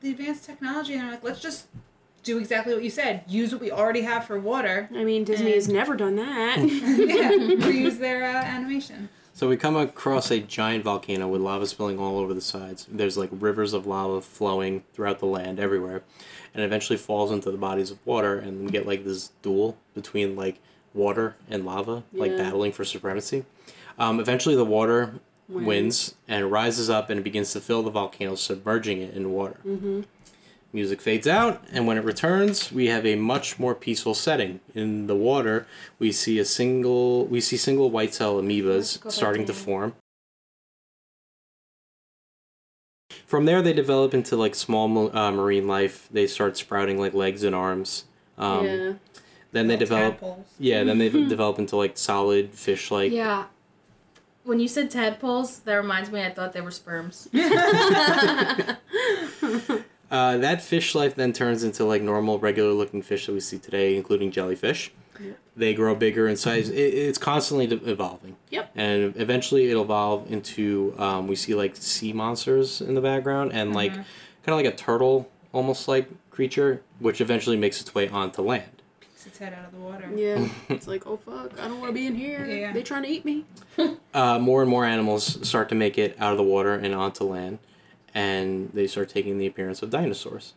the 0.00 0.10
advanced 0.10 0.44
technology, 0.44 0.94
and 0.94 1.02
they're 1.02 1.10
like, 1.12 1.24
let's 1.24 1.40
just 1.40 1.66
do 2.22 2.38
exactly 2.38 2.74
what 2.74 2.82
you 2.82 2.90
said. 2.90 3.24
Use 3.26 3.52
what 3.52 3.60
we 3.60 3.70
already 3.70 4.02
have 4.02 4.24
for 4.26 4.38
water. 4.38 4.88
I 4.94 5.04
mean, 5.04 5.24
Disney 5.24 5.52
has 5.52 5.68
never 5.68 5.96
done 5.96 6.16
that. 6.16 6.58
yeah, 6.58 6.64
reuse 7.66 7.98
their 7.98 8.24
uh, 8.24 8.42
animation. 8.42 9.08
So 9.34 9.48
we 9.48 9.56
come 9.56 9.76
across 9.76 10.30
a 10.30 10.40
giant 10.40 10.84
volcano 10.84 11.26
with 11.26 11.40
lava 11.40 11.66
spilling 11.66 11.98
all 11.98 12.18
over 12.18 12.34
the 12.34 12.40
sides. 12.40 12.86
There's 12.90 13.16
like 13.16 13.30
rivers 13.32 13.72
of 13.72 13.86
lava 13.86 14.20
flowing 14.20 14.84
throughout 14.92 15.20
the 15.20 15.26
land 15.26 15.58
everywhere, 15.58 16.02
and 16.54 16.62
eventually 16.62 16.98
falls 16.98 17.30
into 17.30 17.50
the 17.50 17.56
bodies 17.56 17.90
of 17.90 17.98
water, 18.06 18.38
and 18.38 18.64
we 18.64 18.70
get 18.70 18.86
like 18.86 19.04
this 19.04 19.30
duel 19.40 19.76
between 19.94 20.36
like 20.36 20.58
water 20.94 21.36
and 21.48 21.64
lava, 21.64 22.02
like 22.12 22.36
battling 22.36 22.72
for 22.72 22.84
supremacy. 22.84 23.44
Um, 23.98 24.20
eventually, 24.20 24.54
the 24.54 24.64
water 24.64 25.14
Wins. 25.48 25.66
wins. 25.66 26.14
and 26.28 26.52
rises 26.52 26.90
up, 26.90 27.08
and 27.08 27.24
begins 27.24 27.52
to 27.52 27.60
fill 27.60 27.82
the 27.82 27.90
volcano, 27.90 28.34
submerging 28.34 29.00
it 29.00 29.14
in 29.14 29.32
water. 29.32 29.60
Mm-hmm. 29.66 30.02
Music 30.74 31.02
fades 31.02 31.26
out, 31.26 31.62
and 31.70 31.86
when 31.86 31.98
it 31.98 32.04
returns, 32.04 32.72
we 32.72 32.86
have 32.86 33.04
a 33.04 33.14
much 33.14 33.58
more 33.58 33.74
peaceful 33.74 34.14
setting. 34.14 34.58
In 34.74 35.06
the 35.06 35.14
water, 35.14 35.66
we 35.98 36.12
see 36.12 36.38
a 36.38 36.46
single 36.46 37.26
we 37.26 37.42
see 37.42 37.58
single 37.58 37.90
white 37.90 38.14
cell 38.14 38.40
amoebas 38.40 39.10
starting 39.12 39.44
to 39.46 39.52
form. 39.52 39.94
From 43.26 43.44
there, 43.44 43.60
they 43.60 43.74
develop 43.74 44.14
into 44.14 44.34
like 44.34 44.54
small 44.54 45.14
uh, 45.14 45.30
marine 45.30 45.66
life. 45.66 46.08
They 46.10 46.26
start 46.26 46.56
sprouting 46.56 46.98
like 46.98 47.12
legs 47.12 47.44
and 47.44 47.54
arms. 47.54 48.04
Um, 48.38 48.64
yeah. 48.64 48.92
Then 49.52 49.66
they 49.66 49.76
Little 49.76 49.78
develop. 49.78 50.14
tadpoles. 50.20 50.46
Yeah, 50.58 50.84
then 50.84 50.96
they 50.96 51.08
develop 51.10 51.58
into 51.58 51.76
like 51.76 51.98
solid 51.98 52.54
fish-like. 52.54 53.12
Yeah. 53.12 53.44
When 54.44 54.58
you 54.58 54.68
said 54.68 54.90
tadpoles, 54.90 55.58
that 55.60 55.74
reminds 55.74 56.10
me. 56.10 56.24
I 56.24 56.30
thought 56.30 56.54
they 56.54 56.62
were 56.62 56.70
sperms. 56.70 57.28
Uh, 60.12 60.36
that 60.36 60.60
fish 60.60 60.94
life 60.94 61.14
then 61.14 61.32
turns 61.32 61.64
into 61.64 61.84
like 61.84 62.02
normal, 62.02 62.38
regular-looking 62.38 63.00
fish 63.00 63.24
that 63.26 63.32
we 63.32 63.40
see 63.40 63.58
today, 63.58 63.96
including 63.96 64.30
jellyfish. 64.30 64.92
They 65.56 65.74
grow 65.74 65.94
bigger 65.94 66.28
in 66.28 66.36
size. 66.36 66.68
It, 66.68 66.76
it's 66.76 67.18
constantly 67.18 67.66
evolving. 67.66 68.36
Yep. 68.50 68.72
And 68.74 69.16
eventually, 69.16 69.70
it'll 69.70 69.84
evolve 69.84 70.30
into 70.30 70.94
um, 70.98 71.28
we 71.28 71.36
see 71.36 71.54
like 71.54 71.76
sea 71.76 72.12
monsters 72.12 72.80
in 72.80 72.94
the 72.94 73.00
background 73.00 73.52
and 73.52 73.74
like 73.74 73.92
kind 73.92 74.06
of 74.48 74.56
like 74.56 74.66
a 74.66 74.72
turtle, 74.72 75.28
almost 75.52 75.88
like 75.88 76.08
creature, 76.30 76.82
which 76.98 77.20
eventually 77.20 77.56
makes 77.56 77.80
its 77.80 77.94
way 77.94 78.08
onto 78.08 78.42
land. 78.42 78.82
Peeks 79.00 79.26
its 79.26 79.38
head 79.38 79.52
out 79.52 79.66
of 79.66 79.72
the 79.72 79.78
water. 79.78 80.10
Yeah. 80.14 80.48
it's 80.68 80.86
like, 80.86 81.06
oh 81.06 81.18
fuck, 81.18 81.58
I 81.60 81.68
don't 81.68 81.80
want 81.80 81.90
to 81.90 81.94
be 81.94 82.06
in 82.06 82.14
here. 82.14 82.44
Yeah. 82.44 82.72
They 82.72 82.82
trying 82.82 83.02
to 83.02 83.08
eat 83.08 83.24
me. 83.24 83.44
uh, 84.14 84.38
more 84.38 84.62
and 84.62 84.70
more 84.70 84.84
animals 84.84 85.46
start 85.46 85.68
to 85.68 85.74
make 85.74 85.98
it 85.98 86.16
out 86.18 86.32
of 86.32 86.38
the 86.38 86.44
water 86.44 86.74
and 86.74 86.94
onto 86.94 87.24
land, 87.24 87.58
and 88.14 88.70
they 88.72 88.86
start 88.86 89.08
taking 89.08 89.38
the 89.38 89.46
appearance 89.46 89.82
of 89.82 89.90
dinosaurs. 89.90 90.54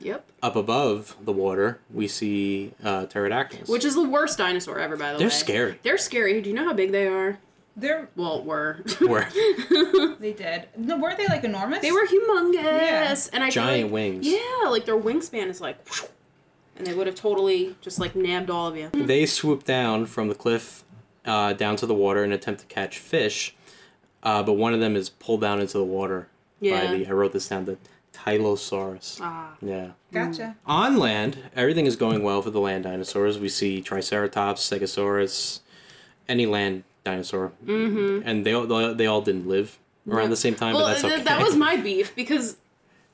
Yep. 0.00 0.26
Up 0.42 0.56
above 0.56 1.16
the 1.20 1.32
water, 1.32 1.78
we 1.92 2.08
see 2.08 2.72
uh, 2.82 3.06
pterodactyls. 3.06 3.68
Which 3.68 3.84
is 3.84 3.94
the 3.94 4.08
worst 4.08 4.36
dinosaur 4.38 4.78
ever, 4.80 4.96
by 4.96 5.08
the 5.08 5.14
way. 5.14 5.18
They're 5.20 5.30
scary. 5.30 5.78
They're 5.82 5.98
scary. 5.98 6.40
Do 6.40 6.50
you 6.50 6.56
know 6.56 6.64
how 6.64 6.74
big 6.74 6.92
they 6.92 7.06
are? 7.06 7.38
They're 7.76 8.08
Well, 8.16 8.42
were. 8.42 8.84
Were 9.00 9.26
they 10.20 10.32
did. 10.32 10.68
No, 10.76 10.98
weren't 10.98 11.16
they 11.16 11.26
like 11.26 11.44
enormous? 11.44 11.80
they 11.80 11.92
were 11.92 12.06
humongous. 12.06 12.54
Yeah. 12.54 13.16
And 13.32 13.44
I 13.44 13.50
giant 13.50 13.84
like, 13.84 13.92
wings. 13.92 14.26
Yeah, 14.26 14.68
like 14.68 14.84
their 14.84 14.98
wingspan 14.98 15.46
is 15.46 15.60
like, 15.60 15.78
and 16.76 16.86
they 16.86 16.94
would 16.94 17.06
have 17.06 17.16
totally 17.16 17.74
just 17.80 17.98
like 17.98 18.14
nabbed 18.14 18.50
all 18.50 18.66
of 18.66 18.76
you. 18.76 18.90
They 18.94 19.24
swoop 19.24 19.64
down 19.64 20.06
from 20.06 20.28
the 20.28 20.34
cliff 20.34 20.84
uh, 21.24 21.54
down 21.54 21.76
to 21.76 21.86
the 21.86 21.94
water 21.94 22.24
and 22.24 22.32
attempt 22.32 22.60
to 22.60 22.66
catch 22.66 22.98
fish, 22.98 23.54
uh, 24.22 24.42
but 24.42 24.54
one 24.54 24.74
of 24.74 24.80
them 24.80 24.94
is 24.94 25.08
pulled 25.08 25.40
down 25.40 25.60
into 25.60 25.78
the 25.78 25.84
water 25.84 26.28
Yeah. 26.62 26.80
by 26.86 26.96
the. 26.96 27.06
I 27.06 27.10
wrote 27.10 27.32
this 27.32 27.48
down. 27.48 27.64
The 27.66 27.76
Tylosaurus. 28.14 29.18
Ah. 29.20 29.54
Yeah. 29.60 29.90
Gotcha. 30.12 30.56
On 30.66 30.96
land, 30.96 31.38
everything 31.56 31.86
is 31.86 31.96
going 31.96 32.22
well 32.22 32.42
for 32.42 32.50
the 32.50 32.60
land 32.60 32.84
dinosaurs. 32.84 33.38
We 33.38 33.48
see 33.48 33.80
Triceratops, 33.80 34.68
Stegosaurus, 34.68 35.60
any 36.28 36.46
land 36.46 36.84
dinosaur, 37.04 37.52
mm-hmm. 37.64 38.26
and 38.26 38.46
they 38.46 38.52
all 38.52 38.66
they, 38.66 38.94
they 38.94 39.06
all 39.06 39.22
didn't 39.22 39.48
live 39.48 39.78
around 40.08 40.30
the 40.30 40.36
same 40.36 40.54
time, 40.54 40.74
Well, 40.74 40.84
but 40.84 40.88
that's 40.90 41.02
th- 41.02 41.14
okay. 41.14 41.22
that 41.24 41.42
was 41.42 41.56
my 41.56 41.76
beef 41.76 42.14
because, 42.14 42.56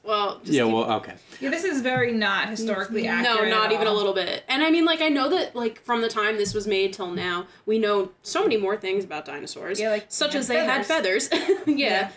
well, 0.02 0.38
just 0.40 0.52
yeah. 0.52 0.64
keep- 0.64 0.72
Well, 0.72 0.90
okay. 0.94 1.14
Yeah, 1.40 1.50
this 1.50 1.64
is 1.64 1.80
very 1.82 2.12
not 2.12 2.48
historically 2.48 3.06
accurate. 3.06 3.24
no, 3.24 3.32
accurate. 3.34 3.50
not 3.50 3.66
at 3.66 3.72
even 3.72 3.86
a 3.86 3.92
little 3.92 4.14
bit. 4.14 4.42
And 4.48 4.62
I 4.62 4.70
mean, 4.70 4.84
like, 4.84 5.00
I 5.02 5.08
know 5.08 5.28
that, 5.30 5.54
like, 5.54 5.80
from 5.84 6.00
the 6.00 6.08
time 6.08 6.36
this 6.38 6.54
was 6.54 6.66
made 6.66 6.92
till 6.94 7.10
now, 7.10 7.46
we 7.66 7.78
know 7.78 8.10
so 8.22 8.42
many 8.42 8.56
more 8.56 8.76
things 8.76 9.04
about 9.04 9.24
dinosaurs. 9.26 9.78
Yeah, 9.78 9.90
like, 9.90 10.06
such 10.08 10.34
as 10.34 10.48
had 10.48 10.56
they 10.56 10.64
had 10.64 10.86
feathers. 10.86 11.28
yeah. 11.32 11.64
Yeah. 11.66 12.10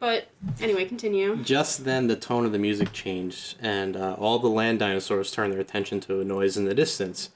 But 0.00 0.28
anyway, 0.60 0.84
continue. 0.84 1.36
Just 1.36 1.84
then, 1.84 2.06
the 2.06 2.14
tone 2.16 2.44
of 2.46 2.52
the 2.52 2.58
music 2.58 2.92
changed, 2.92 3.56
and 3.60 3.96
uh, 3.96 4.14
all 4.18 4.38
the 4.38 4.48
land 4.48 4.78
dinosaurs 4.78 5.32
turned 5.32 5.52
their 5.52 5.60
attention 5.60 5.98
to 6.02 6.20
a 6.20 6.24
noise 6.24 6.56
in 6.56 6.64
the 6.66 6.74
distance. 6.74 7.30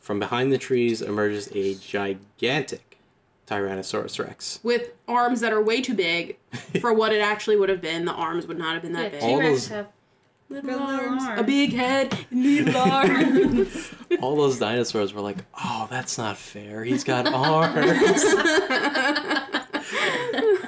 From 0.00 0.18
behind 0.18 0.52
the 0.52 0.58
trees 0.58 1.02
emerges 1.02 1.48
a 1.54 1.74
gigantic 1.74 2.98
Tyrannosaurus 3.46 4.18
Rex. 4.24 4.60
With 4.62 4.92
arms 5.06 5.40
that 5.40 5.52
are 5.52 5.62
way 5.62 5.80
too 5.82 5.94
big 5.94 6.38
for 6.80 6.92
what 6.94 7.12
it 7.12 7.20
actually 7.20 7.56
would 7.56 7.68
have 7.68 7.80
been. 7.82 8.04
The 8.06 8.12
arms 8.12 8.46
would 8.46 8.58
not 8.58 8.74
have 8.74 8.82
been 8.82 8.92
that 8.94 9.12
Yeah, 9.12 9.20
big. 9.20 9.22
All 9.22 9.40
those- 9.40 9.70
Little 10.48 10.70
Little 10.70 10.86
arms, 10.86 11.24
a 11.40 11.42
big 11.42 11.72
head, 11.72 12.16
little 12.30 12.76
arms. 12.80 13.90
All 14.20 14.36
those 14.36 14.60
dinosaurs 14.60 15.12
were 15.12 15.20
like, 15.20 15.38
"Oh, 15.60 15.88
that's 15.90 16.18
not 16.18 16.36
fair. 16.38 16.84
He's 16.84 17.02
got 17.02 17.26
arms." 17.34 18.22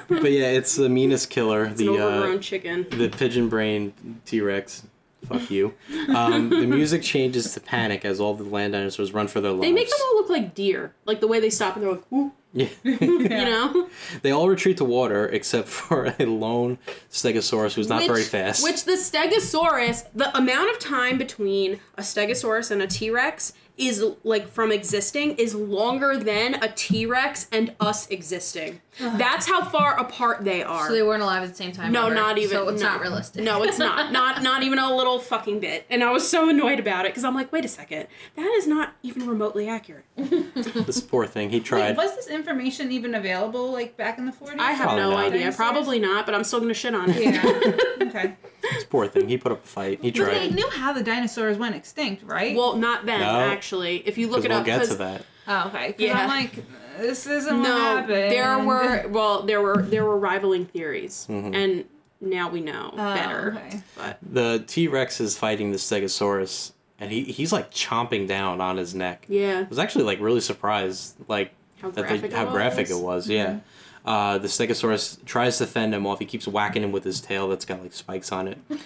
but 0.09 0.31
yeah, 0.31 0.47
it's 0.47 0.75
the 0.75 0.89
meanest 0.89 1.29
killer. 1.29 1.63
An 1.65 1.75
the 1.75 1.89
overgrown 1.89 2.37
uh, 2.37 2.41
chicken. 2.41 2.87
the 2.89 3.09
pigeon 3.09 3.49
brain 3.49 3.93
T 4.25 4.41
Rex. 4.41 4.83
Fuck 5.27 5.51
you. 5.51 5.73
Um, 6.15 6.49
the 6.49 6.65
music 6.65 7.03
changes 7.03 7.53
to 7.53 7.59
panic 7.59 8.05
as 8.05 8.19
all 8.21 8.33
the 8.33 8.43
land 8.45 8.71
dinosaurs 8.73 9.13
run 9.13 9.27
for 9.27 9.41
their 9.41 9.51
lives. 9.51 9.63
They 9.63 9.73
make 9.73 9.89
them 9.89 9.99
all 10.01 10.15
look 10.15 10.29
like 10.29 10.55
deer. 10.55 10.93
Like 11.05 11.19
the 11.19 11.27
way 11.27 11.39
they 11.41 11.49
stop 11.49 11.75
and 11.75 11.83
they're 11.83 11.91
like, 11.91 12.05
whoop, 12.09 12.33
Yeah. 12.53 12.69
you 12.83 13.27
know? 13.27 13.89
they 14.21 14.31
all 14.31 14.47
retreat 14.47 14.77
to 14.77 14.85
water 14.85 15.27
except 15.27 15.67
for 15.67 16.15
a 16.17 16.25
lone 16.25 16.77
Stegosaurus 17.11 17.73
who's 17.73 17.89
not 17.89 18.07
very 18.07 18.23
fast. 18.23 18.63
Which 18.63 18.85
the 18.85 18.93
Stegosaurus, 18.93 20.05
the 20.15 20.35
amount 20.37 20.71
of 20.71 20.79
time 20.79 21.17
between 21.17 21.79
a 21.97 22.01
Stegosaurus 22.01 22.71
and 22.71 22.81
a 22.81 22.87
T 22.87 23.09
Rex 23.11 23.53
is 23.77 24.03
like 24.23 24.47
from 24.49 24.71
existing 24.71 25.35
is 25.37 25.53
longer 25.53 26.17
than 26.17 26.55
a 26.55 26.71
T 26.71 27.05
Rex 27.05 27.47
and 27.51 27.75
us 27.79 28.07
existing. 28.09 28.81
Uh-huh. 29.01 29.17
That's 29.17 29.47
how 29.47 29.63
far 29.63 29.97
apart 29.97 30.43
they 30.43 30.61
are. 30.63 30.87
So 30.87 30.93
they 30.93 31.03
weren't 31.03 31.21
alive 31.23 31.43
at 31.43 31.49
the 31.49 31.55
same 31.55 31.71
time. 31.71 31.91
no, 31.91 32.07
ever, 32.07 32.15
not 32.15 32.37
even. 32.37 32.49
So 32.49 32.67
it's 32.69 32.81
no. 32.81 32.89
not 32.89 33.01
realistic. 33.01 33.43
No, 33.43 33.63
it's 33.63 33.77
not. 33.79 34.11
Not 34.19 34.41
not 34.43 34.63
even 34.63 34.79
a 34.79 34.93
little 34.95 35.19
fucking 35.19 35.59
bit. 35.59 35.85
And 35.89 36.03
I 36.03 36.11
was 36.11 36.27
so 36.29 36.49
annoyed 36.49 36.79
about 36.79 37.05
it 37.05 37.09
because 37.11 37.23
I'm 37.23 37.35
like, 37.35 37.51
wait 37.51 37.63
a 37.63 37.67
second, 37.67 38.07
that 38.35 38.51
is 38.57 38.67
not 38.67 38.93
even 39.03 39.27
remotely 39.27 39.67
accurate. 39.69 40.05
this 40.15 40.99
poor 41.01 41.25
thing, 41.27 41.49
he 41.49 41.57
Wait, 41.57 41.65
tried. 41.65 41.97
was 41.97 42.15
this 42.15 42.27
information 42.27 42.91
even 42.91 43.15
available 43.15 43.71
like 43.71 43.95
back 43.97 44.17
in 44.17 44.25
the 44.25 44.31
40s? 44.31 44.59
I 44.59 44.71
have 44.73 44.87
Probably 44.87 45.01
no 45.01 45.11
not. 45.11 45.25
idea. 45.33 45.51
Probably 45.51 45.99
not. 45.99 46.25
But 46.25 46.35
I'm 46.35 46.43
still 46.43 46.59
gonna 46.59 46.73
shit 46.73 46.93
on 46.95 47.09
it. 47.11 47.21
Yeah. 47.23 48.07
okay. 48.07 48.35
This 48.61 48.83
poor 48.85 49.07
thing, 49.07 49.29
he 49.29 49.37
put 49.37 49.51
up 49.51 49.63
a 49.63 49.67
fight. 49.67 49.99
He 50.01 50.11
tried. 50.11 50.25
But 50.25 50.33
they 50.33 50.49
knew 50.51 50.69
how 50.69 50.91
the 50.93 51.03
dinosaurs 51.03 51.57
went 51.57 51.75
extinct, 51.75 52.23
right? 52.23 52.55
Well, 52.55 52.75
not 52.75 53.05
then 53.05 53.21
No. 53.21 53.25
actually. 53.39 53.97
If 54.07 54.17
you 54.17 54.27
look 54.27 54.43
Because 54.43 54.45
it 54.45 54.49
we'll 54.49 54.59
up, 54.59 54.65
get 54.65 54.81
to 54.81 54.87
'cause- 54.87 54.97
that. 54.97 55.25
oh, 55.47 55.67
okay. 55.67 55.91
'Cause 55.93 56.01
Yeah. 56.01 56.19
I'm 56.19 56.27
like, 56.27 56.51
this 56.99 57.25
isn't 57.27 57.57
what 57.61 57.67
no, 57.67 57.77
happened. 57.77 58.09
there 58.31 58.59
were 58.59 59.07
well, 59.07 59.43
there 59.43 59.61
were 59.61 59.81
there 59.81 60.05
were 60.05 60.17
rivaling 60.17 60.65
theories, 60.65 61.25
Mm-hmm. 61.29 61.53
and 61.55 61.85
now 62.21 62.49
we 62.49 62.61
know 62.61 62.91
Oh, 62.93 62.97
better. 62.97 63.57
okay. 63.57 63.81
But 63.97 64.17
The 64.21 64.63
T 64.67 64.87
Rex 64.87 65.19
is 65.21 65.37
fighting 65.37 65.71
the 65.71 65.77
Stegosaurus, 65.77 66.73
and 66.99 67.11
he, 67.11 67.23
he's 67.23 67.51
like 67.53 67.71
chomping 67.71 68.27
down 68.27 68.59
on 68.61 68.77
his 68.77 68.93
neck. 68.93 69.25
yeah, 69.29 69.59
I 69.65 69.69
was 69.69 69.79
actually 69.79 70.03
like 70.05 70.19
really 70.19 70.41
surprised, 70.41 71.15
like 71.27 71.53
How 71.81 71.89
that 71.91 72.01
graphic 72.01 72.31
they, 72.31 72.41
it 72.41 72.49
graphic 72.49 72.89
was. 72.89 72.97
it 72.99 73.03
was. 73.03 73.29
Yeah. 73.29 73.59
Uh, 74.05 74.37
the 74.37 74.47
Stegosaurus 74.47 75.23
tries 75.25 75.57
to 75.59 75.67
fend 75.67 75.93
him 75.93 76.07
off. 76.07 76.19
He 76.19 76.25
keeps 76.25 76.47
whacking 76.47 76.83
him 76.83 76.91
with 76.91 77.03
his 77.03 77.19
tail 77.21 77.47
that's 77.49 77.65
got 77.65 77.81
like 77.81 77.93
spikes 77.93 78.31
on 78.31 78.47
it. 78.47 78.57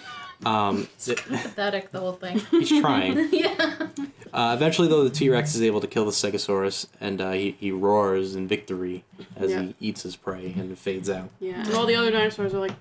Um, 0.44 0.88
th- 1.00 1.24
Pathetic, 1.24 1.90
the 1.90 2.00
whole 2.00 2.12
thing. 2.12 2.38
he's 2.50 2.68
trying. 2.80 3.28
yeah. 3.32 3.88
Uh, 4.32 4.52
eventually, 4.56 4.88
though, 4.88 5.04
the 5.04 5.10
T 5.10 5.28
Rex 5.30 5.54
is 5.54 5.62
able 5.62 5.80
to 5.80 5.86
kill 5.86 6.04
the 6.04 6.10
Stegosaurus, 6.10 6.86
and 7.00 7.20
uh, 7.20 7.30
he, 7.32 7.56
he 7.60 7.70
roars 7.70 8.34
in 8.34 8.48
victory 8.48 9.04
as 9.36 9.50
Yeah. 9.52 9.62
he 9.62 9.74
eats 9.80 10.02
his 10.02 10.16
prey 10.16 10.52
and 10.56 10.76
fades 10.78 11.08
out. 11.08 11.30
yeah. 11.40 11.64
And 11.64 11.74
all 11.74 11.86
the 11.86 11.94
other 11.94 12.10
dinosaurs 12.10 12.52
are 12.54 12.58
like, 12.60 12.72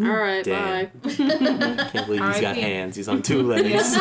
all 0.00 0.08
right, 0.08 0.42
Damn. 0.44 0.86
bye. 0.86 0.90
Can't 1.14 2.06
believe 2.06 2.24
he's 2.24 2.40
got 2.40 2.56
hands. 2.56 2.96
He's 2.96 3.08
on 3.08 3.22
two 3.22 3.42
legs. 3.42 3.96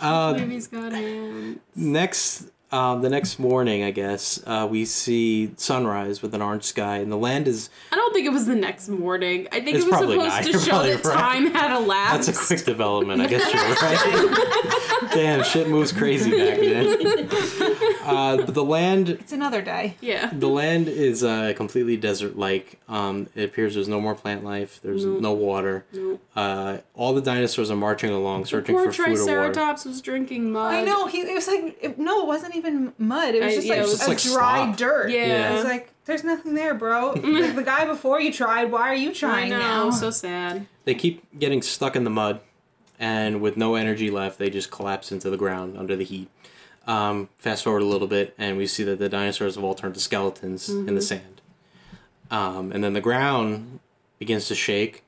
uh, 0.00 0.32
Baby's 0.34 0.66
got 0.66 0.92
hands. 0.92 1.58
next, 1.76 2.50
um, 2.74 3.02
the 3.02 3.08
next 3.08 3.38
morning, 3.38 3.84
I 3.84 3.92
guess, 3.92 4.42
uh, 4.44 4.66
we 4.68 4.84
see 4.84 5.52
sunrise 5.56 6.22
with 6.22 6.34
an 6.34 6.42
orange 6.42 6.64
sky, 6.64 6.96
and 6.96 7.12
the 7.12 7.16
land 7.16 7.46
is. 7.46 7.70
I 7.92 7.94
don't 7.94 8.12
think 8.12 8.26
it 8.26 8.32
was 8.32 8.46
the 8.46 8.56
next 8.56 8.88
morning. 8.88 9.46
I 9.52 9.60
think 9.60 9.76
it 9.76 9.84
was 9.84 9.84
supposed 9.84 10.18
not. 10.18 10.42
to 10.42 10.50
You're 10.50 10.60
show 10.60 10.70
probably 10.70 10.96
that 10.96 11.04
right. 11.04 11.16
time 11.16 11.46
had 11.52 11.76
elapsed. 11.76 12.26
That's 12.26 12.42
a 12.42 12.46
quick 12.46 12.64
development. 12.64 13.20
I 13.22 13.28
guess 13.28 13.54
you're 13.54 13.62
right. 13.62 15.10
Damn, 15.14 15.44
shit 15.44 15.68
moves 15.68 15.92
crazy 15.92 16.32
back 16.32 16.58
then. 16.58 16.86
Uh, 18.06 18.36
but 18.38 18.54
the 18.54 18.64
land 18.64 19.08
It's 19.08 19.32
another 19.32 19.62
day. 19.62 19.96
Yeah. 20.00 20.30
The 20.32 20.48
land 20.48 20.88
is 20.88 21.22
uh, 21.24 21.52
completely 21.56 21.96
desert-like. 21.96 22.78
Um, 22.88 23.28
it 23.34 23.44
appears 23.44 23.74
there's 23.74 23.88
no 23.88 24.00
more 24.00 24.14
plant 24.14 24.44
life. 24.44 24.80
There's 24.82 25.04
no 25.04 25.32
water. 25.32 25.84
Nope. 25.92 26.20
Uh, 26.36 26.78
all 26.94 27.14
the 27.14 27.20
dinosaurs 27.20 27.70
are 27.70 27.76
marching 27.76 28.10
along, 28.10 28.46
searching 28.46 28.74
Poor 28.74 28.86
for 28.86 28.92
food 28.92 29.06
or 29.06 29.10
water. 29.10 29.24
Triceratops 29.24 29.84
was 29.84 30.00
drinking 30.00 30.52
mud. 30.52 30.74
I 30.74 30.82
know. 30.82 31.06
He 31.06 31.20
it 31.20 31.34
was 31.34 31.46
like 31.46 31.78
it, 31.80 31.98
no, 31.98 32.22
it 32.22 32.26
wasn't 32.26 32.54
even 32.56 32.92
mud. 32.98 33.34
It 33.34 33.42
was 33.42 33.52
I- 33.52 33.54
just 33.56 33.66
yeah, 33.66 33.72
like 33.74 33.82
it 33.82 33.88
was 33.88 34.04
a 34.06 34.08
like 34.08 34.22
dry 34.22 34.64
slop. 34.66 34.76
dirt. 34.76 35.10
Yeah. 35.10 35.50
It 35.50 35.54
was 35.56 35.64
like 35.64 35.90
there's 36.04 36.24
nothing 36.24 36.54
there, 36.54 36.74
bro. 36.74 37.12
like 37.16 37.54
the 37.54 37.62
guy 37.62 37.84
before 37.86 38.20
you 38.20 38.32
tried. 38.32 38.70
Why 38.70 38.88
are 38.88 38.94
you 38.94 39.10
I 39.10 39.14
trying 39.14 39.48
know. 39.50 39.58
now? 39.58 39.90
So 39.90 40.10
sad. 40.10 40.66
They 40.84 40.94
keep 40.94 41.22
getting 41.38 41.62
stuck 41.62 41.96
in 41.96 42.04
the 42.04 42.10
mud, 42.10 42.40
and 42.98 43.40
with 43.40 43.56
no 43.56 43.74
energy 43.74 44.10
left, 44.10 44.38
they 44.38 44.50
just 44.50 44.70
collapse 44.70 45.10
into 45.12 45.30
the 45.30 45.36
ground 45.38 45.78
under 45.78 45.96
the 45.96 46.04
heat. 46.04 46.28
Um, 46.86 47.30
fast 47.38 47.64
forward 47.64 47.82
a 47.82 47.86
little 47.86 48.06
bit, 48.08 48.34
and 48.36 48.56
we 48.58 48.66
see 48.66 48.84
that 48.84 48.98
the 48.98 49.08
dinosaurs 49.08 49.54
have 49.54 49.64
all 49.64 49.74
turned 49.74 49.94
to 49.94 50.00
skeletons 50.00 50.68
in 50.68 50.94
the 50.94 51.00
sand. 51.02 51.40
Um, 52.30 52.72
and 52.72 52.82
then 52.84 52.92
the 52.92 53.00
ground 53.00 53.80
begins 54.18 54.48
to 54.48 54.54
shake, 54.54 55.02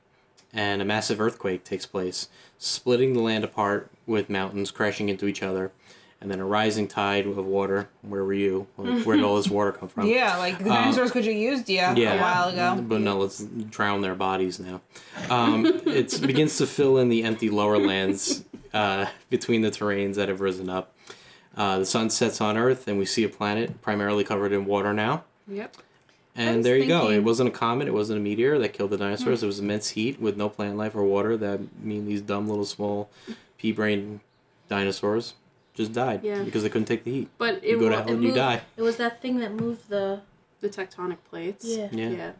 and 0.53 0.81
a 0.81 0.85
massive 0.85 1.21
earthquake 1.21 1.63
takes 1.63 1.85
place, 1.85 2.29
splitting 2.57 3.13
the 3.13 3.19
land 3.21 3.43
apart 3.43 3.91
with 4.07 4.29
mountains 4.29 4.71
crashing 4.71 5.09
into 5.09 5.27
each 5.27 5.43
other, 5.43 5.71
and 6.19 6.31
then 6.31 6.39
a 6.39 6.45
rising 6.45 6.87
tide 6.87 7.27
of 7.27 7.37
water. 7.45 7.89
Where 8.01 8.23
were 8.23 8.33
you? 8.33 8.65
Like, 8.77 9.05
where 9.05 9.15
did 9.15 9.23
all 9.25 9.35
this 9.35 9.49
water 9.49 9.71
come 9.71 9.87
from? 9.89 10.07
yeah, 10.07 10.35
like 10.37 10.57
the 10.57 10.65
dinosaurs 10.65 11.11
could 11.11 11.25
have 11.25 11.33
used 11.35 11.69
you 11.69 11.79
Uh, 11.81 11.93
yeah. 11.95 12.13
a 12.15 12.21
while 12.21 12.49
ago. 12.49 12.81
But 12.81 13.01
no, 13.01 13.19
let's 13.19 13.43
drown 13.43 14.01
their 14.01 14.15
bodies 14.15 14.59
now. 14.59 14.81
Um, 15.29 15.63
it 15.85 16.19
begins 16.25 16.57
to 16.57 16.65
fill 16.65 16.97
in 16.97 17.09
the 17.09 17.23
empty 17.23 17.51
lower 17.51 17.77
lands 17.77 18.43
uh, 18.73 19.05
between 19.29 19.61
the 19.61 19.69
terrains 19.69 20.15
that 20.15 20.27
have 20.29 20.41
risen 20.41 20.71
up. 20.71 20.93
Uh, 21.57 21.79
the 21.79 21.85
sun 21.85 22.09
sets 22.09 22.39
on 22.39 22.55
Earth, 22.55 22.87
and 22.87 22.97
we 22.99 23.05
see 23.05 23.23
a 23.23 23.29
planet 23.29 23.81
primarily 23.81 24.23
covered 24.23 24.51
in 24.53 24.65
water 24.65 24.93
now. 24.93 25.23
Yep. 25.47 25.75
And 26.35 26.63
there 26.63 26.77
you 26.77 26.85
go. 26.85 27.09
It 27.09 27.23
wasn't 27.23 27.49
a 27.49 27.51
comet. 27.51 27.87
It 27.87 27.93
wasn't 27.95 28.19
a 28.19 28.21
meteor 28.21 28.59
that 28.59 28.69
killed 28.69 28.91
the 28.91 28.97
dinosaurs. 28.97 29.41
It 29.41 29.47
was 29.47 29.59
immense 29.59 29.89
heat 29.89 30.21
with 30.21 30.37
no 30.37 30.49
plant 30.49 30.77
life 30.77 30.93
or 30.95 31.03
water. 31.03 31.35
That 31.35 31.59
mean 31.83 32.05
these 32.05 32.21
dumb 32.21 32.47
little 32.47 32.65
small 32.65 33.09
pea 33.57 33.71
brain 33.71 34.19
dinosaurs 34.69 35.33
just 35.73 35.93
died 35.93 36.23
Yeah. 36.23 36.43
because 36.43 36.61
they 36.61 36.69
couldn't 36.69 36.85
take 36.87 37.03
the 37.05 37.11
heat. 37.11 37.29
But 37.39 37.63
it 37.63 37.79
go 37.79 37.89
to 37.89 37.95
hell 38.03 38.09
and 38.11 38.23
you 38.23 38.33
die. 38.35 38.61
It 38.75 38.83
was 38.83 38.97
that 38.97 39.19
thing 39.21 39.39
that 39.39 39.51
moved 39.53 39.89
the. 39.89 40.21
the 40.61 40.69
tectonic 40.69 41.17
plates. 41.29 41.65
Yeah. 41.65 41.87
Yeah. 41.91 42.09
Yeah. 42.09 42.31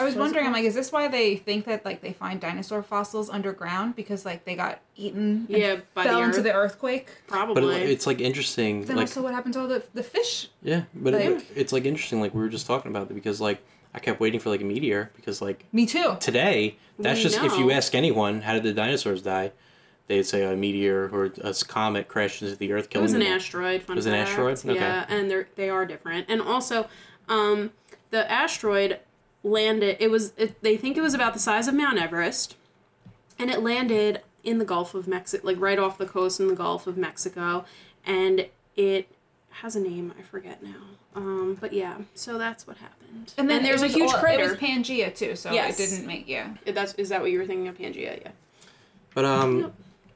I 0.00 0.04
was 0.04 0.14
So 0.14 0.14
is 0.14 0.14
it 0.16 0.20
wondering, 0.20 0.46
I'm 0.46 0.52
like, 0.52 0.64
is 0.64 0.74
this 0.74 0.92
why 0.92 1.08
they 1.08 1.36
think 1.36 1.64
that 1.66 1.84
like 1.84 2.00
they 2.00 2.12
find 2.12 2.40
dinosaur 2.40 2.82
fossils 2.82 3.28
underground 3.30 3.96
because 3.96 4.24
like 4.24 4.44
they 4.44 4.54
got 4.54 4.80
eaten? 4.96 5.46
and 5.48 5.58
Yeah, 5.58 5.76
by 5.94 6.04
fell 6.04 6.18
the 6.18 6.24
into 6.24 6.38
earth. 6.38 6.44
the 6.44 6.52
earthquake. 6.54 7.08
Probably. 7.26 7.62
But 7.62 7.82
it, 7.82 7.90
it's 7.90 8.06
like 8.06 8.20
interesting. 8.20 8.84
Then 8.84 8.96
like 8.96 9.04
also, 9.08 9.22
what 9.22 9.34
happened 9.34 9.54
to 9.54 9.60
all 9.60 9.68
the 9.68 9.82
the 9.94 10.02
fish? 10.02 10.48
yeah, 10.62 10.82
but 10.94 11.14
it, 11.14 11.34
like- 11.36 11.46
it's 11.56 11.72
like 11.72 11.84
interesting. 11.84 12.20
Like 12.20 12.34
we 12.34 12.40
were 12.40 12.48
just 12.48 12.66
talking 12.66 12.90
about 12.90 13.10
it 13.10 13.14
because 13.14 13.40
like 13.40 13.62
I 13.94 13.98
kept 13.98 14.20
waiting 14.20 14.38
for 14.40 14.50
like 14.50 14.60
a 14.60 14.64
meteor 14.64 15.10
because 15.16 15.40
like 15.42 15.64
Me 15.72 15.86
too. 15.86 16.16
today 16.20 16.76
that's 16.98 17.18
We 17.18 17.22
just 17.24 17.42
if 17.42 17.58
you 17.58 17.70
ask 17.70 17.94
anyone 17.94 18.42
how 18.42 18.52
did 18.54 18.62
the 18.62 18.72
dinosaurs 18.74 19.22
die, 19.22 19.52
they'd 20.08 20.24
say 20.24 20.44
a 20.44 20.54
meteor 20.54 21.08
or 21.12 21.32
a 21.42 21.54
comet 21.66 22.06
crashed 22.08 22.42
into 22.42 22.54
the 22.56 22.72
earth 22.72 22.90
killing. 22.90 23.02
It 23.04 23.06
was 23.06 23.12
an 23.14 23.20
them 23.20 23.32
asteroid. 23.32 23.82
Fun 23.82 23.96
was 23.96 24.06
an 24.06 24.14
asteroid? 24.14 24.58
Okay. 24.58 24.74
Yeah, 24.74 25.06
and 25.08 25.30
they're 25.30 25.48
they 25.56 25.70
are 25.70 25.86
different. 25.86 26.26
And 26.28 26.40
also, 26.42 26.86
um, 27.28 27.70
the 28.10 28.30
asteroid 28.30 29.00
landed. 29.48 29.96
It 30.00 30.10
was. 30.10 30.32
It, 30.36 30.60
they 30.62 30.76
think 30.76 30.96
it 30.96 31.00
was 31.02 31.14
about 31.14 31.32
the 31.34 31.40
size 31.40 31.68
of 31.68 31.74
Mount 31.74 31.98
Everest, 31.98 32.56
and 33.38 33.50
it 33.50 33.60
landed 33.62 34.22
in 34.44 34.58
the 34.58 34.64
Gulf 34.64 34.94
of 34.94 35.06
Mexico, 35.08 35.46
like 35.46 35.60
right 35.60 35.78
off 35.78 35.98
the 35.98 36.06
coast 36.06 36.40
in 36.40 36.48
the 36.48 36.54
Gulf 36.54 36.86
of 36.86 36.96
Mexico, 36.96 37.64
and 38.06 38.46
it 38.76 39.08
has 39.50 39.76
a 39.76 39.80
name. 39.80 40.12
I 40.18 40.22
forget 40.22 40.62
now. 40.62 40.74
Um, 41.14 41.56
but 41.60 41.72
yeah, 41.72 41.96
so 42.14 42.38
that's 42.38 42.66
what 42.66 42.76
happened. 42.76 43.32
And 43.36 43.50
then 43.50 43.62
there's 43.62 43.82
a 43.82 43.88
huge 43.88 44.12
all- 44.12 44.18
crater. 44.18 44.44
It 44.44 44.50
was 44.50 44.58
Pangea 44.58 45.14
too, 45.14 45.34
so 45.34 45.50
Yes. 45.52 45.80
it 45.80 45.88
didn't 45.90 46.06
make 46.06 46.28
yeah. 46.28 46.54
That's 46.66 46.94
is 46.94 47.08
that 47.08 47.20
what 47.20 47.30
you 47.32 47.38
were 47.38 47.46
thinking 47.46 47.66
of 47.66 47.76
Pangea? 47.76 48.20
Yeah. 48.22 48.30
But 49.14 49.24
um, 49.24 49.60
Yep. 49.60 49.72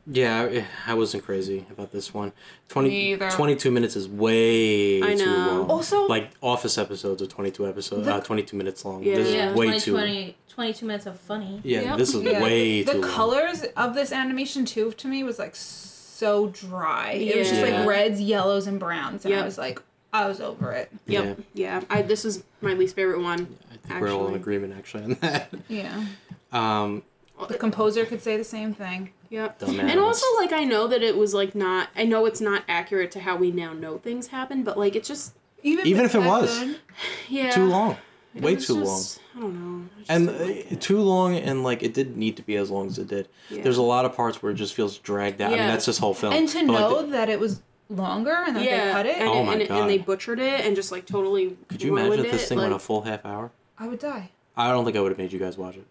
Yeah, 0.06 0.42
I- 0.42 0.66
I 0.92 0.94
wasn't 0.94 1.24
crazy 1.24 1.66
about 1.70 1.92
this 1.92 2.12
one. 2.12 2.32
20, 2.68 2.88
Me 2.88 3.12
either. 3.12 3.30
22 3.30 3.70
minutes 3.70 3.96
is 3.96 4.08
way 4.08 5.02
I 5.02 5.14
too 5.14 5.24
know. 5.26 5.36
long. 5.36 5.70
Also- 5.70 6.06
like 6.06 6.30
Office 6.40 6.76
episodes 6.78 7.22
are 7.22 7.26
twenty 7.26 7.50
two 7.50 7.66
episodes, 7.66 8.08
uh, 8.08 8.20
twenty 8.20 8.42
two 8.42 8.56
minutes 8.56 8.84
long. 8.84 9.02
Yeah. 9.02 9.16
This 9.16 9.28
is 9.28 9.34
Yeah, 9.34 9.54
way 9.54 9.66
20, 9.66 9.80
too. 9.80 9.92
20, 9.92 10.36
22 10.48 10.86
minutes 10.86 11.06
of 11.06 11.18
funny. 11.20 11.60
Yeah, 11.64 11.80
Yep. 11.82 11.98
this 11.98 12.14
is 12.14 12.22
Yeah, 12.22 12.42
way 12.42 12.82
the 12.82 12.92
too 12.92 13.00
long. 13.00 13.10
colors 13.10 13.62
of 13.76 13.94
this 13.94 14.12
animation 14.12 14.64
too 14.64 14.92
to 14.92 15.08
me 15.08 15.22
was 15.22 15.38
like 15.38 15.54
so 15.54 16.48
dry. 16.48 17.12
Yeah. 17.12 17.34
It 17.34 17.38
was 17.38 17.48
just 17.50 17.60
Yeah. 17.66 17.78
like 17.80 17.88
reds, 17.88 18.20
yellows, 18.20 18.66
and 18.66 18.78
browns, 18.80 19.24
and 19.24 19.34
I 19.34 19.44
was 19.44 19.58
like, 19.58 19.80
I 20.12 20.26
was 20.28 20.40
over 20.40 20.72
it. 20.72 20.90
Yep. 21.06 21.38
Yeah. 21.54 21.80
I 21.88 22.02
this 22.02 22.24
is 22.24 22.42
my 22.60 22.74
least 22.74 22.94
favorite 22.96 23.20
one. 23.20 23.56
I 23.72 23.76
think 23.88 24.00
we're 24.00 24.12
all 24.12 24.28
in 24.28 24.34
agreement 24.34 24.74
actually 24.76 25.04
on 25.04 25.14
that. 25.20 25.52
Yeah, 25.68 26.04
Um, 26.52 27.02
the 27.48 27.56
composer 27.58 28.04
could 28.04 28.22
say 28.22 28.36
the 28.36 28.44
same 28.44 28.74
thing. 28.74 29.10
Yep. 29.32 29.58
Dumb 29.60 29.80
And 29.80 29.98
also, 29.98 30.26
like, 30.36 30.52
I 30.52 30.64
know 30.64 30.86
that 30.86 31.02
it 31.02 31.16
was 31.16 31.32
like 31.32 31.54
not. 31.54 31.88
I 31.96 32.04
know 32.04 32.26
it's 32.26 32.40
not 32.40 32.64
accurate 32.68 33.10
to 33.12 33.20
how 33.20 33.36
we 33.36 33.50
now 33.50 33.72
know 33.72 33.96
things 33.98 34.26
happen, 34.28 34.62
but 34.62 34.76
like, 34.78 34.94
it's 34.94 35.08
just 35.08 35.32
Even, 35.62 35.86
Even 35.86 36.04
if 36.04 36.14
it 36.14 36.20
was. 36.20 36.58
good, 36.58 36.78
yeah, 37.28 37.50
too 37.50 37.64
long, 37.66 37.96
It 38.34 38.42
way 38.42 38.56
was 38.56 38.66
too 38.66 38.74
long. 38.74 39.02
I 39.34 39.40
don't 39.40 39.54
know. 39.80 39.88
I 40.08 40.14
and 40.14 40.26
like 40.26 40.66
uh, 40.72 40.76
too 40.80 41.00
long 41.00 41.34
and 41.36 41.62
like 41.64 41.82
it 41.82 41.94
didn't 41.94 42.16
need 42.18 42.36
to 42.36 42.42
be 42.42 42.56
as 42.56 42.70
long 42.70 42.88
as 42.88 42.98
it 42.98 43.08
did 43.08 43.28
Yeah. 43.48 43.62
there's 43.62 43.78
a 43.78 43.82
lot 43.82 44.04
of 44.04 44.14
parts 44.14 44.42
where 44.42 44.52
it 44.52 44.56
just 44.56 44.74
feels 44.74 44.98
dragged 44.98 45.40
out 45.40 45.46
i 45.46 45.50
mean 45.52 45.58
Yeah. 45.60 45.70
that's 45.70 45.86
this 45.86 45.96
whole 45.98 46.12
film 46.12 46.34
and 46.34 46.46
to 46.50 46.66
But, 46.66 46.72
like, 46.72 46.80
know 46.80 47.02
the- 47.02 47.12
that 47.12 47.30
it 47.30 47.40
was 47.40 47.62
longer 47.88 48.32
and 48.46 48.56
that 48.56 48.64
yeah, 48.64 48.86
they 48.86 48.92
cut 48.92 49.06
it, 49.06 49.16
And, 49.18 49.28
Oh 49.28 49.42
my 49.44 49.54
and, 49.54 49.68
God. 49.68 49.80
and 49.80 49.88
they 49.90 49.96
butchered 49.98 50.38
it 50.40 50.66
and 50.66 50.76
just 50.76 50.92
like 50.92 51.06
totally. 51.06 51.56
could 51.68 51.80
you 51.82 51.96
imagine 51.96 52.26
if 52.26 52.32
this 52.32 52.42
it, 52.44 52.48
thing 52.48 52.58
like, 52.58 52.64
went 52.66 52.74
a 52.74 52.78
full 52.78 53.02
half 53.02 53.24
hour 53.24 53.50
I 53.78 53.88
would 53.88 54.00
die. 54.00 54.30
i 54.56 54.70
don't 54.70 54.84
think 54.84 54.96
i 54.98 55.00
would 55.00 55.12
have 55.12 55.18
made 55.18 55.32
you 55.32 55.38
guys 55.38 55.56
watch 55.56 55.76
it 55.76 55.86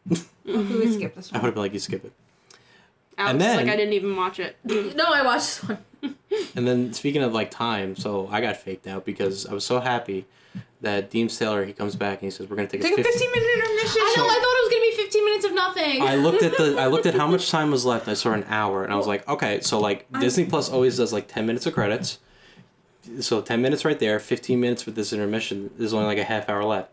Who 0.45 0.77
would 0.79 0.93
skip 0.99 1.15
this 1.15 1.31
i 1.33 1.37
would 1.37 1.45
have 1.45 1.53
been 1.55 1.63
like 1.63 1.73
you 1.73 1.79
skip 1.79 2.05
it 2.05 2.11
Alex 3.21 3.31
and 3.31 3.41
then- 3.41 3.57
like 3.57 3.67
I 3.67 3.75
didn't 3.75 3.93
even 3.93 4.15
watch 4.15 4.39
it. 4.39 4.55
No, 4.95 5.05
I 5.13 5.21
watched 5.23 5.61
this 5.61 5.69
one. 5.69 5.77
and 6.55 6.67
then 6.67 6.93
speaking 6.93 7.21
of 7.21 7.31
like 7.31 7.51
time 7.51 7.95
so 7.95 8.27
i 8.31 8.41
got 8.41 8.57
faked 8.57 8.87
out 8.87 9.05
because 9.05 9.45
i 9.45 9.53
was 9.53 9.63
so 9.63 9.79
happy 9.79 10.25
that 10.81 11.11
deems 11.11 11.37
taylor 11.37 11.63
he 11.63 11.73
comes 11.73 11.95
back 11.95 12.13
and 12.19 12.23
he 12.25 12.31
says 12.31 12.49
we're 12.49 12.55
going 12.55 12.67
to 12.67 12.71
take, 12.71 12.81
Take 12.81 12.93
a 12.93 13.03
15 13.03 13.13
15 13.13 13.31
minute 13.31 13.53
intermission. 13.53 14.01
I 14.01 14.13
know, 14.17 14.25
I 14.25 14.33
thought 14.33 14.57
it 14.57 14.63
was 14.63 14.69
going 14.71 14.81
to 14.81 14.97
be 14.97 15.03
15 15.03 15.25
minutes 15.25 15.45
of 15.45 15.53
nothing. 15.53 16.01
I 16.01 16.15
looked 16.15 16.41
at 16.41 16.57
the 16.57 16.79
I 16.79 16.87
looked 16.87 17.05
at 17.05 17.13
how 17.13 17.27
much 17.35 17.51
time 17.51 17.69
was 17.69 17.85
left. 17.85 18.07
I 18.07 18.15
saw 18.15 18.31
an 18.33 18.45
hour, 18.49 18.83
and 18.83 18.91
I 18.91 18.95
was 18.95 19.05
like, 19.05 19.27
okay, 19.29 19.61
so 19.61 19.79
like 19.79 20.07
Disney 20.19 20.45
Plus 20.45 20.69
always 20.69 20.97
does 20.97 21.13
like 21.13 21.27
ten 21.27 21.45
minutes 21.45 21.67
of 21.67 21.73
credits, 21.73 22.17
so 23.19 23.41
ten 23.41 23.61
minutes 23.61 23.85
right 23.85 23.99
there, 23.99 24.19
fifteen 24.19 24.59
minutes 24.59 24.87
with 24.87 24.95
this 24.95 25.13
intermission. 25.13 25.69
There's 25.77 25.93
only 25.93 26.07
like 26.07 26.17
a 26.17 26.23
half 26.23 26.49
hour 26.49 26.63
left. 26.63 26.91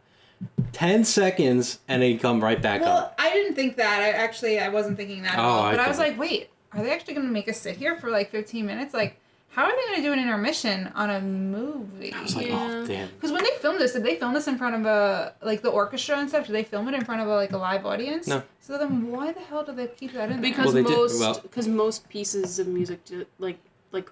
Ten 0.72 1.02
seconds, 1.04 1.78
and 1.88 2.00
they 2.02 2.14
come 2.16 2.42
right 2.42 2.60
back 2.60 2.82
Well, 2.82 2.96
up. 2.98 3.14
I 3.18 3.30
didn't 3.32 3.54
think 3.54 3.76
that. 3.76 4.00
I 4.02 4.10
actually 4.10 4.58
I 4.60 4.68
wasn't 4.68 4.96
thinking 4.96 5.22
that 5.22 5.34
at 5.34 5.38
Oh, 5.38 5.42
all. 5.42 5.70
But 5.70 5.80
I, 5.80 5.88
was 5.88 5.98
like, 5.98 6.18
wait, 6.18 6.50
are 6.72 6.82
they 6.82 6.92
actually 6.92 7.14
going 7.14 7.26
to 7.26 7.32
make 7.32 7.48
us 7.48 7.58
sit 7.58 7.76
here 7.76 7.96
for 7.96 8.10
like 8.10 8.30
15 8.30 8.64
minutes? 8.66 8.94
Like, 8.94 9.18
how 9.50 9.64
are 9.64 9.70
they 9.74 9.82
going 9.86 9.96
to 9.96 10.02
do 10.02 10.12
an 10.12 10.20
intermission 10.20 10.92
on 10.94 11.10
a 11.10 11.20
movie? 11.20 12.12
I 12.12 12.22
was 12.22 12.36
like, 12.36 12.46
oh, 12.46 12.50
Yeah. 12.50 12.74
oh 12.82 12.86
damn. 12.86 13.08
Because 13.08 13.32
when 13.32 13.42
they 13.42 13.50
filmed 13.60 13.80
this, 13.80 13.94
did 13.94 14.04
they 14.04 14.16
film 14.16 14.34
this 14.34 14.46
in 14.46 14.56
front 14.58 14.76
of 14.76 14.84
a 14.86 15.34
like 15.42 15.62
the 15.62 15.70
orchestra 15.70 16.16
and 16.18 16.28
stuff? 16.28 16.46
Did 16.46 16.52
they 16.52 16.64
film 16.64 16.86
it 16.88 16.94
in 16.94 17.04
front 17.04 17.22
of 17.22 17.28
a, 17.28 17.34
like 17.34 17.52
a 17.52 17.58
live 17.58 17.84
audience? 17.86 18.26
No. 18.28 18.42
So 18.60 18.78
then, 18.78 19.10
why 19.10 19.32
the 19.32 19.40
hell 19.40 19.64
do 19.64 19.72
they 19.72 19.86
keep 19.88 20.12
that 20.12 20.30
in 20.30 20.40
because 20.40 20.66
Well, 20.66 20.74
they 20.74 20.82
did- 20.84 20.96
most 20.96 21.18
well- 21.18 21.40
because 21.40 21.66
most 21.66 22.08
pieces 22.08 22.58
of 22.58 22.68
music 22.68 23.04
do, 23.06 23.24
like 23.38 23.58
like 23.90 24.10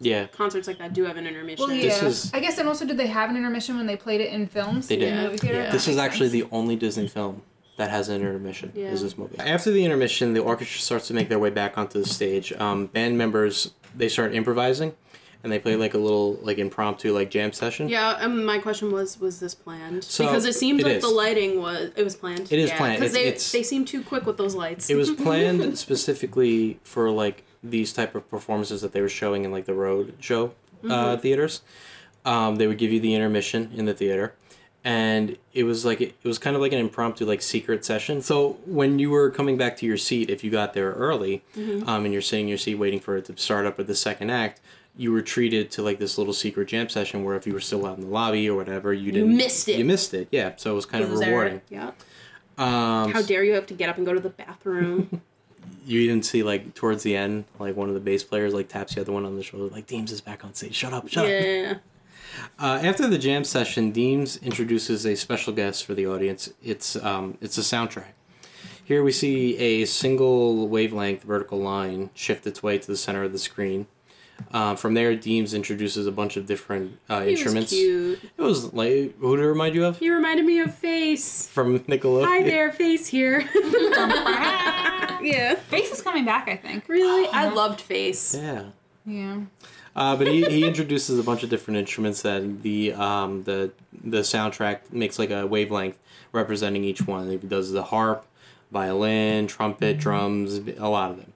Yeah, 0.00 0.26
concerts 0.28 0.68
like 0.68 0.78
that 0.78 0.92
do 0.92 1.04
have 1.04 1.16
an 1.16 1.26
intermission. 1.26 1.68
there? 1.68 1.76
Well, 1.76 1.84
This 1.84 2.02
yeah. 2.02 2.08
is- 2.08 2.30
I 2.34 2.40
guess, 2.40 2.58
and 2.58 2.68
also, 2.68 2.84
did 2.84 2.96
they 2.98 3.08
have 3.08 3.30
an 3.30 3.36
intermission 3.36 3.76
when 3.76 3.86
they 3.86 3.96
played 3.96 4.20
it 4.20 4.32
in 4.32 4.46
films? 4.46 4.86
They 4.88 4.96
did. 4.96 5.08
In 5.08 5.16
the 5.16 5.22
movie 5.24 5.38
theater? 5.38 5.62
Yeah. 5.62 5.72
This 5.72 5.88
is 5.88 5.96
actually 5.98 6.28
the 6.28 6.44
only 6.52 6.76
Disney 6.76 7.08
film 7.08 7.42
that 7.78 7.90
has 7.90 8.08
an 8.08 8.20
intermission. 8.20 8.72
Yeah. 8.74 8.88
Is 8.90 9.02
this 9.02 9.18
movie? 9.18 9.38
After 9.38 9.70
the 9.70 9.84
intermission, 9.84 10.34
the 10.34 10.40
orchestra 10.40 10.80
starts 10.80 11.08
to 11.08 11.14
make 11.14 11.28
their 11.28 11.38
way 11.38 11.50
back 11.50 11.76
onto 11.78 11.98
the 12.00 12.08
stage. 12.08 12.52
Um, 12.52 12.86
band 12.86 13.18
members 13.18 13.72
they 13.96 14.08
start 14.08 14.34
improvising, 14.34 14.94
and 15.42 15.50
they 15.52 15.58
play 15.58 15.74
like 15.74 15.94
a 15.94 15.98
little 15.98 16.34
like 16.42 16.58
impromptu 16.58 17.12
like 17.12 17.30
jam 17.30 17.52
session. 17.52 17.88
Yeah, 17.88 18.10
um, 18.20 18.44
my 18.44 18.58
question 18.58 18.92
was, 18.92 19.18
was 19.18 19.40
this 19.40 19.54
planned? 19.54 20.04
So, 20.04 20.26
because 20.26 20.44
it 20.44 20.54
seemed 20.54 20.80
it 20.80 20.84
like 20.86 20.96
is. 20.96 21.02
the 21.02 21.08
lighting 21.08 21.60
was, 21.60 21.90
it 21.96 22.04
was 22.04 22.14
planned. 22.14 22.52
It 22.52 22.58
is 22.60 22.70
yeah, 22.70 22.76
planned. 22.78 23.00
Because 23.00 23.14
they, 23.14 23.24
it's- 23.24 23.50
they 23.50 23.62
seem 23.64 23.84
too 23.84 24.02
quick 24.04 24.26
with 24.26 24.36
those 24.36 24.54
lights. 24.54 24.90
it 24.90 24.94
was 24.96 25.10
planned 25.24 25.76
specifically 25.78 26.78
for 26.84 27.10
like 27.10 27.44
these 27.62 27.92
type 27.92 28.14
of 28.14 28.28
performances 28.30 28.82
that 28.82 28.92
they 28.92 29.00
were 29.00 29.08
showing 29.08 29.44
in 29.44 29.52
like 29.52 29.64
the 29.64 29.74
road 29.74 30.14
show 30.20 30.52
uh, 30.88 31.16
theaters. 31.16 31.62
Um, 32.24 32.56
they 32.56 32.66
would 32.66 32.78
give 32.78 32.92
you 32.92 33.00
the 33.00 33.14
intermission 33.14 33.70
in 33.74 33.84
the 33.84 33.94
theater. 33.94 34.34
And 34.84 35.36
it 35.52 35.64
was 35.64 35.84
like 35.84 36.00
it, 36.00 36.14
was 36.22 36.38
kind 36.38 36.54
of 36.54 36.62
like 36.62 36.72
an 36.72 36.78
impromptu 36.78 37.26
like 37.26 37.42
secret 37.42 37.84
session. 37.84 38.22
So 38.22 38.58
when 38.64 38.98
you 38.98 39.10
were 39.10 39.28
coming 39.30 39.56
back 39.56 39.76
to 39.78 39.86
your 39.86 39.96
seat 39.96 40.30
if 40.30 40.44
you 40.44 40.50
got 40.50 40.72
there 40.72 40.92
early 40.92 41.42
um, 41.86 42.04
and 42.04 42.12
you're 42.12 42.22
sitting 42.22 42.44
in 42.44 42.48
your 42.48 42.58
seat 42.58 42.76
waiting 42.76 43.00
for 43.00 43.16
it 43.16 43.24
to 43.26 43.36
start 43.36 43.66
up 43.66 43.76
with 43.76 43.86
the 43.86 43.94
second 43.94 44.30
act 44.30 44.60
you 44.96 45.12
were 45.12 45.22
treated 45.22 45.70
to 45.70 45.82
like 45.82 45.98
this 46.00 46.18
little 46.18 46.32
secret 46.32 46.66
jam 46.68 46.88
session 46.88 47.22
where 47.22 47.36
if 47.36 47.46
you 47.46 47.52
were 47.52 47.60
still 47.60 47.86
out 47.86 47.96
in 47.96 48.02
the 48.04 48.10
lobby 48.10 48.48
or 48.50 48.56
whatever 48.56 48.92
you 48.92 49.12
didn't 49.12 49.30
you 49.30 49.36
missed 49.36 49.68
it. 49.68 49.78
you 49.78 49.84
missed 49.84 50.12
it. 50.12 50.26
Yeah. 50.32 50.52
So 50.56 50.72
it 50.72 50.74
was 50.74 50.86
kind 50.86 51.04
of 51.04 51.12
rewarding. 51.12 51.60
Yeah. 51.70 51.92
um, 52.58 53.12
How 53.12 53.22
dare 53.22 53.44
you 53.44 53.54
have 53.54 53.66
to 53.66 53.74
get 53.74 53.88
up 53.88 53.96
and 53.96 54.04
go 54.04 54.12
to 54.12 54.20
the 54.20 54.30
bathroom? 54.30 55.22
you 55.88 56.06
didn't 56.06 56.24
see 56.24 56.42
like 56.42 56.74
towards 56.74 57.02
the 57.02 57.16
end, 57.16 57.44
like 57.58 57.74
one 57.76 57.88
of 57.88 57.94
the 57.94 58.00
bass 58.00 58.22
players 58.22 58.52
like 58.54 58.68
taps 58.68 58.94
the 58.94 59.00
other 59.00 59.12
one 59.12 59.24
on 59.24 59.36
the 59.36 59.42
shoulder, 59.42 59.74
like 59.74 59.86
Deems 59.86 60.12
is 60.12 60.20
back 60.20 60.44
on 60.44 60.54
stage. 60.54 60.74
Shut 60.74 60.92
up, 60.92 61.08
shut 61.08 61.24
up. 61.24 61.30
yeah. 61.30 61.74
Uh, 62.58 62.78
after 62.82 63.08
the 63.08 63.18
jam 63.18 63.42
session, 63.42 63.90
Deems 63.90 64.36
introduces 64.36 65.06
a 65.06 65.16
special 65.16 65.52
guest 65.52 65.84
for 65.84 65.94
the 65.94 66.06
audience. 66.06 66.52
It's 66.62 66.94
um, 66.96 67.38
it's 67.40 67.58
a 67.58 67.62
soundtrack. 67.62 68.12
Here 68.84 69.02
we 69.02 69.12
see 69.12 69.56
a 69.58 69.84
single 69.84 70.68
wavelength 70.68 71.22
vertical 71.22 71.58
line 71.58 72.10
shift 72.14 72.46
its 72.46 72.62
way 72.62 72.78
to 72.78 72.86
the 72.86 72.96
center 72.96 73.22
of 73.24 73.32
the 73.32 73.38
screen. 73.38 73.86
Uh, 74.52 74.74
from 74.76 74.94
there, 74.94 75.14
Deems 75.16 75.52
introduces 75.52 76.06
a 76.06 76.12
bunch 76.12 76.36
of 76.36 76.46
different 76.46 76.98
uh, 77.08 77.20
He 77.22 77.30
was 77.32 77.40
instruments. 77.40 77.70
cute. 77.72 78.20
It 78.36 78.42
was 78.42 78.72
like 78.72 79.16
who 79.18 79.36
did 79.36 79.44
it 79.44 79.48
remind 79.48 79.74
you 79.74 79.84
of? 79.84 79.98
He 79.98 80.10
reminded 80.10 80.46
me 80.46 80.60
of 80.60 80.74
Face. 80.74 81.46
From 81.48 81.78
Nickelodeon. 81.80 82.24
Hi 82.26 82.42
there, 82.42 82.70
Face 82.72 83.06
here. 83.06 83.40
yeah. 85.22 85.54
Face 85.68 85.90
is 85.90 86.00
coming 86.02 86.24
back, 86.24 86.48
I 86.48 86.56
think. 86.56 86.88
Really? 86.88 87.28
I 87.28 87.48
loved 87.48 87.80
Face. 87.80 88.34
Yeah. 88.34 88.64
Yeah. 89.04 89.40
Uh, 89.96 90.14
but 90.16 90.28
he, 90.28 90.44
he 90.44 90.64
introduces 90.64 91.18
a 91.18 91.22
bunch 91.22 91.42
of 91.42 91.50
different 91.50 91.78
instruments 91.78 92.22
that 92.22 92.62
the 92.62 92.92
um, 92.92 93.42
the 93.44 93.72
the 94.04 94.18
soundtrack 94.18 94.92
makes 94.92 95.18
like 95.18 95.30
a 95.30 95.46
wavelength 95.46 95.98
representing 96.32 96.84
each 96.84 97.06
one. 97.06 97.28
He 97.30 97.36
does 97.38 97.72
the 97.72 97.82
harp, 97.82 98.24
violin, 98.70 99.46
trumpet, 99.48 99.98
drums, 99.98 100.58
a 100.58 100.88
lot 100.88 101.10
of 101.10 101.16
them, 101.16 101.32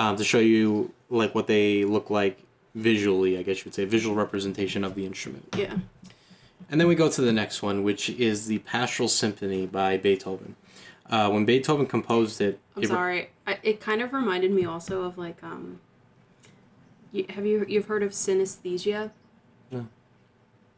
um, 0.00 0.16
to 0.16 0.24
show 0.24 0.38
you 0.38 0.90
like 1.10 1.34
what 1.34 1.46
they 1.46 1.84
look 1.84 2.08
like 2.08 2.38
visually. 2.74 3.36
I 3.38 3.42
guess 3.42 3.58
you 3.58 3.64
would 3.66 3.74
say 3.74 3.84
visual 3.84 4.16
representation 4.16 4.82
of 4.82 4.94
the 4.94 5.04
instrument. 5.04 5.54
Yeah. 5.56 5.76
And 6.70 6.80
then 6.80 6.88
we 6.88 6.94
go 6.94 7.10
to 7.10 7.20
the 7.20 7.32
next 7.32 7.62
one, 7.62 7.82
which 7.82 8.08
is 8.08 8.46
the 8.46 8.58
Pastoral 8.60 9.08
Symphony 9.08 9.66
by 9.66 9.98
Beethoven. 9.98 10.56
Uh, 11.08 11.28
when 11.28 11.44
Beethoven 11.44 11.86
composed 11.86 12.40
it, 12.40 12.58
I'm 12.76 12.82
it 12.82 12.86
re- 12.86 12.94
sorry. 12.94 13.30
I, 13.46 13.58
it 13.62 13.80
kind 13.80 14.00
of 14.00 14.12
reminded 14.12 14.52
me 14.52 14.64
also 14.64 15.02
of 15.02 15.18
like 15.18 15.42
um. 15.44 15.80
You, 17.12 17.26
have 17.30 17.44
you 17.44 17.66
you've 17.68 17.86
heard 17.86 18.04
of 18.04 18.12
synesthesia? 18.12 19.10
No. 19.70 19.88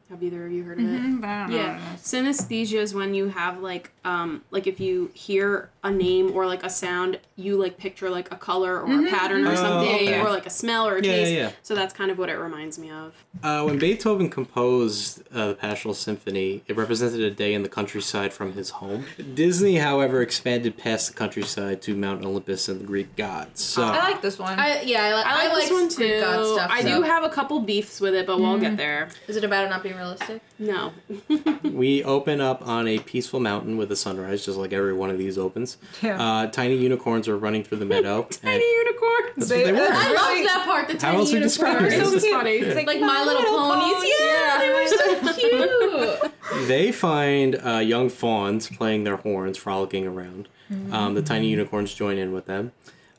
Have 0.09 0.23
either 0.23 0.47
of 0.47 0.53
you 0.53 0.65
heard 0.65 0.79
of 0.79 0.87
it? 0.87 1.01
Mm, 1.01 1.21
but 1.21 1.29
I 1.29 1.43
don't 1.43 1.53
Yeah, 1.53 1.91
what 1.91 1.99
synesthesia 1.99 2.79
is 2.79 2.95
when 2.95 3.15
you 3.15 3.29
have 3.29 3.61
like 3.61 3.93
um 4.05 4.43
like 4.51 4.67
if 4.67 4.81
you 4.81 5.11
hear 5.15 5.71
a 5.85 5.91
name 5.91 6.31
or 6.33 6.47
like 6.47 6.63
a 6.65 6.71
sound, 6.71 7.19
you 7.37 7.57
like 7.57 7.77
picture 7.77 8.09
like 8.09 8.31
a 8.33 8.37
color 8.37 8.81
or 8.81 9.07
a 9.07 9.11
pattern 9.11 9.45
or 9.47 9.53
Oh, 9.53 9.57
something, 9.57 9.95
okay. 9.95 10.21
or 10.21 10.31
like 10.31 10.47
a 10.47 10.51
smell 10.51 10.87
or 10.87 10.97
a 10.99 11.03
Yeah, 11.05 11.11
yeah, 11.11 11.17
taste. 11.17 11.33
yeah. 11.33 11.51
So 11.63 11.75
that's 11.75 11.93
kind 11.93 12.11
of 12.11 12.19
what 12.19 12.29
it 12.29 12.35
reminds 12.35 12.79
me 12.79 12.91
of. 12.91 13.15
Uh, 13.43 13.65
when 13.65 13.79
Beethoven 13.79 14.31
composed 14.31 15.23
uh, 15.35 15.49
the 15.49 15.55
Pastoral 15.55 15.95
Symphony, 15.95 16.63
it 16.69 16.77
represented 16.77 17.21
a 17.21 17.31
day 17.33 17.53
in 17.53 17.63
the 17.65 17.69
countryside 17.69 18.33
from 18.33 18.53
his 18.53 18.71
home. 18.71 19.07
Disney, 19.35 19.77
however, 19.79 20.23
expanded 20.23 20.77
past 20.79 21.09
the 21.09 21.15
countryside 21.15 21.83
to 21.83 21.97
Mount 21.97 22.25
Olympus 22.25 22.69
and 22.69 22.81
the 22.81 22.85
Greek 22.85 23.17
gods. 23.17 23.61
So 23.61 23.83
I 23.83 23.99
like 24.11 24.23
this 24.23 24.39
one. 24.39 24.57
I, 24.59 24.83
yeah, 24.83 25.03
I, 25.03 25.15
li- 25.17 25.23
I 25.27 25.49
like 25.49 25.55
this 25.63 25.71
one 25.73 25.89
too. 25.89 25.97
Greek 25.97 26.21
god 26.21 26.47
stuff. 26.55 26.71
I 26.73 26.83
so- 26.83 26.97
do 26.97 27.03
have 27.03 27.25
a 27.25 27.29
couple 27.29 27.59
beefs 27.61 28.01
with 28.01 28.15
it, 28.15 28.27
but 28.27 28.39
we'll 28.39 28.59
get 28.59 28.77
there. 28.77 29.09
Is 29.27 29.37
it 29.37 29.43
about 29.43 29.65
it 29.65 29.69
not 29.71 29.83
being 29.83 29.97
realistic? 29.97 30.43
No. 30.61 30.93
we 31.65 32.05
open 32.05 32.41
up 32.41 32.67
on 32.67 32.87
a 32.87 32.99
peaceful 33.01 33.41
mountain 33.41 33.77
with 33.77 33.91
a 33.93 33.97
sunrise, 33.97 34.45
just 34.45 34.59
like 34.59 34.73
every 34.73 34.93
one 34.93 35.11
of 35.11 35.19
these 35.19 35.39
opens. 35.39 35.77
Yeah. 36.03 36.21
Uh, 36.21 36.47
tiny 36.49 36.77
unicorns 36.77 37.29
are 37.29 37.37
running 37.39 37.63
through 37.63 37.79
the 37.79 37.85
meadow. 37.87 38.23
Tiny 38.43 38.65
unicorns. 38.65 39.49
that's 39.49 39.51
what 39.51 39.65
they 39.65 39.73
were. 39.73 39.79
I 39.81 40.11
Really? 40.11 40.45
love 40.45 40.47
that 40.47 40.63
part. 40.67 40.89
The 40.89 40.95
tiny 40.95 41.19
else 41.19 41.29
would 41.31 41.37
you 41.39 41.43
describe 41.43 41.81
unicorns. 41.81 41.95
it? 41.95 42.07
So 42.11 42.15
It's 42.17 42.25
it's 42.25 42.33
funny. 42.35 42.51
It's 42.53 42.87
Like 42.87 43.01
My 43.01 43.23
Little 43.25 43.45
Ponies. 43.45 44.13
Yeah, 44.21 44.59
they 44.59 44.71
were 44.73 44.87
so 44.89 46.19
cute. 46.59 46.69
They 46.69 46.93
find 46.93 47.61
uh, 47.65 47.79
young 47.79 48.09
fawns 48.09 48.69
playing 48.69 49.05
their 49.05 49.17
horns, 49.17 49.57
frolicking 49.59 50.07
around. 50.07 50.49
Um, 50.91 51.13
the 51.15 51.21
tiny 51.23 51.49
unicorns 51.49 51.93
join 51.95 52.17
in 52.17 52.33
with 52.33 52.47
them. 52.47 52.73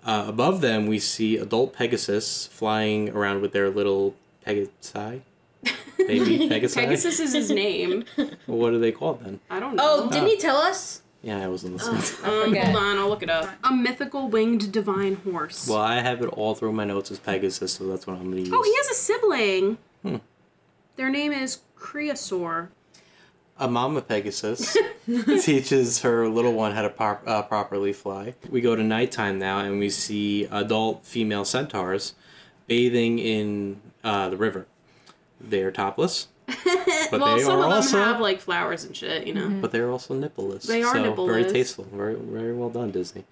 Uh, 0.03 0.25
above 0.27 0.61
them, 0.61 0.87
we 0.87 0.97
see 0.99 1.37
adult 1.37 1.73
Pegasus 1.73 2.47
flying 2.47 3.09
around 3.09 3.41
with 3.41 3.51
their 3.53 3.69
little 3.69 4.15
Pegasi. 4.45 5.21
Baby 6.07 6.49
Pegasi. 6.49 6.75
Pegasus 6.75 7.19
is 7.19 7.33
his 7.33 7.49
name. 7.51 8.05
Well, 8.17 8.57
what 8.57 8.73
are 8.73 8.79
they 8.79 8.91
called 8.91 9.23
then? 9.23 9.39
I 9.49 9.59
don't 9.59 9.75
know. 9.75 9.83
Oh, 9.83 10.09
didn't 10.09 10.29
he 10.29 10.37
tell 10.37 10.57
us? 10.57 11.01
Yeah, 11.23 11.41
I 11.41 11.47
wasn't 11.47 11.73
listening. 11.77 11.95
Um, 12.29 12.49
forget. 12.49 12.65
hold 12.65 12.75
on, 12.75 12.97
I'll 12.97 13.07
look 13.07 13.23
it 13.23 13.29
up. 13.29 13.49
A 13.63 13.71
mythical 13.71 14.27
winged 14.27 14.73
divine 14.73 15.15
horse. 15.15 15.67
Well, 15.69 15.79
I 15.79 16.01
have 16.01 16.21
it 16.21 16.27
all 16.27 16.53
through 16.53 16.73
my 16.73 16.83
notes 16.83 17.11
as 17.11 17.19
Pegasus, 17.19 17.73
so 17.73 17.87
that's 17.87 18.05
what 18.05 18.17
I'm 18.17 18.23
going 18.29 18.43
to 18.43 18.49
use. 18.49 18.51
Oh, 18.53 18.61
he 18.61 18.75
has 18.75 18.87
a 18.89 18.93
sibling. 18.93 19.77
Hmm. 20.01 20.17
Their 20.97 21.09
name 21.09 21.31
is 21.31 21.59
Creosaur. 21.79 22.67
A 23.57 23.69
mama 23.69 24.01
Pegasus 24.01 24.75
teaches 25.43 26.01
her 26.01 26.27
little 26.27 26.53
one 26.53 26.73
how 26.73 26.81
to 26.81 26.89
prop 26.89 27.23
uh, 27.25 27.43
properly 27.43 27.93
fly. 27.93 28.35
We 28.49 28.59
go 28.59 28.75
to 28.75 28.83
nighttime 28.83 29.39
now, 29.39 29.59
and 29.59 29.79
we 29.79 29.89
see 29.89 30.45
adult 30.45 31.05
female 31.05 31.45
centaurs 31.45 32.15
bathing 32.67 33.19
in 33.19 33.79
uh, 34.03 34.29
the 34.29 34.37
river. 34.37 34.67
They 35.43 35.61
are 35.63 35.71
topless, 35.71 36.27
but 36.47 36.55
well, 37.19 37.35
they 37.35 37.43
some 37.43 37.51
are 37.53 37.57
of 37.57 37.63
them 37.63 37.71
also 37.73 37.97
have 37.97 38.19
like 38.21 38.39
flowers 38.39 38.85
and 38.85 38.95
shit, 38.95 39.27
you 39.27 39.33
know. 39.33 39.49
but 39.61 39.71
they 39.71 39.79
are 39.79 39.91
also 39.91 40.13
nippleless. 40.13 40.63
They 40.63 40.81
are 40.83 40.95
so 40.95 41.25
Very 41.25 41.45
tasteful. 41.45 41.85
Very 41.93 42.15
very 42.15 42.53
well 42.53 42.69
done, 42.69 42.91
Disney. 42.91 43.25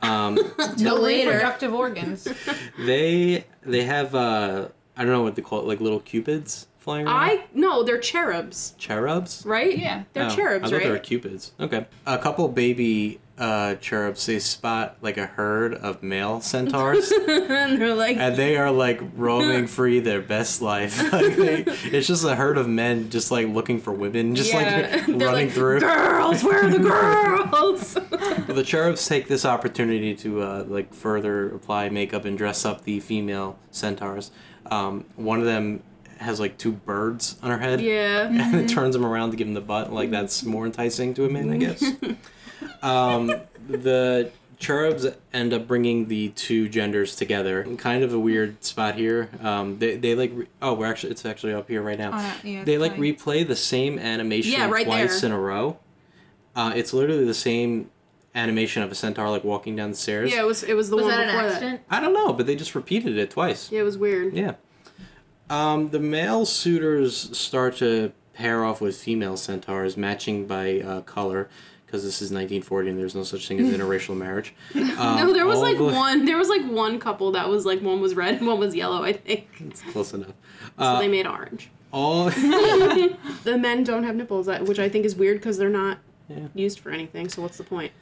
Um, 0.00 0.38
No 0.78 0.94
later. 0.94 1.30
reproductive 1.32 1.74
organs. 1.74 2.26
they 2.78 3.44
they 3.62 3.84
have 3.84 4.14
uh, 4.14 4.68
I 4.96 5.02
don't 5.04 5.12
know 5.12 5.22
what 5.22 5.36
they 5.36 5.42
call 5.42 5.60
it, 5.60 5.66
like 5.66 5.80
little 5.80 6.00
cupids 6.00 6.66
flying 6.78 7.06
around. 7.06 7.16
I 7.16 7.44
no, 7.54 7.82
they're 7.82 7.98
cherubs, 7.98 8.74
cherubs. 8.78 9.44
right? 9.44 9.76
Yeah. 9.76 10.04
they're 10.12 10.26
Oh, 10.26 10.34
cherubs, 10.34 10.64
I 10.64 10.68
thought 10.68 10.76
right? 10.76 10.84
they 10.84 10.90
were 10.90 10.98
cupids. 10.98 11.52
Okay. 11.60 11.86
A 12.06 12.18
couple 12.18 12.48
baby 12.48 13.20
uh, 13.38 13.76
cherubs. 13.76 14.26
They 14.26 14.38
spot 14.38 14.96
like 15.00 15.16
a 15.16 15.26
herd 15.26 15.74
of 15.74 16.02
male 16.02 16.40
centaurs, 16.42 17.10
and 17.10 17.80
they're 17.80 17.94
like, 17.94 18.16
and 18.16 18.36
they 18.36 18.56
are 18.56 18.70
like 18.70 19.00
roaming 19.14 19.66
free 19.78 20.00
their 20.00 20.20
best 20.20 20.62
life. 20.62 20.98
Like, 21.18 21.36
they, 21.36 21.64
it's 21.66 22.06
just 22.06 22.24
a 22.24 22.34
herd 22.36 22.58
of 22.58 22.68
men 22.68 23.10
just 23.10 23.30
like 23.30 23.48
looking 23.48 23.80
for 23.80 23.92
women, 23.92 24.34
just 24.34 24.52
yeah. 24.52 24.90
like 24.92 25.06
running 25.08 25.22
like, 25.22 25.50
through. 25.50 25.80
Girls, 25.80 26.44
where 26.44 26.66
are 26.66 26.70
the 26.70 26.78
girls? 26.78 27.94
But 27.94 28.54
the 28.54 28.62
cherubs 28.62 29.06
take 29.06 29.26
this 29.26 29.44
opportunity 29.44 30.14
to 30.16 30.42
uh, 30.42 30.64
like 30.68 30.94
further 30.94 31.54
apply 31.54 31.88
makeup 31.88 32.24
and 32.24 32.36
dress 32.38 32.64
up 32.64 32.84
the 32.84 33.00
female 33.00 33.58
centaurs. 33.70 34.30
Um, 34.70 35.06
one 35.16 35.40
of 35.40 35.46
them 35.46 35.82
has 36.18 36.38
like 36.38 36.58
two 36.58 36.72
birds 36.72 37.36
on 37.42 37.50
her 37.50 37.58
head. 37.58 37.80
yeah. 37.80 38.26
and 38.26 38.54
it 38.56 38.68
turns 38.68 38.94
them 38.94 39.04
around 39.04 39.30
to 39.30 39.36
give 39.36 39.46
them 39.46 39.54
the 39.54 39.60
butt. 39.60 39.92
Like 39.92 40.10
that's 40.10 40.44
more 40.44 40.66
enticing 40.66 41.14
to 41.14 41.24
a 41.24 41.28
man, 41.28 41.50
I 41.50 41.56
guess. 41.56 41.82
Um, 42.82 43.32
the 43.68 44.30
cherubs 44.58 45.06
end 45.32 45.52
up 45.52 45.68
bringing 45.68 46.08
the 46.08 46.30
two 46.30 46.68
genders 46.68 47.14
together. 47.16 47.64
Kind 47.76 48.02
of 48.02 48.12
a 48.12 48.18
weird 48.18 48.64
spot 48.64 48.96
here. 48.96 49.28
Um, 49.42 49.78
they, 49.78 49.96
they 49.96 50.14
like 50.14 50.32
re- 50.34 50.46
oh 50.60 50.74
we're 50.74 50.86
actually 50.86 51.12
it's 51.12 51.24
actually 51.24 51.54
up 51.54 51.68
here 51.68 51.82
right 51.82 51.98
now. 51.98 52.10
Oh, 52.12 52.36
yeah, 52.42 52.64
they 52.64 52.78
like 52.78 52.92
fine. 52.92 53.00
replay 53.00 53.46
the 53.46 53.56
same 53.56 53.98
animation 53.98 54.52
Yeah, 54.52 54.68
right 54.68 54.84
twice 54.86 55.20
there. 55.20 55.30
in 55.30 55.36
a 55.36 55.38
row. 55.40 55.78
Uh, 56.56 56.72
it's 56.74 56.92
literally 56.92 57.24
the 57.24 57.34
same 57.34 57.90
animation 58.34 58.82
of 58.82 58.90
a 58.90 58.94
centaur 58.94 59.30
like 59.30 59.44
walking 59.44 59.76
down 59.76 59.90
the 59.90 59.96
stairs. 59.96 60.32
Yeah, 60.32 60.40
it 60.40 60.46
was 60.46 60.62
it 60.64 60.74
was 60.74 60.90
the 60.90 60.96
Was 60.96 61.04
one 61.04 61.12
that 61.12 61.20
an 61.20 61.26
before 61.34 61.50
accident? 61.50 61.80
I 61.90 62.00
don't 62.00 62.12
know, 62.12 62.32
but 62.32 62.46
they 62.46 62.56
just 62.56 62.74
repeated 62.74 63.16
it 63.16 63.30
twice. 63.30 63.70
Yeah, 63.70 63.80
it 63.80 63.84
was 63.84 63.96
weird. 63.98 64.34
Yeah. 64.34 64.54
Um, 65.50 65.88
the 65.90 66.00
male 66.00 66.44
suitors 66.44 67.36
start 67.38 67.76
to 67.76 68.12
pair 68.34 68.64
off 68.64 68.80
with 68.80 68.96
female 69.00 69.36
centaurs, 69.36 69.96
matching 69.96 70.46
by 70.46 70.80
uh, 70.80 71.00
color, 71.02 71.48
because 71.88 72.04
this 72.04 72.16
is 72.20 72.30
1940 72.30 72.90
and 72.90 72.98
there's 72.98 73.14
no 73.14 73.22
such 73.22 73.48
thing 73.48 73.58
as 73.60 73.72
interracial 73.74 74.14
marriage. 74.14 74.54
Um, 74.74 74.82
No, 74.98 75.32
there 75.32 75.46
was 75.46 75.60
like 75.60 75.78
the- 75.78 75.84
one. 75.84 76.26
There 76.26 76.36
was 76.36 76.48
like 76.50 76.62
one 76.66 77.00
couple 77.00 77.32
that 77.32 77.48
was 77.48 77.64
like 77.64 77.80
one 77.80 78.00
was 78.00 78.14
red 78.14 78.34
and 78.36 78.46
one 78.46 78.58
was 78.60 78.74
yellow. 78.74 79.02
I 79.02 79.12
think 79.14 79.48
It's 79.60 79.80
close 79.80 80.12
enough. 80.12 80.32
so. 80.76 80.84
Uh, 80.84 80.98
they 81.00 81.08
made 81.08 81.26
orange. 81.26 81.70
all 81.92 82.30
The 82.30 83.56
men 83.58 83.84
don't 83.84 84.04
have 84.04 84.14
nipples, 84.16 84.48
uh, 84.48 84.58
which 84.60 84.78
I 84.78 84.88
think 84.88 85.06
is 85.06 85.16
weird 85.16 85.38
because 85.38 85.56
they're 85.56 85.70
not 85.70 85.98
Yeah. 86.28 86.48
used 86.54 86.80
for 86.80 86.90
anything. 86.90 87.28
So 87.30 87.40
what's 87.42 87.56
the 87.56 87.64
point? 87.64 87.92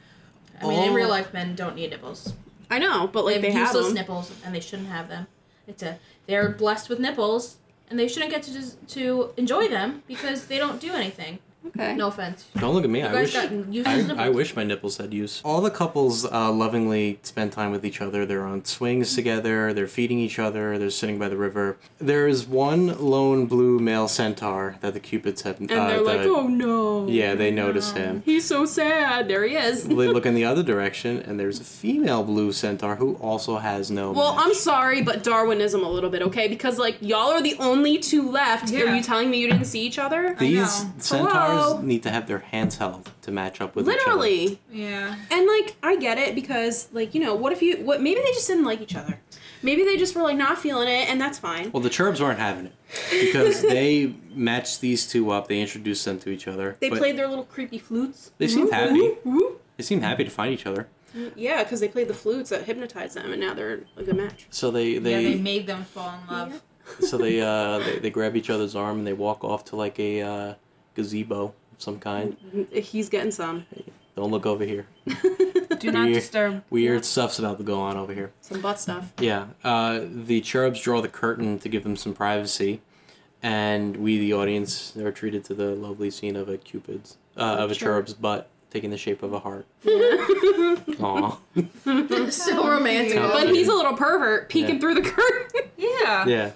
I 0.61 0.67
mean, 0.67 0.83
in 0.89 0.93
real 0.93 1.07
life, 1.09 1.33
men 1.33 1.55
don't 1.55 1.75
need 1.75 1.91
nipples. 1.91 2.33
I 2.69 2.79
know, 2.79 3.07
but 3.07 3.23
like 3.23 3.35
they 3.35 3.41
they, 3.43 3.51
have 3.51 3.67
have 3.67 3.75
useless 3.75 3.85
them. 3.87 3.95
nipples, 3.95 4.31
and 4.43 4.53
they 4.53 4.59
shouldn't 4.59 4.89
have 4.89 5.07
them. 5.07 5.27
It's 5.67 5.81
a 5.83 5.99
they're 6.25 6.49
blessed 6.49 6.89
with 6.89 6.99
nipples, 6.99 7.57
and 7.89 7.97
they 7.97 8.07
shouldn't 8.09 8.31
get 8.31 8.43
to 8.43 8.51
just, 8.53 8.85
to 8.89 9.31
enjoy 9.37 9.69
them 9.69 10.03
because 10.07 10.47
they 10.47 10.57
don't 10.57 10.81
do 10.81 10.91
anything. 10.93 11.39
Okay. 11.67 11.95
No 11.95 12.07
offense. 12.07 12.45
Don't 12.57 12.73
look 12.73 12.83
at 12.83 12.89
me. 12.89 13.03
I 13.03 13.13
wish. 13.13 13.35
I. 13.35 14.25
I 14.25 14.29
wish 14.29 14.55
my 14.55 14.63
nipples 14.63 14.97
had 14.97 15.13
use. 15.13 15.41
All 15.43 15.61
the 15.61 15.71
couples 15.71 16.25
uh, 16.25 16.51
lovingly 16.51 17.19
spend 17.23 17.51
time 17.51 17.71
with 17.71 17.85
each 17.85 18.01
other. 18.01 18.25
They're 18.25 18.45
on 18.45 18.65
swings 18.65 19.15
together. 19.15 19.73
They're 19.73 19.87
feeding 19.87 20.19
each 20.19 20.39
other. 20.39 20.77
They're 20.77 20.89
sitting 20.89 21.19
by 21.19 21.29
the 21.29 21.37
river. 21.37 21.77
There 21.99 22.27
is 22.27 22.45
one 22.47 22.97
lone 22.99 23.45
blue 23.45 23.79
male 23.79 24.07
centaur 24.07 24.77
that 24.81 24.93
the 24.93 24.99
cupids 24.99 25.41
have. 25.43 25.59
And 25.59 25.71
uh, 25.71 25.87
they're 25.87 26.01
like, 26.01 26.23
the- 26.23 26.29
oh 26.29 26.47
no. 26.47 27.07
Yeah, 27.07 27.35
they 27.35 27.51
notice 27.51 27.91
him. 27.91 28.21
He's 28.25 28.45
so 28.45 28.65
sad. 28.65 29.27
There 29.27 29.43
he 29.45 29.55
is. 29.55 29.83
they 29.83 29.93
look 29.93 30.25
in 30.25 30.35
the 30.35 30.45
other 30.51 30.63
direction, 30.63 31.19
and 31.21 31.39
there's 31.39 31.59
a 31.59 31.63
female 31.63 32.23
blue 32.23 32.51
centaur 32.51 32.95
who 32.95 33.15
also 33.15 33.57
has 33.57 33.89
no. 33.91 34.11
Well, 34.11 34.35
match. 34.35 34.45
I'm 34.47 34.53
sorry, 34.53 35.01
but 35.01 35.23
Darwinism 35.23 35.83
a 35.83 35.89
little 35.89 36.09
bit, 36.09 36.21
okay? 36.23 36.47
Because 36.47 36.77
like 36.77 36.97
y'all 37.01 37.31
are 37.31 37.41
the 37.41 37.55
only 37.59 37.97
two 37.97 38.29
left. 38.29 38.71
Are 38.73 38.95
you 38.95 39.01
telling 39.01 39.29
me 39.29 39.39
you 39.39 39.49
didn't 39.49 39.65
see 39.65 39.81
each 39.81 39.99
other? 39.99 40.35
These 40.39 40.83
know. 40.83 40.91
centaurs 40.97 41.56
Hello? 41.57 41.81
need 41.81 42.03
to 42.03 42.09
have 42.09 42.27
their 42.27 42.39
hands 42.39 42.77
held 42.77 43.11
to 43.21 43.31
match 43.31 43.61
up 43.61 43.75
with 43.75 43.87
each 43.87 43.93
other. 43.93 44.15
Literally. 44.15 44.59
Yeah. 44.71 45.15
And 45.31 45.47
like 45.47 45.75
I 45.83 45.95
get 45.97 46.17
it 46.17 46.35
because 46.35 46.87
like 46.91 47.13
you 47.13 47.21
know 47.21 47.35
what 47.35 47.53
if 47.53 47.61
you 47.61 47.77
what 47.83 48.01
maybe 48.01 48.21
they 48.21 48.31
just 48.31 48.47
didn't 48.47 48.65
like 48.65 48.81
each 48.81 48.95
other. 48.95 49.19
Maybe 49.63 49.83
they 49.83 49.97
just 49.97 50.15
were 50.15 50.21
like 50.21 50.37
not 50.37 50.59
feeling 50.59 50.87
it, 50.87 51.09
and 51.09 51.19
that's 51.19 51.39
fine. 51.39 51.71
Well, 51.71 51.81
the 51.81 51.89
cherubs 51.89 52.21
weren't 52.21 52.39
having 52.39 52.67
it 52.67 52.73
because 53.09 53.61
they 53.63 54.13
matched 54.29 54.81
these 54.81 55.07
two 55.07 55.31
up. 55.31 55.47
They 55.47 55.59
introduced 55.59 56.05
them 56.05 56.19
to 56.19 56.29
each 56.29 56.47
other. 56.47 56.77
They 56.79 56.91
played 56.91 57.17
their 57.17 57.27
little 57.27 57.45
creepy 57.45 57.79
flutes. 57.79 58.31
They 58.37 58.47
seemed 58.47 58.71
happy. 58.71 58.99
Whoop, 58.99 59.25
whoop. 59.25 59.61
They 59.77 59.83
seemed 59.83 60.03
happy 60.03 60.23
to 60.23 60.29
find 60.29 60.53
each 60.53 60.65
other. 60.65 60.87
Yeah, 61.35 61.63
because 61.63 61.79
they 61.79 61.87
played 61.87 62.07
the 62.07 62.13
flutes 62.13 62.49
that 62.51 62.63
hypnotized 62.65 63.15
them, 63.15 63.31
and 63.31 63.41
now 63.41 63.53
they're 63.53 63.81
a 63.95 64.03
good 64.03 64.15
match. 64.15 64.45
So 64.51 64.69
they 64.69 64.99
they 64.99 65.11
yeah, 65.11 65.17
they, 65.17 65.33
they 65.33 65.41
made 65.41 65.65
them 65.65 65.83
fall 65.85 66.13
in 66.21 66.27
love. 66.33 66.61
so 66.99 67.17
they 67.17 67.41
uh 67.41 67.79
they, 67.79 67.99
they 67.99 68.09
grab 68.09 68.35
each 68.35 68.49
other's 68.49 68.75
arm 68.75 68.99
and 68.99 69.07
they 69.07 69.13
walk 69.13 69.43
off 69.43 69.65
to 69.65 69.75
like 69.75 69.99
a 69.99 70.21
uh, 70.21 70.53
gazebo 70.97 71.45
of 71.45 71.53
some 71.77 71.99
kind. 71.99 72.35
He's 72.73 73.07
getting 73.07 73.31
some 73.31 73.65
Don't 74.15 74.31
look 74.31 74.45
over 74.45 74.65
here. 74.65 74.87
Do 75.79 75.91
not 75.91 76.05
Weird. 76.05 76.13
disturb. 76.15 76.63
Weird 76.71 77.05
stuff's 77.05 77.37
about 77.39 77.57
to 77.59 77.63
go 77.63 77.79
on 77.79 77.95
over 77.97 78.13
here. 78.13 78.31
some 78.41 78.59
butt 78.61 78.79
stuff. 78.79 79.13
Yeah, 79.19 79.45
uh, 79.63 80.01
the 80.09 80.41
cherubs 80.41 80.81
draw 80.81 81.01
the 81.01 81.07
curtain 81.07 81.59
to 81.59 81.69
give 81.69 81.83
them 81.83 81.95
some 81.95 82.13
privacy, 82.15 82.81
and 83.43 83.95
we, 83.97 84.17
the 84.17 84.33
audience, 84.33 84.97
are 84.97 85.11
treated 85.11 85.43
to 85.45 85.53
the 85.53 85.75
lovely 85.75 86.09
scene 86.09 86.35
of 86.35 86.49
a 86.49 86.57
cupid's, 86.57 87.17
uh, 87.37 87.57
of 87.59 87.69
a 87.69 87.75
cherub's 87.75 88.13
butt 88.15 88.49
taking 88.71 88.89
the 88.89 88.97
shape 88.97 89.21
of 89.23 89.33
a 89.33 89.39
heart. 89.39 89.67
Aw. 89.85 91.37
so 92.31 92.67
romantic. 92.69 93.17
Oh. 93.19 93.29
But 93.31 93.49
he's 93.49 93.67
a 93.67 93.73
little 93.73 93.93
pervert 93.95 94.49
peeking 94.49 94.75
Yeah. 94.75 94.79
through 94.81 94.95
the 94.95 95.01
curtain. 95.09 95.69
Yeah. 95.77 96.25
Yeah. 96.25 96.51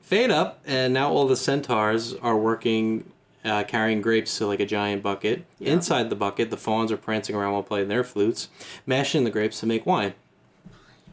Fade 0.00 0.30
up, 0.30 0.60
and 0.66 0.92
now 0.94 1.10
all 1.12 1.26
the 1.28 1.36
centaurs 1.36 2.14
are 2.14 2.36
working 2.36 3.04
uh, 3.44 3.64
carrying 3.64 4.02
grapes 4.02 4.36
to 4.38 4.46
like 4.46 4.60
a 4.60 4.66
giant 4.66 5.02
bucket. 5.02 5.44
Inside 5.60 6.10
the 6.10 6.16
bucket, 6.16 6.50
the 6.50 6.56
fawns 6.56 6.92
are 6.92 6.96
prancing 6.96 7.34
around 7.34 7.52
while 7.52 7.62
playing 7.62 7.88
their 7.88 8.04
flutes, 8.04 8.48
mashing 8.86 9.24
the 9.24 9.30
grapes 9.30 9.60
to 9.60 9.66
make 9.66 9.86
wine. 9.86 10.14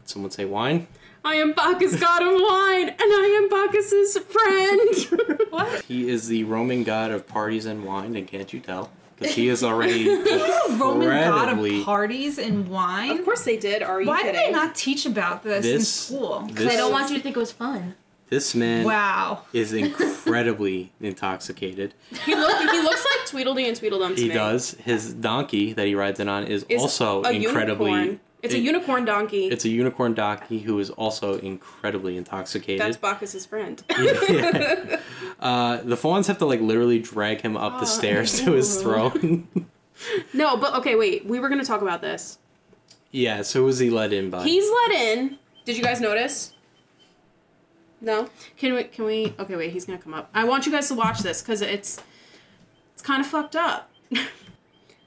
Someone 0.04 0.30
say 0.30 0.44
wine. 0.44 0.86
I 1.24 1.34
am 1.34 1.52
Bacchus, 1.52 1.98
god 1.98 2.22
of 2.22 2.28
wine, 2.40 2.88
and 2.88 2.98
I 3.00 3.40
am 3.42 3.48
Bacchus's 3.48 4.18
friend. 4.18 5.38
What? 5.50 5.82
He 5.82 6.08
is 6.08 6.28
the 6.28 6.44
Roman 6.44 6.84
god 6.84 7.10
of 7.10 7.26
parties 7.26 7.64
and 7.66 7.84
wine, 7.84 8.14
and 8.16 8.26
can't 8.28 8.52
you 8.52 8.60
tell? 8.60 8.90
Because 9.18 9.34
he 9.34 9.48
is 9.48 9.64
already 9.64 10.08
Roman 10.78 11.08
god 11.08 11.58
of 11.58 11.84
parties 11.84 12.38
and 12.38 12.68
wine. 12.68 13.10
of 13.18 13.24
course 13.24 13.44
they 13.44 13.56
did. 13.56 13.82
Are 13.82 14.00
you 14.00 14.06
Why 14.06 14.22
did 14.22 14.34
they 14.34 14.50
not 14.50 14.74
teach 14.74 15.06
about 15.06 15.42
this, 15.42 15.64
in 15.66 15.80
school? 15.80 16.44
Because 16.46 16.66
I 16.66 16.76
don't 16.76 16.92
want 16.92 17.10
you 17.10 17.16
to 17.16 17.22
think 17.22 17.36
it 17.36 17.40
was 17.40 17.50
fun. 17.50 17.94
This 18.30 18.54
man 18.54 18.84
Wow. 18.84 19.42
is 19.52 19.72
incredibly 19.72 20.92
intoxicated. 21.00 21.94
He, 22.24 22.34
look, 22.34 22.58
he 22.70 22.80
looks 22.80 23.04
like 23.16 23.26
Tweedledee 23.28 23.66
and 23.68 23.76
Tweedledum 23.76 24.14
to 24.16 24.20
He 24.22 24.28
does. 24.28 24.72
His 24.84 25.12
donkey 25.14 25.72
that 25.72 25.86
he 25.86 25.94
rides 25.94 26.20
it 26.20 26.28
on 26.28 26.44
is, 26.44 26.64
Is 26.68 26.80
also 26.82 27.22
incredibly. 27.22 27.90
Unicorn. 27.90 28.20
It's 28.40 28.54
a 28.54 28.58
unicorn 28.58 29.04
donkey. 29.04 29.46
It's 29.48 29.64
a 29.64 29.68
unicorn 29.68 30.14
donkey 30.14 30.60
who 30.60 30.78
is 30.78 30.90
also 30.90 31.38
incredibly 31.40 32.16
intoxicated. 32.16 32.80
That's 32.80 32.96
Bacchus's 32.96 33.44
friend. 33.46 33.82
Yeah. 33.98 35.00
uh, 35.40 35.78
the 35.82 35.96
fawns 35.96 36.28
have 36.28 36.38
to 36.38 36.46
like 36.46 36.60
literally 36.60 37.00
drag 37.00 37.40
him 37.40 37.56
up 37.56 37.80
the 37.80 37.86
stairs 37.86 38.38
to 38.42 38.52
his 38.52 38.76
throne. 38.82 39.48
no, 40.32 40.56
but 40.56 40.74
okay, 40.76 40.94
wait. 40.94 41.26
We 41.26 41.40
were 41.40 41.48
gonna 41.48 41.64
talk 41.64 41.82
about 41.82 42.00
this. 42.00 42.38
yeah, 43.10 43.42
so 43.42 43.60
who 43.60 43.66
was 43.66 43.80
he 43.80 43.90
let 43.90 44.12
in 44.12 44.30
by? 44.30 44.44
He's 44.44 44.70
let 44.70 44.90
in. 44.92 45.38
Did 45.64 45.76
you 45.76 45.82
guys 45.82 46.00
notice? 46.00 46.54
No. 48.00 48.28
Can 48.56 48.74
we? 48.74 48.84
Can 48.84 49.04
we? 49.04 49.34
Okay, 49.38 49.56
wait. 49.56 49.72
He's 49.72 49.84
gonna 49.84 49.98
come 49.98 50.14
up. 50.14 50.30
I 50.34 50.44
want 50.44 50.66
you 50.66 50.72
guys 50.72 50.88
to 50.88 50.94
watch 50.94 51.20
this 51.20 51.42
because 51.42 51.60
it's 51.62 52.00
it's 52.94 53.02
kind 53.02 53.20
of 53.20 53.26
fucked 53.26 53.56
up. 53.56 53.90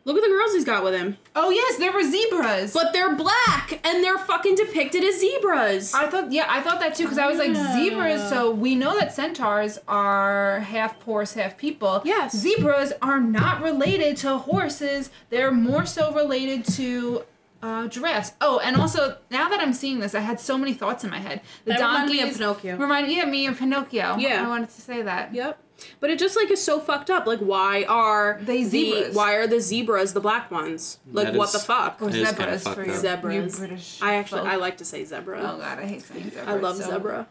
Look 0.04 0.18
at 0.18 0.24
the 0.24 0.30
girls 0.30 0.54
he's 0.54 0.66
got 0.66 0.84
with 0.84 0.96
him. 0.96 1.18
Oh 1.36 1.52
yes, 1.52 1.78
there 1.78 1.92
were 1.92 2.02
zebras. 2.04 2.74
But 2.74 2.92
they're 2.92 3.16
black 3.16 3.80
and 3.86 4.04
they're 4.04 4.18
fucking 4.18 4.56
depicted 4.56 5.04
as 5.04 5.20
zebras. 5.20 5.94
I 5.94 6.08
thought, 6.08 6.32
yeah, 6.32 6.48
I 6.50 6.60
thought 6.62 6.80
that 6.80 6.96
too 6.96 7.04
because 7.04 7.20
I 7.20 7.28
was 7.28 7.38
like 7.38 7.54
Yeah. 7.54 7.76
zebras. 7.76 8.28
So 8.28 8.50
we 8.50 8.74
know 8.74 8.98
that 8.98 9.14
centaurs 9.14 9.78
are 9.88 10.62
half 10.62 11.00
horse, 11.04 11.34
half 11.34 11.56
people. 11.56 12.02
Yes. 12.04 12.36
Zebras 12.36 12.94
are 13.04 13.20
not 13.20 13.62
related 13.62 14.18
to 14.18 14.40
horses. 14.40 15.12
They're 15.30 15.52
more 15.52 15.86
so 15.86 16.12
related 16.12 16.66
to 16.78 17.24
uh, 17.62 17.88
giraffes. 17.88 18.34
Oh, 18.42 18.60
and 18.60 18.76
also 18.76 19.18
now 19.30 19.50
that 19.50 19.60
I'm 19.60 19.74
seeing 19.74 20.00
this, 20.00 20.16
I 20.16 20.20
had 20.22 20.40
so 20.40 20.58
many 20.58 20.74
thoughts 20.74 21.04
in 21.04 21.10
my 21.10 21.20
head. 21.20 21.42
The 21.66 21.72
That 21.74 21.80
reminded 21.80 22.12
me 22.16 22.22
of 22.22 22.34
Pinocchio. 22.34 22.78
Remind 22.78 23.12
yeah, 23.12 23.26
me 23.26 23.46
of 23.48 23.58
Pinocchio. 23.58 24.18
Yeah. 24.18 24.46
I 24.46 24.48
wanted 24.48 24.70
to 24.70 24.82
say 24.82 25.02
that. 25.02 25.34
Yep. 25.34 25.60
But 26.00 26.12
it 26.12 26.20
just 26.20 26.36
like 26.36 26.52
is 26.52 26.64
so 26.64 26.80
fucked 26.80 27.10
up. 27.10 27.26
Like, 27.26 27.40
why 27.40 27.86
are 27.86 28.40
They 28.42 28.64
the- 28.64 29.10
why 29.14 29.34
are 29.36 29.48
the 29.48 29.60
zebras 29.60 30.14
the 30.14 30.20
black 30.20 30.52
ones? 30.52 31.00
Like, 31.12 31.28
That 31.28 31.36
what 31.36 31.46
is- 31.48 31.54
the 31.54 31.60
fuck? 31.60 32.00
Or 32.02 32.10
It 32.10 32.16
is 32.16 32.30
kinda 32.32 32.60
zebras 32.60 32.64
for 32.76 32.86
you, 32.86 32.94
Zebras. 32.96 33.54
you 33.54 33.60
British. 33.68 34.00
I 34.02 34.16
actually 34.16 34.42
folk. 34.42 34.50
I 34.50 34.56
like 34.58 34.78
to 34.78 34.86
say 34.86 35.04
zebra. 35.06 35.40
Oh 35.40 35.58
god, 35.58 35.80
I 35.80 35.86
hate 35.86 36.04
saying 36.04 36.30
zebra. 36.32 36.54
I 36.54 36.58
love 36.58 36.78
so- 36.78 36.90
zebra. 36.92 37.28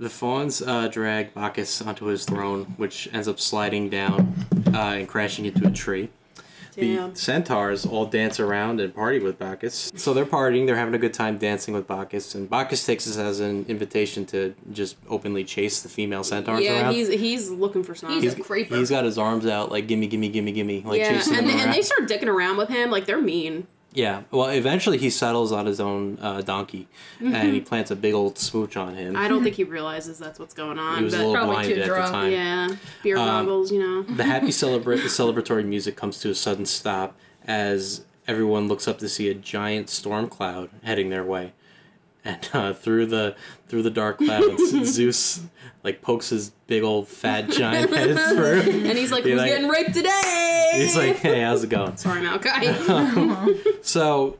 The 0.00 0.10
fawns 0.10 0.60
uh, 0.60 0.88
drag 0.88 1.34
Bacchus 1.34 1.80
onto 1.80 2.06
his 2.06 2.24
throne, 2.24 2.74
which 2.78 3.08
ends 3.12 3.28
up 3.28 3.38
sliding 3.38 3.90
down 3.90 4.34
uh, 4.74 4.78
and 4.98 5.08
crashing 5.08 5.44
into 5.44 5.66
a 5.68 5.70
tree. 5.70 6.10
Damn. 6.76 7.12
The 7.12 7.18
centaurs 7.18 7.86
all 7.86 8.06
dance 8.06 8.40
around 8.40 8.80
and 8.80 8.94
party 8.94 9.18
with 9.18 9.38
Bacchus. 9.38 9.92
So 9.96 10.12
they're 10.14 10.24
partying, 10.26 10.66
they're 10.66 10.76
having 10.76 10.94
a 10.94 10.98
good 10.98 11.14
time 11.14 11.38
dancing 11.38 11.74
with 11.74 11.86
Bacchus, 11.86 12.34
and 12.34 12.48
Bacchus 12.48 12.84
takes 12.84 13.04
this 13.04 13.16
as 13.16 13.40
an 13.40 13.64
invitation 13.68 14.24
to 14.26 14.54
just 14.72 14.96
openly 15.08 15.44
chase 15.44 15.82
the 15.82 15.88
female 15.88 16.24
centaurs 16.24 16.60
Yeah, 16.62 16.82
around. 16.82 16.94
he's 16.94 17.08
he's 17.08 17.50
looking 17.50 17.82
for 17.82 17.94
some. 17.94 18.10
He's 18.20 18.34
a 18.34 18.40
creeper. 18.42 18.76
he's 18.76 18.90
got 18.90 19.04
his 19.04 19.18
arms 19.18 19.46
out 19.46 19.70
like 19.70 19.86
gimme, 19.86 20.06
gimme, 20.06 20.28
gimme, 20.28 20.52
gimme, 20.52 20.80
like 20.82 20.98
yeah, 21.00 21.12
chasing 21.12 21.36
and 21.36 21.48
them 21.48 21.56
they, 21.56 21.62
and 21.64 21.72
they 21.72 21.82
start 21.82 22.08
dicking 22.08 22.28
around 22.28 22.56
with 22.56 22.68
him 22.68 22.90
like 22.90 23.06
they're 23.06 23.20
mean. 23.20 23.66
Yeah, 23.94 24.22
well, 24.32 24.48
eventually 24.48 24.98
he 24.98 25.08
settles 25.08 25.52
on 25.52 25.66
his 25.66 25.78
own 25.80 26.18
uh, 26.20 26.40
donkey, 26.42 26.88
and 27.20 27.54
he 27.54 27.60
plants 27.60 27.92
a 27.92 27.96
big 27.96 28.12
old 28.12 28.38
smooch 28.38 28.76
on 28.76 28.96
him. 28.96 29.14
Mm-hmm. 29.14 29.22
I 29.22 29.28
don't 29.28 29.44
think 29.44 29.54
he 29.54 29.62
realizes 29.62 30.18
that's 30.18 30.38
what's 30.40 30.52
going 30.52 30.80
on. 30.80 30.98
he 30.98 31.04
was 31.04 31.14
a 31.14 31.18
but 31.18 31.26
little 31.26 31.34
probably 31.34 31.54
blinded 31.54 31.74
too 31.76 31.80
at 31.82 31.84
the 31.88 31.94
drunk. 31.94 32.10
time. 32.12 32.32
yeah, 32.32 32.68
beer 33.04 33.16
Um, 33.16 33.26
goggles, 33.26 33.70
you 33.70 33.78
know. 33.78 34.02
The 34.02 34.24
happy 34.24 34.46
celebra- 34.48 34.96
the 35.00 35.08
celebratory 35.08 35.64
music 35.64 35.94
comes 35.96 36.18
to 36.20 36.30
a 36.30 36.34
sudden 36.34 36.66
stop 36.66 37.16
as 37.46 38.04
everyone 38.26 38.66
looks 38.66 38.88
up 38.88 38.98
to 38.98 39.08
see 39.08 39.28
a 39.28 39.34
giant 39.34 39.88
storm 39.88 40.28
cloud 40.28 40.70
heading 40.82 41.10
their 41.10 41.22
way, 41.24 41.52
and 42.24 42.48
uh, 42.52 42.72
through 42.72 43.06
the 43.06 43.36
through 43.68 43.82
the 43.82 43.90
dark 43.90 44.18
clouds, 44.18 44.70
Zeus 44.84 45.42
like 45.82 46.00
pokes 46.02 46.30
his 46.30 46.50
big 46.66 46.82
old 46.82 47.08
fat 47.08 47.50
giant 47.50 47.90
head 47.94 48.16
through, 48.34 48.60
And 48.88 48.96
he's 48.98 49.12
like, 49.12 49.24
He's 49.24 49.32
"Who's 49.32 49.40
like- 49.42 49.50
getting 49.50 49.68
raped 49.68 49.94
today?" 49.94 50.70
He's 50.76 50.96
like, 50.96 51.16
"Hey, 51.16 51.40
how's 51.42 51.62
it 51.64 51.70
going?" 51.70 51.96
"Sorry, 51.96 52.20
Malachi." 52.22 52.68
So, 53.82 54.38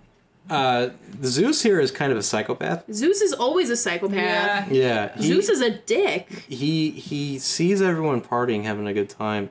uh, 0.50 0.88
Zeus 1.22 1.62
here 1.62 1.78
is 1.80 1.90
kind 1.90 2.10
of 2.12 2.18
a 2.18 2.22
psychopath. 2.22 2.84
Zeus 2.92 3.20
is 3.20 3.32
always 3.32 3.70
a 3.70 3.76
psychopath. 3.76 4.16
Yeah. 4.16 4.66
Yeah, 4.70 5.16
he, 5.16 5.22
Zeus 5.28 5.48
is 5.48 5.60
a 5.60 5.70
dick. 5.70 6.28
he 6.48 6.90
he 6.90 7.38
sees 7.38 7.80
everyone 7.82 8.20
partying, 8.22 8.64
having 8.64 8.86
a 8.86 8.92
good 8.94 9.08
time, 9.10 9.50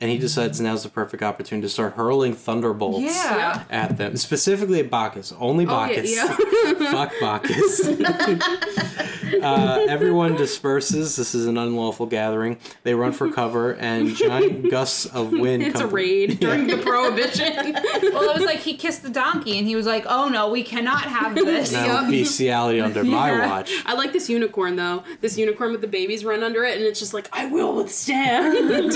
and 0.00 0.10
he 0.10 0.18
decides 0.18 0.60
now's 0.60 0.82
the 0.82 0.88
perfect 0.90 1.22
opportunity 1.22 1.66
to 1.66 1.72
start 1.72 1.94
hurling 1.94 2.34
thunderbolts 2.34 3.00
Yeah. 3.00 3.64
at 3.70 3.96
them, 3.96 4.16
specifically 4.16 4.80
at 4.80 4.90
Bacchus. 4.90 5.32
Only 5.38 5.66
Oh, 5.66 5.70
yeah, 5.70 5.86
Bacchus. 5.86 6.14
yeah. 6.16 6.36
Fuck 6.92 7.12
Bacchus. 7.20 7.88
uh, 9.42 9.86
everyone 9.88 10.34
disperses. 10.36 11.16
This 11.16 11.34
is 11.34 11.46
an 11.46 11.56
unlawful 11.56 12.06
gathering. 12.06 12.58
They 12.82 12.94
run 12.94 13.12
for 13.12 13.30
cover, 13.30 13.72
and 13.74 14.14
giant 14.14 14.70
gusts 14.70 15.06
of 15.06 15.32
wind. 15.32 15.62
It's 15.62 15.80
a 15.80 15.84
come 15.84 15.94
raid 15.94 16.40
during 16.40 16.66
the 16.66 16.76
prohibition. 16.84 17.54
Well, 18.12 18.30
it 18.30 18.34
was 18.36 18.44
like 18.44 18.58
he 18.60 18.76
kissed 18.76 19.02
the 19.02 19.10
donkey, 19.10 19.58
and 19.58 19.66
he 19.66 19.76
was 19.76 19.86
like, 19.86 20.04
"Oh 20.08 20.28
no, 20.28 20.50
we 20.50 20.62
cannot 20.62 21.02
have 21.02 21.34
this." 21.34 21.72
Now 21.72 21.86
Yup. 22.02 22.10
bestiality 22.10 22.80
under 22.80 23.02
my 23.04 23.46
watch. 23.46 23.72
I 23.86 23.94
like 23.94 24.12
this 24.12 24.28
unicorn 24.28 24.76
though. 24.76 25.02
This 25.20 25.36
unicorn 25.38 25.72
with 25.72 25.80
the 25.80 25.88
babies 25.88 26.24
run 26.24 26.42
under 26.42 26.64
it, 26.64 26.76
and 26.76 26.84
it's 26.84 27.00
just 27.00 27.14
like 27.14 27.28
I 27.32 27.46
will 27.46 27.74
withstand. 27.74 28.92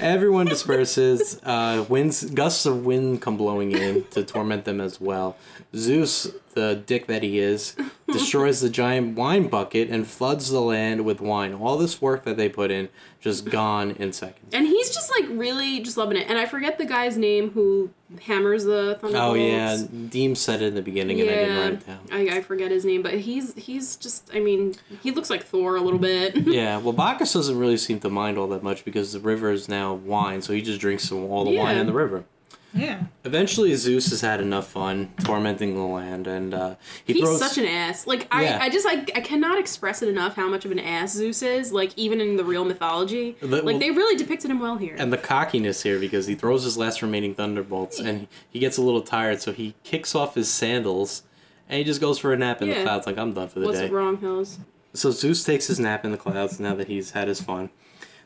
Everyone 0.00 0.46
disperses. 0.46 1.40
Uh, 1.42 1.84
winds, 1.88 2.24
gusts 2.30 2.66
of 2.66 2.86
wind 2.86 3.20
come 3.20 3.36
blowing 3.36 3.72
in 3.72 4.04
to 4.10 4.22
torment 4.22 4.64
them 4.64 4.80
as 4.80 5.00
well. 5.00 5.36
Zeus, 5.74 6.30
the 6.54 6.76
dick 6.86 7.08
that 7.08 7.24
he 7.24 7.40
is, 7.40 7.74
destroys 8.06 8.60
the 8.60 8.70
giant 8.70 9.16
wine 9.16 9.48
bucket 9.48 9.90
and 9.90 10.06
floods 10.06 10.50
the 10.50 10.60
land 10.60 11.04
with 11.04 11.20
wine. 11.20 11.52
All 11.54 11.76
this 11.76 12.00
work 12.00 12.24
that 12.24 12.36
they 12.36 12.48
put 12.48 12.70
in, 12.70 12.88
just 13.28 13.44
gone 13.50 13.90
in 13.92 14.12
seconds. 14.12 14.54
and 14.54 14.66
he's 14.66 14.90
just 14.94 15.10
like 15.20 15.28
really 15.38 15.80
just 15.80 15.96
loving 15.96 16.16
it. 16.16 16.28
And 16.28 16.38
I 16.38 16.46
forget 16.46 16.78
the 16.78 16.84
guy's 16.86 17.16
name 17.16 17.50
who 17.50 17.90
hammers 18.22 18.64
the 18.64 18.96
thunderbolts. 19.00 19.14
Oh 19.16 19.34
yeah, 19.34 19.76
Deem 20.08 20.34
said 20.34 20.62
it 20.62 20.66
in 20.66 20.74
the 20.74 20.82
beginning, 20.82 21.20
and 21.20 21.28
I 21.30 21.34
didn't 21.34 21.56
write 21.58 21.72
it 21.74 21.86
down. 21.86 22.00
I, 22.10 22.36
I 22.38 22.42
forget 22.42 22.70
his 22.70 22.84
name, 22.84 23.02
but 23.02 23.14
he's 23.14 23.54
he's 23.54 23.96
just 23.96 24.30
I 24.34 24.40
mean 24.40 24.74
he 25.02 25.10
looks 25.10 25.28
like 25.30 25.44
Thor 25.44 25.76
a 25.76 25.80
little 25.80 25.98
bit. 25.98 26.36
Yeah, 26.48 26.78
well, 26.78 26.92
Bacchus 26.94 27.32
doesn't 27.34 27.58
really 27.58 27.76
seem 27.76 28.00
to 28.00 28.08
mind 28.08 28.38
all 28.38 28.48
that 28.48 28.62
much 28.62 28.84
because 28.84 29.12
the 29.12 29.20
river 29.20 29.50
is 29.52 29.68
now 29.68 29.94
wine, 29.94 30.40
so 30.42 30.52
he 30.54 30.62
just 30.62 30.80
drinks 30.80 31.12
all 31.12 31.44
the 31.44 31.56
wine 31.56 31.76
in 31.76 31.86
the 31.86 31.92
river. 31.92 32.24
Yeah. 32.74 33.04
Eventually, 33.24 33.74
Zeus 33.76 34.10
has 34.10 34.20
had 34.20 34.40
enough 34.40 34.68
fun 34.68 35.10
tormenting 35.24 35.74
the 35.74 35.80
land, 35.80 36.26
and 36.26 36.52
uh, 36.52 36.74
he 37.04 37.14
He's 37.14 37.22
throws. 37.22 37.38
such 37.38 37.56
an 37.58 37.64
ass. 37.64 38.06
Like 38.06 38.28
Yeah. 38.32 38.58
I, 38.60 38.66
I 38.66 38.68
just 38.68 38.84
like 38.84 39.10
I 39.16 39.20
cannot 39.20 39.58
express 39.58 40.02
it 40.02 40.08
enough 40.08 40.36
how 40.36 40.48
much 40.48 40.64
of 40.64 40.70
an 40.70 40.78
ass 40.78 41.12
Zeus 41.14 41.42
is. 41.42 41.72
Like 41.72 41.92
even 41.96 42.20
in 42.20 42.36
the 42.36 42.44
real 42.44 42.64
mythology, 42.64 43.36
The- 43.40 43.62
like 43.62 43.78
they 43.80 43.90
really 43.90 44.16
depicted 44.16 44.50
him 44.50 44.60
well 44.60 44.76
here. 44.76 44.94
and 44.98 45.12
the 45.12 45.16
cockiness 45.18 45.82
here 45.82 45.98
because 45.98 46.26
he 46.26 46.34
throws 46.34 46.62
his 46.64 46.76
last 46.76 47.00
remaining 47.02 47.34
thunderbolts 47.34 47.98
and 47.98 48.20
he, 48.20 48.28
he 48.50 48.58
gets 48.58 48.76
a 48.76 48.82
little 48.82 49.02
tired, 49.02 49.40
so 49.40 49.52
he 49.52 49.74
kicks 49.82 50.14
off 50.14 50.34
his 50.34 50.50
sandals 50.50 51.22
and 51.70 51.78
he 51.78 51.84
just 51.84 52.00
goes 52.00 52.18
for 52.18 52.32
a 52.32 52.36
nap 52.36 52.60
in 52.62 52.68
the 52.68 52.82
clouds. 52.82 53.06
Like 53.06 53.16
I'm 53.18 53.32
done 53.32 53.48
for 53.48 53.60
the 53.60 53.66
What's 53.66 53.78
day. 53.80 53.88
wrong, 53.88 54.18
Hills? 54.18 54.58
So 54.94 55.10
Zeus 55.10 55.42
takes 55.44 55.66
his 55.68 55.78
nap 55.80 56.04
in 56.04 56.10
the 56.12 56.16
clouds 56.18 56.60
now 56.60 56.74
that 56.74 56.88
he's 56.88 57.12
had 57.12 57.28
his 57.28 57.40
fun. 57.40 57.70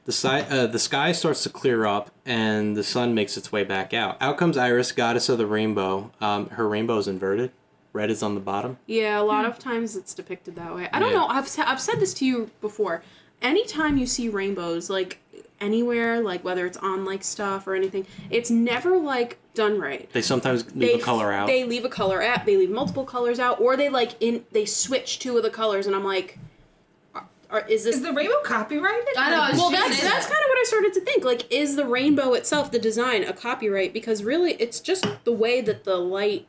The, 0.04 0.12
si- 0.12 0.28
uh, 0.28 0.66
the 0.66 0.78
sky 0.80 1.12
starts 1.12 1.44
to 1.44 1.48
clear 1.48 1.86
up 1.86 2.10
and 2.26 2.76
the 2.76 2.82
sun 2.82 3.14
makes 3.14 3.36
its 3.36 3.52
way 3.52 3.62
back 3.62 3.94
out. 3.94 4.16
Out 4.20 4.36
comes 4.36 4.56
Iris, 4.56 4.90
goddess 4.92 5.28
of 5.28 5.38
the 5.38 5.46
rainbow. 5.46 6.10
Um, 6.20 6.48
her 6.50 6.68
rainbow 6.68 6.98
is 6.98 7.06
inverted. 7.06 7.52
Red 7.92 8.10
is 8.10 8.22
on 8.22 8.34
the 8.34 8.40
bottom. 8.40 8.78
Yeah, 8.86 9.20
a 9.20 9.22
lot 9.22 9.44
of 9.44 9.58
times 9.58 9.94
it's 9.96 10.12
depicted 10.14 10.56
that 10.56 10.74
way. 10.74 10.88
I 10.92 10.98
don't 10.98 11.12
Yeah. 11.12 11.18
know. 11.18 11.26
I've 11.28 11.46
sa- 11.46 11.64
I've 11.66 11.80
said 11.80 12.00
this 12.00 12.14
to 12.14 12.24
you 12.24 12.50
before. 12.60 13.02
Anytime 13.42 13.96
you 13.96 14.06
see 14.06 14.28
rainbows, 14.28 14.88
like 14.90 15.18
anywhere, 15.60 16.20
like 16.20 16.42
whether 16.42 16.66
it's 16.66 16.78
on 16.78 17.04
like 17.04 17.22
stuff 17.22 17.66
or 17.66 17.74
anything, 17.74 18.06
it's 18.30 18.50
never 18.50 18.96
like 18.98 19.38
done 19.54 19.78
right. 19.78 20.08
They 20.12 20.22
sometimes 20.22 20.64
leave 20.74 21.00
a 21.00 21.02
color 21.02 21.32
out. 21.32 21.46
They 21.46 21.64
leave 21.64 21.84
a 21.84 21.88
color 21.88 22.22
out. 22.22 22.46
They 22.46 22.56
leave 22.56 22.70
multiple 22.70 23.04
colors 23.04 23.38
out, 23.38 23.60
or 23.60 23.76
they 23.76 23.88
like 23.88 24.12
in 24.20 24.44
they 24.52 24.64
switch 24.64 25.18
two 25.18 25.36
of 25.36 25.42
the 25.42 25.50
colors, 25.50 25.86
and 25.86 25.94
I'm 25.94 26.04
like, 26.04 26.38
are, 27.52 27.60
are, 27.60 27.66
is 27.68 27.84
this 27.84 27.96
Is 27.96 28.02
the 28.02 28.12
rainbow 28.12 28.40
copyrighted? 28.44 29.14
I 29.16 29.30
know, 29.30 29.58
well, 29.58 29.70
just- 29.70 29.88
that's 29.90 30.02
that's 30.02 30.26
kind 30.26 30.38
of 30.42 30.48
what 30.48 30.58
I 30.58 30.64
started 30.66 30.92
to 30.94 31.00
think. 31.02 31.24
Like, 31.24 31.52
is 31.52 31.76
the 31.76 31.84
rainbow 31.86 32.32
itself, 32.34 32.70
the 32.70 32.78
design, 32.78 33.24
a 33.24 33.32
copyright? 33.32 33.92
Because 33.92 34.24
really, 34.24 34.52
it's 34.54 34.80
just 34.80 35.06
the 35.24 35.32
way 35.32 35.60
that 35.60 35.84
the 35.84 35.96
light 35.96 36.46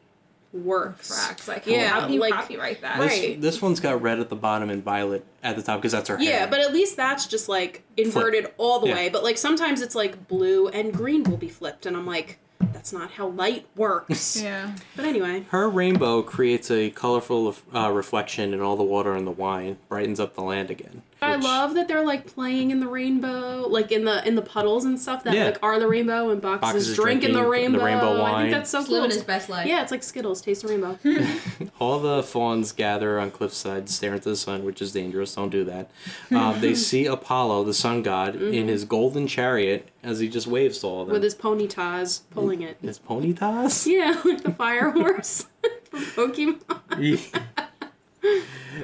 works. 0.52 1.08
Tracks. 1.08 1.48
Like, 1.48 1.66
Yeah, 1.66 1.88
how 1.88 2.02
can 2.02 2.14
you 2.14 2.20
like- 2.20 2.34
copyright 2.34 2.82
that? 2.82 3.00
Right. 3.00 3.40
This, 3.42 3.56
this 3.56 3.62
one's 3.62 3.80
got 3.80 4.02
red 4.02 4.20
at 4.20 4.30
the 4.30 4.36
bottom 4.36 4.70
and 4.70 4.84
violet 4.84 5.26
at 5.42 5.56
the 5.56 5.64
top 5.64 5.80
because 5.82 5.92
that's 5.92 6.08
her 6.10 6.18
hair. 6.18 6.28
Yeah, 6.30 6.46
but 6.46 6.60
at 6.60 6.72
least 6.72 6.96
that's 6.96 7.26
just 7.28 7.50
like 7.50 7.84
inverted 7.98 8.48
all 8.58 8.80
the 8.80 8.88
Yeah. 8.88 8.96
way. 8.96 9.10
But 9.10 9.24
like 9.24 9.38
sometimes 9.38 9.82
it's 9.82 9.96
like 9.96 10.28
blue 10.28 10.68
and 10.68 10.94
green 10.94 11.24
will 11.24 11.38
be 11.38 11.50
flipped, 11.50 11.86
and 11.86 11.98
I'm 11.98 12.06
like, 12.06 12.38
that's 12.72 12.94
not 12.94 13.12
how 13.12 13.28
light 13.28 13.66
works. 13.76 14.42
Yeah. 14.44 14.76
But 14.96 15.06
anyway, 15.06 15.46
Her 15.50 15.70
rainbow 15.70 16.22
creates 16.22 16.70
a 16.70 16.90
colorful 16.90 17.56
uh, 17.74 17.92
reflection 17.92 18.54
in 18.54 18.62
all 18.62 18.76
the 18.76 18.84
water 18.84 19.16
and 19.16 19.26
the 19.26 19.32
wine, 19.32 19.78
brightens 19.90 20.20
up 20.20 20.36
the 20.36 20.42
land 20.42 20.70
again. 20.70 21.02
I 21.24 21.36
which- 21.36 21.44
love 21.46 21.74
that 21.76 21.88
they're 21.88 22.06
like 22.06 22.28
playing 22.28 22.72
in 22.72 22.80
the 22.80 22.88
rainbow, 22.88 23.66
like 23.70 23.92
in 23.92 24.06
the 24.06 24.26
in 24.28 24.36
the 24.36 24.42
puddles 24.42 24.86
and 24.86 25.00
stuff 25.00 25.24
that 25.24 25.34
Yeah. 25.34 25.46
like 25.46 25.60
are 25.64 25.80
the 25.80 25.88
rainbow, 25.88 26.30
and 26.30 26.42
Box, 26.42 26.62
Box 26.62 26.76
is 26.76 26.90
is 26.90 26.96
drinking, 26.96 27.34
the 27.34 27.42
drinking 27.42 27.74
the 27.74 27.80
rainbow. 27.84 28.08
rainbow 28.12 28.24
I 28.24 28.42
think 28.44 28.54
that's 28.54 28.70
so 28.70 28.80
He's 28.80 28.88
cool. 28.88 28.96
living 29.02 29.12
his 29.12 29.24
best 29.24 29.50
life. 29.50 29.68
Yeah, 29.68 29.82
it's 29.82 29.92
like 29.92 30.04
Skittles, 30.04 30.42
taste 30.42 30.62
the 30.64 30.68
rainbow. 30.70 30.98
All 31.80 32.00
the 32.00 32.22
fawns 32.24 32.72
gather 32.72 33.20
on 33.20 33.32
cliffside, 33.32 33.90
stare 33.90 34.14
into 34.16 34.30
the 34.30 34.36
sun, 34.36 34.64
which 34.66 34.82
is 34.82 34.92
dangerous. 34.92 35.36
Don't 35.36 35.50
do 35.50 35.64
that. 35.66 35.90
Um, 36.32 36.60
they 36.62 36.76
see 36.90 37.06
Apollo, 37.06 37.64
the 37.66 37.74
sun 37.74 38.02
god, 38.04 38.36
in 38.36 38.68
his 38.68 38.86
golden 38.86 39.28
chariot 39.28 39.90
as 40.04 40.20
he 40.20 40.28
just 40.28 40.48
waves 40.48 40.80
to 40.80 40.88
all 40.88 41.02
of 41.02 41.08
them. 41.08 41.14
With 41.14 41.24
his 41.24 41.36
ponytas 41.36 42.22
pulling 42.32 42.62
it. 42.62 42.78
his 42.82 43.00
ponytas? 43.00 43.86
Yeah, 43.88 44.20
like 44.26 44.44
the 44.44 44.52
fire 44.52 44.90
horse 44.92 45.48
from 45.90 46.02
Pokemon. 46.02 47.20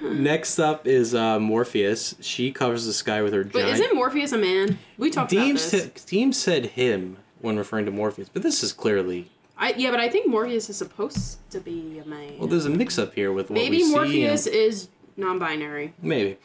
Next 0.01 0.59
up 0.59 0.85
is 0.87 1.15
uh, 1.15 1.39
Morpheus. 1.39 2.15
She 2.19 2.51
covers 2.51 2.85
the 2.85 2.93
sky 2.93 3.21
with 3.21 3.33
her 3.33 3.43
giant 3.43 3.53
But 3.53 3.65
isn't 3.69 3.95
Morpheus 3.95 4.31
a 4.31 4.37
man? 4.37 4.77
We 4.97 5.09
talked 5.09 5.31
Deem, 5.31 5.41
about 5.41 5.53
this. 5.53 5.69
said, 5.69 6.01
Deem 6.05 6.33
said 6.33 6.65
him 6.67 7.17
when 7.41 7.57
referring 7.57 7.85
to 7.85 7.91
Morpheus, 7.91 8.29
but 8.29 8.43
this 8.43 8.63
is 8.63 8.73
clearly. 8.73 9.29
I, 9.57 9.73
yeah, 9.77 9.91
but 9.91 9.99
I 9.99 10.09
think 10.09 10.27
Morpheus 10.27 10.69
is 10.69 10.77
supposed 10.77 11.37
to 11.51 11.59
be 11.59 11.99
a 11.99 12.05
man. 12.05 12.37
Well, 12.37 12.47
there's 12.47 12.65
a 12.65 12.69
mix-up 12.69 13.13
here 13.13 13.31
with 13.33 13.49
what 13.49 13.55
Maybe 13.55 13.77
we 13.77 13.83
see 13.83 13.91
Morpheus 13.91 14.45
and- 14.45 14.55
is 14.55 14.89
non-binary. 15.17 15.93
Maybe. 16.01 16.37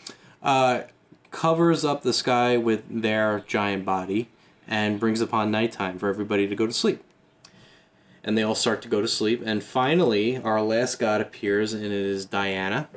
Uh, 0.43 0.83
covers 1.31 1.85
up 1.85 2.03
the 2.03 2.12
sky 2.12 2.57
with 2.57 2.83
their 2.89 3.41
giant 3.47 3.85
body 3.85 4.29
and 4.66 4.99
brings 4.99 5.21
upon 5.21 5.51
nighttime 5.51 5.99
for 5.99 6.09
everybody 6.09 6.47
to 6.49 6.55
go 6.57 6.66
to 6.66 6.73
sleep. 6.73 7.03
And 8.25 8.39
they 8.39 8.43
all 8.43 8.55
start 8.55 8.81
to 8.83 8.89
go 8.89 9.01
to 9.03 9.09
sleep. 9.09 9.43
And 9.45 9.63
finally, 9.63 10.39
our 10.39 10.63
last 10.63 10.99
god 10.99 11.21
appears, 11.21 11.75
and 11.75 11.85
it 11.85 11.93
is 11.93 12.25
Diana. 12.25 12.89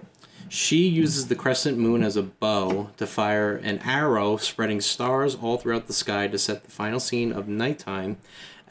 She 0.50 0.88
uses 0.88 1.28
the 1.28 1.36
crescent 1.36 1.78
moon 1.78 2.02
as 2.02 2.16
a 2.16 2.24
bow 2.24 2.92
to 2.96 3.06
fire 3.06 3.58
an 3.58 3.80
arrow, 3.80 4.38
spreading 4.38 4.80
stars 4.80 5.36
all 5.36 5.58
throughout 5.58 5.88
the 5.88 5.94
sky 5.94 6.28
to 6.30 6.38
set 6.38 6.64
the 6.64 6.72
final 6.72 7.02
scene 7.02 7.34
of 7.34 7.50
nighttime 7.50 8.16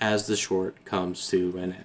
as 0.01 0.27
the 0.27 0.37
short 0.37 0.83
comes 0.87 1.29
to 1.29 1.59
an 1.59 1.73
end. 1.75 1.85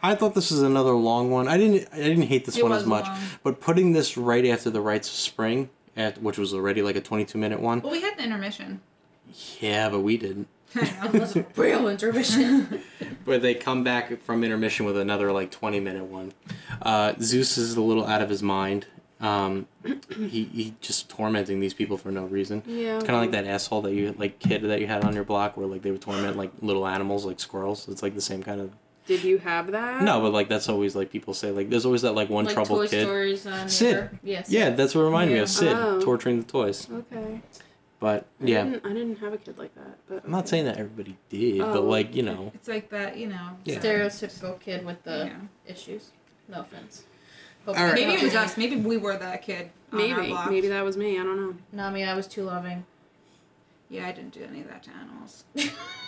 I 0.00 0.14
thought 0.14 0.36
this 0.36 0.52
was 0.52 0.62
another 0.62 0.92
long 0.92 1.32
one. 1.32 1.48
I 1.48 1.56
didn't. 1.58 1.88
I 1.92 1.96
didn't 1.96 2.22
hate 2.28 2.44
this 2.46 2.56
It 2.56 2.62
one 2.62 2.70
as 2.72 2.86
much, 2.86 3.04
long. 3.06 3.18
but 3.42 3.60
putting 3.60 3.92
this 3.92 4.16
right 4.16 4.46
after 4.46 4.70
the 4.70 4.80
rites 4.80 5.08
of 5.08 5.14
spring, 5.14 5.70
at, 5.96 6.22
which 6.22 6.38
was 6.38 6.54
already 6.54 6.82
like 6.82 6.94
a 6.94 7.00
twenty-two 7.00 7.36
minute 7.38 7.58
one. 7.58 7.80
Well, 7.80 7.90
we 7.90 8.00
had 8.00 8.16
the 8.16 8.22
intermission. 8.22 8.80
Yeah, 9.58 9.88
but 9.88 10.02
we 10.02 10.16
didn't. 10.18 10.46
Real 11.56 11.88
intermission. 11.88 12.82
Where 13.24 13.38
they 13.38 13.54
come 13.54 13.82
back 13.84 14.20
from 14.22 14.44
intermission 14.44 14.86
with 14.86 14.96
another 14.96 15.32
like 15.32 15.50
twenty 15.50 15.80
minute 15.80 16.04
one. 16.04 16.32
Uh, 16.82 17.14
Zeus 17.20 17.58
is 17.58 17.76
a 17.76 17.82
little 17.82 18.06
out 18.06 18.22
of 18.22 18.28
his 18.28 18.42
mind. 18.42 18.86
Um, 19.20 19.66
he 20.14 20.44
he 20.44 20.74
just 20.80 21.08
tormenting 21.08 21.58
these 21.60 21.72
people 21.74 21.96
for 21.96 22.10
no 22.10 22.26
reason. 22.26 22.62
Yeah. 22.66 22.96
It's 22.96 23.04
kind 23.04 23.16
of 23.16 23.22
like 23.22 23.30
that 23.32 23.46
asshole 23.46 23.82
that 23.82 23.94
you 23.94 24.14
like 24.18 24.38
kid 24.38 24.62
that 24.62 24.80
you 24.80 24.86
had 24.86 25.04
on 25.04 25.14
your 25.14 25.24
block 25.24 25.56
where 25.56 25.66
like 25.66 25.82
they 25.82 25.90
would 25.90 26.02
torment 26.02 26.36
like 26.36 26.50
little 26.60 26.86
animals 26.86 27.24
like 27.24 27.40
squirrels. 27.40 27.88
It's 27.88 28.02
like 28.02 28.14
the 28.14 28.20
same 28.20 28.42
kind 28.42 28.60
of. 28.60 28.72
Did 29.06 29.22
you 29.24 29.38
have 29.38 29.70
that? 29.72 30.02
No, 30.02 30.20
but 30.20 30.32
like 30.32 30.48
that's 30.48 30.68
always 30.68 30.94
like 30.94 31.10
people 31.10 31.32
say 31.32 31.50
like 31.50 31.70
there's 31.70 31.86
always 31.86 32.02
that 32.02 32.12
like 32.12 32.28
one 32.28 32.44
like 32.44 32.54
troubled 32.54 32.80
Toy 32.80 32.88
kid. 32.88 33.04
Stories 33.06 33.46
on 33.46 33.68
Sid. 33.68 33.94
your- 33.94 34.10
Yes. 34.22 34.50
Yeah, 34.50 34.70
that's 34.70 34.94
what 34.94 35.02
reminded 35.02 35.32
me 35.34 35.38
of 35.40 35.48
Sid 35.48 35.72
Oh. 35.74 36.00
torturing 36.02 36.40
the 36.40 36.46
toys. 36.46 36.86
Okay. 36.92 37.40
But 37.98 38.26
I 38.42 38.44
yeah, 38.46 38.64
Didn't, 38.64 38.84
I 38.86 38.88
didn't 38.92 39.16
have 39.20 39.32
a 39.32 39.38
kid 39.38 39.58
like 39.58 39.74
that. 39.74 39.98
But 40.08 40.24
I'm 40.24 40.30
not 40.30 40.40
okay. 40.40 40.48
saying 40.48 40.64
that 40.66 40.76
everybody 40.76 41.16
did, 41.30 41.58
but 41.60 41.76
Oh, 41.76 41.82
like 41.82 42.14
you 42.14 42.22
know, 42.22 42.52
It's 42.54 42.68
like 42.68 42.90
that, 42.90 43.16
you 43.16 43.26
know. 43.28 43.50
Yeah. 43.64 43.78
Stereotypical 43.78 44.60
kid 44.60 44.84
with 44.84 45.02
the 45.04 45.26
Yeah. 45.32 45.72
issues. 45.72 46.10
No 46.48 46.60
offense. 46.60 47.04
Hope 47.64 47.78
All 47.78 47.84
right. 47.84 47.94
Maybe 47.94 48.12
it 48.12 48.22
was 48.22 48.34
us. 48.34 48.56
Maybe 48.56 48.76
we 48.76 48.96
were 48.96 49.16
that 49.16 49.42
kid. 49.42 49.70
On 49.92 50.00
our 50.00 50.06
Maybe. 50.08 50.28
block. 50.28 50.50
Maybe 50.50 50.68
that 50.68 50.84
was 50.84 50.96
me. 50.96 51.18
I 51.18 51.22
don't 51.22 51.40
know. 51.40 51.56
Nami, 51.72 52.04
I 52.04 52.14
was 52.14 52.26
too 52.26 52.42
loving. 52.44 52.84
Yeah, 53.88 54.06
I 54.06 54.12
didn't 54.12 54.32
do 54.34 54.44
any 54.44 54.60
of 54.60 54.68
that 54.68 54.82
to 54.84 54.90
animals. 54.90 55.44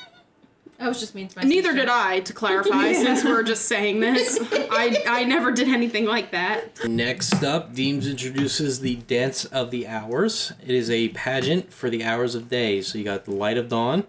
I 0.80 0.86
was 0.86 1.00
just 1.00 1.14
mean 1.14 1.26
to 1.28 1.38
my 1.38 1.42
Neither 1.42 1.70
sister. 1.70 1.80
did 1.80 1.88
I, 1.88 2.20
to 2.20 2.32
clarify, 2.32 2.92
since 2.92 3.24
we're 3.24 3.42
just 3.42 3.64
saying 3.66 3.98
this. 3.98 4.38
I, 4.52 5.02
I 5.08 5.24
never 5.24 5.50
did 5.50 5.68
anything 5.68 6.04
like 6.04 6.30
that. 6.30 6.88
Next 6.88 7.42
up, 7.42 7.74
Deems 7.74 8.06
introduces 8.06 8.80
the 8.80 8.96
Dance 8.96 9.44
of 9.46 9.72
the 9.72 9.88
Hours. 9.88 10.52
It 10.62 10.70
is 10.70 10.88
a 10.88 11.08
pageant 11.08 11.72
for 11.72 11.90
the 11.90 12.04
hours 12.04 12.36
of 12.36 12.48
day. 12.48 12.80
So 12.80 12.96
you 12.96 13.04
got 13.04 13.24
the 13.24 13.32
light 13.32 13.58
of 13.58 13.68
dawn, 13.68 14.04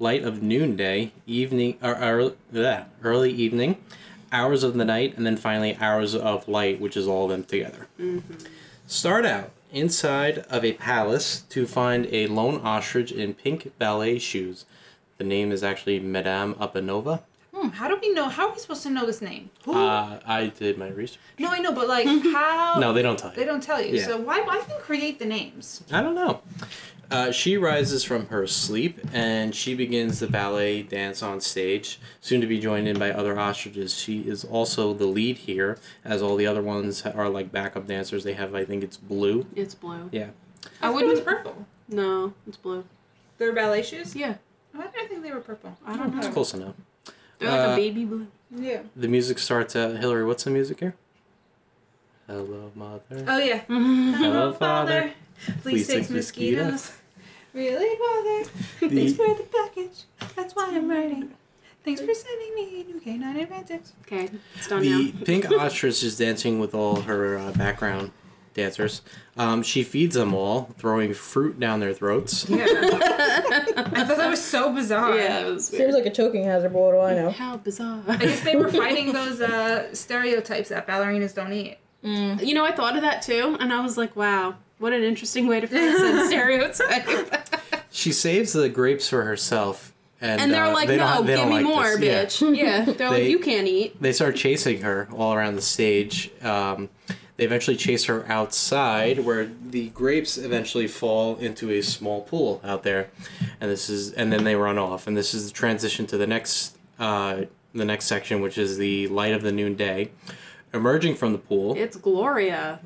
light 0.00 0.24
of 0.24 0.42
noonday, 0.42 1.12
evening, 1.26 1.78
or, 1.80 1.92
or 1.92 2.32
bleh, 2.52 2.86
early 3.04 3.30
evening, 3.30 3.76
hours 4.32 4.64
of 4.64 4.74
the 4.74 4.84
night, 4.84 5.16
and 5.16 5.24
then 5.24 5.36
finally 5.36 5.76
hours 5.76 6.16
of 6.16 6.48
light, 6.48 6.80
which 6.80 6.96
is 6.96 7.06
all 7.06 7.24
of 7.24 7.30
them 7.30 7.44
together. 7.44 7.86
Mm-hmm. 7.98 8.44
Start 8.88 9.24
out 9.24 9.50
inside 9.70 10.38
of 10.50 10.64
a 10.64 10.72
palace 10.72 11.42
to 11.42 11.64
find 11.66 12.06
a 12.10 12.26
lone 12.26 12.60
ostrich 12.62 13.12
in 13.12 13.34
pink 13.34 13.70
ballet 13.78 14.18
shoes. 14.18 14.64
The 15.18 15.24
name 15.24 15.50
is 15.50 15.64
actually 15.64 15.98
Madame 15.98 16.54
Upanova. 16.54 17.22
Hmm, 17.52 17.68
how 17.70 17.88
do 17.88 17.98
we 18.00 18.12
know? 18.14 18.28
How 18.28 18.48
are 18.48 18.52
we 18.52 18.58
supposed 18.60 18.84
to 18.84 18.90
know 18.90 19.04
this 19.04 19.20
name? 19.20 19.50
Who? 19.64 19.72
Uh, 19.72 20.20
I 20.24 20.46
did 20.46 20.78
my 20.78 20.88
research. 20.88 21.18
no, 21.40 21.48
I 21.48 21.58
know, 21.58 21.72
but 21.72 21.88
like, 21.88 22.06
how? 22.32 22.76
No, 22.78 22.92
they 22.92 23.02
don't 23.02 23.18
tell 23.18 23.30
you. 23.30 23.36
They 23.36 23.44
don't 23.44 23.62
tell 23.62 23.82
you. 23.82 23.96
Yeah. 23.96 24.06
So 24.06 24.16
why 24.16 24.40
why 24.42 24.58
even 24.64 24.80
create 24.80 25.18
the 25.18 25.24
names? 25.24 25.82
I 25.92 26.02
don't 26.02 26.14
know. 26.14 26.40
Uh, 27.10 27.32
she 27.32 27.56
rises 27.56 28.04
from 28.04 28.26
her 28.26 28.46
sleep 28.46 29.00
and 29.14 29.54
she 29.54 29.74
begins 29.74 30.20
the 30.20 30.26
ballet 30.26 30.82
dance 30.82 31.22
on 31.22 31.40
stage, 31.40 31.98
soon 32.20 32.40
to 32.42 32.46
be 32.46 32.60
joined 32.60 32.86
in 32.86 32.98
by 32.98 33.10
other 33.10 33.36
ostriches. 33.38 33.98
She 33.98 34.20
is 34.20 34.44
also 34.44 34.92
the 34.92 35.06
lead 35.06 35.38
here, 35.38 35.78
as 36.04 36.20
all 36.22 36.36
the 36.36 36.46
other 36.46 36.62
ones 36.62 37.04
are 37.06 37.28
like 37.30 37.50
backup 37.50 37.86
dancers. 37.88 38.24
They 38.24 38.34
have, 38.34 38.54
I 38.54 38.64
think 38.64 38.84
it's 38.84 38.98
blue. 38.98 39.46
It's 39.56 39.74
blue. 39.74 40.10
Yeah. 40.12 40.28
I 40.82 40.90
wouldn't. 40.90 41.12
It's 41.12 41.22
purple. 41.22 41.66
No, 41.88 42.34
it's 42.46 42.58
blue. 42.58 42.84
They're 43.38 43.54
ballet 43.54 43.82
shoes. 43.82 44.14
Yeah. 44.14 44.34
Why 44.78 44.84
did 44.86 44.94
I 45.02 45.06
think 45.08 45.22
they 45.24 45.32
were 45.32 45.40
purple? 45.40 45.76
I 45.84 45.96
don't 45.96 46.12
know. 46.14 46.18
It's 46.18 46.28
close 46.28 46.54
enough. 46.54 46.74
They're 47.40 47.50
like 47.50 47.68
Uh, 47.70 47.72
a 47.72 47.76
baby 47.76 48.04
blue. 48.04 48.28
Yeah. 48.54 48.82
The 48.94 49.08
music 49.08 49.40
starts 49.40 49.74
out. 49.74 49.96
Hillary, 49.96 50.24
what's 50.24 50.44
the 50.44 50.50
music 50.50 50.78
here? 50.78 50.94
Hello, 52.28 52.70
mother. 52.76 53.24
Oh 53.26 53.38
yeah. 53.38 53.58
Hello, 53.68 54.52
father. 54.52 55.12
Please 55.62 55.88
take 55.88 56.08
mosquitoes. 56.10 56.92
Really, 57.54 57.96
father? 57.98 58.50
Thanks 58.94 59.14
for 59.14 59.26
the 59.34 59.46
package. 59.50 60.04
That's 60.36 60.54
why 60.54 60.68
I'm 60.72 60.88
writing. 60.88 61.32
Thanks 61.84 62.00
for 62.00 62.14
sending 62.14 62.54
me 62.54 62.84
new 62.84 63.00
K9 63.00 63.46
Advantix. 63.48 63.92
Okay, 64.02 64.28
it's 64.56 64.68
done 64.68 64.82
The 64.82 65.12
now. 65.12 65.24
pink 65.24 65.50
ostrich 65.58 66.02
is 66.04 66.16
dancing 66.18 66.60
with 66.60 66.72
all 66.74 67.00
her 67.02 67.36
uh, 67.38 67.50
background 67.52 68.12
dancers. 68.58 69.00
Um, 69.36 69.62
she 69.62 69.82
feeds 69.84 70.14
them 70.16 70.34
all, 70.34 70.74
throwing 70.78 71.14
fruit 71.14 71.58
down 71.58 71.80
their 71.80 71.94
throats. 71.94 72.46
Yeah. 72.58 72.66
I 72.66 74.04
thought 74.04 74.16
that 74.18 74.28
was 74.30 74.42
so 74.44 74.72
bizarre. 74.72 75.16
Yeah, 75.16 75.40
it 75.46 75.52
was 75.52 75.70
weird. 75.70 75.82
Seems 75.82 75.94
like 75.94 76.06
a 76.06 76.10
choking 76.14 76.44
hazard, 76.44 76.72
but 76.72 76.80
what 76.80 76.90
do 76.92 76.98
I 77.00 77.14
know? 77.14 77.30
How 77.30 77.56
bizarre. 77.56 78.02
I 78.08 78.16
guess 78.16 78.40
they 78.40 78.56
were 78.56 78.70
fighting 78.70 79.12
those 79.12 79.40
uh, 79.40 79.94
stereotypes 79.94 80.68
that 80.70 80.86
ballerinas 80.86 81.34
don't 81.34 81.52
eat. 81.52 81.78
You 82.02 82.54
know, 82.54 82.64
I 82.64 82.72
thought 82.72 82.96
of 82.96 83.02
that 83.02 83.22
too, 83.22 83.56
and 83.60 83.72
I 83.72 83.80
was 83.82 83.96
like, 83.96 84.14
wow, 84.16 84.54
what 84.78 84.92
an 84.92 85.02
interesting 85.02 85.46
way 85.46 85.60
to 85.60 85.66
phrase 85.66 85.94
a 86.00 86.26
stereotype. 86.28 87.06
She 87.90 88.12
saves 88.12 88.52
the 88.52 88.68
grapes 88.68 89.08
for 89.08 89.22
herself, 89.24 89.94
and, 90.20 90.40
and 90.40 90.52
they're 90.52 90.64
uh, 90.64 90.72
like, 90.72 90.88
they 90.88 90.96
no, 90.96 91.22
they 91.22 91.36
give 91.36 91.48
me 91.48 91.54
like 91.56 91.64
more, 91.66 91.96
this. 91.96 92.00
Yeah. 92.00 92.24
bitch. 92.24 92.56
Yeah, 92.56 92.84
they're 92.84 92.94
They- 92.94 93.08
like, 93.08 93.24
you 93.24 93.38
can't 93.38 93.66
eat. 93.68 94.00
They 94.02 94.12
start 94.12 94.36
chasing 94.36 94.82
her 94.82 95.08
all 95.14 95.32
around 95.34 95.54
the 95.56 95.62
stage. 95.62 96.30
Um, 96.42 96.88
they 97.38 97.44
eventually 97.44 97.76
chase 97.76 98.04
her 98.06 98.26
outside, 98.28 99.20
where 99.20 99.48
the 99.70 99.88
grapes 99.90 100.36
eventually 100.36 100.88
fall 100.88 101.36
into 101.36 101.70
a 101.70 101.80
small 101.82 102.20
pool 102.22 102.60
out 102.64 102.82
there, 102.82 103.08
and 103.60 103.70
this 103.70 103.88
is, 103.88 104.12
and 104.12 104.30
then 104.32 104.42
they 104.44 104.56
run 104.56 104.76
off. 104.76 105.06
And 105.06 105.16
this 105.16 105.32
is 105.32 105.46
the 105.46 105.52
transition 105.54 106.04
to 106.08 106.18
the 106.18 106.26
next, 106.26 106.76
uh, 106.98 107.42
the 107.72 107.84
next 107.84 108.06
section, 108.06 108.40
which 108.40 108.58
is 108.58 108.76
the 108.76 109.06
light 109.08 109.32
of 109.32 109.42
the 109.42 109.52
noonday. 109.52 110.10
Emerging 110.74 111.14
from 111.14 111.32
the 111.32 111.38
pool, 111.38 111.74
It's 111.78 111.96
Gloria. 111.96 112.80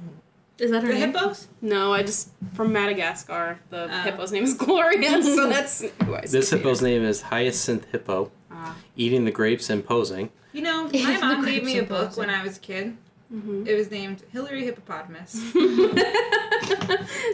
Is 0.58 0.70
that 0.70 0.82
her 0.82 0.88
The 0.92 0.98
name? 0.98 1.12
hippos? 1.14 1.48
No, 1.62 1.92
I 1.94 2.02
just 2.02 2.28
from 2.52 2.72
Madagascar. 2.72 3.58
The 3.70 3.84
Oh. 3.84 3.88
hippo's 3.88 4.30
name 4.32 4.44
is 4.44 4.54
Gloria, 4.54 5.20
so 5.22 5.48
that's 5.48 5.80
who 6.04 6.14
I 6.14 6.20
this 6.20 6.34
associate. 6.52 6.62
hippo's 6.62 6.82
name 6.82 7.02
is 7.04 7.22
Hyacinth 7.22 7.86
Hippo, 7.90 8.30
Ah. 8.50 8.76
eating 8.96 9.24
the 9.24 9.30
grapes 9.32 9.70
and 9.70 9.84
posing. 9.84 10.30
You 10.52 10.60
know, 10.62 10.88
my 10.92 11.18
mom 11.18 11.44
gave 11.44 11.64
me 11.64 11.78
a 11.78 11.82
book 11.82 12.16
when 12.18 12.28
I 12.30 12.44
was 12.44 12.58
a 12.58 12.60
kid. 12.60 12.98
Mhm. 13.32 13.66
It 13.66 13.74
was 13.76 13.90
named 13.90 14.22
Hillary 14.30 14.64
Hippopotamus. 14.64 15.32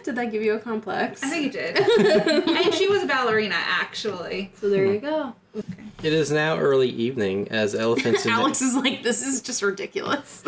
Did 0.04 0.16
that 0.16 0.28
give 0.30 0.42
you 0.42 0.54
a 0.54 0.58
complex? 0.58 1.22
I 1.22 1.28
think 1.28 1.54
it 1.54 1.74
did. 1.74 2.48
and 2.48 2.74
she 2.74 2.88
was 2.88 3.02
a 3.02 3.06
ballerina, 3.06 3.56
actually. 3.56 4.52
so. 4.60 4.68
There 4.70 4.86
you 4.86 4.98
go. 5.00 5.34
Okay. 5.56 5.82
It 6.02 6.12
is 6.12 6.30
now 6.30 6.56
early 6.56 6.88
evening 6.88 7.48
as 7.50 7.74
elephants 7.74 8.24
and 8.24 8.32
Alex 8.34 8.62
is 8.62 8.76
like, 8.76 9.02
this 9.02 9.26
is 9.26 9.40
just 9.42 9.60
ridiculous. 9.62 10.44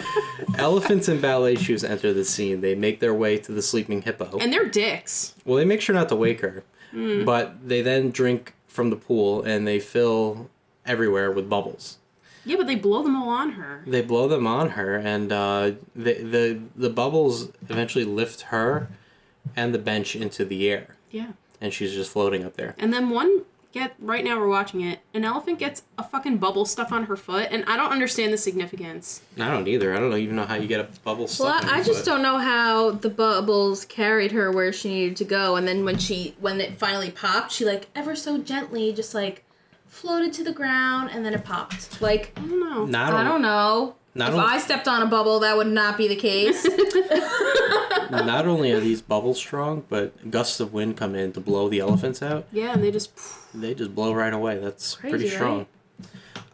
elephants 0.57 1.09
in 1.09 1.21
ballet 1.21 1.57
shoes 1.57 1.83
enter 1.83 2.13
the 2.13 2.25
scene. 2.25 2.61
They 2.61 2.75
make 2.77 3.01
their 3.01 3.15
way 3.15 3.37
to 3.39 3.53
the 3.53 3.63
sleeping 3.63 4.03
hippo. 4.03 4.39
And 4.39 4.53
they're 4.53 4.69
dicks. 4.69 5.35
well, 5.45 5.57
they 5.57 5.65
make 5.65 5.81
sure 5.81 5.95
not 5.95 6.09
to 6.11 6.17
wake 6.17 6.41
her, 6.41 6.63
Hmm. 6.93 7.25
but 7.25 7.69
they 7.69 7.83
then 7.83 8.11
drink 8.11 8.55
from 8.69 8.91
the 8.91 8.97
pool 8.97 9.43
and 9.43 9.67
they 9.67 9.81
fill 9.81 10.49
everywhere 10.87 11.31
with 11.33 11.49
bubbles. 11.49 11.99
Yeah, 12.45 12.57
but 12.57 12.67
they 12.67 12.75
blow 12.77 13.03
them 13.03 13.17
all 13.17 13.29
on 13.29 13.53
her. 13.53 13.83
They 13.87 14.01
blow 14.03 14.27
them 14.29 14.47
on 14.47 14.71
her, 14.71 14.97
and 14.97 15.31
uh, 15.33 15.73
the 15.95 16.15
the 16.15 16.61
the 16.77 16.91
bubbles 16.91 17.51
eventually 17.69 18.05
lift 18.05 18.43
her 18.43 18.89
and 19.57 19.75
the 19.75 19.79
bench 19.79 20.15
into 20.17 20.45
the 20.45 20.69
air, 20.71 20.97
Yeah. 21.11 21.33
and 21.61 21.73
she's 21.73 21.93
just 21.93 22.11
floating 22.13 22.45
up 22.45 22.57
there. 22.57 22.75
And 22.79 22.93
then 22.93 23.11
one 23.11 23.43
get 23.73 23.95
right 24.01 24.25
now 24.25 24.37
we're 24.39 24.49
watching 24.49 24.81
it. 24.81 24.99
An 25.15 25.25
elephant 25.25 25.59
gets 25.61 25.83
a 25.97 26.03
fucking 26.03 26.39
bubble 26.39 26.65
stuck 26.65 26.91
on 26.93 27.05
her 27.05 27.17
foot, 27.17 27.49
and 27.51 27.65
I 27.67 27.77
don't 27.77 27.93
understand 27.93 28.33
the 28.33 28.39
significance. 28.39 29.23
I 29.39 29.49
don't 29.51 29.69
either. 29.69 29.95
I 29.95 30.01
don't 30.01 30.17
even 30.19 30.37
know 30.37 30.45
how 30.45 30.57
you 30.57 30.67
get 30.67 30.81
a 30.81 30.89
bubble 31.05 31.29
stuck. 31.29 31.47
Well, 31.47 31.57
on 31.57 31.63
your 31.67 31.75
I, 31.75 31.79
I 31.79 31.83
just 31.83 32.01
foot. 32.01 32.07
don't 32.07 32.23
know 32.23 32.39
how 32.39 32.91
the 32.93 33.11
bubbles 33.11 33.85
carried 33.85 34.33
her 34.33 34.51
where 34.51 34.73
she 34.73 34.89
needed 34.89 35.17
to 35.19 35.25
go, 35.25 35.57
and 35.57 35.69
then 35.69 35.85
when 35.85 35.99
she 35.99 36.35
when 36.41 36.61
it 36.61 36.79
finally 36.79 37.11
popped, 37.11 37.53
she 37.53 37.65
like 37.65 37.89
ever 37.95 38.17
so 38.17 38.39
gently 38.39 38.93
just 38.93 39.15
like 39.15 39.45
floated 39.91 40.33
to 40.35 40.45
the 40.45 40.53
ground, 40.53 41.11
and 41.13 41.25
then 41.25 41.35
it 41.35 41.45
popped. 41.45 42.01
Like 42.01 42.33
I 42.37 42.41
don't 42.41 42.61
know. 42.61 42.85
Not 42.87 43.13
I 43.13 43.23
don't 43.25 43.43
know. 43.43 43.97
Not 44.15 44.31
if 44.31 44.35
only- 44.37 44.47
I 44.47 44.59
stepped 44.59 44.89
on 44.89 45.03
a 45.03 45.07
bubble, 45.07 45.41
that 45.41 45.57
would 45.57 45.67
not 45.69 45.97
be 45.99 46.09
the 46.09 46.17
case. 46.17 46.67
Not 48.11 48.47
only 48.49 48.73
are 48.73 48.81
these 48.81 49.01
bubbles 49.03 49.39
strong, 49.39 49.85
but 49.89 50.31
gusts 50.33 50.59
of 50.59 50.73
wind 50.73 50.97
come 50.97 51.15
in 51.15 51.33
to 51.35 51.41
blow 51.41 51.69
the 51.69 51.79
elephants 51.79 52.23
out. 52.23 52.45
Yeah, 52.51 52.73
and 52.73 52.83
they 52.83 52.91
just 52.91 53.13
They 53.55 53.73
just 53.75 53.95
blow 53.95 54.13
right 54.13 54.33
away. 54.33 54.59
That's 54.59 54.97
pretty 54.97 55.19
Crazy, 55.19 55.29
strong. 55.37 55.67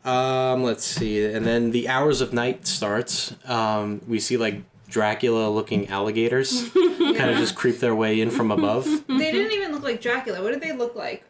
Um, 0.04 0.62
let's 0.64 0.84
see, 0.84 1.24
and 1.24 1.46
then 1.46 1.70
the 1.70 1.88
hours 1.88 2.20
of 2.20 2.32
night 2.34 2.66
starts. 2.66 3.34
Um, 3.46 4.02
we 4.06 4.20
see 4.20 4.36
like 4.36 4.62
Dracula-looking 4.88 5.88
alligators 5.88 6.70
kind 6.74 7.30
of 7.30 7.38
just 7.38 7.54
creep 7.56 7.78
their 7.78 7.94
way 7.94 8.20
in 8.20 8.30
from 8.30 8.50
above. 8.50 8.84
They 9.08 9.32
didn't 9.32 9.52
even 9.52 9.72
look 9.72 9.82
like 9.82 10.00
Dracula. 10.02 10.42
What 10.42 10.52
did 10.52 10.60
they 10.60 10.72
look 10.72 10.94
like? 10.94 11.24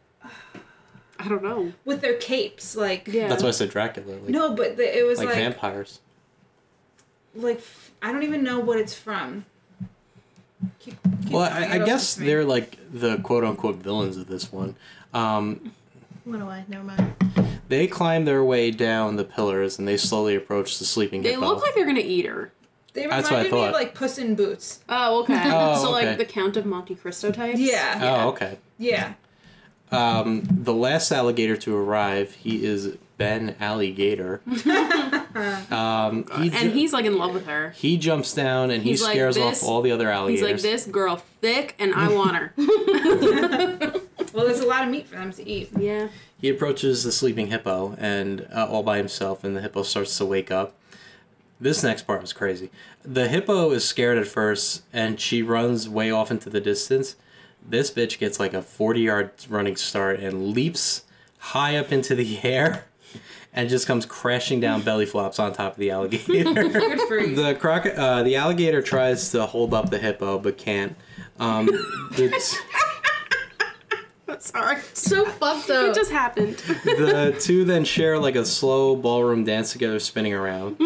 I 1.27 1.29
don't 1.29 1.43
know. 1.43 1.73
With 1.85 2.01
their 2.03 2.15
capes, 2.15 2.77
like 2.77 3.09
Yeah. 3.09 3.27
That's 3.29 3.43
why 3.43 3.49
I 3.49 3.53
said 3.53 3.71
Dracula. 3.71 4.13
Like, 4.13 4.29
no, 4.29 4.55
but 4.55 4.77
the, 4.77 4.99
it 4.99 5.05
was 5.05 5.19
like, 5.19 5.29
like 5.29 5.37
vampires. 5.37 5.99
like 7.35 7.61
I 8.01 8.13
don't 8.13 8.23
even 8.23 8.43
know 8.45 8.61
what 8.61 8.79
it's 8.79 8.95
from. 8.95 9.45
Keep, 10.79 10.97
keep 11.23 11.31
Well, 11.33 11.43
I, 11.43 11.75
I 11.75 11.79
guess 11.85 12.17
come 12.17 12.27
they're 12.27 12.45
like 12.45 12.79
the 12.93 13.19
quote-unquote 13.19 13.77
villains 13.77 14.17
of 14.17 14.29
this 14.29 14.53
one. 14.53 14.77
Um, 15.13 15.73
what 16.25 16.39
do 16.39 16.49
I? 16.49 16.65
Never 16.69 16.85
mind. 16.85 17.15
they 17.69 17.87
climb 17.87 18.25
their 18.25 18.45
way 18.45 18.71
down 18.71 19.17
the 19.17 19.25
pillars 19.25 19.79
and 19.79 19.87
they 19.87 19.97
slowly 19.97 20.35
approach 20.37 20.79
the 20.79 20.85
sleeping 20.85 21.23
They 21.23 21.33
hippo. 21.33 21.47
look 21.47 21.63
like 21.63 21.75
they're 21.75 21.87
gonna 21.87 22.01
eat 22.01 22.27
her. 22.27 22.53
They 22.95 23.07
That's 23.07 23.31
what 23.31 23.41
I 23.41 23.43
me 23.45 23.51
thought. 23.51 23.69
of 23.69 23.75
like 23.75 23.95
Puss 23.95 24.17
in 24.19 24.35
Boots. 24.37 24.81
Oh, 24.89 25.23
okay. 25.23 25.35
Oh, 25.47 25.83
so 25.83 25.95
okay. 25.95 26.09
like 26.09 26.19
the 26.19 26.25
Count 26.25 26.57
of 26.57 26.65
Monte 26.65 26.95
Cristo 26.95 27.31
types. 27.33 27.59
Yeah. 27.59 28.01
Oh, 28.25 28.29
okay. 28.31 28.59
Yeah. 28.79 29.15
Um, 29.93 30.43
the 30.51 30.75
last 30.75 31.13
alligator 31.13 31.57
to 31.59 31.77
arrive, 31.77 32.33
he 32.35 32.65
is 32.65 32.97
Ben 33.19 33.55
Ali 33.61 33.93
Gator. 33.93 34.41
um, 35.71 36.27
he, 36.41 36.51
And 36.53 36.73
he's 36.73 36.93
like 36.93 37.05
in 37.05 37.17
love 37.19 37.35
with 37.35 37.47
her. 37.47 37.71
he 37.71 37.97
jumps 37.97 38.35
down 38.35 38.71
and 38.71 38.83
he 38.83 38.91
He's 38.91 39.03
like, 39.03 39.13
scares 39.13 39.37
"This-" 39.37 39.63
off 39.63 39.69
all 39.69 39.83
the 39.83 39.93
other 39.93 40.11
alligators. 40.11 40.41
He's 40.41 40.43
alligators. 40.43 40.65
like, 40.65 40.73
this 40.73 40.87
girl 40.87 41.17
thick, 41.41 41.75
and 41.79 41.95
I 41.95 42.09
want 42.13 42.37
her. 42.37 42.53
Well, 44.33 44.45
there's 44.45 44.61
a 44.61 44.67
lot 44.67 44.85
of 44.85 44.91
meat 44.91 45.07
for 45.07 45.15
them 45.15 45.33
to 45.33 45.49
eat. 45.49 45.71
yeah. 45.79 46.09
He 46.39 46.51
approaches 46.51 47.05
the 47.05 47.11
sleeping 47.13 47.47
hippo 47.47 47.97
and 47.99 48.47
uh, 48.55 48.67
all 48.69 48.83
by 48.83 48.99
himself, 48.99 49.43
and 49.45 49.57
the 49.57 49.63
hippo 49.63 49.83
starts 49.83 50.19
to 50.19 50.27
wake 50.27 50.51
up. 50.51 50.75
This 51.59 51.83
next 51.83 52.03
part 52.07 52.21
was 52.21 52.35
crazy. 52.35 52.71
The 53.03 53.29
hippo 53.29 53.71
is 53.71 53.87
scared 53.87 54.19
at 54.19 54.27
first, 54.27 54.83
and 54.93 55.19
she 55.19 55.41
runs 55.41 55.89
way 55.89 56.11
off 56.11 56.31
into 56.31 56.51
the 56.51 56.61
distance. 56.61 57.17
This 57.69 57.91
bitch 57.91 58.19
gets 58.19 58.39
like 58.39 58.55
a 58.55 58.63
40 58.63 59.01
yard 59.01 59.31
running 59.49 59.77
start 59.77 60.21
and 60.21 60.49
leaps 60.55 61.05
high 61.39 61.77
up 61.77 61.93
into 61.93 62.15
the 62.15 62.39
air 62.43 62.85
and 63.53 63.69
just 63.69 63.87
comes 63.87 64.05
crashing 64.07 64.61
down 64.61 64.83
belly 64.83 65.07
flops 65.07 65.39
on 65.39 65.53
top 65.53 65.73
of 65.73 65.79
the 65.79 65.91
alligator. 65.91 66.53
Good 66.55 67.01
for 67.09 67.19
you. 67.19 67.35
the 67.35 67.55
croc- 67.55 67.87
uh, 67.87 68.23
the 68.23 68.37
alligator 68.37 68.83
tries 68.83 69.31
to 69.33 69.47
hold 69.47 69.75
up 69.75 69.91
the 69.91 69.99
hippo 69.99 70.39
but 70.39 70.59
can't. 70.59 70.97
Um, 71.39 71.69
it's, 72.13 72.57
Sorry. 74.39 74.77
So 74.93 75.25
fucked 75.25 75.71
up. 75.71 75.89
It 75.89 75.95
just 75.95 76.11
happened. 76.11 76.57
the 76.85 77.37
two 77.41 77.65
then 77.65 77.85
share 77.85 78.19
like 78.19 78.37
a 78.37 78.45
slow 78.45 78.95
ballroom 78.95 79.45
dance 79.45 79.73
together, 79.73 79.99
spinning 79.99 80.35
around. 80.35 80.77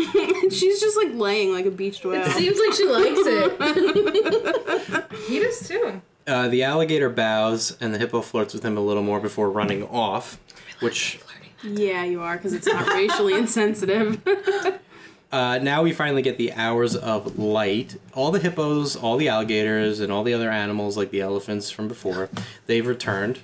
She's 0.51 0.81
just 0.81 0.97
like 0.97 1.13
laying 1.15 1.53
like 1.53 1.67
a 1.67 1.71
beached 1.71 2.05
whale. 2.05 2.23
It 2.23 2.31
seems 2.33 2.59
like 2.59 2.73
she 2.75 2.87
likes 2.87 3.21
it. 3.23 5.13
he 5.29 5.41
does 5.41 5.67
too. 5.67 6.01
Uh, 6.27 6.49
the 6.49 6.63
alligator 6.63 7.09
bows, 7.11 7.77
and 7.81 7.93
the 7.95 7.99
hippo 7.99 8.21
flirts 8.21 8.55
with 8.55 8.65
him 8.65 8.77
a 8.77 8.81
little 8.81 9.03
more 9.03 9.21
before 9.21 9.51
running 9.51 9.83
off, 9.89 10.39
which 10.81 11.19
Yeah, 11.65 12.05
you 12.05 12.21
are, 12.21 12.37
because 12.37 12.53
it's 12.53 12.67
not 12.67 12.87
racially 12.89 13.35
insensitive. 13.35 14.21
uh, 15.33 15.59
now 15.59 15.83
we 15.83 15.93
finally 15.93 16.23
get 16.23 16.39
the 16.39 16.53
hours 16.53 16.95
of 16.95 17.39
light. 17.39 17.99
All 18.15 18.31
the 18.31 18.39
hippos, 18.39 18.97
all 18.97 19.17
the 19.17 19.29
alligators, 19.29 20.01
and 20.01 20.13
all 20.13 20.23
the 20.23 20.35
other 20.35 20.51
animals, 20.51 20.97
like 20.97 21.11
the 21.11 21.21
elephants 21.21 21.71
from 21.71 21.89
before, 21.89 22.29
they've 22.67 22.87
returned. 22.87 23.41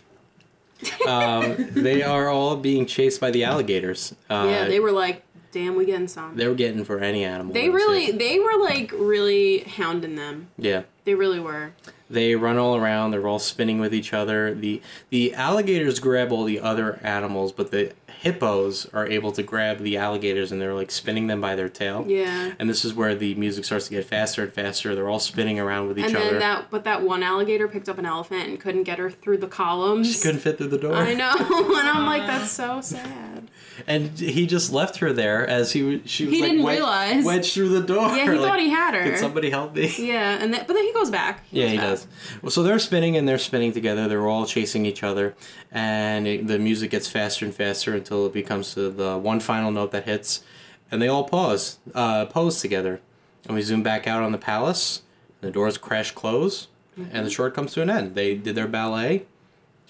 Um, 1.06 1.56
they 1.72 2.02
are 2.02 2.28
all 2.28 2.56
being 2.56 2.86
chased 2.86 3.20
by 3.20 3.30
the 3.30 3.44
alligators. 3.44 4.14
Uh, 4.28 4.46
yeah, 4.50 4.64
they 4.66 4.78
were 4.80 4.92
like, 4.92 5.22
damn, 5.50 5.74
we 5.74 5.86
getting 5.86 6.06
some. 6.08 6.36
they 6.36 6.46
were 6.46 6.54
getting 6.54 6.84
for 6.84 7.00
any 7.00 7.24
animal. 7.24 7.52
They 7.54 7.70
really, 7.70 8.12
they 8.12 8.38
were 8.38 8.58
like 8.62 8.92
really 8.92 9.60
hounding 9.60 10.14
them. 10.16 10.48
yeah. 10.58 10.82
They 11.04 11.14
really 11.14 11.40
were. 11.40 11.72
They 12.08 12.34
run 12.36 12.56
all 12.56 12.76
around. 12.76 13.10
They're 13.10 13.26
all 13.26 13.38
spinning 13.38 13.80
with 13.80 13.94
each 13.94 14.12
other. 14.12 14.54
the 14.54 14.80
The 15.10 15.34
alligators 15.34 15.98
grab 15.98 16.32
all 16.32 16.44
the 16.44 16.60
other 16.60 17.00
animals, 17.02 17.52
but 17.52 17.70
the 17.70 17.92
hippos 18.20 18.86
are 18.92 19.06
able 19.06 19.32
to 19.32 19.42
grab 19.42 19.78
the 19.78 19.96
alligators, 19.96 20.52
and 20.52 20.60
they're 20.60 20.74
like 20.74 20.90
spinning 20.90 21.26
them 21.26 21.40
by 21.40 21.54
their 21.54 21.68
tail. 21.68 22.04
Yeah. 22.06 22.52
And 22.58 22.68
this 22.68 22.84
is 22.84 22.94
where 22.94 23.14
the 23.14 23.34
music 23.34 23.64
starts 23.64 23.86
to 23.88 23.90
get 23.92 24.04
faster 24.04 24.42
and 24.42 24.52
faster. 24.52 24.94
They're 24.94 25.08
all 25.08 25.18
spinning 25.18 25.58
around 25.60 25.88
with 25.88 25.98
each 25.98 26.06
And 26.06 26.16
other. 26.16 26.30
then 26.30 26.38
that, 26.40 26.70
but 26.70 26.84
that 26.84 27.02
one 27.02 27.22
alligator 27.22 27.68
picked 27.68 27.88
up 27.88 27.98
an 27.98 28.06
elephant 28.06 28.48
and 28.48 28.60
couldn't 28.60 28.84
get 28.84 28.98
her 28.98 29.10
through 29.10 29.38
the 29.38 29.48
columns. 29.48 30.12
she 30.14 30.20
couldn't 30.22 30.40
fit 30.40 30.58
through 30.58 30.68
the 30.68 30.78
door. 30.78 30.94
I 30.94 31.14
know, 31.14 31.32
and 31.38 31.88
I'm 31.88 32.06
like, 32.06 32.26
that's 32.26 32.50
so 32.50 32.80
sad. 32.82 33.48
And 33.86 34.18
he 34.18 34.46
just 34.46 34.72
left 34.72 34.96
her 34.98 35.12
there 35.12 35.46
as 35.46 35.72
he 35.72 35.82
was. 35.82 36.00
She 36.06 36.24
was 36.24 36.34
He 36.34 36.40
like 36.40 36.50
didn't 36.52 36.64
wed- 36.64 36.76
realize. 36.78 37.24
wedged 37.24 37.52
through 37.52 37.68
the 37.68 37.82
door. 37.82 38.08
Yeah, 38.16 38.24
he 38.32 38.38
like, 38.38 38.48
thought 38.50 38.58
he 38.60 38.70
had 38.70 38.94
her. 38.94 39.02
Can 39.02 39.18
somebody 39.18 39.50
help 39.50 39.74
me? 39.74 39.92
Yeah, 40.06 40.38
and 40.40 40.54
then, 40.54 40.64
but 40.66 40.72
then 40.74 40.84
he 40.84 40.92
goes 40.92 41.10
back. 41.10 41.42
Yeah, 41.50 41.64
goes 41.64 41.70
he 41.72 41.76
back. 41.78 41.86
does. 41.88 42.06
Well, 42.42 42.50
so 42.50 42.62
they're 42.62 42.78
spinning 42.78 43.16
and 43.16 43.28
they're 43.28 43.38
spinning 43.38 43.72
together. 43.72 44.08
They're 44.08 44.26
all 44.26 44.46
chasing 44.46 44.86
each 44.86 45.02
other, 45.02 45.34
and 45.72 46.26
it, 46.26 46.46
the 46.46 46.58
music 46.58 46.90
gets 46.90 47.08
faster 47.08 47.44
and 47.44 47.54
faster 47.54 47.94
until 47.96 48.26
it 48.26 48.32
becomes 48.32 48.74
to 48.74 48.90
the 48.90 49.18
one 49.18 49.40
final 49.40 49.70
note 49.70 49.90
that 49.92 50.04
hits, 50.04 50.42
and 50.90 51.02
they 51.02 51.08
all 51.08 51.24
pause, 51.24 51.78
uh, 51.94 52.26
pose 52.26 52.60
together, 52.60 53.00
and 53.46 53.54
we 53.54 53.62
zoom 53.62 53.82
back 53.82 54.06
out 54.06 54.22
on 54.22 54.32
the 54.32 54.38
palace. 54.38 55.02
The 55.40 55.50
doors 55.50 55.76
crash 55.78 56.12
close, 56.12 56.68
and 56.96 57.26
the 57.26 57.30
short 57.30 57.54
comes 57.54 57.72
to 57.74 57.82
an 57.82 57.90
end. 57.90 58.14
They 58.14 58.34
did 58.34 58.54
their 58.54 58.68
ballet, 58.68 59.26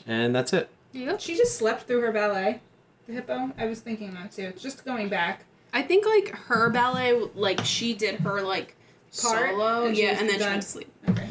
and 0.06 0.34
that's 0.34 0.52
it. 0.52 0.68
She 0.92 1.36
just 1.36 1.56
slept 1.56 1.82
through 1.82 2.00
her 2.00 2.12
ballet. 2.12 2.60
The 3.06 3.12
hippo. 3.12 3.52
I 3.58 3.66
was 3.66 3.80
thinking 3.80 4.14
that 4.14 4.32
too. 4.32 4.42
It's 4.42 4.62
just 4.62 4.84
going 4.84 5.08
back. 5.08 5.44
I 5.72 5.82
think 5.82 6.06
like 6.06 6.30
her 6.34 6.70
ballet, 6.70 7.12
like 7.34 7.60
she 7.64 7.94
did 7.94 8.20
her 8.20 8.40
like 8.40 8.76
Part, 9.22 9.50
solo, 9.50 9.86
and 9.86 9.96
yeah, 9.96 10.18
and 10.18 10.28
then 10.28 10.38
she 10.38 10.44
went 10.44 10.62
to 10.62 10.68
sleep. 10.68 10.92
Okay. 11.08 11.28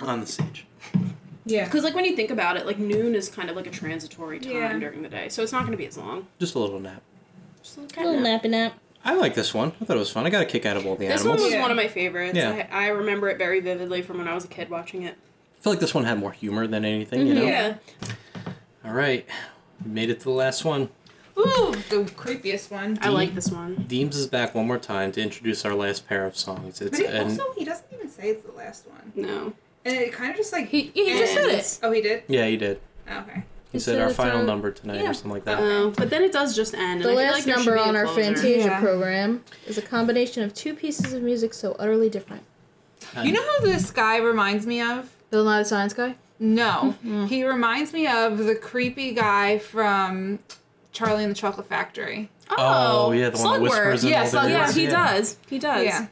On 0.00 0.20
the 0.20 0.26
stage. 0.26 0.66
Yeah. 1.46 1.64
Because 1.64 1.84
like 1.84 1.94
when 1.94 2.04
you 2.04 2.14
think 2.14 2.30
about 2.30 2.56
it, 2.56 2.66
like 2.66 2.78
noon 2.78 3.14
is 3.14 3.28
kind 3.28 3.48
of 3.48 3.56
like 3.56 3.66
a 3.66 3.70
transitory 3.70 4.40
time 4.40 4.52
Yeah. 4.52 4.78
during 4.78 5.02
the 5.02 5.08
day, 5.08 5.28
so 5.28 5.42
it's 5.42 5.52
not 5.52 5.60
going 5.60 5.72
to 5.72 5.78
be 5.78 5.86
as 5.86 5.96
long. 5.96 6.26
Just 6.38 6.54
a 6.56 6.58
little 6.58 6.80
nap. 6.80 7.02
Just 7.62 7.78
a 7.78 7.80
little 7.80 7.94
cat 7.94 8.20
nap. 8.20 8.42
nappy 8.42 8.50
nap. 8.50 8.74
I 9.04 9.14
like 9.14 9.34
this 9.34 9.54
one. 9.54 9.72
I 9.80 9.84
thought 9.84 9.96
it 9.96 10.00
was 10.00 10.10
fun. 10.10 10.26
I 10.26 10.30
got 10.30 10.42
a 10.42 10.46
kick 10.46 10.66
out 10.66 10.76
of 10.76 10.84
all 10.84 10.96
the 10.96 11.06
animals. 11.06 11.22
This 11.22 11.28
one 11.28 11.40
was 11.40 11.52
Yeah. 11.52 11.62
one 11.62 11.70
of 11.70 11.76
my 11.76 11.86
favorites. 11.86 12.36
Yeah. 12.36 12.66
I, 12.70 12.86
I 12.86 12.88
remember 12.88 13.28
it 13.28 13.38
very 13.38 13.60
vividly 13.60 14.02
from 14.02 14.18
when 14.18 14.26
I 14.26 14.34
was 14.34 14.44
a 14.44 14.48
kid 14.48 14.68
watching 14.68 15.04
it. 15.04 15.16
I 15.58 15.62
feel 15.62 15.72
like 15.72 15.80
this 15.80 15.94
one 15.94 16.04
had 16.04 16.18
more 16.18 16.32
humor 16.32 16.66
than 16.66 16.84
anything. 16.84 17.26
You 17.26 17.34
mm-hmm. 17.34 17.42
know. 17.44 17.48
Yeah. 17.48 17.76
All 18.84 18.92
right, 18.92 19.26
we 19.84 19.90
made 19.90 20.10
it 20.10 20.18
to 20.20 20.24
the 20.24 20.30
last 20.30 20.64
one. 20.64 20.90
Ooh, 21.38 21.72
the 21.90 22.10
creepiest 22.16 22.70
one. 22.70 22.98
I 23.02 23.10
like 23.10 23.34
this 23.34 23.50
one. 23.50 23.84
Deems 23.88 24.16
is 24.16 24.26
back 24.26 24.54
one 24.54 24.66
more 24.66 24.78
time 24.78 25.12
to 25.12 25.20
introduce 25.20 25.64
our 25.64 25.74
last 25.74 26.08
pair 26.08 26.24
of 26.24 26.36
songs. 26.36 26.80
It's 26.80 26.98
But 26.98 26.98
he, 26.98 27.06
and 27.06 27.30
also, 27.30 27.52
he 27.56 27.64
doesn't 27.64 27.86
even 27.92 28.08
say 28.08 28.30
it's 28.30 28.44
the 28.44 28.52
last 28.52 28.86
one. 28.88 29.12
No. 29.14 29.52
And 29.86 29.96
it 29.96 30.12
kind 30.12 30.30
of 30.30 30.36
just 30.36 30.52
like. 30.52 30.68
He- 30.68 30.90
he 30.94 31.18
just 31.18 31.32
said 31.34 31.48
ends. 31.48 31.80
Oh, 31.82 31.90
he 31.92 32.00
did? 32.02 32.24
yeah, 32.28 32.46
he 32.46 32.56
did. 32.56 32.80
Oh, 33.08 33.18
okay. 33.20 33.34
He, 33.70 33.72
He 33.72 33.78
said, 33.78 33.94
said 33.94 34.02
our 34.02 34.10
final 34.10 34.40
our- 34.40 34.44
number 34.46 34.70
tonight 34.72 35.00
yeah. 35.02 35.10
or 35.10 35.14
something 35.14 35.30
like 35.32 35.44
that. 35.44 35.58
Uh, 35.62 35.90
but 35.90 36.10
then 36.10 36.22
it 36.22 36.32
does 36.32 36.56
just 36.56 36.74
end. 36.74 37.02
The 37.02 37.10
and 37.10 37.18
I 37.18 37.22
feel 37.22 37.32
last 37.32 37.46
like 37.46 37.56
number 37.56 37.74
be 37.74 37.80
on 37.80 37.96
our. 37.96 38.06
Fantasia 38.08 38.68
Yeah. 38.68 38.80
program 38.80 39.44
is 39.66 39.78
a 39.78 39.82
combination 39.82 40.42
of 40.42 40.52
two 40.54 40.74
pieces 40.74 41.12
of 41.12 41.22
music 41.22 41.54
so 41.54 41.76
utterly 41.78 42.08
different. 42.10 42.42
You 43.22 43.32
know 43.32 43.42
who 43.60 43.66
this 43.68 43.90
guy 43.90 44.16
reminds 44.18 44.66
me 44.66 44.80
of? 44.82 45.14
Bill 45.30 45.44
Nye 45.44 45.60
the 45.60 45.64
Science 45.64 45.94
Guy? 45.94 46.16
No. 46.38 46.94
He 47.28 47.44
reminds 47.44 47.92
me 47.92 48.06
of 48.06 48.38
the 48.38 48.54
creepy 48.54 49.12
guy 49.12 49.58
from 49.58 50.38
Charlie 50.92 51.22
and 51.24 51.30
the 51.30 51.36
Chocolate 51.36 51.68
Factory. 51.68 52.28
Oh, 52.50 53.12
yeah, 53.12 53.30
the 53.30 53.38
one 53.38 53.62
that 53.62 53.70
Slugworth. 53.70 53.70
whispers 53.70 54.04
in 54.04 54.10
yeah, 54.10 54.18
all 54.18 54.24
the 54.24 54.30
so, 54.30 54.46
yeah, 54.46 54.58
doors. 54.64 54.74
he 54.74 54.86
does. 54.86 55.36
He 55.48 55.58
does. 55.58 55.84
Yeah. 55.84 56.06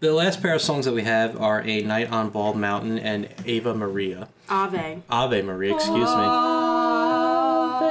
The 0.00 0.12
last 0.12 0.40
pair 0.40 0.54
of 0.54 0.62
songs 0.62 0.84
that 0.84 0.94
we 0.94 1.02
have 1.02 1.40
are 1.40 1.60
A 1.60 1.82
Night 1.82 2.12
on 2.12 2.30
Bald 2.30 2.56
Mountain 2.56 3.00
and 3.00 3.28
Ava 3.44 3.74
Maria. 3.74 4.28
Ave. 4.48 5.02
Ave 5.10 5.42
Maria, 5.42 5.74
excuse 5.74 6.08
me. 6.08 6.22
Ave 6.22 7.90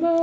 Maria. 0.00 0.18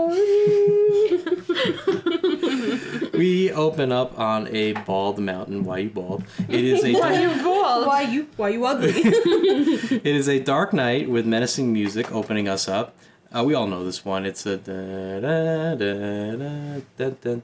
we 3.14 3.50
open 3.54 3.94
up 3.94 4.20
on 4.20 4.50
a 4.54 4.74
bald 4.74 5.18
mountain. 5.18 5.64
Why 5.64 5.78
you 5.78 5.90
bald? 5.90 6.26
It 6.50 6.66
is 6.66 6.84
a 6.84 6.92
dark... 6.92 7.04
why 7.14 7.22
you 7.22 7.30
bald? 7.42 7.88
Why 7.88 8.02
you 8.02 8.28
why 8.36 8.50
you 8.50 8.66
ugly? 8.66 8.92
it 8.96 10.06
is 10.06 10.28
a 10.28 10.42
dark 10.42 10.74
night 10.74 11.10
with 11.10 11.26
menacing 11.26 11.72
music 11.72 12.12
opening 12.12 12.50
us 12.50 12.68
up. 12.68 12.94
Uh, 13.34 13.42
we 13.46 13.54
all 13.54 13.68
know 13.68 13.86
this 13.86 14.04
one. 14.04 14.26
It's 14.26 14.46
a 14.46 14.58
da 14.58 15.22
da 15.22 15.76
da 15.76 15.76
da 15.76 16.82
da 16.98 17.10
da. 17.10 17.40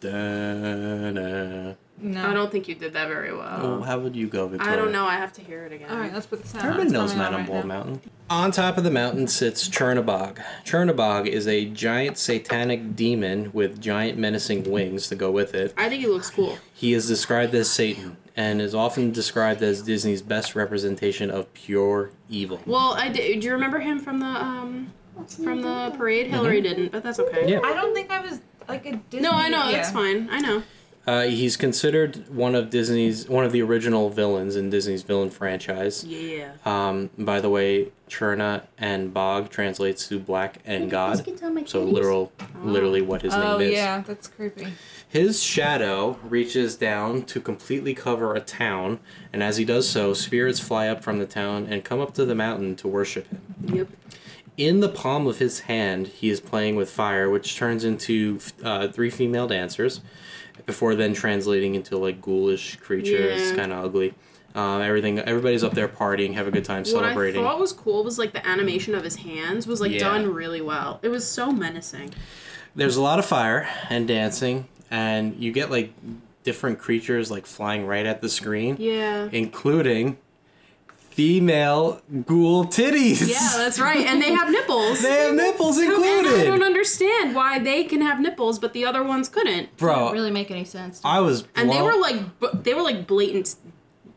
da, 0.00 1.10
da. 1.10 1.74
No. 2.04 2.28
I 2.28 2.34
don't 2.34 2.52
think 2.52 2.68
you 2.68 2.74
did 2.74 2.92
that 2.92 3.08
very 3.08 3.30
Oh, 3.30 3.38
well. 3.38 3.82
how 3.82 3.98
would 3.98 4.14
you 4.14 4.26
go, 4.26 4.46
Victoria? 4.46 4.74
I 4.74 4.76
don't 4.76 4.92
know. 4.92 5.06
I 5.06 5.14
have 5.14 5.32
to 5.34 5.40
hear 5.40 5.64
it 5.64 5.72
again. 5.72 5.88
All 5.90 5.96
right, 5.96 6.12
let's 6.12 6.26
put 6.26 6.42
the 6.42 6.48
sound. 6.48 6.64
Everybody 6.64 6.84
It's 6.88 6.92
knows 6.92 7.12
coming 7.12 7.22
Night 7.24 7.28
on 7.28 7.34
on 7.34 7.40
right 7.40 7.48
Bald. 7.48 7.64
Mountain. 7.64 8.00
On 8.28 8.50
top 8.50 8.76
of 8.76 8.84
the 8.84 8.90
mountain 8.90 9.26
sits 9.26 9.66
Chernabog. 9.68 10.38
Chernabog 10.66 11.26
is 11.26 11.48
a 11.48 11.64
giant 11.64 12.18
satanic 12.18 12.94
demon 12.94 13.50
with 13.54 13.80
giant 13.80 14.18
menacing 14.18 14.70
wings 14.70 15.08
to 15.08 15.14
go 15.14 15.30
with 15.30 15.54
it. 15.54 15.72
I 15.78 15.88
think 15.88 16.02
he 16.02 16.08
looks 16.08 16.28
cool. 16.28 16.58
He 16.74 16.92
is 16.92 17.08
described 17.08 17.54
as 17.54 17.70
Satan 17.70 18.18
and 18.36 18.60
is 18.60 18.74
often 18.74 19.10
described 19.10 19.62
as 19.62 19.80
Disney's 19.82 20.20
best 20.20 20.54
representation 20.54 21.30
of 21.30 21.52
pure 21.54 22.10
evil. 22.28 22.60
Well, 22.66 22.92
I 22.98 23.08
did. 23.08 23.40
Do 23.40 23.46
you 23.46 23.52
remember 23.54 23.78
him 23.78 23.98
from 23.98 24.20
the 24.20 24.26
um 24.26 24.92
from 25.42 25.62
the 25.62 25.94
parade? 25.96 26.26
Hillary 26.26 26.60
didn't, 26.60 26.92
but 26.92 27.02
that's 27.02 27.18
okay. 27.18 27.48
Yeah. 27.50 27.60
I 27.64 27.72
don't 27.72 27.94
think 27.94 28.10
I 28.10 28.20
was 28.20 28.40
like 28.68 28.84
a 28.84 28.96
Disney. 29.10 29.20
No, 29.26 29.30
I 29.32 29.48
know. 29.48 29.70
That's 29.72 29.90
fine. 29.90 30.28
I 30.30 30.40
know. 30.40 30.62
Uh, 31.06 31.24
he's 31.24 31.56
considered 31.58 32.28
one 32.34 32.54
of 32.54 32.70
Disney's 32.70 33.28
one 33.28 33.44
of 33.44 33.52
the 33.52 33.60
original 33.60 34.08
villains 34.08 34.56
in 34.56 34.70
Disney's 34.70 35.02
villain 35.02 35.28
franchise. 35.28 36.02
Yeah. 36.04 36.52
Um, 36.64 37.10
by 37.18 37.40
the 37.40 37.50
way, 37.50 37.92
Cherna 38.08 38.62
and 38.78 39.12
Bog 39.12 39.50
translates 39.50 40.08
to 40.08 40.18
black 40.18 40.60
and 40.64 40.90
God. 40.90 41.22
So 41.68 41.82
literal, 41.84 42.32
literally 42.62 43.02
what 43.02 43.20
his 43.20 43.34
Oh 43.34 43.58
name 43.58 43.68
is. 43.68 43.72
Oh 43.72 43.76
yeah, 43.76 44.00
that's 44.00 44.28
creepy. 44.28 44.68
His 45.06 45.42
shadow 45.42 46.18
reaches 46.24 46.74
down 46.74 47.24
to 47.24 47.40
completely 47.40 47.94
cover 47.94 48.34
a 48.34 48.40
town, 48.40 48.98
and 49.32 49.42
as 49.42 49.58
he 49.58 49.64
does 49.64 49.88
so, 49.88 50.14
spirits 50.14 50.58
fly 50.58 50.88
up 50.88 51.02
from 51.04 51.18
the 51.18 51.26
town 51.26 51.66
and 51.68 51.84
come 51.84 52.00
up 52.00 52.14
to 52.14 52.24
the 52.24 52.34
mountain 52.34 52.76
to 52.76 52.88
worship 52.88 53.28
him. 53.28 53.40
Yep. 53.62 53.88
In 54.56 54.80
the 54.80 54.88
palm 54.88 55.26
of 55.26 55.38
his 55.38 55.60
hand, 55.60 56.06
he 56.06 56.30
is 56.30 56.40
playing 56.40 56.76
with 56.76 56.88
fire, 56.90 57.28
which 57.28 57.56
turns 57.56 57.84
into 57.84 58.38
uh, 58.62 58.88
three 58.88 59.10
female 59.10 59.48
dancers, 59.48 60.00
before 60.66 60.94
then 60.94 61.12
translating 61.14 61.74
into 61.74 61.96
like 61.98 62.20
ghoulish 62.22 62.76
creatures, 62.76 63.50
Yeah. 63.50 63.56
kind 63.56 63.72
of 63.72 63.84
ugly. 63.84 64.14
Um, 64.54 64.82
everything, 64.82 65.18
everybody's 65.18 65.64
up 65.64 65.74
there 65.74 65.88
partying, 65.88 66.34
have 66.34 66.46
a 66.46 66.50
good 66.52 66.64
time 66.64 66.84
celebrating. 66.84 67.42
What 67.42 67.48
I 67.48 67.52
thought 67.54 67.60
was 67.60 67.72
cool 67.72 68.04
was 68.04 68.18
like 68.18 68.32
the 68.32 68.46
animation 68.46 68.94
of 68.94 69.02
his 69.02 69.16
hands 69.16 69.66
was 69.66 69.80
like 69.80 69.92
Yeah. 69.92 69.98
done 69.98 70.32
really 70.32 70.60
well. 70.60 71.00
It 71.02 71.08
was 71.08 71.26
so 71.26 71.50
menacing. 71.50 72.14
There's 72.76 72.96
a 72.96 73.02
lot 73.02 73.18
of 73.18 73.24
fire 73.24 73.68
and 73.90 74.06
dancing, 74.06 74.68
and 74.90 75.34
you 75.38 75.50
get 75.52 75.70
like 75.72 75.92
different 76.44 76.78
creatures 76.78 77.30
like 77.32 77.46
flying 77.46 77.84
right 77.86 78.06
at 78.06 78.20
the 78.22 78.28
screen, 78.28 78.76
Yeah. 78.78 79.28
including 79.32 80.18
female 81.14 82.02
ghoul 82.26 82.64
titties. 82.64 83.28
Yeah, 83.28 83.52
that's 83.56 83.78
right. 83.78 84.04
And 84.06 84.20
they 84.20 84.32
have 84.32 84.50
nipples. 84.50 85.00
they 85.02 85.10
have 85.26 85.34
nipples 85.34 85.78
And 85.78 85.92
I 85.92 86.44
don't 86.44 86.62
understand 86.62 87.34
why 87.34 87.58
they 87.60 87.84
can 87.84 88.00
have 88.02 88.20
nipples 88.20 88.58
but 88.58 88.72
the 88.72 88.84
other 88.84 89.04
ones 89.04 89.28
couldn't. 89.28 89.76
Bro, 89.76 90.12
really 90.12 90.30
make 90.32 90.50
any 90.50 90.64
sense. 90.64 91.00
to 91.00 91.06
I 91.06 91.20
was 91.20 91.44
And 91.54 91.70
they 91.70 91.80
were 91.82 91.96
like 91.96 92.16
they 92.64 92.74
were 92.74 92.82
like 92.82 93.06
blatant 93.06 93.54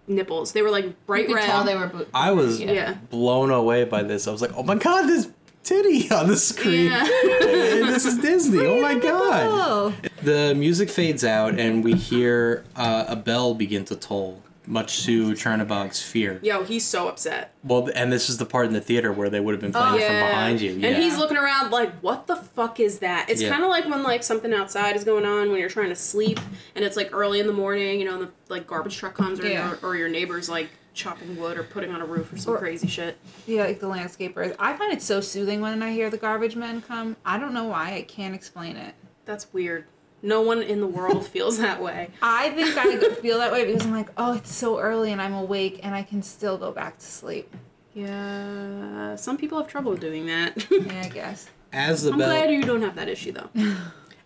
nipples. 0.07 0.53
They 0.53 0.61
were 0.63 0.71
like 0.71 0.85
You 0.85 0.95
bright 1.05 1.27
could 1.27 1.35
red. 1.35 1.45
tell 1.45 1.63
they 1.63 1.75
were. 1.75 1.87
Bo- 1.87 2.07
I 2.13 2.31
was 2.31 2.59
Yeah. 2.59 2.95
blown 3.09 3.51
away 3.51 3.83
by 3.83 4.01
this. 4.03 4.27
I 4.27 4.31
was 4.31 4.41
like, 4.41 4.51
oh 4.57 4.63
my 4.63 4.75
god, 4.75 5.03
this 5.03 5.29
titty 5.63 6.09
on 6.19 6.27
the 6.27 6.37
screen. 6.37 6.85
Yeah. 6.91 7.03
this 7.05 8.05
is 8.05 8.17
Disney. 8.17 8.65
Oh 8.65 8.81
my 8.81 8.95
god. 8.95 9.43
Oh. 9.47 9.93
The 10.23 10.55
music 10.55 10.89
fades 10.89 11.23
out, 11.23 11.59
and 11.59 11.83
we 11.83 11.93
hear 11.93 12.65
uh, 12.75 13.05
a 13.07 13.15
bell 13.15 13.53
begin 13.53 13.85
to 13.85 13.95
toll, 13.95 14.41
much 14.67 15.05
to 15.05 15.31
Chernabog's 15.31 16.01
fear. 16.01 16.39
Yo, 16.43 16.63
he's 16.63 16.85
so 16.85 17.07
upset. 17.07 17.53
Well, 17.63 17.89
and 17.95 18.11
this 18.11 18.29
is 18.29 18.37
the 18.37 18.45
part 18.45 18.67
in 18.67 18.73
the 18.73 18.81
theater 18.81 19.11
where 19.11 19.29
they 19.29 19.39
would 19.39 19.53
have 19.53 19.61
been 19.61 19.71
playing 19.71 19.95
it 20.01 20.07
from 20.07 20.15
oh, 20.15 20.27
behind 20.27 20.61
you. 20.61 20.73
Yeah. 20.73 20.89
And 20.89 21.01
he's 21.03 21.17
looking 21.17 21.37
around 21.37 21.71
like, 21.71 21.93
what 22.01 22.27
the 22.27 22.35
fuck 22.35 22.79
is 22.79 22.99
that? 22.99 23.29
It's 23.29 23.41
Yeah. 23.41 23.49
kind 23.49 23.63
of 23.63 23.69
like 23.69 23.85
when 23.85 24.03
like 24.03 24.23
something 24.23 24.53
outside 24.53 24.95
is 24.95 25.03
going 25.03 25.25
on 25.25 25.49
when 25.49 25.59
you're 25.59 25.69
trying 25.69 25.89
to 25.89 25.95
sleep 25.95 26.39
and 26.75 26.83
it's 26.83 26.97
like 26.97 27.09
early 27.13 27.39
in 27.39 27.47
the 27.47 27.53
morning, 27.53 27.99
you 27.99 28.05
know, 28.05 28.15
and 28.19 28.23
the 28.23 28.31
like 28.49 28.67
garbage 28.67 28.97
truck 28.97 29.15
comes 29.15 29.39
or, 29.39 29.47
Yeah. 29.47 29.71
or, 29.81 29.89
or 29.91 29.95
your 29.95 30.09
neighbor's 30.09 30.49
like 30.49 30.69
chopping 30.93 31.37
wood 31.37 31.57
or 31.57 31.63
putting 31.63 31.91
on 31.91 32.01
a 32.01 32.05
roof 32.05 32.33
or 32.33 32.37
some 32.37 32.55
Or- 32.55 32.57
crazy 32.57 32.87
shit. 32.87 33.17
Yeah, 33.45 33.63
like 33.63 33.79
the 33.79 33.87
landscapers. 33.87 34.55
I 34.59 34.75
find 34.75 34.91
it 34.91 35.01
so 35.01 35.21
soothing 35.21 35.61
when 35.61 35.81
I 35.81 35.91
hear 35.93 36.09
the 36.09 36.17
garbage 36.17 36.55
men 36.55 36.81
come. 36.81 37.15
I 37.25 37.37
don't 37.37 37.53
know 37.53 37.65
why. 37.65 37.93
I 37.93 38.01
can't 38.01 38.35
explain 38.35 38.75
it. 38.75 38.93
That's 39.25 39.51
weird. 39.53 39.85
No 40.21 40.41
one 40.41 40.61
in 40.63 40.81
the 40.81 40.87
world 40.87 41.25
feels 41.33 41.57
that 41.59 41.81
way. 41.81 42.09
I 42.21 42.49
think 42.51 42.75
I 42.77 43.13
feel 43.15 43.37
that 43.39 43.51
way 43.51 43.65
because 43.65 43.85
I'm 43.85 43.91
like, 43.91 44.09
oh, 44.17 44.33
it's 44.33 44.53
so 44.53 44.79
early 44.79 45.11
and 45.11 45.21
I'm 45.21 45.33
awake 45.33 45.79
and 45.83 45.93
I 45.93 46.03
can 46.03 46.21
still 46.23 46.57
go 46.57 46.71
back 46.71 46.97
to 46.99 47.05
sleep. 47.05 47.53
Yeah, 47.93 49.15
some 49.15 49.37
people 49.37 49.57
have 49.57 49.67
trouble 49.67 49.95
doing 49.95 50.27
that. 50.27 50.65
Yeah, 50.71 51.01
I 51.05 51.09
guess. 51.09 51.49
as 51.73 52.03
the 52.03 52.11
I'm 52.11 52.19
bell 52.19 52.29
glad 52.29 52.51
you 52.51 52.61
don't 52.63 52.81
have 52.81 52.95
that 52.95 53.07
issue 53.09 53.31
though. 53.31 53.49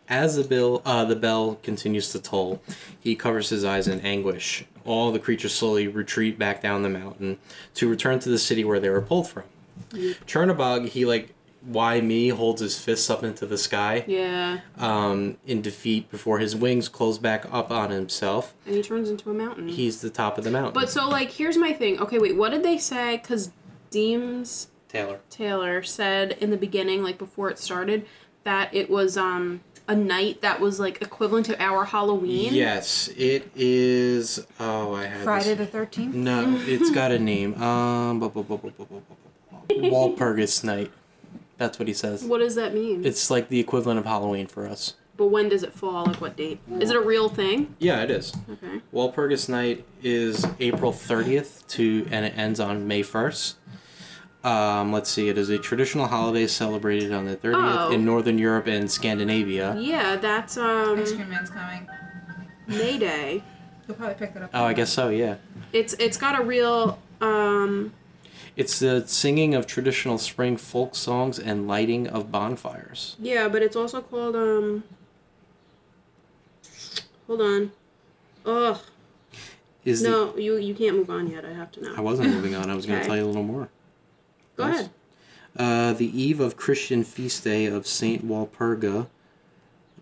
as 0.09 0.35
the 0.35 0.43
bell, 0.43 0.81
uh, 0.85 1.05
the 1.05 1.15
bell 1.15 1.55
continues 1.63 2.11
to 2.11 2.19
toll, 2.19 2.61
he 2.99 3.15
covers 3.15 3.49
his 3.49 3.63
eyes 3.63 3.87
in 3.87 4.01
anguish. 4.01 4.65
All 4.83 5.11
the 5.11 5.19
creatures 5.19 5.53
slowly 5.53 5.87
retreat 5.87 6.37
back 6.37 6.61
down 6.61 6.83
the 6.83 6.89
mountain 6.89 7.37
to 7.75 7.87
return 7.87 8.19
to 8.19 8.29
the 8.29 8.37
city 8.37 8.63
where 8.65 8.79
they 8.79 8.89
were 8.89 9.01
pulled 9.01 9.29
from. 9.29 9.43
Chernabog, 9.91 10.89
he 10.89 11.05
like 11.05 11.33
why 11.63 12.01
me 12.01 12.29
holds 12.29 12.61
his 12.61 12.79
fists 12.79 13.09
up 13.09 13.23
into 13.23 13.45
the 13.45 13.57
sky. 13.57 14.03
Yeah. 14.07 14.61
Um, 14.77 15.37
in 15.45 15.61
defeat 15.61 16.09
before 16.09 16.39
his 16.39 16.55
wings 16.55 16.89
close 16.89 17.17
back 17.17 17.45
up 17.51 17.71
on 17.71 17.91
himself. 17.91 18.53
And 18.65 18.75
he 18.75 18.81
turns 18.81 19.09
into 19.09 19.29
a 19.29 19.33
mountain. 19.33 19.67
He's 19.67 20.01
the 20.01 20.09
top 20.09 20.37
of 20.37 20.43
the 20.43 20.51
mountain. 20.51 20.73
But 20.73 20.89
so 20.89 21.07
like 21.07 21.29
here's 21.31 21.57
my 21.57 21.73
thing. 21.73 21.99
Okay, 21.99 22.19
wait, 22.19 22.35
what 22.35 22.49
did 22.49 22.63
they 22.63 22.77
say? 22.77 23.17
Cause 23.19 23.51
Deems 23.91 24.69
Taylor. 24.87 25.19
Taylor 25.29 25.83
said 25.83 26.37
in 26.39 26.49
the 26.49 26.57
beginning, 26.57 27.03
like 27.03 27.17
before 27.17 27.49
it 27.49 27.59
started, 27.59 28.05
that 28.43 28.73
it 28.73 28.89
was 28.89 29.17
um 29.17 29.61
a 29.87 29.95
night 29.95 30.41
that 30.41 30.59
was 30.61 30.79
like 30.79 31.01
equivalent 31.01 31.45
to 31.47 31.61
our 31.61 31.85
Halloween. 31.85 32.53
Yes, 32.53 33.09
it 33.17 33.51
is 33.55 34.45
oh 34.59 34.93
I 34.93 35.05
had 35.05 35.23
Friday 35.23 35.53
this. 35.53 35.57
the 35.57 35.65
thirteenth? 35.67 36.15
No, 36.15 36.55
it's 36.65 36.89
got 36.91 37.11
a 37.11 37.19
name. 37.19 37.61
Um 37.61 38.21
Walpurgis 39.69 40.63
night. 40.63 40.91
That's 41.61 41.77
what 41.77 41.87
he 41.87 41.93
says. 41.93 42.23
What 42.23 42.39
does 42.39 42.55
that 42.55 42.73
mean? 42.73 43.05
It's 43.05 43.29
like 43.29 43.47
the 43.49 43.59
equivalent 43.59 43.99
of 43.99 44.05
Halloween 44.07 44.47
for 44.47 44.65
us. 44.65 44.95
but 45.15 45.27
when 45.27 45.47
does 45.47 45.61
it 45.61 45.71
fall? 45.73 46.05
Like 46.07 46.19
what 46.19 46.35
date? 46.35 46.59
Is 46.79 46.89
it 46.89 46.95
a 46.95 46.99
real 47.01 47.29
thing? 47.29 47.75
Yeah, 47.77 48.01
it 48.01 48.09
is. 48.09 48.33
Okay. 48.53 48.81
Walpurgis 48.91 49.47
Night 49.47 49.85
is 50.01 50.43
April 50.59 50.91
30th 50.91 51.67
to 51.67 52.07
and 52.09 52.25
it 52.25 52.35
ends 52.35 52.59
on 52.59 52.87
May 52.87 53.03
1st. 53.03 53.53
Um, 54.43 54.91
let's 54.91 55.11
see, 55.11 55.29
it 55.29 55.37
is 55.37 55.49
a 55.51 55.59
traditional 55.59 56.07
holiday 56.07 56.47
celebrated 56.47 57.13
on 57.13 57.25
the 57.25 57.35
30th 57.37 57.89
Oh. 57.89 57.91
in 57.91 58.03
Northern 58.05 58.39
Europe 58.39 58.65
and 58.65 58.89
Scandinavia. 58.89 59.75
Yeah, 59.77 60.15
that's 60.15 60.57
um 60.57 60.97
Ice 60.99 61.11
cream 61.11 61.29
man's 61.29 61.51
coming. 61.51 61.87
May 62.65 62.97
Day. 62.97 63.43
He'll 63.85 63.95
probably 63.95 64.15
pick 64.15 64.33
that 64.33 64.41
up. 64.41 64.49
Oh, 64.55 64.63
I 64.63 64.73
guess 64.73 64.91
so, 64.91 65.09
yeah. 65.09 65.35
It's 65.73 65.93
it's 65.99 66.17
got 66.17 66.39
a 66.39 66.43
real 66.43 66.97
um 67.21 67.93
It's 68.57 68.79
the 68.79 69.07
singing 69.07 69.55
of 69.55 69.65
traditional 69.65 70.17
spring 70.17 70.57
folk 70.57 70.93
songs 70.95 71.39
and 71.39 71.67
lighting 71.67 72.07
of 72.07 72.31
bonfires. 72.31 73.15
yeah, 73.19 73.47
but 73.47 73.61
it's 73.61 73.75
also 73.75 74.01
called 74.01 74.35
um. 74.35 74.83
Hold 77.27 77.41
on. 77.41 77.71
Ugh. 78.45 78.77
Is 79.85 80.03
No, 80.03 80.35
you 80.37 80.57
you 80.57 80.75
can't 80.75 80.97
move 80.97 81.09
on 81.09 81.27
yet. 81.29 81.45
I 81.45 81.53
have 81.53 81.71
to 81.73 81.81
know. 81.81 81.93
I 81.95 82.01
wasn't 82.01 82.29
moving 82.33 82.55
on. 82.55 82.69
I 82.69 82.75
was 82.75 82.85
going 82.85 82.99
to 82.99 83.05
tell 83.05 83.15
you 83.15 83.23
a 83.23 83.25
little 83.25 83.43
more. 83.43 83.69
Go 84.57 84.67
Yes. 84.67 84.79
ahead. 84.79 84.89
Uh, 85.57 85.93
the 85.93 86.05
eve 86.21 86.39
of 86.39 86.55
Christian 86.55 87.03
feast 87.03 87.43
day 87.43 87.65
of 87.65 87.87
Saint 87.87 88.25
Walpurga. 88.27 89.07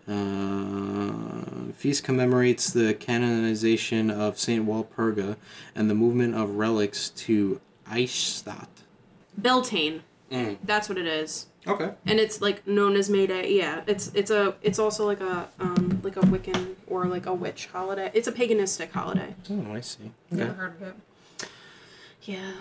Uh, 0.07 1.71
feast 1.73 2.03
commemorates 2.03 2.71
the 2.71 2.93
canonization 2.95 4.09
of 4.09 4.39
Saint 4.39 4.65
Walpurga 4.67 5.37
and 5.75 5.89
the 5.89 5.93
movement 5.95 6.35
of 6.35 6.55
relics 6.55 7.09
to 7.11 7.61
Eichstatt. 7.89 8.67
Beltane. 9.37 10.03
Mm. 10.31 10.57
That's 10.63 10.89
what 10.89 10.97
it 10.97 11.07
is. 11.07 11.47
Okay. 11.67 11.91
and 12.05 12.19
it's 12.19 12.41
like 12.41 12.65
known 12.65 12.95
as 12.95 13.09
May 13.09 13.27
Day. 13.27 13.53
Yeah, 13.53 13.81
it's 13.85 14.11
it's 14.13 14.31
a 14.31 14.55
it's 14.61 14.79
also 14.79 15.05
like 15.05 15.19
a 15.19 15.49
um 15.59 15.99
like 16.03 16.15
a 16.15 16.21
Wiccan 16.21 16.75
or 16.87 17.05
like 17.05 17.25
a 17.25 17.33
witch 17.33 17.67
holiday. 17.71 18.09
It's 18.13 18.27
a 18.27 18.31
paganistic 18.31 18.91
holiday. 18.91 19.35
Oh, 19.51 19.73
I 19.73 19.81
see. 19.81 20.11
Never 20.31 20.53
heard 20.53 20.81
of 20.81 20.87
it. 20.87 21.49
Yeah. 22.23 22.53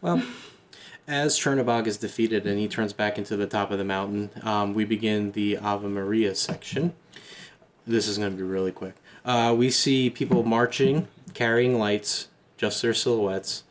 Well, 0.00 0.22
as 1.08 1.38
Chernabog 1.38 1.86
is 1.86 1.96
defeated 1.96 2.46
and 2.46 2.58
he 2.58 2.66
turns 2.68 2.92
back 2.92 3.18
into 3.18 3.36
the 3.36 3.46
top 3.46 3.70
of 3.70 3.78
the 3.78 3.84
mountain, 3.84 4.30
um, 4.42 4.74
we 4.74 4.84
begin 4.84 5.32
the 5.32 5.56
Ave 5.58 5.86
Maria 5.86 6.34
section. 6.34 6.92
This 7.86 8.08
is 8.08 8.18
going 8.18 8.30
to 8.30 8.36
be 8.36 8.42
really 8.42 8.72
quick. 8.72 8.94
Uh, 9.24 9.54
we 9.56 9.70
see 9.70 10.10
people 10.10 10.42
marching, 10.42 11.06
carrying 11.34 11.78
lights, 11.78 12.28
just 12.56 12.82
their 12.82 12.94
silhouettes. 12.94 13.62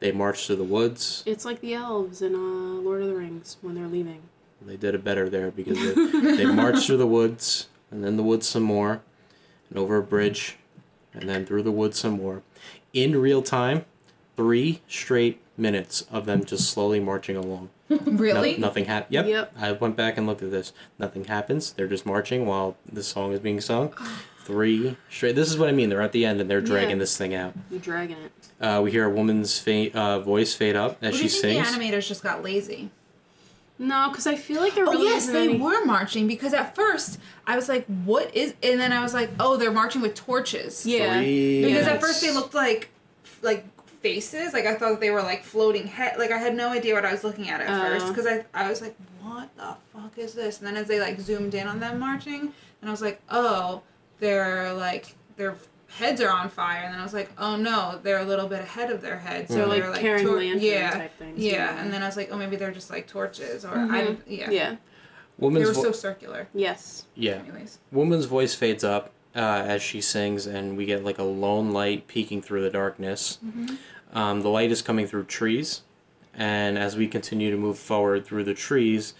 They 0.00 0.12
march 0.12 0.46
through 0.46 0.56
the 0.56 0.64
woods. 0.64 1.22
It's 1.26 1.44
like 1.44 1.60
the 1.60 1.74
elves 1.74 2.22
in 2.22 2.34
uh, 2.34 2.38
Lord 2.82 3.02
of 3.02 3.08
the 3.08 3.14
Rings 3.14 3.58
when 3.60 3.74
they're 3.74 3.86
leaving. 3.86 4.22
They 4.62 4.76
did 4.76 4.94
it 4.94 5.04
better 5.04 5.28
there 5.30 5.50
because 5.50 5.78
they, 5.78 6.36
they 6.36 6.46
marched 6.46 6.86
through 6.86 6.96
the 6.98 7.06
woods 7.06 7.68
and 7.90 8.02
then 8.04 8.16
the 8.16 8.22
woods 8.22 8.46
some 8.48 8.62
more 8.62 9.00
and 9.68 9.78
over 9.78 9.96
a 9.98 10.02
bridge 10.02 10.56
and 11.14 11.28
then 11.28 11.44
through 11.46 11.62
the 11.62 11.70
woods 11.70 11.98
some 11.98 12.12
more. 12.14 12.42
In 12.92 13.16
real 13.20 13.42
time, 13.42 13.84
three 14.36 14.80
straight 14.88 15.40
minutes 15.56 16.02
of 16.10 16.24
them 16.26 16.44
just 16.44 16.70
slowly 16.70 17.00
marching 17.00 17.36
along. 17.36 17.70
No- 17.90 17.98
Really? 18.12 18.56
nothing 18.56 18.84
happened. 18.84 19.12
Yep. 19.14 19.26
Yep. 19.26 19.52
I 19.58 19.72
went 19.72 19.96
back 19.96 20.16
and 20.16 20.24
looked 20.26 20.42
at 20.42 20.50
this. 20.52 20.72
Nothing 20.98 21.24
happens. 21.24 21.72
They're 21.72 21.88
just 21.88 22.06
marching 22.06 22.46
while 22.46 22.76
the 22.90 23.02
song 23.02 23.32
is 23.32 23.40
being 23.40 23.60
sung. 23.60 23.92
Three 24.50 24.96
straight. 25.10 25.34
This 25.36 25.48
is 25.48 25.56
what 25.58 25.68
I 25.68 25.72
mean. 25.72 25.88
They're 25.90 26.02
at 26.02 26.12
the 26.12 26.24
end 26.24 26.40
and 26.40 26.50
they're 26.50 26.60
dragging 26.60 26.90
Yeah. 26.90 26.96
this 26.96 27.16
thing 27.16 27.34
out. 27.34 27.52
You're 27.70 27.78
dragging 27.80 28.16
it. 28.16 28.32
Uh, 28.60 28.80
we 28.82 28.90
hear 28.90 29.04
a 29.04 29.10
woman's 29.10 29.58
fa- 29.58 29.96
uh, 29.96 30.18
voice 30.18 30.54
fade 30.54 30.74
up 30.76 30.98
as 31.02 31.12
What 31.12 31.22
do 31.22 31.28
she 31.28 31.36
you 31.36 31.40
think 31.42 31.64
sings. 31.66 31.76
the 31.78 31.84
animators 31.84 32.08
just 32.08 32.22
got 32.22 32.42
lazy? 32.42 32.90
No, 33.78 34.08
because 34.10 34.26
I 34.26 34.34
feel 34.34 34.60
like 34.60 34.74
there 34.74 34.86
Oh 34.86 34.90
really 34.90 35.04
yes, 35.06 35.28
they 35.28 35.44
any- 35.48 35.58
were 35.58 35.84
marching 35.84 36.26
because 36.26 36.52
at 36.52 36.74
first 36.74 37.18
I 37.46 37.56
was 37.56 37.68
like, 37.68 37.86
"What 38.04 38.34
is?" 38.36 38.52
And 38.62 38.78
then 38.80 38.92
I 38.92 39.02
was 39.02 39.14
like, 39.14 39.30
"Oh, 39.40 39.56
they're 39.56 39.70
marching 39.72 40.02
with 40.02 40.14
torches." 40.14 40.84
Yeah. 40.84 41.14
Three 41.20 41.64
Because 41.64 41.86
at 41.86 42.00
first 42.00 42.20
they 42.20 42.30
looked 42.32 42.52
like 42.52 42.90
like 43.42 43.64
faces. 44.02 44.52
Like 44.52 44.66
I 44.66 44.74
thought 44.74 45.00
they 45.00 45.10
were 45.10 45.22
like 45.22 45.44
floating 45.44 45.86
head. 45.86 46.18
Like 46.18 46.30
I 46.32 46.38
had 46.38 46.54
no 46.56 46.70
idea 46.70 46.92
what 46.94 47.06
I 47.06 47.12
was 47.12 47.22
looking 47.24 47.48
at 47.48 47.60
at 47.62 47.70
Oh. 47.70 47.80
first 47.88 48.08
because 48.08 48.26
I 48.26 48.44
I 48.52 48.68
was 48.68 48.82
like, 48.82 48.96
"What 49.22 49.48
the 49.56 49.76
fuck 49.94 50.18
is 50.18 50.34
this?" 50.34 50.58
And 50.58 50.66
then 50.66 50.76
as 50.76 50.86
they 50.88 51.00
like 51.00 51.18
zoomed 51.20 51.54
in 51.54 51.66
on 51.66 51.80
them 51.80 51.98
marching, 51.98 52.40
and 52.82 52.88
I 52.88 52.90
was 52.90 53.00
like, 53.00 53.22
"Oh, 53.30 53.80
they're 54.20 54.72
like 54.72 55.14
their 55.36 55.56
heads 55.88 56.20
are 56.20 56.30
on 56.30 56.48
fire." 56.48 56.82
And 56.84 56.92
then 56.94 57.00
I 57.00 57.02
was 57.04 57.14
like, 57.14 57.30
"Oh 57.38 57.56
no, 57.56 57.98
they're 58.02 58.20
a 58.20 58.24
little 58.24 58.46
bit 58.48 58.60
ahead 58.60 58.90
of 58.90 59.00
their 59.02 59.18
heads." 59.18 59.48
So 59.48 59.54
They're, 59.56 59.64
they 59.64 59.70
like, 59.72 59.82
were 59.82 59.90
like 59.90 60.00
carrying 60.00 60.26
tor- 60.26 60.42
yeah, 60.42 60.90
type 60.90 61.18
things, 61.18 61.38
Yeah. 61.42 61.52
yeah. 61.74 61.82
and 61.82 61.92
then 61.92 62.02
I 62.02 62.06
was 62.06 62.16
like, 62.16 62.28
"Oh, 62.30 62.36
maybe 62.36 62.56
they're 62.56 62.70
just 62.70 62.90
like 62.90 63.06
torches," 63.08 63.64
or 63.64 63.76
I 63.76 64.02
didn't, 64.02 64.20
yeah. 64.28 64.50
Yeah. 64.50 64.70
They 64.70 64.78
Woman's 65.46 65.68
were 65.68 65.72
vo- 65.74 65.82
so 65.84 65.92
circular. 65.92 66.48
Yes. 66.52 67.06
yeah. 67.14 67.36
Anyways. 67.36 67.78
Woman's 67.90 68.26
voice 68.26 68.54
fades 68.54 68.84
up 68.84 69.10
uh, 69.34 69.38
as 69.38 69.80
she 69.82 70.00
sings, 70.02 70.46
and 70.46 70.76
we 70.76 70.84
get 70.84 71.02
like 71.02 71.18
a 71.18 71.22
lone 71.22 71.70
light 71.72 72.06
peeking 72.08 72.42
through 72.42 72.60
the 72.62 72.68
darkness. 72.70 73.38
Um, 74.12 74.42
the 74.42 74.48
light 74.50 74.70
is 74.70 74.82
coming 74.82 75.06
through 75.06 75.24
trees, 75.24 75.80
and 76.34 76.76
as 76.76 76.96
we 76.96 77.06
continue 77.08 77.50
to 77.50 77.56
move 77.56 77.78
forward 77.78 78.26
through 78.26 78.44
the 78.44 78.54
trees, 78.54 79.14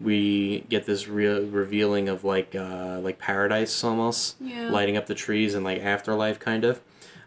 we 0.00 0.60
get 0.68 0.86
this 0.86 1.08
real 1.08 1.42
revealing 1.46 2.08
of 2.08 2.24
like 2.24 2.54
uh, 2.54 3.00
like 3.02 3.18
paradise 3.18 3.82
almost, 3.82 4.36
Yeah. 4.40 4.70
lighting 4.70 4.96
up 4.96 5.06
the 5.06 5.14
trees 5.14 5.54
and 5.54 5.64
like 5.64 5.80
afterlife 5.82 6.38
kind 6.38 6.64
of. 6.64 6.80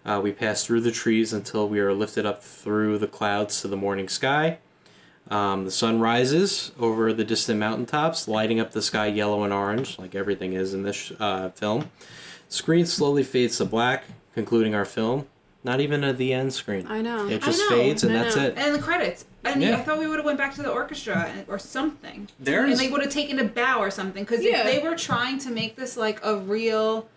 Uh, 0.06 0.20
we 0.24 0.32
pass 0.32 0.66
through 0.66 0.82
the 0.82 0.92
trees 0.92 1.32
until 1.34 1.68
we 1.70 1.80
are 1.80 1.94
lifted 1.94 2.26
up 2.26 2.44
through 2.44 2.98
the 2.98 3.08
clouds 3.08 3.62
to 3.62 3.68
the 3.68 3.78
morning 3.78 4.08
sky. 4.10 4.58
Um, 5.30 5.66
the 5.66 5.72
sun 5.72 6.00
rises 6.00 6.72
over 6.80 7.14
the 7.14 7.24
distant 7.24 7.60
mountaintops, 7.60 8.28
lighting 8.28 8.60
up 8.60 8.72
the 8.72 8.82
sky 8.82 9.06
yellow 9.08 9.44
and 9.44 9.54
orange, 9.54 10.00
like 10.00 10.16
everything 10.16 10.54
is 10.54 10.74
in 10.74 10.82
this 10.84 11.12
uh, 11.20 11.50
film. 11.50 11.92
Screen 12.50 12.86
slowly 12.86 13.24
fades 13.24 13.58
to 13.58 13.66
black, 13.66 14.06
concluding 14.34 14.74
our 14.76 14.84
film. 14.86 15.28
Not 15.64 15.80
even 15.80 16.04
at 16.04 16.18
the 16.18 16.34
end 16.34 16.54
screen. 16.54 16.88
I 16.88 17.02
know. 17.02 17.28
It 17.28 17.44
I 17.44 17.46
just 17.46 17.60
know, 17.60 17.70
fades, 17.70 18.04
and 18.04 18.18
I 18.18 18.24
that's 18.24 18.36
know. 18.36 18.46
it. 18.46 18.58
And 18.58 18.74
the 18.74 18.80
credits. 18.82 19.26
And 19.44 19.62
Yeah. 19.62 19.78
I 19.78 19.82
thought 19.82 19.98
we 20.00 20.08
would 20.08 20.18
have 20.18 20.26
went 20.26 20.38
back 20.38 20.54
to 20.56 20.62
the 20.62 20.70
orchestra 20.70 21.34
or 21.48 21.58
something. 21.58 22.30
There's- 22.40 22.70
and 22.72 22.80
they 22.80 22.90
would 22.92 23.02
have 23.02 23.12
taken 23.12 23.40
a 23.40 23.44
bow 23.44 23.80
or 23.80 23.90
something. 23.90 24.24
Because 24.24 24.44
Yeah. 24.44 24.64
they 24.64 24.80
were 24.80 24.96
trying 24.96 25.40
to 25.40 25.50
make 25.50 25.76
this 25.76 25.98
like 25.98 26.20
a 26.24 26.36
real 26.38 27.08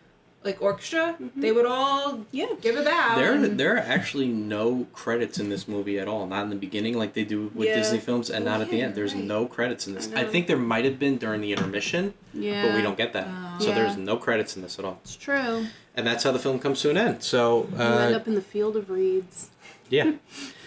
like 0.45 0.61
orchestra, 0.61 1.17
they 1.35 1.51
would 1.53 1.65
all 1.67 2.21
Yeah. 2.31 2.47
give 2.61 2.77
a 2.77 2.83
bow. 2.83 3.17
There, 3.17 3.33
and- 3.33 3.59
there 3.59 3.75
are 3.77 3.79
actually 3.79 4.29
no 4.29 4.87
credits 4.93 5.39
in 5.39 5.49
this 5.49 5.67
movie 5.67 5.99
at 5.99 6.07
all. 6.07 6.27
Not 6.27 6.43
in 6.45 6.51
the 6.51 6.57
beginning, 6.57 6.99
like 6.99 7.15
they 7.15 7.25
do 7.25 7.51
with 7.55 7.69
Yeah. 7.69 7.77
Disney 7.77 7.99
films, 7.99 8.29
and 8.31 8.47
Oh, 8.47 8.51
not 8.53 8.61
at 8.61 8.71
the 8.71 8.83
end. 8.83 8.95
There's 8.95 9.15
right. 9.15 9.25
no 9.25 9.47
credits 9.47 9.87
in 9.87 9.95
this. 9.95 10.11
I 10.15 10.21
I, 10.21 10.25
think 10.25 10.47
there 10.47 10.59
might 10.59 10.85
have 10.85 10.99
been 10.99 11.17
during 11.17 11.41
the 11.41 11.51
intermission, 11.53 12.13
Yeah. 12.35 12.67
but 12.67 12.75
we 12.77 12.83
don't 12.83 12.97
get 12.99 13.13
that. 13.15 13.27
Oh. 13.29 13.57
So 13.61 13.69
Yeah. 13.71 13.75
there's 13.77 13.97
no 13.97 14.17
credits 14.19 14.55
in 14.55 14.63
this 14.63 14.79
at 14.79 14.85
all. 14.85 14.99
It's 15.03 15.17
true. 15.17 15.67
And 15.97 16.07
that's 16.07 16.25
how 16.25 16.33
the 16.33 16.39
film 16.39 16.59
comes 16.59 16.81
to 16.83 16.91
an 16.91 16.97
end. 16.99 17.23
So, 17.23 17.67
You 17.73 17.79
end 17.83 18.15
uh, 18.15 18.17
up 18.19 18.27
in 18.27 18.35
the 18.35 18.43
field 18.43 18.77
of 18.77 18.91
reeds. 18.91 19.51
yeah. 19.89 20.13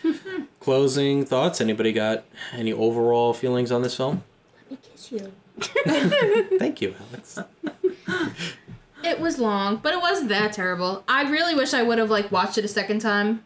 Closing 0.60 1.24
thoughts. 1.26 1.62
Anybody 1.62 1.92
got 1.94 2.24
any 2.54 2.74
overall 2.74 3.34
feelings 3.34 3.72
on 3.72 3.82
this 3.84 3.96
film? 3.96 4.24
Let 4.70 4.72
me 4.72 4.78
kiss 4.92 5.12
you. 5.12 5.32
Thank 6.60 6.82
you, 6.82 6.96
Alex. 7.12 7.40
It 9.08 9.20
was 9.20 9.40
long, 9.40 9.78
but 9.78 9.94
it 9.94 10.02
wasn't 10.02 10.30
that 10.30 10.54
terrible. 10.54 11.04
I 11.08 11.30
really 11.30 11.56
wish 11.56 11.74
I 11.74 11.84
would 11.84 11.98
have 11.98 12.10
like 12.10 12.32
watched 12.32 12.58
it 12.58 12.66
a 12.66 12.68
second 12.68 13.00
time, 13.00 13.44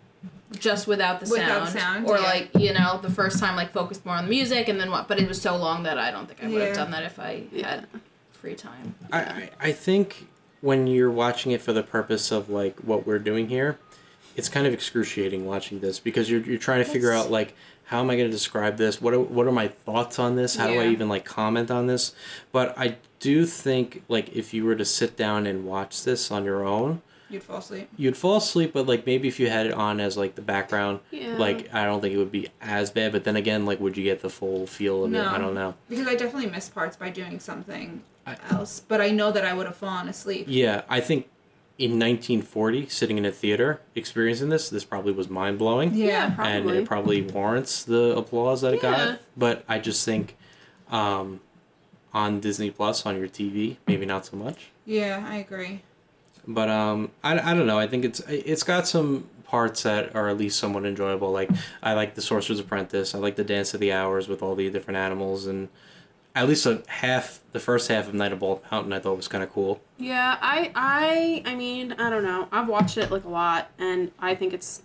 just 0.59 0.87
without 0.87 1.19
the 1.21 1.29
Without 1.29 1.67
sound, 1.69 1.79
sound, 1.79 2.07
or 2.07 2.17
yeah. 2.17 2.23
like 2.23 2.49
you 2.57 2.73
know 2.73 2.99
the 3.01 3.09
first 3.11 3.39
time 3.39 3.55
like 3.55 3.71
focused 3.71 4.05
more 4.05 4.15
on 4.15 4.25
the 4.25 4.29
music, 4.29 4.67
and 4.69 4.79
then 4.79 4.89
what? 4.91 5.07
But 5.07 5.19
it 5.19 5.27
was 5.27 5.41
so 5.41 5.55
long 5.57 5.83
that 5.83 5.97
I 5.97 6.11
don't 6.11 6.27
think 6.27 6.43
I 6.43 6.47
would 6.47 6.61
have 6.61 6.69
Yeah. 6.69 6.73
done 6.75 6.91
that 6.91 7.03
if 7.03 7.19
I 7.19 7.43
had 7.63 7.87
free 8.31 8.55
time. 8.55 8.95
I, 9.11 9.19
I 9.19 9.49
I 9.59 9.71
think 9.71 10.27
when 10.61 10.87
you're 10.87 11.11
watching 11.11 11.51
it 11.51 11.61
for 11.61 11.73
the 11.73 11.83
purpose 11.83 12.31
of 12.31 12.49
like 12.49 12.79
what 12.79 13.05
we're 13.07 13.19
doing 13.19 13.49
here, 13.49 13.77
it's 14.35 14.49
kind 14.49 14.65
of 14.67 14.73
excruciating 14.73 15.45
watching 15.45 15.79
this 15.79 15.99
because 15.99 16.29
you're 16.29 16.41
you're 16.41 16.57
trying 16.59 16.83
to 16.83 16.89
figure 16.89 17.11
out 17.11 17.29
like 17.31 17.53
how 17.85 17.99
am 17.99 18.09
I 18.09 18.15
going 18.15 18.27
to 18.27 18.31
describe 18.31 18.77
this? 18.77 19.01
What 19.01 19.13
are, 19.13 19.19
what 19.19 19.45
are 19.47 19.51
my 19.51 19.67
thoughts 19.67 20.17
on 20.17 20.37
this? 20.37 20.55
How 20.55 20.67
do 20.67 20.79
I 20.79 20.87
even 20.87 21.09
like 21.09 21.25
comment 21.25 21.69
on 21.69 21.87
this? 21.87 22.13
But 22.53 22.73
I 22.77 22.95
do 23.21 23.45
think 23.45 24.03
like 24.09 24.35
if 24.35 24.53
you 24.53 24.65
were 24.65 24.75
to 24.75 24.83
sit 24.83 25.15
down 25.15 25.45
and 25.47 25.65
watch 25.65 26.03
this 26.03 26.29
on 26.31 26.43
your 26.43 26.65
own, 26.65 27.01
You'd 27.29 27.43
fall 27.43 27.59
asleep. 27.59 27.87
you'd 27.95 28.17
fall 28.17 28.35
asleep. 28.37 28.73
But 28.73 28.87
like 28.87 29.05
maybe 29.05 29.29
if 29.29 29.39
you 29.39 29.47
had 29.49 29.65
it 29.67 29.71
on 29.73 30.01
as 30.01 30.17
like 30.17 30.35
the 30.35 30.41
background, 30.41 30.99
Yeah. 31.11 31.37
like 31.37 31.73
I 31.73 31.85
don't 31.85 32.01
think 32.01 32.13
it 32.13 32.17
would 32.17 32.31
be 32.31 32.49
as 32.59 32.91
bad. 32.91 33.13
But 33.13 33.23
then 33.23 33.37
again, 33.37 33.65
like 33.65 33.79
would 33.79 33.95
you 33.95 34.03
get 34.03 34.21
the 34.21 34.29
full 34.29 34.67
feel 34.67 35.05
of 35.05 35.13
it? 35.13 35.19
I 35.25 35.37
don't 35.37 35.53
know. 35.55 35.75
Because 35.87 36.07
I 36.07 36.15
definitely 36.15 36.49
missed 36.49 36.73
parts 36.75 36.97
by 36.97 37.09
doing 37.09 37.39
something 37.39 38.01
I- 38.27 38.35
else. 38.49 38.81
But 38.85 38.99
I 38.99 39.11
know 39.11 39.31
that 39.31 39.45
I 39.45 39.53
would 39.53 39.65
have 39.65 39.77
fallen 39.77 40.09
asleep. 40.09 40.45
Yeah, 40.49 40.81
I 40.89 40.99
think 40.99 41.27
in 41.77 41.91
1940, 41.91 42.87
sitting 42.89 43.17
in 43.17 43.25
a 43.25 43.31
theater 43.31 43.79
experiencing 43.95 44.49
this, 44.49 44.69
this 44.69 44.83
probably 44.83 45.13
was 45.13 45.29
mind 45.29 45.57
blowing. 45.57 45.93
Yeah. 45.95 46.31
probably. 46.31 46.53
and 46.53 46.69
it 46.71 46.85
probably 46.85 47.21
warrants 47.21 47.83
the 47.83 48.15
applause 48.17 48.61
that 48.61 48.73
it 48.73 48.83
Yeah. 48.83 49.05
got. 49.05 49.19
But 49.37 49.63
I 49.69 49.79
just 49.79 50.03
think 50.05 50.35
um, 50.91 51.39
on 52.13 52.39
Disney 52.39 52.71
Plus 52.71 53.05
on 53.05 53.17
your 53.17 53.27
TV, 53.27 53.77
maybe 53.87 54.05
not 54.05 54.25
so 54.25 54.37
much. 54.37 54.69
Yeah, 54.85 55.25
I 55.27 55.37
agree. 55.37 55.81
But 56.47 56.69
um, 56.69 57.11
I, 57.23 57.51
I 57.51 57.53
don't 57.53 57.67
know. 57.67 57.79
I 57.79 57.87
think 57.87 58.03
it's 58.05 58.19
it's 58.27 58.63
got 58.63 58.87
some 58.87 59.29
parts 59.45 59.83
that 59.83 60.15
are 60.15 60.29
at 60.29 60.37
least 60.37 60.57
somewhat 60.59 60.85
enjoyable. 60.85 61.31
Like 61.31 61.49
I 61.83 61.93
like 61.93 62.15
the 62.15 62.21
Sorcerer's 62.21 62.59
Apprentice. 62.59 63.13
I 63.13 63.19
like 63.19 63.35
the 63.35 63.43
Dance 63.43 63.73
of 63.73 63.79
the 63.79 63.91
Hours 63.91 64.27
with 64.27 64.41
all 64.41 64.55
the 64.55 64.69
different 64.69 64.97
animals 64.97 65.45
and. 65.47 65.69
At 66.33 66.47
least 66.47 66.65
a 66.65 66.81
half, 66.87 67.41
the 67.51 67.59
first 67.59 67.89
half 67.89 68.07
of 68.07 68.13
Night 68.13 68.31
of 68.31 68.39
Bald 68.39 68.61
Mountain, 68.71 68.93
I 68.93 68.99
thought 68.99 69.17
was 69.17 69.27
kind 69.27 69.43
of 69.43 69.51
cool. 69.51 69.81
Yeah, 69.97 70.37
I 70.39 70.71
I 70.73 71.43
I 71.45 71.55
mean, 71.55 71.91
I 71.91 72.09
don't 72.09 72.23
know. 72.23 72.47
I've 72.53 72.69
watched 72.69 72.97
it 72.97 73.11
like 73.11 73.25
a 73.25 73.29
lot 73.29 73.69
and 73.77 74.13
I 74.17 74.33
think 74.35 74.53
it's 74.53 74.81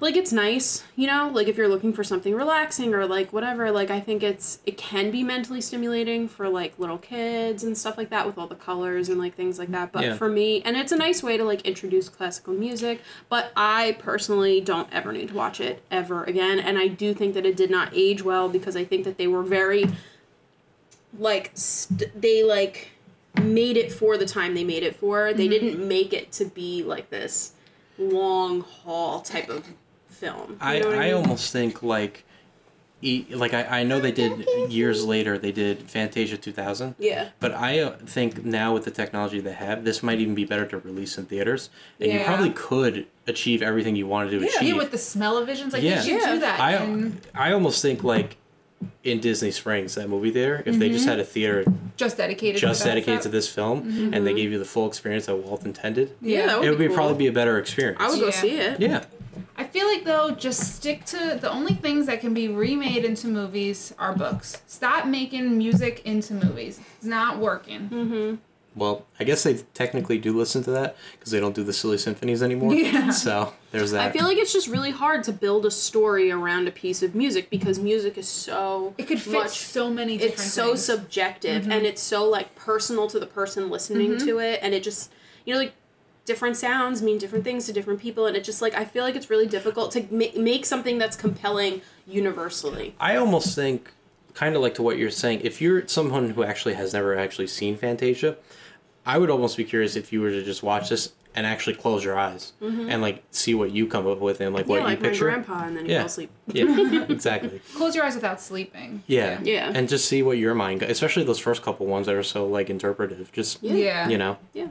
like 0.00 0.16
it's 0.16 0.32
nice, 0.32 0.82
you 0.96 1.06
know? 1.06 1.30
Like 1.32 1.46
if 1.46 1.56
you're 1.56 1.68
looking 1.68 1.92
for 1.92 2.02
something 2.02 2.34
relaxing 2.34 2.94
or 2.94 3.06
like 3.06 3.32
whatever, 3.32 3.70
like 3.70 3.90
I 3.90 4.00
think 4.00 4.22
it's 4.22 4.60
it 4.64 4.76
can 4.76 5.10
be 5.10 5.22
mentally 5.22 5.60
stimulating 5.60 6.26
for 6.26 6.48
like 6.48 6.78
little 6.78 6.98
kids 6.98 7.62
and 7.62 7.76
stuff 7.76 7.98
like 7.98 8.10
that 8.10 8.26
with 8.26 8.38
all 8.38 8.46
the 8.46 8.54
colors 8.54 9.08
and 9.08 9.18
like 9.18 9.34
things 9.34 9.58
like 9.58 9.70
that. 9.70 9.92
But 9.92 10.04
Yeah. 10.04 10.14
for 10.14 10.28
me, 10.28 10.62
and 10.62 10.76
it's 10.76 10.92
a 10.92 10.96
nice 10.96 11.22
way 11.22 11.36
to 11.36 11.44
like 11.44 11.62
introduce 11.62 12.08
classical 12.08 12.54
music, 12.54 13.02
but 13.28 13.52
I 13.56 13.96
personally 13.98 14.60
don't 14.60 14.88
ever 14.92 15.12
need 15.12 15.28
to 15.28 15.34
watch 15.34 15.60
it 15.60 15.82
ever 15.90 16.24
again 16.24 16.58
and 16.58 16.78
I 16.78 16.88
do 16.88 17.14
think 17.14 17.34
that 17.34 17.44
it 17.44 17.56
did 17.56 17.70
not 17.70 17.90
age 17.92 18.22
well 18.22 18.48
because 18.48 18.76
I 18.76 18.84
think 18.84 19.04
that 19.04 19.18
they 19.18 19.26
were 19.26 19.42
very 19.42 19.84
like 21.18 21.50
st- 21.54 22.20
they 22.20 22.42
like 22.42 22.90
made 23.42 23.76
it 23.76 23.92
for 23.92 24.16
the 24.16 24.26
time 24.26 24.54
they 24.54 24.64
made 24.64 24.82
it 24.82 24.96
for. 24.96 25.32
They 25.32 25.48
mm-hmm. 25.48 25.66
didn't 25.66 25.88
make 25.88 26.12
it 26.12 26.32
to 26.32 26.44
be 26.44 26.82
like 26.82 27.10
this 27.10 27.52
long 27.98 28.62
haul 28.62 29.20
type 29.20 29.48
of 29.48 29.66
film. 30.20 30.50
You 30.50 30.56
I, 30.60 30.78
know 30.80 30.88
what 30.88 30.98
I 30.98 31.04
mean? 31.06 31.14
almost 31.14 31.52
think 31.52 31.82
like 31.82 32.24
e- 33.02 33.24
like 33.30 33.54
I, 33.54 33.80
I 33.80 33.82
know 33.84 33.98
they 34.00 34.12
did 34.12 34.46
years 34.70 35.04
later 35.04 35.38
they 35.38 35.52
did 35.52 35.90
Fantasia 35.90 36.36
2000 36.36 36.94
yeah. 36.98 37.30
but 37.40 37.52
I 37.54 37.78
uh, 37.80 37.96
think 38.04 38.44
now 38.44 38.74
with 38.74 38.84
the 38.84 38.90
technology 38.90 39.40
they 39.40 39.52
have 39.54 39.84
this 39.84 40.02
might 40.02 40.18
even 40.20 40.34
be 40.34 40.44
better 40.44 40.66
to 40.66 40.78
release 40.78 41.16
in 41.18 41.24
theaters 41.24 41.70
and 41.98 42.12
you 42.12 42.20
probably 42.20 42.50
could 42.50 43.06
achieve 43.26 43.62
everything 43.62 43.96
you 43.96 44.06
wanted 44.06 44.30
to 44.32 44.40
Yeah, 44.40 44.50
achieve 44.56 44.76
with 44.76 44.90
the 44.90 44.98
smell 44.98 45.38
of 45.38 45.46
visions, 45.46 45.72
like 45.72 45.82
Yeah. 45.82 46.02
they 46.02 46.08
should 46.08 46.20
Yeah. 46.20 46.32
do 46.34 46.38
that. 46.40 46.60
I 46.60 46.72
and 46.72 47.20
I 47.34 47.52
almost 47.52 47.80
think 47.80 48.04
like 48.04 48.36
in 49.04 49.20
Disney 49.20 49.50
Springs 49.50 49.94
that 49.94 50.08
movie 50.08 50.30
theater 50.30 50.62
if 50.66 50.78
they 50.78 50.88
just 50.90 51.02
Mm-hmm. 51.02 51.10
had 51.10 51.20
a 51.20 51.24
theater 51.24 51.64
just 51.96 52.16
dedicated. 52.18 52.60
just 52.60 52.82
to 52.82 52.88
dedicated 52.88 53.22
to 53.22 53.28
this 53.30 53.48
film 53.48 54.10
and 54.14 54.26
they 54.26 54.34
gave 54.34 54.52
you 54.52 54.58
the 54.58 54.64
full 54.64 54.86
experience 54.86 55.24
that 55.26 55.36
Walt 55.36 55.64
intended 55.64 56.14
Yeah, 56.20 56.46
that 56.46 56.58
would 56.58 56.66
it 56.66 56.70
would 56.70 56.78
be 56.78 56.84
be 56.84 56.88
cool. 56.88 56.96
probably 56.96 57.16
be 57.16 57.26
a 57.28 57.32
better 57.32 57.58
experience 57.58 57.98
I 58.00 58.08
would 58.10 58.20
go 58.20 58.26
Yeah. 58.26 58.32
see 58.32 58.58
it. 58.58 58.80
yeah 58.80 59.04
I 59.60 59.64
feel 59.64 59.86
like 59.86 60.04
though, 60.04 60.30
just 60.30 60.76
stick 60.76 61.04
to 61.06 61.38
the 61.38 61.50
only 61.50 61.74
things 61.74 62.06
that 62.06 62.22
can 62.22 62.32
be 62.32 62.48
remade 62.48 63.04
into 63.04 63.28
movies 63.28 63.94
are 63.98 64.14
books. 64.14 64.62
Stop 64.66 65.06
making 65.06 65.58
music 65.58 66.00
into 66.06 66.32
movies. 66.32 66.80
It's 66.96 67.04
not 67.04 67.36
working. 67.36 67.90
Mm-hmm. 67.90 68.34
Well, 68.74 69.04
I 69.18 69.24
guess 69.24 69.42
they 69.42 69.58
technically 69.74 70.16
do 70.16 70.34
listen 70.34 70.62
to 70.62 70.70
that 70.70 70.96
because 71.12 71.30
they 71.30 71.40
don't 71.40 71.54
do 71.54 71.62
the 71.62 71.74
silly 71.74 71.98
symphonies 71.98 72.42
anymore. 72.42 72.72
Yeah. 72.80 73.10
So 73.10 73.52
there's 73.70 73.90
that. 73.90 74.08
I 74.08 74.12
feel 74.12 74.24
like 74.24 74.38
it's 74.38 74.54
just 74.54 74.66
really 74.66 74.92
hard 74.92 75.24
to 75.24 75.32
build 75.32 75.66
a 75.66 75.70
story 75.70 76.30
around 76.30 76.66
a 76.66 76.70
piece 76.70 77.02
of 77.02 77.14
music 77.14 77.50
because 77.50 77.78
music 77.78 78.16
is 78.16 78.28
so 78.28 78.94
It 78.96 79.08
could 79.08 79.20
fit 79.20 79.34
much 79.34 79.58
so 79.58 79.90
many 79.90 80.16
different 80.16 80.40
it's 80.40 80.52
so 80.54 80.68
things. 80.68 80.84
subjective 80.86 81.64
mm-hmm. 81.64 81.72
and 81.72 81.84
it's 81.84 82.00
so 82.00 82.24
like 82.24 82.54
personal 82.54 83.08
to 83.08 83.20
the 83.20 83.26
person 83.26 83.68
listening 83.68 84.12
mm-hmm. 84.12 84.26
to 84.26 84.38
it 84.38 84.60
and 84.62 84.72
it 84.72 84.82
just 84.82 85.12
you 85.44 85.52
know 85.52 85.60
like 85.60 85.74
different 86.24 86.56
sounds 86.56 87.02
mean 87.02 87.18
different 87.18 87.44
things 87.44 87.66
to 87.66 87.72
different 87.72 88.00
people 88.00 88.26
and 88.26 88.36
it 88.36 88.44
just 88.44 88.60
like 88.62 88.74
i 88.74 88.84
feel 88.84 89.02
like 89.04 89.16
it's 89.16 89.30
really 89.30 89.46
difficult 89.46 89.90
to 89.90 90.06
ma- 90.10 90.26
make 90.36 90.64
something 90.64 90.98
that's 90.98 91.16
compelling 91.16 91.80
universally 92.06 92.94
I 93.00 93.16
almost 93.16 93.54
think, 93.54 93.92
kind 94.34 94.54
of 94.54 94.62
like 94.62 94.74
to 94.74 94.82
what 94.82 94.98
you're 94.98 95.10
saying, 95.10 95.40
if 95.42 95.60
you're 95.60 95.86
someone 95.88 96.30
who 96.30 96.42
actually 96.44 96.74
has 96.74 96.92
never 96.92 97.16
actually 97.18 97.46
seen 97.48 97.76
Fantasia, 97.76 98.36
I 99.06 99.18
would 99.18 99.30
almost 99.30 99.56
be 99.56 99.64
curious 99.64 99.96
if 99.96 100.12
you 100.12 100.20
were 100.20 100.30
to 100.30 100.42
just 100.44 100.62
watch 100.62 100.90
this 100.90 101.12
and 101.34 101.46
actually 101.46 101.76
close 101.76 102.04
your 102.04 102.18
eyes 102.18 102.52
mm-hmm. 102.60 102.90
and 102.90 103.00
like 103.00 103.22
see 103.30 103.54
what 103.54 103.70
you 103.70 103.86
come 103.86 104.06
up 104.06 104.18
with 104.18 104.40
and 104.40 104.52
like 104.54 104.66
what 104.66 104.80
yeah 104.80 104.84
like 104.84 104.98
you 104.98 105.02
my 105.04 105.08
picture. 105.10 105.24
grandpa 105.24 105.64
and 105.64 105.76
then 105.76 105.86
he 105.86 105.92
Yeah. 105.92 105.98
fell 105.98 106.06
asleep 106.06 106.30
Yeah, 106.52 107.02
exactly. 107.08 107.60
Close 107.76 107.94
your 107.94 108.04
eyes 108.04 108.14
without 108.16 108.40
sleeping. 108.40 109.02
Yeah. 109.06 109.38
Yeah. 109.42 109.70
And 109.74 109.88
just 109.88 110.06
see 110.06 110.22
what 110.22 110.38
your 110.38 110.54
mind, 110.54 110.82
especially 110.82 111.22
those 111.24 111.38
first 111.38 111.62
couple 111.62 111.86
ones 111.86 112.06
that 112.06 112.14
are 112.16 112.22
so 112.24 112.46
like 112.46 112.68
interpretive. 112.68 113.30
Just 113.32 113.62
Yeah. 113.62 114.08
you 114.08 114.18
know. 114.18 114.38
yeah 114.52 114.68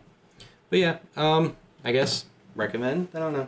But 0.69 0.79
yeah, 0.79 0.97
um, 1.17 1.55
I 1.83 1.91
guess 1.91 2.25
recommend. 2.55 3.07
I 3.13 3.19
don't 3.19 3.33
know. 3.33 3.47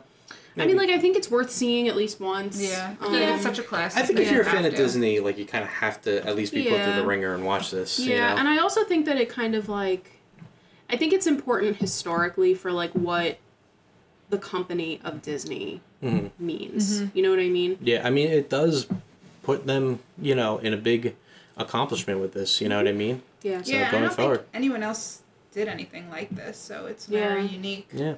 i 0.57 0.65
mean 0.65 0.76
like 0.77 0.89
i 0.89 0.98
think 0.99 1.15
it's 1.15 1.31
worth 1.31 1.49
seeing 1.49 1.88
at 1.88 1.95
least 1.95 2.19
once 2.19 2.61
Yeah. 2.61 2.95
um, 3.02 3.14
yeah. 3.14 3.35
It's 3.35 3.43
such 3.43 3.57
a 3.60 3.64
classic. 3.64 4.03
I 4.03 4.06
think 4.06 4.19
if 4.19 4.27
You 4.27 4.34
you're 4.34 4.41
a 4.41 4.45
fan 4.45 4.65
of 4.65 4.72
to. 4.72 4.77
Disney, 4.77 5.19
like 5.19 5.38
you 5.38 5.45
kind 5.45 5.64
of 5.64 5.69
have 5.69 6.02
to 6.02 6.26
at 6.27 6.35
least 6.35 6.53
be 6.53 6.64
put 6.68 6.81
through 6.84 6.95
the 6.95 7.06
ringer 7.06 7.34
and 7.34 7.45
watch 7.45 7.72
this. 7.72 7.99
Yeah, 7.99 8.06
you 8.07 8.19
know? 8.19 8.39
and 8.39 8.48
I 8.49 8.57
also 8.60 8.84
think 8.84 9.06
that 9.06 9.18
it 9.18 9.30
kind 9.30 9.56
of 9.56 9.69
like 9.69 10.11
I 10.89 10.98
think 10.98 11.14
it's 11.14 11.26
important 11.27 11.77
historically 11.77 12.53
for 12.53 12.72
like 12.72 12.91
what 12.91 13.38
the 14.30 14.38
company 14.38 14.99
of 15.03 15.22
Disney 15.22 15.81
Mm-hmm. 16.03 16.43
means. 16.43 17.03
You 17.14 17.22
know 17.22 17.30
what 17.30 17.39
I 17.39 17.48
mean? 17.49 17.77
Yeah, 17.80 18.02
I 18.03 18.10
mean, 18.10 18.27
it 18.31 18.49
does 18.49 18.88
put 19.43 19.68
them, 19.68 19.99
you 20.19 20.34
know, 20.34 20.57
in 20.57 20.73
a 20.73 20.77
big 20.77 21.15
accomplishment 21.57 22.19
with 22.19 22.34
this. 22.34 22.60
You 22.60 22.69
know 22.69 22.77
what 22.77 22.88
I 22.88 22.91
mean? 22.91 23.22
Yeah. 23.43 23.61
So 23.61 23.72
Yeah, 23.72 23.88
I 23.88 23.91
going 23.91 24.03
don't 24.06 24.14
forward. 24.15 24.38
think 24.39 24.48
anyone 24.56 24.81
else 24.81 25.22
did 25.52 25.68
anything 25.68 26.10
like 26.10 26.30
this, 26.30 26.57
so 26.57 26.86
it's 26.86 27.07
Yeah. 27.10 27.28
very 27.28 27.45
unique. 27.45 27.90
Yeah. 27.94 28.15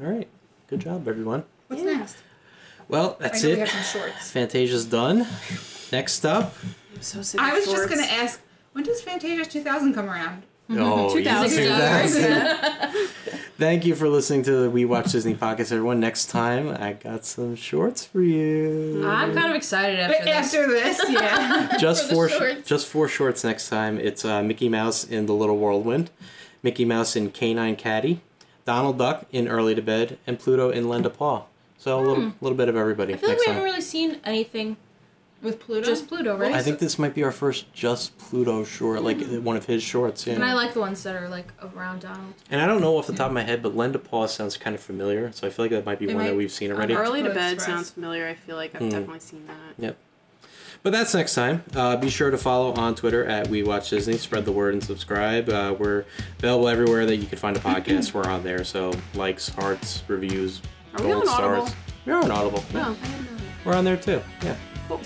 All 0.00 0.06
right. 0.06 0.28
Good 0.68 0.80
job, 0.80 1.06
everyone. 1.08 1.44
What's 1.66 1.82
Yeah. 1.82 1.94
next? 1.98 2.16
Well, 2.88 3.16
I 3.20 3.24
that's 3.24 3.42
know 3.42 3.50
we 3.50 3.54
it. 3.54 3.58
have 3.60 3.70
some 3.70 3.82
shorts. 4.02 4.30
Fantasia's 4.30 4.84
done. 4.84 5.26
Next 5.92 6.24
up. 6.24 6.54
I'm 6.94 7.02
so 7.02 7.22
sick 7.22 7.40
I 7.40 7.50
of 7.50 7.56
was 7.56 7.66
just 7.66 7.88
gonna 7.88 8.02
ask, 8.02 8.40
when 8.72 8.84
does 8.84 9.00
Fantasia 9.02 9.44
2000 9.44 9.94
come 9.94 10.06
around? 10.08 10.44
Oh, 10.72 11.12
2000. 11.14 11.64
yeah, 11.64 12.02
2000. 12.06 13.08
Thank 13.58 13.84
you 13.84 13.94
for 13.94 14.08
listening 14.08 14.42
to 14.44 14.52
the 14.62 14.70
We 14.70 14.84
Watch 14.86 15.12
Disney 15.12 15.34
podcast, 15.34 15.72
everyone. 15.72 16.00
Next 16.00 16.26
time, 16.30 16.68
I 16.70 16.94
got 16.94 17.24
some 17.26 17.54
shorts 17.56 18.06
for 18.06 18.22
you. 18.22 19.06
I'm 19.06 19.34
kind 19.34 19.50
of 19.50 19.56
excited 19.56 19.98
after 19.98 20.24
this. 20.24 20.34
after 20.54 20.66
this, 20.68 21.02
yeah. 21.10 21.76
just 21.78 22.08
For 22.08 22.14
four, 22.14 22.28
shorts. 22.30 22.68
just 22.68 22.86
four 22.86 23.08
shorts 23.08 23.44
next 23.44 23.68
time. 23.68 23.98
It's 23.98 24.24
uh, 24.24 24.42
Mickey 24.42 24.68
Mouse 24.70 25.04
in 25.04 25.26
The 25.26 25.34
Little 25.34 25.58
Whirlwind, 25.58 26.10
Mickey 26.62 26.84
Mouse 26.86 27.16
in 27.16 27.30
Canine 27.32 27.76
Caddy, 27.76 28.20
Donald 28.64 28.96
Duck 28.96 29.26
in 29.30 29.46
Early 29.48 29.74
to 29.74 29.82
Bed, 29.82 30.18
and 30.26 30.38
Pluto 30.38 30.70
in 30.70 30.88
Lend 30.88 31.04
a 31.04 31.10
Paw. 31.10 31.44
So 31.76 31.98
a 31.98 32.02
little, 32.02 32.32
little 32.40 32.56
bit 32.56 32.68
of 32.68 32.76
everybody 32.76 33.14
I 33.14 33.16
feel 33.16 33.28
like 33.30 33.38
next 33.38 33.46
we 33.46 33.52
haven't 33.52 33.64
really 33.68 33.80
seen 33.82 34.18
anything 34.24 34.76
With 35.42 35.58
Pluto? 35.60 35.86
just 35.86 36.06
Pluto, 36.06 36.36
right? 36.36 36.52
I 36.52 36.62
think 36.62 36.78
this 36.80 36.98
might 36.98 37.14
be 37.14 37.24
our 37.24 37.32
first 37.32 37.72
just 37.72 38.16
Pluto 38.18 38.62
short, 38.64 39.02
like 39.02 39.20
one 39.40 39.56
of 39.56 39.64
his 39.64 39.82
shorts. 39.82 40.26
Yeah. 40.26 40.34
and 40.34 40.44
I 40.44 40.52
like 40.52 40.74
the 40.74 40.80
ones 40.80 41.02
that 41.04 41.16
are 41.16 41.28
like 41.28 41.46
around 41.74 42.02
Donald. 42.02 42.34
And 42.50 42.60
I 42.60 42.66
don't 42.66 42.80
know 42.82 42.96
off 42.98 43.06
the 43.06 43.14
top 43.14 43.28
of 43.28 43.32
my 43.32 43.42
head, 43.42 43.62
but 43.62 43.74
Lend 43.74 43.94
a 43.96 43.98
Paw 43.98 44.26
sounds 44.26 44.56
kind 44.58 44.74
of 44.76 44.82
familiar, 44.82 45.32
so 45.32 45.46
I 45.46 45.50
feel 45.50 45.64
like 45.64 45.70
that 45.72 45.86
might 45.86 45.98
be 45.98 46.08
It 46.10 46.14
one 46.14 46.26
that 46.26 46.36
we've 46.36 46.52
seen 46.52 46.70
already. 46.72 46.94
Early 46.94 47.22
to 47.22 47.28
Express. 47.28 47.52
bed 47.54 47.60
sounds 47.62 47.90
familiar. 47.90 48.26
I 48.28 48.34
feel 48.34 48.56
like 48.56 48.74
I've 48.74 48.82
Hmm. 48.82 48.88
definitely 48.90 49.20
seen 49.20 49.46
that. 49.46 49.82
Yep. 49.82 49.96
But 50.82 50.92
that's 50.92 51.14
next 51.14 51.34
time. 51.34 51.62
Uh, 51.74 51.96
be 51.96 52.08
sure 52.10 52.30
to 52.30 52.38
follow 52.38 52.72
on 52.74 52.94
Twitter 52.94 53.24
at 53.26 53.48
We 53.48 53.62
Watch 53.62 53.90
Disney. 53.90 54.16
Spread 54.16 54.44
the 54.46 54.52
word 54.52 54.72
and 54.74 54.82
subscribe. 54.82 55.48
Uh, 55.50 55.74
we're 55.78 56.04
available 56.38 56.68
everywhere 56.68 57.04
that 57.06 57.16
you 57.16 57.26
can 57.26 57.38
find 57.38 57.54
a 57.56 57.60
podcast. 57.60 58.12
we're 58.14 58.24
on 58.24 58.42
there. 58.44 58.64
So 58.64 58.92
likes, 59.14 59.48
hearts, 59.50 60.02
reviews, 60.08 60.62
Are 60.96 61.02
we 61.04 61.12
gold 61.12 61.28
on 61.28 61.42
Audible? 61.44 61.66
stars. 61.66 61.80
We're 62.06 62.14
on 62.16 62.30
Audible. 62.30 62.64
Yeah. 62.74 62.84
Oh, 62.88 62.90
I 62.92 62.94
didn't 63.06 63.24
know 63.30 63.36
that. 63.36 63.66
We're 63.66 63.74
on 63.74 63.84
there 63.84 63.96
too. 63.98 64.22
Yeah. 64.42 64.56
Cool. 64.88 65.00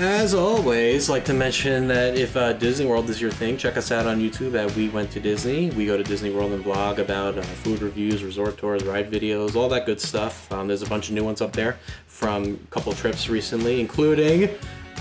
As 0.00 0.32
always, 0.32 1.10
like 1.10 1.26
to 1.26 1.34
mention 1.34 1.86
that 1.88 2.16
if 2.16 2.34
uh, 2.34 2.54
Disney 2.54 2.86
World 2.86 3.10
is 3.10 3.20
your 3.20 3.30
thing, 3.30 3.58
check 3.58 3.76
us 3.76 3.92
out 3.92 4.06
on 4.06 4.18
YouTube 4.18 4.54
at 4.54 4.74
We 4.74 4.88
Went 4.88 5.10
to 5.10 5.20
Disney. 5.20 5.68
We 5.72 5.84
go 5.84 5.98
to 5.98 6.02
Disney 6.02 6.30
World 6.30 6.52
and 6.52 6.64
vlog 6.64 6.96
about 6.96 7.36
uh, 7.36 7.42
food 7.42 7.82
reviews, 7.82 8.24
resort 8.24 8.56
tours, 8.56 8.82
ride 8.84 9.10
videos, 9.10 9.56
all 9.56 9.68
that 9.68 9.84
good 9.84 10.00
stuff. 10.00 10.50
Um, 10.50 10.68
there's 10.68 10.80
a 10.80 10.88
bunch 10.88 11.10
of 11.10 11.14
new 11.14 11.22
ones 11.22 11.42
up 11.42 11.52
there 11.52 11.78
from 12.06 12.44
a 12.44 12.70
couple 12.70 12.94
trips 12.94 13.28
recently, 13.28 13.78
including 13.78 14.48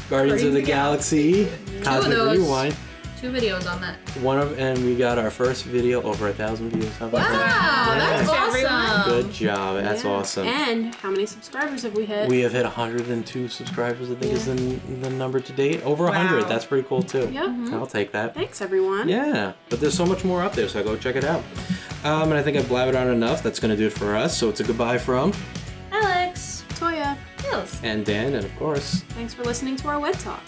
Guardians 0.09 0.43
of 0.43 0.51
the 0.51 0.61
Galaxy, 0.61 1.47
Cosmic 1.81 2.17
those. 2.17 2.37
Rewind. 2.37 2.75
Two 3.19 3.31
videos 3.31 3.69
on 3.69 3.81
that. 3.81 3.97
One 4.21 4.39
of, 4.39 4.57
and 4.57 4.83
we 4.85 4.95
got 4.95 5.17
our 5.17 5.29
first 5.29 5.65
video 5.65 6.01
over 6.03 6.29
a 6.29 6.33
thousand 6.33 6.69
views. 6.69 6.95
How 6.97 7.07
about 7.07 7.27
that? 7.27 7.87
Wow, 7.89 7.95
that's 7.97 8.29
awesome. 8.29 9.11
Good 9.11 9.33
job. 9.33 9.83
That's 9.83 10.05
Yeah. 10.05 10.09
awesome. 10.11 10.47
And 10.47 10.95
how 10.95 11.09
many 11.11 11.25
subscribers 11.25 11.83
have 11.83 11.95
we 11.95 12.05
hit? 12.05 12.29
We 12.29 12.39
have 12.41 12.53
hit 12.53 12.63
102 12.63 13.49
subscribers. 13.49 14.09
I 14.09 14.15
think 14.15 14.31
is 14.33 14.45
the, 14.45 14.53
the 15.01 15.09
number 15.09 15.41
to 15.41 15.51
date. 15.51 15.83
Over 15.83 16.05
100. 16.05 16.43
Wow. 16.43 16.47
That's 16.47 16.63
pretty 16.63 16.87
cool 16.87 17.03
too. 17.03 17.29
Yeah. 17.29 17.67
I'll 17.73 17.85
take 17.87 18.13
that. 18.13 18.35
Thanks, 18.35 18.61
everyone. 18.61 19.09
Yeah, 19.09 19.51
but 19.67 19.81
there's 19.81 19.95
so 19.95 20.05
much 20.05 20.23
more 20.23 20.41
up 20.41 20.53
there, 20.53 20.69
so 20.69 20.81
go 20.81 20.95
check 20.95 21.17
it 21.17 21.25
out. 21.25 21.43
Um, 22.05 22.23
and 22.29 22.35
I 22.35 22.41
think 22.41 22.55
I've 22.55 22.65
blabbered 22.67 22.95
on 22.99 23.09
enough. 23.09 23.43
That's 23.43 23.59
going 23.59 23.71
to 23.71 23.77
do 23.77 23.87
it 23.87 23.93
for 23.93 24.15
us. 24.15 24.37
So 24.37 24.47
it's 24.47 24.61
a 24.61 24.63
goodbye 24.63 24.97
from 24.97 25.33
Alex. 25.91 26.63
Toya, 26.69 27.17
Hills. 27.43 27.81
and 27.83 28.05
Dan, 28.05 28.35
and 28.35 28.45
of 28.45 28.55
course. 28.57 29.01
thanks 29.09 29.33
for 29.33 29.43
listening 29.43 29.75
to 29.75 29.89
our 29.89 29.99
web 29.99 30.17
talk. 30.19 30.41